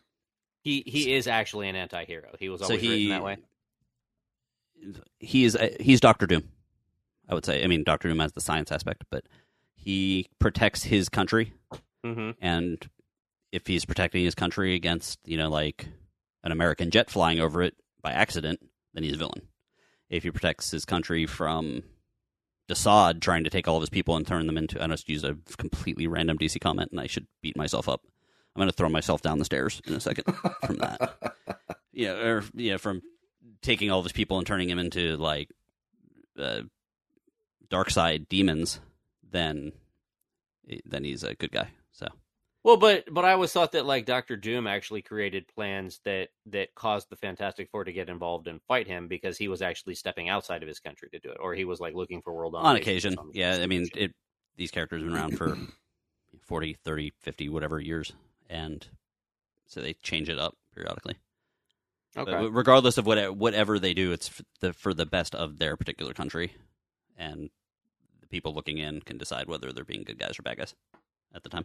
He 0.63 0.83
he 0.87 1.15
is 1.15 1.27
actually 1.27 1.69
an 1.69 1.77
anti-hero. 1.77 2.35
He 2.39 2.49
was 2.49 2.61
so 2.61 2.67
always 2.67 2.81
he 2.81 2.89
written 2.89 3.09
that 3.11 3.25
way. 3.25 3.37
He 5.19 5.45
is 5.45 5.57
uh, 5.57 5.71
he's 5.81 6.01
Doctor 6.01 6.27
Doom. 6.27 6.45
I 7.29 7.35
would 7.35 7.45
say. 7.45 7.63
I 7.63 7.67
mean, 7.67 7.85
Doctor 7.85 8.09
Doom 8.09 8.21
has 8.21 8.33
the 8.33 8.41
science 8.41 8.73
aspect, 8.73 9.05
but 9.11 9.25
he 9.75 10.29
protects 10.39 10.85
his 10.85 11.09
country, 11.09 11.53
hmm 12.05 12.31
and 12.41 12.89
if 13.53 13.67
he's 13.67 13.85
protecting 13.85 14.25
his 14.25 14.35
country 14.35 14.75
against 14.75 15.19
you 15.25 15.37
know 15.37 15.49
like 15.49 15.87
an 16.43 16.53
American 16.53 16.91
jet 16.91 17.11
flying 17.11 17.41
over 17.41 17.63
it 17.63 17.75
by 18.03 18.13
accident, 18.13 18.61
then 18.95 19.05
he's 19.05 19.15
a 19.15 19.19
villain. 19.19 19.43
If 20.11 20.23
he 20.23 20.31
protects 20.31 20.71
his 20.71 20.85
country 20.85 21.27
from 21.27 21.83
Desaad 22.69 23.21
trying 23.21 23.45
to 23.45 23.51
take 23.51 23.67
all 23.67 23.77
of 23.77 23.83
his 23.83 23.91
people 23.91 24.17
and 24.17 24.27
turn 24.27 24.47
them 24.47 24.59
into, 24.59 24.83
I 24.83 24.87
just 24.89 25.09
used 25.09 25.25
a 25.25 25.37
completely 25.57 26.07
random 26.07 26.39
DC 26.39 26.61
comment, 26.61 26.91
and 26.91 27.01
I 27.01 27.07
should 27.07 27.27
beat 27.41 27.57
myself 27.57 27.89
up. 27.89 28.03
I'm 28.55 28.61
going 28.61 28.69
to 28.69 28.77
throw 28.77 28.89
myself 28.89 29.23
down 29.23 29.39
the 29.39 29.45
stairs 29.45 29.81
in 29.87 29.95
a 29.95 30.01
second 30.01 30.25
from 30.65 30.77
that. 30.77 31.15
Yeah, 31.91 32.13
or 32.13 32.45
yeah, 32.55 32.77
from 32.77 33.03
taking 33.61 33.91
all 33.91 33.99
of 33.99 34.05
his 34.05 34.13
people 34.13 34.39
and 34.39 34.47
turning 34.47 34.71
him 34.71 34.79
into 34.79 35.17
like 35.17 35.51
uh, 36.39 36.61
Darkseid 37.69 38.29
demons, 38.29 38.79
then 39.29 39.73
then 40.85 41.03
he's 41.03 41.25
a 41.25 41.35
good 41.35 41.51
guy. 41.51 41.71
Well, 42.69 42.77
but 42.77 43.05
but 43.11 43.25
I 43.25 43.33
always 43.33 43.51
thought 43.51 43.73
that 43.73 43.87
like 43.87 44.05
Doctor 44.05 44.37
Doom 44.37 44.67
actually 44.67 45.01
created 45.01 45.49
plans 45.49 46.01
that 46.05 46.29
that 46.45 46.75
caused 46.75 47.09
the 47.09 47.17
Fantastic 47.17 47.71
Four 47.71 47.85
to 47.85 47.95
get 47.95 48.11
involved 48.11 48.47
and 48.47 48.61
fight 48.69 48.87
him 48.87 49.09
because 49.09 49.39
he 49.39 49.49
was 49.49 49.63
actually 49.63 49.95
stepping 49.95 50.29
outside 50.29 50.61
of 50.61 50.69
his 50.69 50.79
country 50.79 51.09
to 51.13 51.19
do 51.19 51.31
it, 51.31 51.39
or 51.41 51.55
he 51.55 51.65
was 51.65 51.81
like 51.81 51.95
looking 51.95 52.21
for 52.21 52.35
world 52.35 52.55
on 52.55 52.77
occasion, 52.77 53.17
yeah, 53.33 53.57
I 53.63 53.67
mean, 53.67 53.89
it, 53.95 54.13
these 54.59 54.71
characters 54.71 55.01
have 55.01 55.11
been 55.11 55.19
around 55.19 55.39
for 55.39 55.57
40, 56.43 56.77
30, 56.85 57.15
50, 57.19 57.49
whatever 57.49 57.81
years, 57.81 58.13
and 58.51 58.87
so 59.65 59.81
they 59.81 59.95
change 59.95 60.29
it 60.29 60.39
up 60.39 60.55
periodically. 60.75 61.17
okay. 62.19 62.31
But 62.31 62.51
regardless 62.51 62.99
of 62.99 63.07
what 63.07 63.35
whatever 63.35 63.79
they 63.79 63.95
do, 63.95 64.13
it's 64.13 64.29
for 64.29 64.43
the 64.61 64.73
for 64.75 64.93
the 64.93 65.07
best 65.07 65.35
of 65.35 65.59
their 65.59 65.79
particular 65.79 66.13
country, 66.13 66.53
and 67.17 67.49
the 68.21 68.27
people 68.27 68.53
looking 68.53 68.77
in 68.77 69.01
can 69.01 69.17
decide 69.17 69.49
whether 69.49 69.73
they're 69.73 69.85
being 69.85 70.03
good 70.03 70.19
guys 70.19 70.39
or 70.39 70.43
bad 70.43 70.59
guys 70.59 70.75
at 71.35 71.43
the 71.43 71.49
time. 71.49 71.65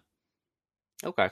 Okay. 1.06 1.30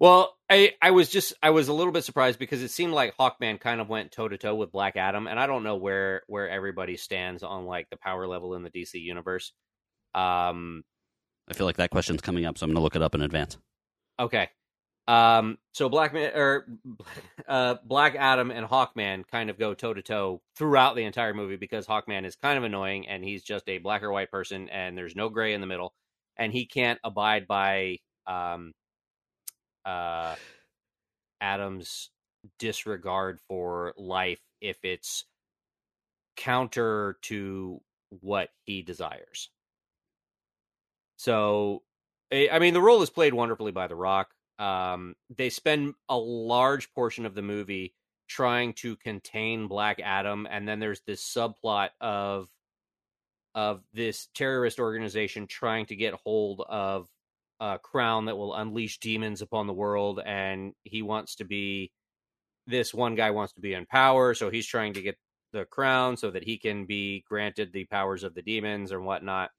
Well, 0.00 0.34
I 0.48 0.72
I 0.80 0.92
was 0.92 1.10
just 1.10 1.34
I 1.42 1.50
was 1.50 1.68
a 1.68 1.74
little 1.74 1.92
bit 1.92 2.04
surprised 2.04 2.38
because 2.38 2.62
it 2.62 2.70
seemed 2.70 2.94
like 2.94 3.16
Hawkman 3.18 3.60
kind 3.60 3.82
of 3.82 3.88
went 3.88 4.12
toe 4.12 4.28
to 4.28 4.38
toe 4.38 4.54
with 4.54 4.72
Black 4.72 4.96
Adam, 4.96 5.26
and 5.26 5.38
I 5.38 5.46
don't 5.46 5.62
know 5.62 5.76
where 5.76 6.22
where 6.26 6.48
everybody 6.48 6.96
stands 6.96 7.42
on 7.42 7.66
like 7.66 7.90
the 7.90 7.98
power 7.98 8.26
level 8.26 8.54
in 8.54 8.62
the 8.62 8.70
DC 8.70 8.94
universe. 8.94 9.52
Um. 10.14 10.84
I 11.48 11.52
feel 11.52 11.66
like 11.66 11.78
that 11.78 11.90
question's 11.90 12.20
coming 12.20 12.46
up, 12.46 12.56
so 12.56 12.64
I'm 12.64 12.70
going 12.70 12.76
to 12.76 12.82
look 12.82 12.94
it 12.94 13.02
up 13.02 13.14
in 13.14 13.22
advance. 13.22 13.58
Okay. 14.18 14.48
Um. 15.06 15.58
So 15.72 15.90
Black 15.90 16.14
Man 16.14 16.32
or 16.34 16.66
uh 17.48 17.76
Black 17.84 18.14
Adam 18.14 18.50
and 18.50 18.66
Hawkman 18.66 19.26
kind 19.30 19.50
of 19.50 19.58
go 19.58 19.74
toe 19.74 19.92
to 19.92 20.02
toe 20.02 20.40
throughout 20.56 20.96
the 20.96 21.04
entire 21.04 21.34
movie 21.34 21.56
because 21.56 21.86
Hawkman 21.86 22.24
is 22.24 22.36
kind 22.36 22.56
of 22.56 22.64
annoying 22.64 23.06
and 23.06 23.22
he's 23.22 23.42
just 23.42 23.68
a 23.68 23.78
black 23.78 24.02
or 24.02 24.10
white 24.10 24.30
person 24.30 24.70
and 24.70 24.96
there's 24.96 25.16
no 25.16 25.28
gray 25.28 25.52
in 25.52 25.60
the 25.60 25.66
middle 25.66 25.92
and 26.36 26.52
he 26.52 26.64
can't 26.64 26.98
abide 27.04 27.46
by 27.46 27.98
um 28.30 28.72
uh 29.84 30.34
Adam's 31.40 32.10
disregard 32.58 33.40
for 33.48 33.94
life 33.96 34.40
if 34.60 34.78
it's 34.84 35.24
counter 36.36 37.18
to 37.22 37.80
what 38.20 38.48
he 38.64 38.82
desires. 38.82 39.50
So, 41.16 41.82
I 42.32 42.58
mean, 42.58 42.74
the 42.74 42.80
role 42.80 43.02
is 43.02 43.10
played 43.10 43.34
wonderfully 43.34 43.72
by 43.72 43.86
The 43.86 43.94
Rock. 43.94 44.30
Um, 44.58 45.16
they 45.34 45.50
spend 45.50 45.94
a 46.08 46.16
large 46.16 46.92
portion 46.92 47.26
of 47.26 47.34
the 47.34 47.42
movie 47.42 47.94
trying 48.28 48.74
to 48.74 48.96
contain 48.96 49.68
Black 49.68 50.00
Adam, 50.02 50.46
and 50.50 50.66
then 50.66 50.80
there's 50.80 51.00
this 51.06 51.22
subplot 51.22 51.90
of 52.00 52.48
of 53.54 53.82
this 53.92 54.28
terrorist 54.34 54.78
organization 54.78 55.46
trying 55.46 55.86
to 55.86 55.96
get 55.96 56.14
hold 56.14 56.62
of 56.68 57.08
a 57.60 57.78
crown 57.78 58.24
that 58.24 58.36
will 58.36 58.54
unleash 58.54 58.98
demons 58.98 59.42
upon 59.42 59.66
the 59.66 59.72
world, 59.72 60.20
and 60.24 60.72
he 60.82 61.02
wants 61.02 61.36
to 61.36 61.44
be 61.44 61.92
this 62.66 62.94
one 62.94 63.14
guy 63.14 63.30
wants 63.30 63.52
to 63.54 63.60
be 63.60 63.74
in 63.74 63.86
power, 63.86 64.34
so 64.34 64.50
he's 64.50 64.66
trying 64.66 64.94
to 64.94 65.02
get 65.02 65.16
the 65.52 65.64
crown 65.64 66.16
so 66.16 66.30
that 66.30 66.44
he 66.44 66.56
can 66.56 66.86
be 66.86 67.24
granted 67.28 67.72
the 67.72 67.84
powers 67.86 68.22
of 68.22 68.34
the 68.34 68.42
demons 68.42 68.92
and 68.92 69.04
whatnot. 69.04 69.50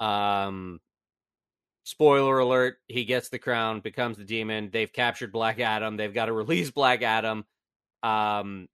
Um, 0.00 0.80
spoiler 1.84 2.38
alert: 2.38 2.78
he 2.88 3.04
gets 3.04 3.28
the 3.28 3.38
crown, 3.38 3.80
becomes 3.80 4.16
the 4.16 4.24
demon. 4.24 4.70
They've 4.72 4.92
captured 4.92 5.32
Black 5.32 5.60
Adam. 5.60 5.96
They've 5.96 6.14
got 6.14 6.26
to 6.26 6.32
release 6.32 6.70
Black 6.70 7.02
Adam. 7.02 7.44
Um, 8.02 8.68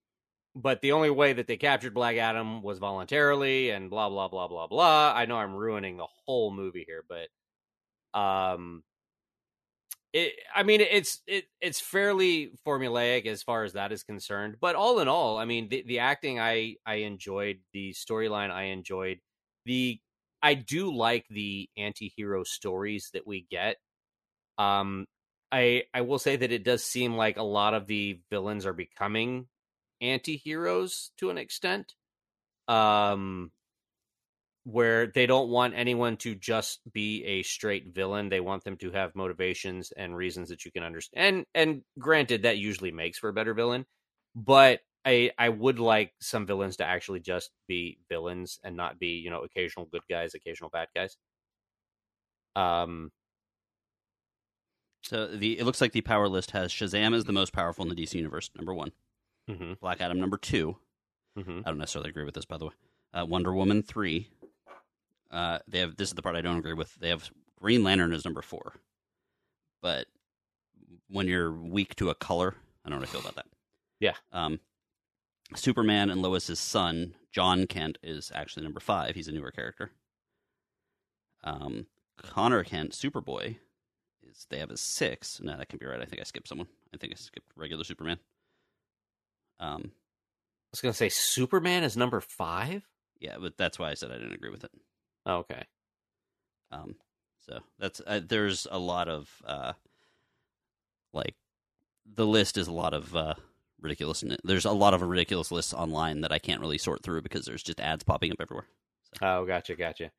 but 0.55 0.81
the 0.81 0.93
only 0.93 1.11
way 1.11 1.33
that 1.33 1.47
they 1.47 1.57
captured 1.57 1.95
Black 1.95 2.17
Adam 2.17 2.63
was 2.63 2.79
voluntarily, 2.79 3.71
and 3.71 3.91
blah 3.91 4.09
blah 4.09 4.29
blah 4.29 4.49
blah 4.49 4.67
blah. 4.67 5.13
I 5.15 5.27
know 5.27 5.37
I'm 5.37 5.55
ruining 5.55 5.97
the 5.97 6.07
whole 6.27 6.53
movie 6.53 6.85
here, 6.87 7.05
but 7.09 8.19
um, 8.19 8.83
it. 10.13 10.35
I 10.55 10.63
mean, 10.63 10.81
it's 10.81 11.21
it 11.27 11.47
it's 11.61 11.81
fairly 11.81 12.53
formulaic 12.67 13.27
as 13.27 13.43
far 13.43 13.65
as 13.65 13.73
that 13.75 13.93
is 13.93 14.05
concerned. 14.05 14.57
But 14.61 14.77
all 14.77 15.01
in 15.01 15.09
all, 15.09 15.39
I 15.39 15.45
mean, 15.45 15.69
the 15.69 15.83
the 15.87 15.99
acting 16.01 16.39
I 16.39 16.77
I 16.87 16.97
enjoyed, 16.97 17.59
the 17.73 17.93
storyline 17.93 18.51
I 18.51 18.65
enjoyed, 18.65 19.19
the 19.67 20.01
I 20.43 20.55
do 20.55 20.95
like 20.95 21.27
the 21.31 21.69
anti-hero 21.77 22.45
stories 22.45 23.11
that 23.15 23.27
we 23.27 23.47
get. 23.51 23.77
Um, 24.59 25.07
I 25.51 25.85
I 25.93 26.03
will 26.03 26.19
say 26.19 26.37
that 26.37 26.53
it 26.53 26.65
does 26.65 26.85
seem 26.85 27.17
like 27.17 27.39
a 27.39 27.43
lot 27.43 27.75
of 27.75 27.87
the 27.87 28.21
villains 28.31 28.67
are 28.67 28.73
becoming 28.73 29.49
anti-heroes 30.01 31.11
to 31.19 31.31
an 31.31 31.39
extent. 31.39 31.95
Um 32.69 33.53
where 34.65 35.07
they 35.09 35.27
don't 35.27 35.51
want 35.51 35.75
anyone 35.77 36.17
to 36.17 36.35
just 36.35 36.81
be 36.93 37.23
a 37.25 37.43
straight 37.43 37.89
villain. 37.89 38.29
They 38.31 38.41
want 38.41 38.65
them 38.65 38.77
to 38.79 38.91
have 38.93 39.15
motivations 39.15 39.93
and 39.93 40.17
reasons 40.17 40.49
that 40.49 40.65
you 40.65 40.73
can 40.73 40.83
understand. 40.83 41.27
And 41.37 41.47
and 41.55 41.83
granted 41.99 42.43
that 42.43 42.59
usually 42.59 42.91
makes 42.91 43.19
for 43.19 43.29
a 43.29 43.33
better 43.33 43.55
villain, 43.55 43.85
but 44.35 44.81
I 45.05 45.31
I 45.39 45.51
would 45.51 45.79
like 45.79 46.15
some 46.21 46.47
villains 46.47 46.79
to 46.79 46.85
actually 46.87 47.21
just 47.21 47.51
be 47.69 47.99
villains 48.09 48.59
and 48.65 48.77
not 48.77 48.99
be, 48.99 49.09
you 49.19 49.31
know, 49.31 49.43
occasional 49.43 49.87
good 49.87 50.03
guys, 50.11 50.35
occasional 50.35 50.71
bad 50.71 50.89
guys. 50.95 51.17
Um 52.57 53.11
So 55.03 55.27
the 55.29 55.59
it 55.59 55.65
looks 55.65 55.81
like 55.81 55.93
the 55.93 56.01
power 56.01 56.29
list 56.29 56.51
has 56.53 56.73
Shazam 56.73 57.15
as 57.15 57.25
the 57.25 57.33
most 57.33 57.53
powerful 57.53 57.85
in 57.85 57.89
the 57.89 57.95
DC 57.95 58.17
universe, 58.19 58.51
number 58.57 58.75
one. 58.75 58.93
Mhm, 59.49 59.79
Black 59.81 60.01
Adam 60.01 60.19
number 60.19 60.37
two. 60.39 60.79
mhm. 61.37 61.61
I 61.67 61.71
don't 61.71 61.79
necessarily 61.79 62.11
agree 62.11 62.25
with 62.25 62.35
this, 62.35 62.45
by 62.45 62.57
the 62.59 62.67
way. 62.67 62.73
Uh, 63.13 63.27
Wonder 63.29 63.53
Woman 63.55 63.83
three. 63.83 64.31
Uh, 65.31 65.59
they 65.67 65.81
have 65.81 65.97
this 65.97 66.09
is 66.11 66.15
the 66.15 66.23
part 66.23 66.37
I 66.37 66.41
don't 66.43 66.59
agree 66.59 66.73
with. 66.75 66.95
They 66.97 67.09
have 67.09 67.31
Green 67.57 67.83
Lantern 67.83 68.13
as 68.13 68.25
number 68.25 68.43
four, 68.43 68.75
but 69.83 70.07
when 71.09 71.27
you're 71.27 71.53
weak 71.53 71.97
to 71.97 72.11
a 72.11 72.15
color, 72.15 72.57
I 72.85 72.89
don't 72.91 73.01
know 73.01 73.07
how 73.07 73.13
feel 73.13 73.21
about 73.21 73.35
that. 73.37 73.47
Yeah. 74.01 74.17
Um, 74.33 74.61
Superman 75.57 76.11
and 76.11 76.23
Lois's 76.23 76.59
son, 76.61 77.15
Jon 77.33 77.67
Kent, 77.67 77.99
is 78.03 78.31
actually 78.35 78.63
number 78.65 78.81
five. 78.81 79.15
He's 79.15 79.29
a 79.29 79.33
newer 79.33 79.51
character. 79.51 79.91
Um, 81.43 81.87
Conner 82.17 82.65
Kent, 82.65 82.93
Superboy, 82.93 83.59
is 84.23 84.47
they 84.49 84.59
have 84.59 84.71
a 84.71 84.77
six. 84.77 85.41
No, 85.41 85.57
that 85.57 85.69
can 85.69 85.79
be 85.79 85.87
right. 85.87 86.01
I 86.01 86.05
think 86.07 86.21
I 86.21 86.25
skipped 86.25 86.49
someone. 86.49 86.69
I 86.93 86.97
think 86.97 87.13
I 87.13 87.17
skipped 87.17 87.51
regular 87.57 87.85
Superman. 87.85 88.19
Um, 89.61 89.83
I 89.93 90.71
was 90.73 90.81
gonna 90.81 90.93
say 90.95 91.09
Superman 91.09 91.85
is 91.85 91.97
number 91.97 92.21
five. 92.21 92.87
yeah, 93.21 93.37
but 93.41 93.57
that's 93.57 93.79
why 93.79 93.91
I 93.91 93.95
said 93.95 94.11
I 94.11 94.19
didn't 94.19 94.35
agree 94.35 94.51
with 94.51 94.65
it. 94.65 94.73
Oh, 95.27 95.37
okay. 95.39 95.65
Um, 96.73 96.97
so 97.47 97.61
that's 97.79 98.01
uh, 98.07 98.21
there's 98.27 98.67
a 98.71 98.79
lot 98.79 99.09
of 99.09 99.31
uh, 99.47 99.73
like 101.13 101.35
the 102.05 102.27
list 102.27 102.59
is 102.59 102.67
a 102.69 102.73
lot 102.73 102.95
of 102.95 103.15
uh, 103.15 103.35
ridiculous. 103.81 104.25
There's 104.43 104.65
a 104.65 104.73
lot 104.73 104.95
of 104.95 105.03
ridiculous 105.03 105.53
lists 105.53 105.73
online 105.73 106.23
that 106.23 106.33
I 106.33 106.39
can't 106.39 106.61
really 106.61 106.79
sort 106.79 107.03
through 107.03 107.23
because 107.23 107.45
there's 107.45 107.63
just 107.63 107.81
ads 107.81 108.05
popping 108.05 108.33
up 108.33 108.41
everywhere. 108.41 108.67
Oh, 109.23 109.47
gotcha, 109.47 109.77
gotcha. 109.77 110.11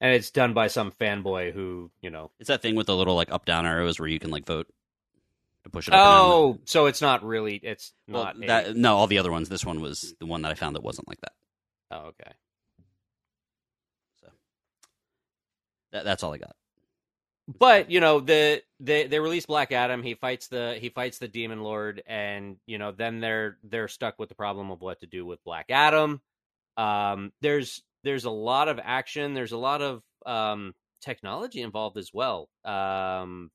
And 0.00 0.14
it's 0.14 0.30
done 0.30 0.54
by 0.54 0.68
some 0.68 0.92
fanboy 0.92 1.52
who, 1.52 1.90
you 2.00 2.08
know. 2.08 2.30
It's 2.40 2.48
that 2.48 2.62
thing 2.62 2.74
with 2.74 2.86
the 2.86 2.96
little 2.96 3.14
like 3.14 3.30
up 3.30 3.44
down 3.44 3.66
arrows 3.66 4.00
where 4.00 4.08
you 4.08 4.18
can 4.18 4.30
like 4.30 4.46
vote 4.46 4.66
to 5.64 5.70
push 5.70 5.88
it. 5.88 5.94
Up 5.94 5.98
and 5.98 6.04
down. 6.04 6.20
Oh, 6.20 6.58
so 6.64 6.86
it's 6.86 7.00
not 7.00 7.24
really. 7.24 7.56
It's 7.56 7.92
well, 8.08 8.32
not. 8.36 8.66
a- 8.66 8.74
no, 8.74 8.96
all 8.96 9.06
the 9.06 9.18
other 9.18 9.30
ones. 9.30 9.48
This 9.48 9.64
one 9.64 9.80
was 9.80 10.14
the 10.18 10.26
one 10.26 10.42
that 10.42 10.52
I 10.52 10.54
found 10.54 10.76
that 10.76 10.82
wasn't 10.82 11.08
like 11.08 11.20
that. 11.20 11.32
oh, 11.90 12.06
okay. 12.08 12.32
So 14.20 14.28
that, 15.92 16.04
that's 16.04 16.22
all 16.22 16.32
I 16.34 16.38
got. 16.38 16.54
But 17.58 17.90
you 17.90 18.00
know 18.00 18.20
the 18.20 18.62
they 18.78 19.06
they 19.06 19.18
release 19.18 19.46
Black 19.46 19.72
Adam. 19.72 20.02
He 20.02 20.14
fights 20.14 20.48
the 20.48 20.76
he 20.78 20.88
fights 20.88 21.18
the 21.18 21.28
Demon 21.28 21.62
Lord, 21.62 22.02
and 22.06 22.56
you 22.66 22.78
know 22.78 22.92
then 22.92 23.20
they're 23.20 23.58
they're 23.64 23.88
stuck 23.88 24.18
with 24.18 24.28
the 24.28 24.34
problem 24.34 24.70
of 24.70 24.80
what 24.80 25.00
to 25.00 25.06
do 25.06 25.26
with 25.26 25.42
Black 25.44 25.66
Adam. 25.68 26.20
Um, 26.76 27.32
there's 27.40 27.82
there's 28.04 28.24
a 28.24 28.30
lot 28.30 28.68
of 28.68 28.78
action. 28.82 29.34
There's 29.34 29.52
a 29.52 29.58
lot 29.58 29.82
of 29.82 30.02
um, 30.24 30.74
technology 31.00 31.60
involved 31.60 31.96
as 31.96 32.10
well. 32.14 32.48
Um, 32.64 33.50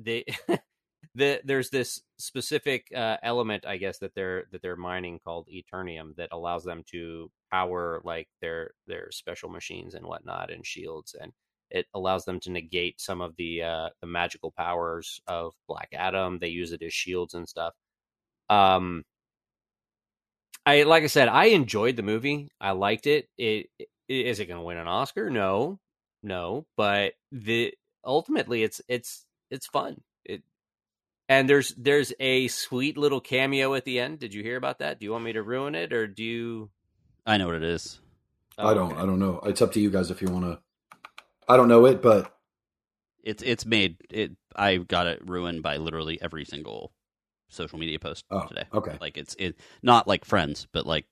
they 0.00 0.24
the 1.14 1.40
there's 1.44 1.70
this 1.70 2.00
specific 2.18 2.86
uh, 2.96 3.16
element, 3.22 3.66
I 3.66 3.76
guess, 3.76 3.98
that 3.98 4.14
they're 4.14 4.44
that 4.52 4.62
they're 4.62 4.76
mining 4.76 5.20
called 5.24 5.48
Eternium 5.52 6.16
that 6.16 6.30
allows 6.32 6.64
them 6.64 6.84
to 6.92 7.30
power 7.50 8.00
like 8.04 8.28
their 8.40 8.72
their 8.86 9.10
special 9.10 9.50
machines 9.50 9.94
and 9.94 10.06
whatnot 10.06 10.50
and 10.50 10.66
shields 10.66 11.14
and 11.20 11.32
it 11.72 11.86
allows 11.94 12.24
them 12.24 12.38
to 12.40 12.50
negate 12.50 13.00
some 13.00 13.20
of 13.20 13.34
the 13.36 13.62
uh, 13.62 13.88
the 14.00 14.06
magical 14.06 14.52
powers 14.52 15.20
of 15.26 15.54
Black 15.66 15.88
Adam. 15.94 16.38
They 16.38 16.48
use 16.48 16.72
it 16.72 16.82
as 16.82 16.92
shields 16.92 17.34
and 17.34 17.48
stuff. 17.48 17.74
Um, 18.50 19.04
I 20.66 20.82
like 20.84 21.02
I 21.02 21.06
said, 21.08 21.28
I 21.28 21.46
enjoyed 21.46 21.96
the 21.96 22.02
movie. 22.02 22.50
I 22.60 22.72
liked 22.72 23.06
it. 23.06 23.28
It, 23.38 23.68
it 23.78 23.88
is 24.08 24.38
it 24.38 24.46
going 24.46 24.60
to 24.60 24.64
win 24.64 24.76
an 24.76 24.86
Oscar? 24.88 25.30
No, 25.30 25.80
no. 26.22 26.66
But 26.76 27.14
the 27.32 27.74
ultimately, 28.04 28.62
it's 28.62 28.80
it's 28.88 29.24
it's 29.50 29.66
fun. 29.66 30.02
It 31.32 31.40
and 31.40 31.48
there's 31.48 31.74
there's 31.76 32.12
a 32.20 32.48
sweet 32.48 32.98
little 32.98 33.20
cameo 33.20 33.74
at 33.74 33.84
the 33.84 34.00
end. 34.00 34.20
Did 34.20 34.34
you 34.34 34.42
hear 34.42 34.56
about 34.56 34.80
that? 34.80 35.00
Do 35.00 35.04
you 35.06 35.12
want 35.12 35.24
me 35.24 35.32
to 35.34 35.42
ruin 35.42 35.74
it 35.74 35.92
or 35.92 36.06
do 36.06 36.24
you? 36.24 36.70
I 37.26 37.36
know 37.38 37.46
what 37.46 37.56
it 37.56 37.64
is. 37.64 38.00
Oh, 38.58 38.68
I 38.68 38.74
don't. 38.74 38.92
okay. 38.92 39.02
I 39.02 39.06
don't 39.06 39.18
know. 39.18 39.40
It's 39.44 39.62
up 39.62 39.72
to 39.72 39.80
you 39.80 39.90
guys 39.90 40.10
if 40.10 40.22
you 40.22 40.28
want 40.28 40.44
to. 40.44 40.58
I 41.48 41.56
don't 41.56 41.68
know 41.68 41.86
it, 41.86 42.02
but 42.02 42.34
It's 43.22 43.42
it's 43.42 43.66
made 43.66 43.98
it. 44.10 44.32
I 44.56 44.76
got 44.78 45.06
it 45.06 45.22
ruined 45.28 45.62
by 45.62 45.76
literally 45.78 46.20
every 46.22 46.44
single 46.44 46.92
social 47.48 47.78
media 47.78 47.98
post 47.98 48.24
Oh, 48.30 48.48
today. 48.48 48.64
okay. 48.74 48.98
Like 49.00 49.16
it's 49.18 49.36
it 49.38 49.58
not 49.82 50.08
like 50.08 50.24
friends, 50.24 50.66
but 50.72 50.86
like 50.86 51.06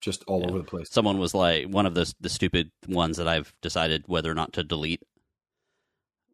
just 0.00 0.24
all 0.26 0.42
Yeah. 0.42 0.48
over 0.48 0.58
the 0.58 0.64
place. 0.64 0.90
someone 0.90 1.18
was 1.18 1.34
like 1.34 1.66
one 1.68 1.86
of 1.86 1.94
the 1.94 2.12
the 2.20 2.28
stupid 2.28 2.70
ones 2.88 3.16
that 3.18 3.28
I've 3.28 3.54
decided 3.62 4.04
whether 4.08 4.30
or 4.30 4.34
not 4.34 4.52
to 4.54 4.64
delete, 4.64 5.02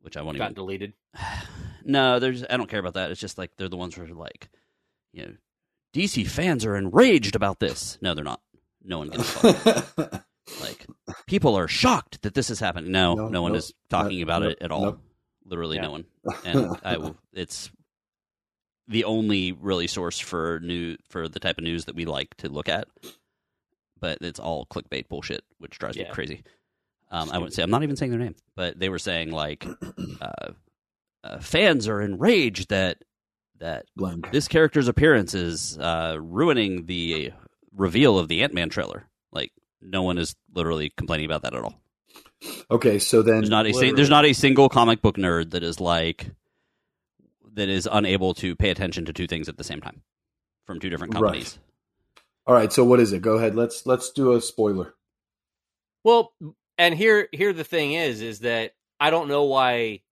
which 0.02 0.16
I 0.16 0.22
won't 0.22 0.36
got 0.36 0.50
even. 0.50 0.54
deleted. 0.54 0.94
no, 1.88 2.18
there's 2.20 2.44
I 2.48 2.56
don't 2.56 2.68
care 2.70 2.78
about 2.80 2.94
that. 2.94 3.10
It's 3.10 3.20
just 3.20 3.38
like 3.38 3.50
they're 3.56 3.68
the 3.68 3.76
ones 3.76 3.96
who 3.96 4.04
are 4.04 4.08
like, 4.08 4.48
you 5.12 5.22
know, 5.24 5.32
DC 5.94 6.26
fans 6.28 6.64
are 6.64 6.76
enraged 6.76 7.34
about 7.34 7.58
this. 7.58 7.98
No, 8.00 8.14
they're 8.14 8.22
not. 8.24 8.40
No 8.84 8.98
one 8.98 9.08
gets 9.08 9.28
fucked. 9.30 9.96
like 10.60 10.86
people 11.26 11.56
are 11.56 11.66
shocked 11.68 12.22
that 12.22 12.34
this 12.34 12.50
is 12.50 12.60
happening. 12.60 12.92
No, 12.92 13.14
no, 13.14 13.28
No, 13.28 13.42
one 13.42 13.52
nope, 13.52 13.58
is 13.58 13.72
talking 13.90 14.18
not- 14.18 14.22
about 14.22 14.42
nope, 14.42 14.52
it 14.52 14.58
at 14.62 14.70
all. 14.70 14.98
Literally 15.44 15.76
Yeah. 15.76 15.82
no 15.82 15.90
one. 15.92 16.04
And 16.44 16.76
I 16.84 17.12
it's 17.32 17.70
the 18.86 19.04
only 19.04 19.52
really 19.52 19.86
source 19.86 20.18
for 20.18 20.60
new 20.62 20.96
for 21.08 21.28
the 21.28 21.40
type 21.40 21.58
of 21.58 21.64
news 21.64 21.86
that 21.86 21.94
we 21.96 22.04
like 22.04 22.34
to 22.38 22.48
look 22.48 22.68
at. 22.68 22.86
But 24.00 24.18
it's 24.20 24.38
all 24.38 24.64
clickbait 24.66 25.08
bullshit, 25.08 25.42
which 25.58 25.78
drives 25.78 25.96
me 25.96 26.04
crazy. 26.12 26.44
Um, 27.10 27.30
I 27.30 27.38
wouldn't 27.38 27.54
say 27.54 27.62
I'm 27.62 27.70
not 27.70 27.82
even 27.82 27.96
saying 27.96 28.10
their 28.12 28.20
name, 28.20 28.36
but 28.54 28.78
they 28.78 28.88
were 28.90 28.98
saying 28.98 29.30
like 29.32 29.66
uh, 30.20 30.52
uh, 31.24 31.38
fans 31.40 31.88
are 31.88 32.00
enraged 32.00 32.68
that 32.70 32.98
that 33.58 33.86
Blank. 33.96 34.30
this 34.30 34.46
character's 34.48 34.86
appearance 34.88 35.34
is 35.34 35.76
uh, 35.78 36.16
ruining 36.20 36.86
the 36.86 37.32
reveal 37.74 38.18
of 38.18 38.28
the 38.28 38.42
Ant 38.42 38.54
Man 38.54 38.68
trailer. 38.68 39.08
Like 39.32 39.52
no 39.82 40.02
one 40.02 40.18
is 40.18 40.36
literally 40.54 40.90
complaining 40.96 41.26
about 41.26 41.42
that 41.42 41.54
at 41.54 41.62
all. 41.64 41.74
Okay, 42.70 42.98
so 43.00 43.22
then 43.22 43.38
There's 43.38 43.50
not 43.50 43.66
a 43.66 43.72
sing- 43.72 43.94
there's 43.96 44.10
not 44.10 44.24
a 44.24 44.32
single 44.32 44.68
comic 44.68 45.02
book 45.02 45.16
nerd 45.16 45.50
that 45.50 45.62
is 45.64 45.80
like 45.80 46.30
that 47.54 47.68
is 47.68 47.88
unable 47.90 48.34
to 48.34 48.54
pay 48.54 48.70
attention 48.70 49.04
to 49.06 49.12
two 49.12 49.26
things 49.26 49.48
at 49.48 49.56
the 49.56 49.64
same 49.64 49.80
time 49.80 50.02
from 50.64 50.78
two 50.78 50.88
different 50.88 51.14
Right. 51.14 51.20
companies. 51.20 51.58
All 52.46 52.54
right, 52.54 52.72
so 52.72 52.84
what 52.84 53.00
is 53.00 53.12
it? 53.12 53.22
Go 53.22 53.36
ahead. 53.36 53.54
Let's 53.56 53.86
let's 53.86 54.10
do 54.12 54.32
a 54.34 54.40
spoiler. 54.40 54.94
Well, 56.04 56.32
and 56.78 56.94
here 56.94 57.28
here 57.32 57.52
the 57.52 57.64
thing 57.64 57.92
is 57.92 58.22
is 58.22 58.40
that 58.40 58.74
I 59.00 59.10
don't 59.10 59.28
know 59.28 59.44
why 59.44 60.02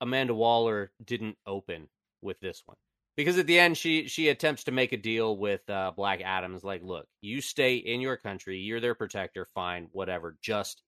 Amanda 0.00 0.34
Waller 0.34 0.90
didn't 1.04 1.36
open 1.46 1.88
with 2.22 2.40
this 2.40 2.62
one. 2.66 2.76
Because 3.16 3.36
at 3.36 3.46
the 3.48 3.58
end 3.58 3.76
she 3.76 4.06
she 4.06 4.28
attempts 4.28 4.64
to 4.64 4.70
make 4.70 4.92
a 4.92 4.96
deal 4.96 5.36
with 5.36 5.68
uh, 5.68 5.90
Black 5.96 6.20
Adam 6.22 6.54
is 6.54 6.62
like, 6.62 6.82
"Look, 6.84 7.06
you 7.20 7.40
stay 7.40 7.74
in 7.76 8.00
your 8.00 8.16
country, 8.16 8.58
you're 8.58 8.80
their 8.80 8.94
protector, 8.94 9.44
fine, 9.54 9.88
whatever, 9.90 10.36
just 10.40 10.82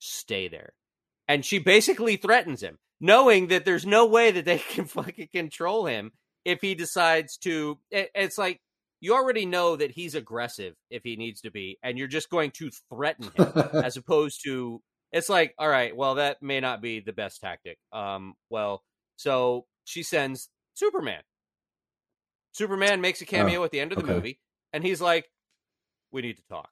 stay 0.00 0.48
there." 0.48 0.72
And 1.28 1.44
she 1.44 1.60
basically 1.60 2.16
threatens 2.16 2.60
him, 2.60 2.78
knowing 3.00 3.48
that 3.48 3.64
there's 3.64 3.86
no 3.86 4.06
way 4.06 4.32
that 4.32 4.44
they 4.44 4.58
can 4.70 4.86
fucking 4.86 5.28
control 5.32 5.86
him 5.86 6.10
if 6.44 6.60
he 6.60 6.74
decides 6.74 7.36
to 7.38 7.78
it- 7.90 8.10
it's 8.16 8.38
like 8.38 8.60
you 9.00 9.14
already 9.14 9.46
know 9.46 9.76
that 9.76 9.92
he's 9.92 10.14
aggressive 10.16 10.74
if 10.90 11.02
he 11.04 11.14
needs 11.14 11.42
to 11.42 11.52
be, 11.52 11.78
and 11.84 11.98
you're 11.98 12.08
just 12.08 12.30
going 12.30 12.50
to 12.52 12.70
threaten 12.92 13.30
him 13.36 13.52
as 13.84 13.96
opposed 13.96 14.42
to 14.44 14.80
it's 15.16 15.30
like, 15.30 15.54
all 15.58 15.68
right, 15.68 15.96
well, 15.96 16.16
that 16.16 16.42
may 16.42 16.60
not 16.60 16.82
be 16.82 17.00
the 17.00 17.12
best 17.12 17.40
tactic. 17.40 17.78
Um, 17.90 18.34
well, 18.50 18.82
so 19.16 19.64
she 19.84 20.02
sends 20.02 20.50
Superman. 20.74 21.22
Superman 22.52 23.00
makes 23.00 23.22
a 23.22 23.26
cameo 23.26 23.64
at 23.64 23.70
the 23.70 23.80
end 23.80 23.92
of 23.92 23.98
the 23.98 24.04
okay. 24.04 24.12
movie, 24.12 24.40
and 24.72 24.84
he's 24.84 25.00
like, 25.00 25.26
"We 26.12 26.20
need 26.22 26.36
to 26.36 26.42
talk," 26.50 26.68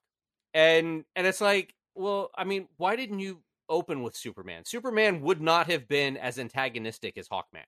and 0.53 1.05
and 1.16 1.27
it's 1.27 1.41
like, 1.41 1.75
well, 1.95 2.31
I 2.37 2.45
mean, 2.45 2.69
why 2.77 2.97
didn't 2.97 3.21
you 3.21 3.43
open 3.69 4.03
with 4.03 4.16
Superman? 4.16 4.65
Superman 4.66 5.23
would 5.23 5.41
not 5.41 5.71
have 5.71 5.89
been 5.89 6.16
as 6.16 6.39
antagonistic 6.39 7.16
as 7.16 7.29
Hawkman, 7.29 7.65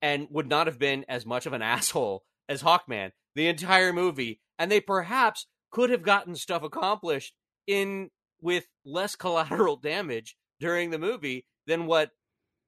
and 0.00 0.28
would 0.30 0.48
not 0.48 0.66
have 0.66 0.78
been 0.78 1.04
as 1.08 1.26
much 1.26 1.44
of 1.44 1.52
an 1.52 1.62
asshole 1.76 2.24
as 2.48 2.62
Hawkman 2.62 3.12
the 3.34 3.48
entire 3.48 3.92
movie, 3.92 4.40
and 4.58 4.70
they 4.70 4.80
perhaps 4.80 5.46
could 5.70 5.90
have 5.90 6.02
gotten 6.02 6.34
stuff 6.36 6.62
accomplished 6.62 7.34
in 7.66 8.10
with 8.40 8.66
less 8.84 9.16
collateral 9.16 9.76
damage 9.82 10.36
during 10.60 10.90
the 10.90 10.98
movie 10.98 11.46
than 11.66 11.86
what 11.86 12.10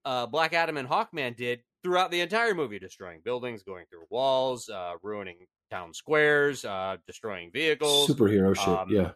uh, 0.04 0.26
Black 0.26 0.52
Adam 0.52 0.76
and 0.76 0.88
Hawkman 0.88 1.36
did 1.36 1.60
throughout 1.82 2.10
the 2.10 2.20
entire 2.20 2.54
movie, 2.54 2.78
destroying 2.78 3.20
buildings, 3.24 3.62
going 3.62 3.86
through 3.90 4.04
walls, 4.10 4.68
uh, 4.68 4.94
ruining 5.02 5.36
town 5.70 5.94
squares, 5.94 6.64
uh, 6.64 6.96
destroying 7.06 7.50
vehicles. 7.52 8.08
Superhero 8.08 8.56
shit. 8.56 8.68
Um, 8.68 8.88
yeah. 8.90 9.12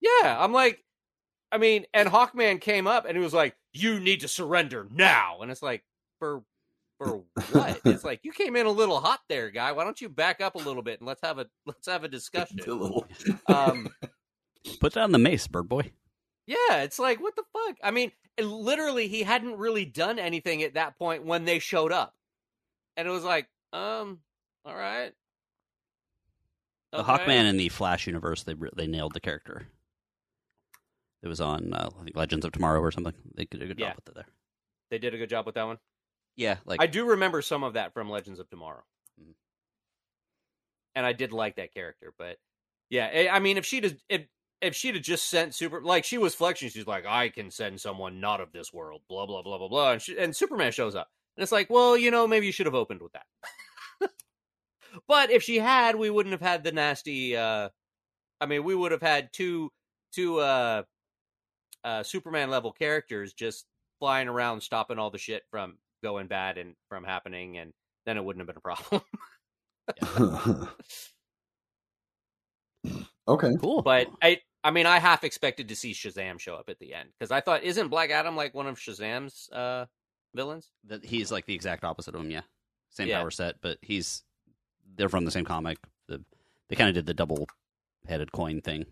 Yeah, 0.00 0.36
I'm 0.42 0.52
like, 0.52 0.82
I 1.52 1.58
mean, 1.58 1.84
and 1.94 2.08
Hawkman 2.08 2.60
came 2.60 2.86
up 2.86 3.04
and 3.04 3.16
he 3.16 3.22
was 3.22 3.34
like, 3.34 3.54
"You 3.72 4.00
need 4.00 4.22
to 4.22 4.28
surrender 4.28 4.88
now," 4.90 5.38
and 5.42 5.50
it's 5.50 5.62
like, 5.62 5.84
for 6.18 6.42
for 6.98 7.22
what? 7.52 7.80
it's 7.84 8.04
like 8.04 8.20
you 8.22 8.32
came 8.32 8.56
in 8.56 8.66
a 8.66 8.70
little 8.70 9.00
hot 9.00 9.20
there, 9.28 9.50
guy. 9.50 9.72
Why 9.72 9.84
don't 9.84 10.00
you 10.00 10.08
back 10.08 10.40
up 10.40 10.54
a 10.54 10.58
little 10.58 10.82
bit 10.82 11.00
and 11.00 11.06
let's 11.06 11.20
have 11.22 11.38
a 11.38 11.46
let's 11.66 11.86
have 11.86 12.04
a 12.04 12.08
discussion. 12.08 12.58
A 12.66 12.72
little. 12.72 13.06
Um, 13.46 13.88
Put 14.80 14.94
down 14.94 15.12
the 15.12 15.18
mace, 15.18 15.46
bird 15.46 15.68
boy. 15.68 15.92
yeah, 16.46 16.82
it's 16.82 16.98
like 16.98 17.20
what 17.20 17.36
the 17.36 17.44
fuck. 17.52 17.76
I 17.82 17.90
mean, 17.90 18.12
literally, 18.40 19.08
he 19.08 19.22
hadn't 19.22 19.58
really 19.58 19.84
done 19.84 20.18
anything 20.18 20.62
at 20.62 20.74
that 20.74 20.98
point 20.98 21.24
when 21.24 21.44
they 21.44 21.58
showed 21.58 21.92
up, 21.92 22.14
and 22.96 23.06
it 23.08 23.10
was 23.10 23.24
like, 23.24 23.48
um, 23.72 24.20
all 24.64 24.74
right. 24.74 25.12
The 26.92 27.02
Hawkman 27.02 27.48
in 27.48 27.56
the 27.56 27.70
Flash 27.70 28.06
universe, 28.06 28.42
they 28.42 28.54
they 28.76 28.86
nailed 28.86 29.14
the 29.14 29.20
character. 29.20 29.66
It 31.22 31.28
was 31.28 31.40
on 31.40 31.72
uh, 31.72 31.88
I 32.00 32.04
think 32.04 32.16
Legends 32.16 32.44
of 32.44 32.52
Tomorrow 32.52 32.80
or 32.80 32.90
something. 32.92 33.14
They 33.34 33.44
did 33.46 33.62
a 33.62 33.66
good 33.66 33.78
Yeah. 33.78 33.88
job 33.88 33.96
with 33.96 34.08
it 34.08 34.14
there. 34.16 34.26
They 34.90 34.98
did 34.98 35.14
a 35.14 35.18
good 35.18 35.30
job 35.30 35.46
with 35.46 35.54
that 35.54 35.64
one. 35.66 35.78
Yeah, 36.36 36.56
like 36.66 36.82
I 36.82 36.86
do 36.86 37.06
remember 37.06 37.40
some 37.42 37.62
of 37.64 37.74
that 37.74 37.92
from 37.94 38.10
Legends 38.10 38.38
of 38.40 38.48
Tomorrow, 38.50 38.82
Mhm. 39.20 39.34
and 40.94 41.06
I 41.06 41.12
did 41.12 41.32
like 41.32 41.56
that 41.56 41.72
character. 41.72 42.12
But 42.16 42.38
yeah, 42.90 43.06
I 43.12 43.28
I 43.36 43.38
mean, 43.38 43.56
if 43.56 43.64
she 43.64 43.80
does, 43.80 43.94
if 44.08 44.26
if 44.62 44.76
she'd 44.76 44.94
have 44.94 45.02
just 45.02 45.28
sent 45.28 45.54
super 45.54 45.82
like 45.82 46.04
she 46.04 46.16
was 46.16 46.34
flexing, 46.34 46.70
she's 46.70 46.86
like, 46.86 47.04
I 47.04 47.28
can 47.28 47.50
send 47.50 47.80
someone 47.80 48.20
not 48.20 48.40
of 48.40 48.52
this 48.52 48.72
world, 48.72 49.02
blah 49.08 49.26
blah 49.26 49.42
blah 49.42 49.58
blah 49.58 49.68
blah, 49.68 49.92
and, 49.92 50.00
she, 50.02 50.16
and 50.16 50.34
Superman 50.34 50.72
shows 50.72 50.94
up, 50.94 51.08
and 51.36 51.42
it's 51.42 51.52
like, 51.52 51.68
well, 51.68 51.96
you 51.96 52.10
know, 52.10 52.26
maybe 52.26 52.46
you 52.46 52.52
should 52.52 52.66
have 52.66 52.74
opened 52.74 53.02
with 53.02 53.12
that. 53.12 53.26
but 55.08 55.30
if 55.30 55.42
she 55.42 55.58
had, 55.58 55.96
we 55.96 56.08
wouldn't 56.08 56.32
have 56.32 56.40
had 56.40 56.64
the 56.64 56.72
nasty. 56.72 57.36
uh 57.36 57.68
I 58.40 58.46
mean, 58.46 58.64
we 58.64 58.74
would 58.74 58.92
have 58.92 59.02
had 59.02 59.32
two 59.32 59.70
two 60.12 60.38
uh 60.38 60.84
uh 61.84 62.02
Superman 62.04 62.48
level 62.48 62.72
characters 62.72 63.32
just 63.32 63.66
flying 63.98 64.28
around, 64.28 64.62
stopping 64.62 64.98
all 64.98 65.10
the 65.10 65.18
shit 65.18 65.42
from 65.50 65.76
going 66.04 66.28
bad 66.28 66.56
and 66.56 66.74
from 66.88 67.04
happening, 67.04 67.58
and 67.58 67.72
then 68.06 68.16
it 68.16 68.24
wouldn't 68.24 68.40
have 68.40 68.46
been 68.46 68.56
a 68.56 68.60
problem. 68.60 69.02
okay. 73.28 73.50
cool. 73.60 73.82
but 73.82 74.08
I, 74.22 74.38
I 74.64 74.70
mean, 74.70 74.86
I 74.86 74.98
half 74.98 75.24
expected 75.24 75.68
to 75.68 75.76
see 75.76 75.92
Shazam 75.92 76.38
show 76.38 76.54
up 76.54 76.68
at 76.68 76.78
the 76.78 76.94
end 76.94 77.10
because 77.18 77.30
I 77.32 77.40
thought, 77.40 77.62
isn't 77.64 77.88
Black 77.88 78.10
Adam 78.10 78.36
like 78.36 78.54
one 78.54 78.66
of 78.66 78.78
Shazam's 78.78 79.50
uh, 79.50 79.86
villains? 80.34 80.70
that 80.84 81.04
he's 81.04 81.32
like 81.32 81.46
the 81.46 81.54
exact 81.54 81.82
opposite 81.84 82.14
of 82.14 82.20
him. 82.20 82.30
Yeah, 82.30 82.42
same 82.90 83.08
Yeah. 83.08 83.18
power 83.20 83.30
set, 83.30 83.56
but 83.60 83.78
he's 83.82 84.22
they're 84.94 85.08
from 85.08 85.24
the 85.24 85.30
same 85.30 85.44
comic. 85.44 85.78
The 86.06 86.24
they 86.68 86.76
kind 86.76 86.88
of 86.88 86.94
did 86.94 87.06
the 87.06 87.14
double 87.14 87.46
headed 88.06 88.30
coin 88.32 88.60
thing, 88.60 88.86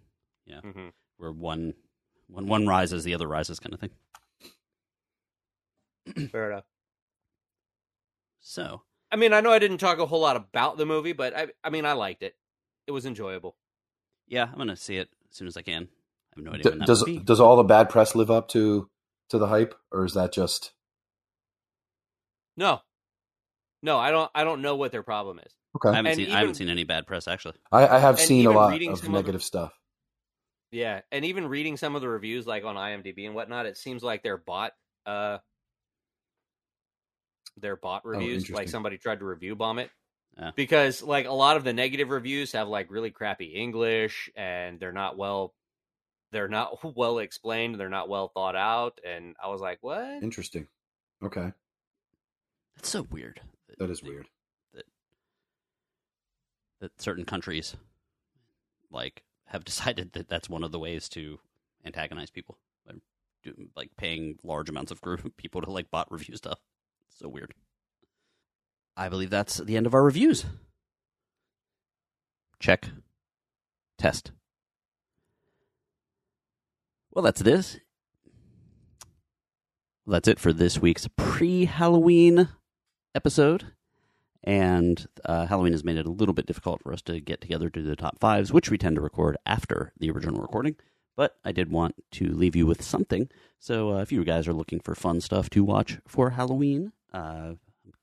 Mm-hmm. 0.49 0.89
where 1.19 1.31
one 1.33 1.75
when 2.27 2.47
one 2.49 2.67
rises, 2.67 3.05
the 3.05 3.15
other 3.15 3.29
rises, 3.29 3.61
kind 3.61 3.73
of 3.75 3.81
thing. 3.81 3.91
Fair 6.31 6.51
enough. 6.51 6.65
So 8.41 8.83
I 9.13 9.17
mean, 9.17 9.33
I 9.33 9.41
know 9.41 9.53
I 9.53 9.59
didn't 9.59 9.79
talk 9.79 9.99
a 9.99 10.07
whole 10.07 10.21
lot 10.21 10.37
about 10.37 10.77
the 10.79 10.87
movie, 10.87 11.13
but 11.13 11.37
I, 11.37 11.49
I 11.65 11.71
mean, 11.71 11.85
I 11.85 11.93
liked 11.93 12.23
it. 12.23 12.37
It 12.87 12.93
was 12.93 13.07
enjoyable. 13.07 13.57
yeah, 14.27 14.49
I'm 14.51 14.59
gonna 14.59 14.77
see 14.77 14.97
it 14.97 15.11
as 15.31 15.37
soon 15.37 15.47
as 15.49 15.57
I 15.57 15.63
can. 15.63 15.89
I 16.37 16.41
have 16.41 16.45
no 16.45 16.51
idea 16.53 16.63
D- 16.65 16.69
when 16.71 16.79
that 16.81 16.87
does 16.87 17.05
be. 17.05 17.19
does 17.19 17.41
all 17.41 17.57
the 17.57 17.65
bad 17.65 17.89
press 17.91 18.15
live 18.15 18.31
up 18.31 18.49
to 18.49 18.89
to 19.31 19.39
the 19.39 19.47
hype, 19.49 19.75
or 19.93 20.05
is 20.05 20.15
that 20.15 20.33
just 20.33 20.73
No, 22.57 22.81
no, 23.83 23.99
I 23.99 24.11
don't. 24.11 24.31
I 24.35 24.45
don't 24.45 24.63
know 24.63 24.77
what 24.77 24.93
their 24.93 25.03
problem 25.03 25.39
is. 25.41 25.53
okay? 25.77 25.89
I 25.91 25.97
haven't 25.97 26.11
and 26.13 26.17
seen 26.17 26.31
I 26.35 26.39
haven't 26.41 26.55
seen 26.55 26.69
any 26.69 26.85
bad 26.85 27.07
press 27.07 27.27
actually. 27.29 27.55
I, 27.73 27.87
I 27.87 27.99
have 27.99 28.19
and 28.19 28.27
seen 28.27 28.47
a 28.47 28.51
lot 28.51 28.73
of 28.75 28.83
some 28.83 28.93
of 28.93 29.03
the- 29.03 29.09
negative 29.11 29.43
stuff. 29.43 29.73
Yeah, 30.73 31.01
and 31.11 31.25
even 31.25 31.49
reading 31.49 31.77
some 31.77 31.97
of 31.97 32.01
the 32.01 32.09
reviews, 32.09 32.47
like 32.47 32.65
on 32.65 32.77
IMDb 32.77 33.27
and 33.27 33.35
whatnot, 33.35 33.67
it 33.67 33.77
seems 33.77 34.05
like 34.05 34.23
they're 34.23 34.37
bot. 34.37 34.73
Uh, 35.05 35.39
their 37.57 37.75
bot 37.77 38.07
reviews, 38.07 38.49
like 38.51 38.69
somebody 38.69 38.97
tried 38.97 39.19
to 39.19 39.25
review 39.25 39.57
bomb 39.57 39.81
it. 39.81 39.91
Yeah. 40.41 40.51
Because 40.57 41.03
like 41.03 41.27
a 41.27 41.33
lot 41.33 41.57
of 41.59 41.65
the 41.65 41.73
negative 41.75 42.09
reviews 42.09 42.53
have 42.53 42.67
like 42.69 42.91
really 42.91 43.11
crappy 43.11 43.47
English, 43.55 44.31
and 44.35 44.81
they're 44.81 44.91
not 44.93 45.19
well, 45.19 45.53
they're 46.33 46.49
not 46.49 46.79
well 46.97 47.19
explained, 47.19 47.79
they're 47.79 47.89
not 47.91 48.09
well 48.09 48.29
thought 48.29 48.57
out, 48.57 48.99
and 49.07 49.37
I 49.43 49.49
was 49.49 49.61
like, 49.61 49.79
what? 49.83 50.23
Interesting. 50.23 50.67
Okay, 51.23 51.53
That's 52.77 52.89
so 52.89 53.03
weird. 53.03 53.41
that 53.79 53.91
is 53.91 54.03
weird. 54.03 54.27
that 56.81 56.99
certain 57.01 57.27
countries 57.27 57.77
like 58.91 59.23
have 59.45 59.65
decided 59.67 60.13
that 60.13 60.29
that's 60.29 60.49
one 60.49 60.65
of 60.65 60.73
the 60.73 60.79
ways 60.79 61.09
to 61.11 61.39
antagonize 61.85 62.31
people 62.31 62.57
like 63.75 63.91
paying 63.97 64.39
large 64.43 64.69
amounts 64.69 64.91
of 64.91 65.01
group 65.01 65.35
people 65.37 65.63
to 65.63 65.71
like 65.71 65.91
bot 65.91 66.11
review 66.13 66.37
stuff 66.37 66.59
so 67.09 67.29
weird 67.29 67.55
i 68.97 69.09
believe 69.09 69.31
that's 69.31 69.59
the 69.59 69.77
end 69.77 69.87
of 69.87 69.95
our 69.95 70.03
reviews. 70.03 70.45
Check. 72.59 72.91
Test. 73.99 74.33
Well 77.13 77.23
that's 77.23 77.41
this. 77.41 77.79
That's 80.07 80.29
it 80.29 80.39
for 80.39 80.53
this 80.53 80.79
week's 80.79 81.09
pre-halloween 81.17 82.49
episode. 83.15 83.73
And 84.43 85.07
uh, 85.25 85.47
Halloween 85.47 85.73
has 85.73 85.85
made 85.85 85.99
it 85.99 86.07
a 86.07 86.11
little 86.11 86.33
bit 86.33 86.47
difficult 86.47 86.83
for 86.83 86.93
us 86.93 87.03
to 87.03 87.21
get 87.21 87.41
together 87.41 87.69
to 87.69 87.83
do 87.83 87.89
the 87.89 87.97
top 87.97 88.19
fives, 88.19 88.53
which 88.53 88.71
we 88.71 88.79
tend 88.79 88.97
to 88.97 89.03
record 89.03 89.37
after 89.45 89.93
the 89.99 90.11
original 90.11 90.41
recording. 90.41 90.77
But 91.15 91.37
I 91.45 91.53
did 91.53 91.71
want 91.71 91.95
to 92.13 92.33
leave 92.33 92.57
you 92.57 92.67
with 92.67 92.83
something. 92.83 93.29
So 93.59 93.93
uh, 93.93 94.01
if 94.01 94.11
you 94.11 94.25
guys 94.25 94.49
are 94.49 94.55
looking 94.55 94.81
for 94.81 94.95
fun 94.95 95.21
stuff 95.21 95.51
to 95.51 95.63
watch 95.63 95.99
for 96.07 96.31
Halloween, 96.31 96.93
uh, 97.13 97.55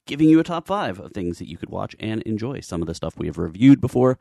giving 0.07 0.29
you 0.29 0.39
a 0.39 0.43
top 0.43 0.65
five 0.65 0.99
of 0.99 1.11
things 1.11 1.37
that 1.39 1.47
you 1.47 1.57
could 1.57 1.69
watch 1.69 1.95
and 1.99 2.21
enjoy. 2.23 2.61
Some 2.61 2.81
of 2.81 2.87
the 2.87 2.95
stuff 2.95 3.17
we 3.17 3.27
have 3.27 3.37
reviewed 3.37 3.79
before, 3.79 4.17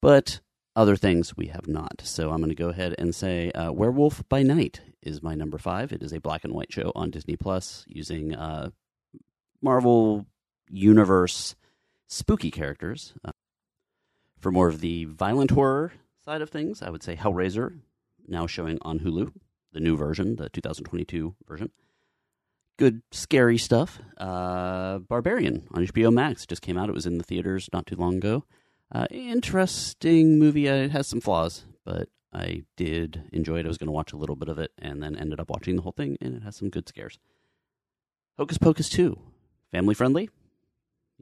but 0.00 0.40
other 0.76 0.94
things 0.94 1.36
we 1.36 1.46
have 1.48 1.66
not. 1.66 2.02
So 2.04 2.30
I'm 2.30 2.38
going 2.38 2.50
to 2.50 2.54
go 2.54 2.68
ahead 2.68 2.94
and 2.98 3.14
say 3.14 3.50
uh, 3.50 3.72
Werewolf 3.72 4.28
by 4.28 4.42
Night 4.42 4.80
is 5.02 5.22
my 5.22 5.34
number 5.34 5.58
five. 5.58 5.92
It 5.92 6.02
is 6.02 6.12
a 6.12 6.20
black 6.20 6.44
and 6.44 6.54
white 6.54 6.72
show 6.72 6.92
on 6.94 7.10
Disney 7.10 7.36
Plus 7.36 7.84
using 7.88 8.34
uh, 8.34 8.70
Marvel 9.60 10.26
universe 10.70 11.56
spooky 12.06 12.50
characters. 12.50 13.14
Uh, 13.24 13.32
for 14.38 14.52
more 14.52 14.68
of 14.68 14.80
the 14.80 15.04
violent 15.06 15.50
horror 15.50 15.92
side 16.24 16.42
of 16.42 16.50
things, 16.50 16.80
I 16.80 16.90
would 16.90 17.02
say 17.02 17.16
Hellraiser, 17.16 17.80
now 18.28 18.46
showing 18.46 18.78
on 18.82 19.00
Hulu, 19.00 19.32
the 19.72 19.80
new 19.80 19.96
version, 19.96 20.36
the 20.36 20.48
2022 20.48 21.34
version. 21.48 21.70
Good 22.78 23.02
scary 23.10 23.58
stuff. 23.58 23.98
Uh, 24.16 24.98
Barbarian 24.98 25.66
on 25.72 25.84
HBO 25.84 26.12
Max 26.12 26.46
just 26.46 26.62
came 26.62 26.78
out. 26.78 26.88
It 26.88 26.94
was 26.94 27.06
in 27.06 27.18
the 27.18 27.24
theaters 27.24 27.68
not 27.72 27.86
too 27.86 27.96
long 27.96 28.16
ago. 28.16 28.44
Uh, 28.92 29.06
interesting 29.10 30.38
movie. 30.38 30.68
Uh, 30.68 30.74
It 30.76 30.92
has 30.92 31.08
some 31.08 31.20
flaws, 31.20 31.64
but 31.84 32.08
I 32.32 32.62
did 32.76 33.24
enjoy 33.32 33.58
it. 33.58 33.64
I 33.64 33.68
was 33.68 33.78
going 33.78 33.88
to 33.88 33.92
watch 33.92 34.12
a 34.12 34.16
little 34.16 34.36
bit 34.36 34.48
of 34.48 34.58
it 34.58 34.70
and 34.78 35.02
then 35.02 35.16
ended 35.16 35.40
up 35.40 35.50
watching 35.50 35.74
the 35.76 35.82
whole 35.82 35.92
thing, 35.92 36.16
and 36.20 36.36
it 36.36 36.42
has 36.42 36.56
some 36.56 36.70
good 36.70 36.88
scares. 36.88 37.18
Hocus 38.38 38.58
Pocus 38.58 38.88
2, 38.88 39.18
family 39.72 39.94
friendly, 39.94 40.30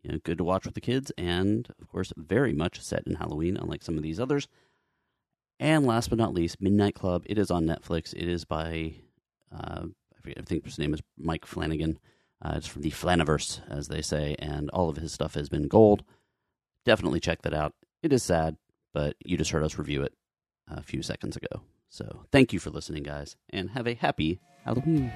you 0.03 0.12
know, 0.12 0.19
good 0.23 0.37
to 0.37 0.45
watch 0.45 0.66
with 0.66 0.74
the 0.74 0.81
kids, 0.83 1.11
and 1.16 1.69
of 1.81 1.89
course, 1.89 2.12
very 2.19 2.53
much 2.53 2.83
set 2.83 3.05
in 3.07 3.15
Halloween, 3.15 3.57
unlike 3.57 3.83
some 3.83 3.97
of 3.97 4.03
these 4.03 4.20
others. 4.20 4.47
And 5.59 5.87
last 5.87 6.11
but 6.11 6.19
not 6.19 6.35
least, 6.35 6.61
Midnight 6.61 6.95
Club. 6.95 7.23
It 7.24 7.39
is 7.39 7.51
on 7.51 7.65
Netflix. 7.65 8.12
It 8.12 8.28
is 8.28 8.45
by, 8.45 8.97
uh, 9.51 9.87
I 10.36 10.43
think 10.43 10.65
his 10.65 10.78
name 10.78 10.94
is 10.94 11.03
Mike 11.16 11.44
Flanagan. 11.47 11.98
Uh, 12.43 12.55
it's 12.57 12.66
from 12.66 12.82
the 12.82 12.90
Flaniverse, 12.90 13.61
as 13.70 13.89
they 13.89 14.03
say, 14.03 14.36
and 14.39 14.69
all 14.70 14.89
of 14.89 14.97
his 14.97 15.12
stuff 15.12 15.35
has 15.35 15.48
been 15.48 15.69
gold. 15.69 16.05
Definitely 16.85 17.20
check 17.20 17.43
that 17.43 17.55
out. 17.55 17.74
It 18.03 18.12
is 18.12 18.23
sad, 18.23 18.57
but 18.93 19.16
you 19.24 19.36
just 19.36 19.51
heard 19.51 19.65
us 19.65 19.78
review 19.78 20.03
it 20.03 20.15
a 20.69 20.82
few 20.82 21.03
seconds 21.03 21.36
ago. 21.36 21.62
So 21.89 22.27
thank 22.31 22.53
you 22.53 22.59
for 22.59 22.70
listening, 22.70 23.03
guys, 23.03 23.36
and 23.51 23.70
have 23.70 23.86
a 23.86 23.94
happy 23.94 24.40
Halloween. 24.65 25.12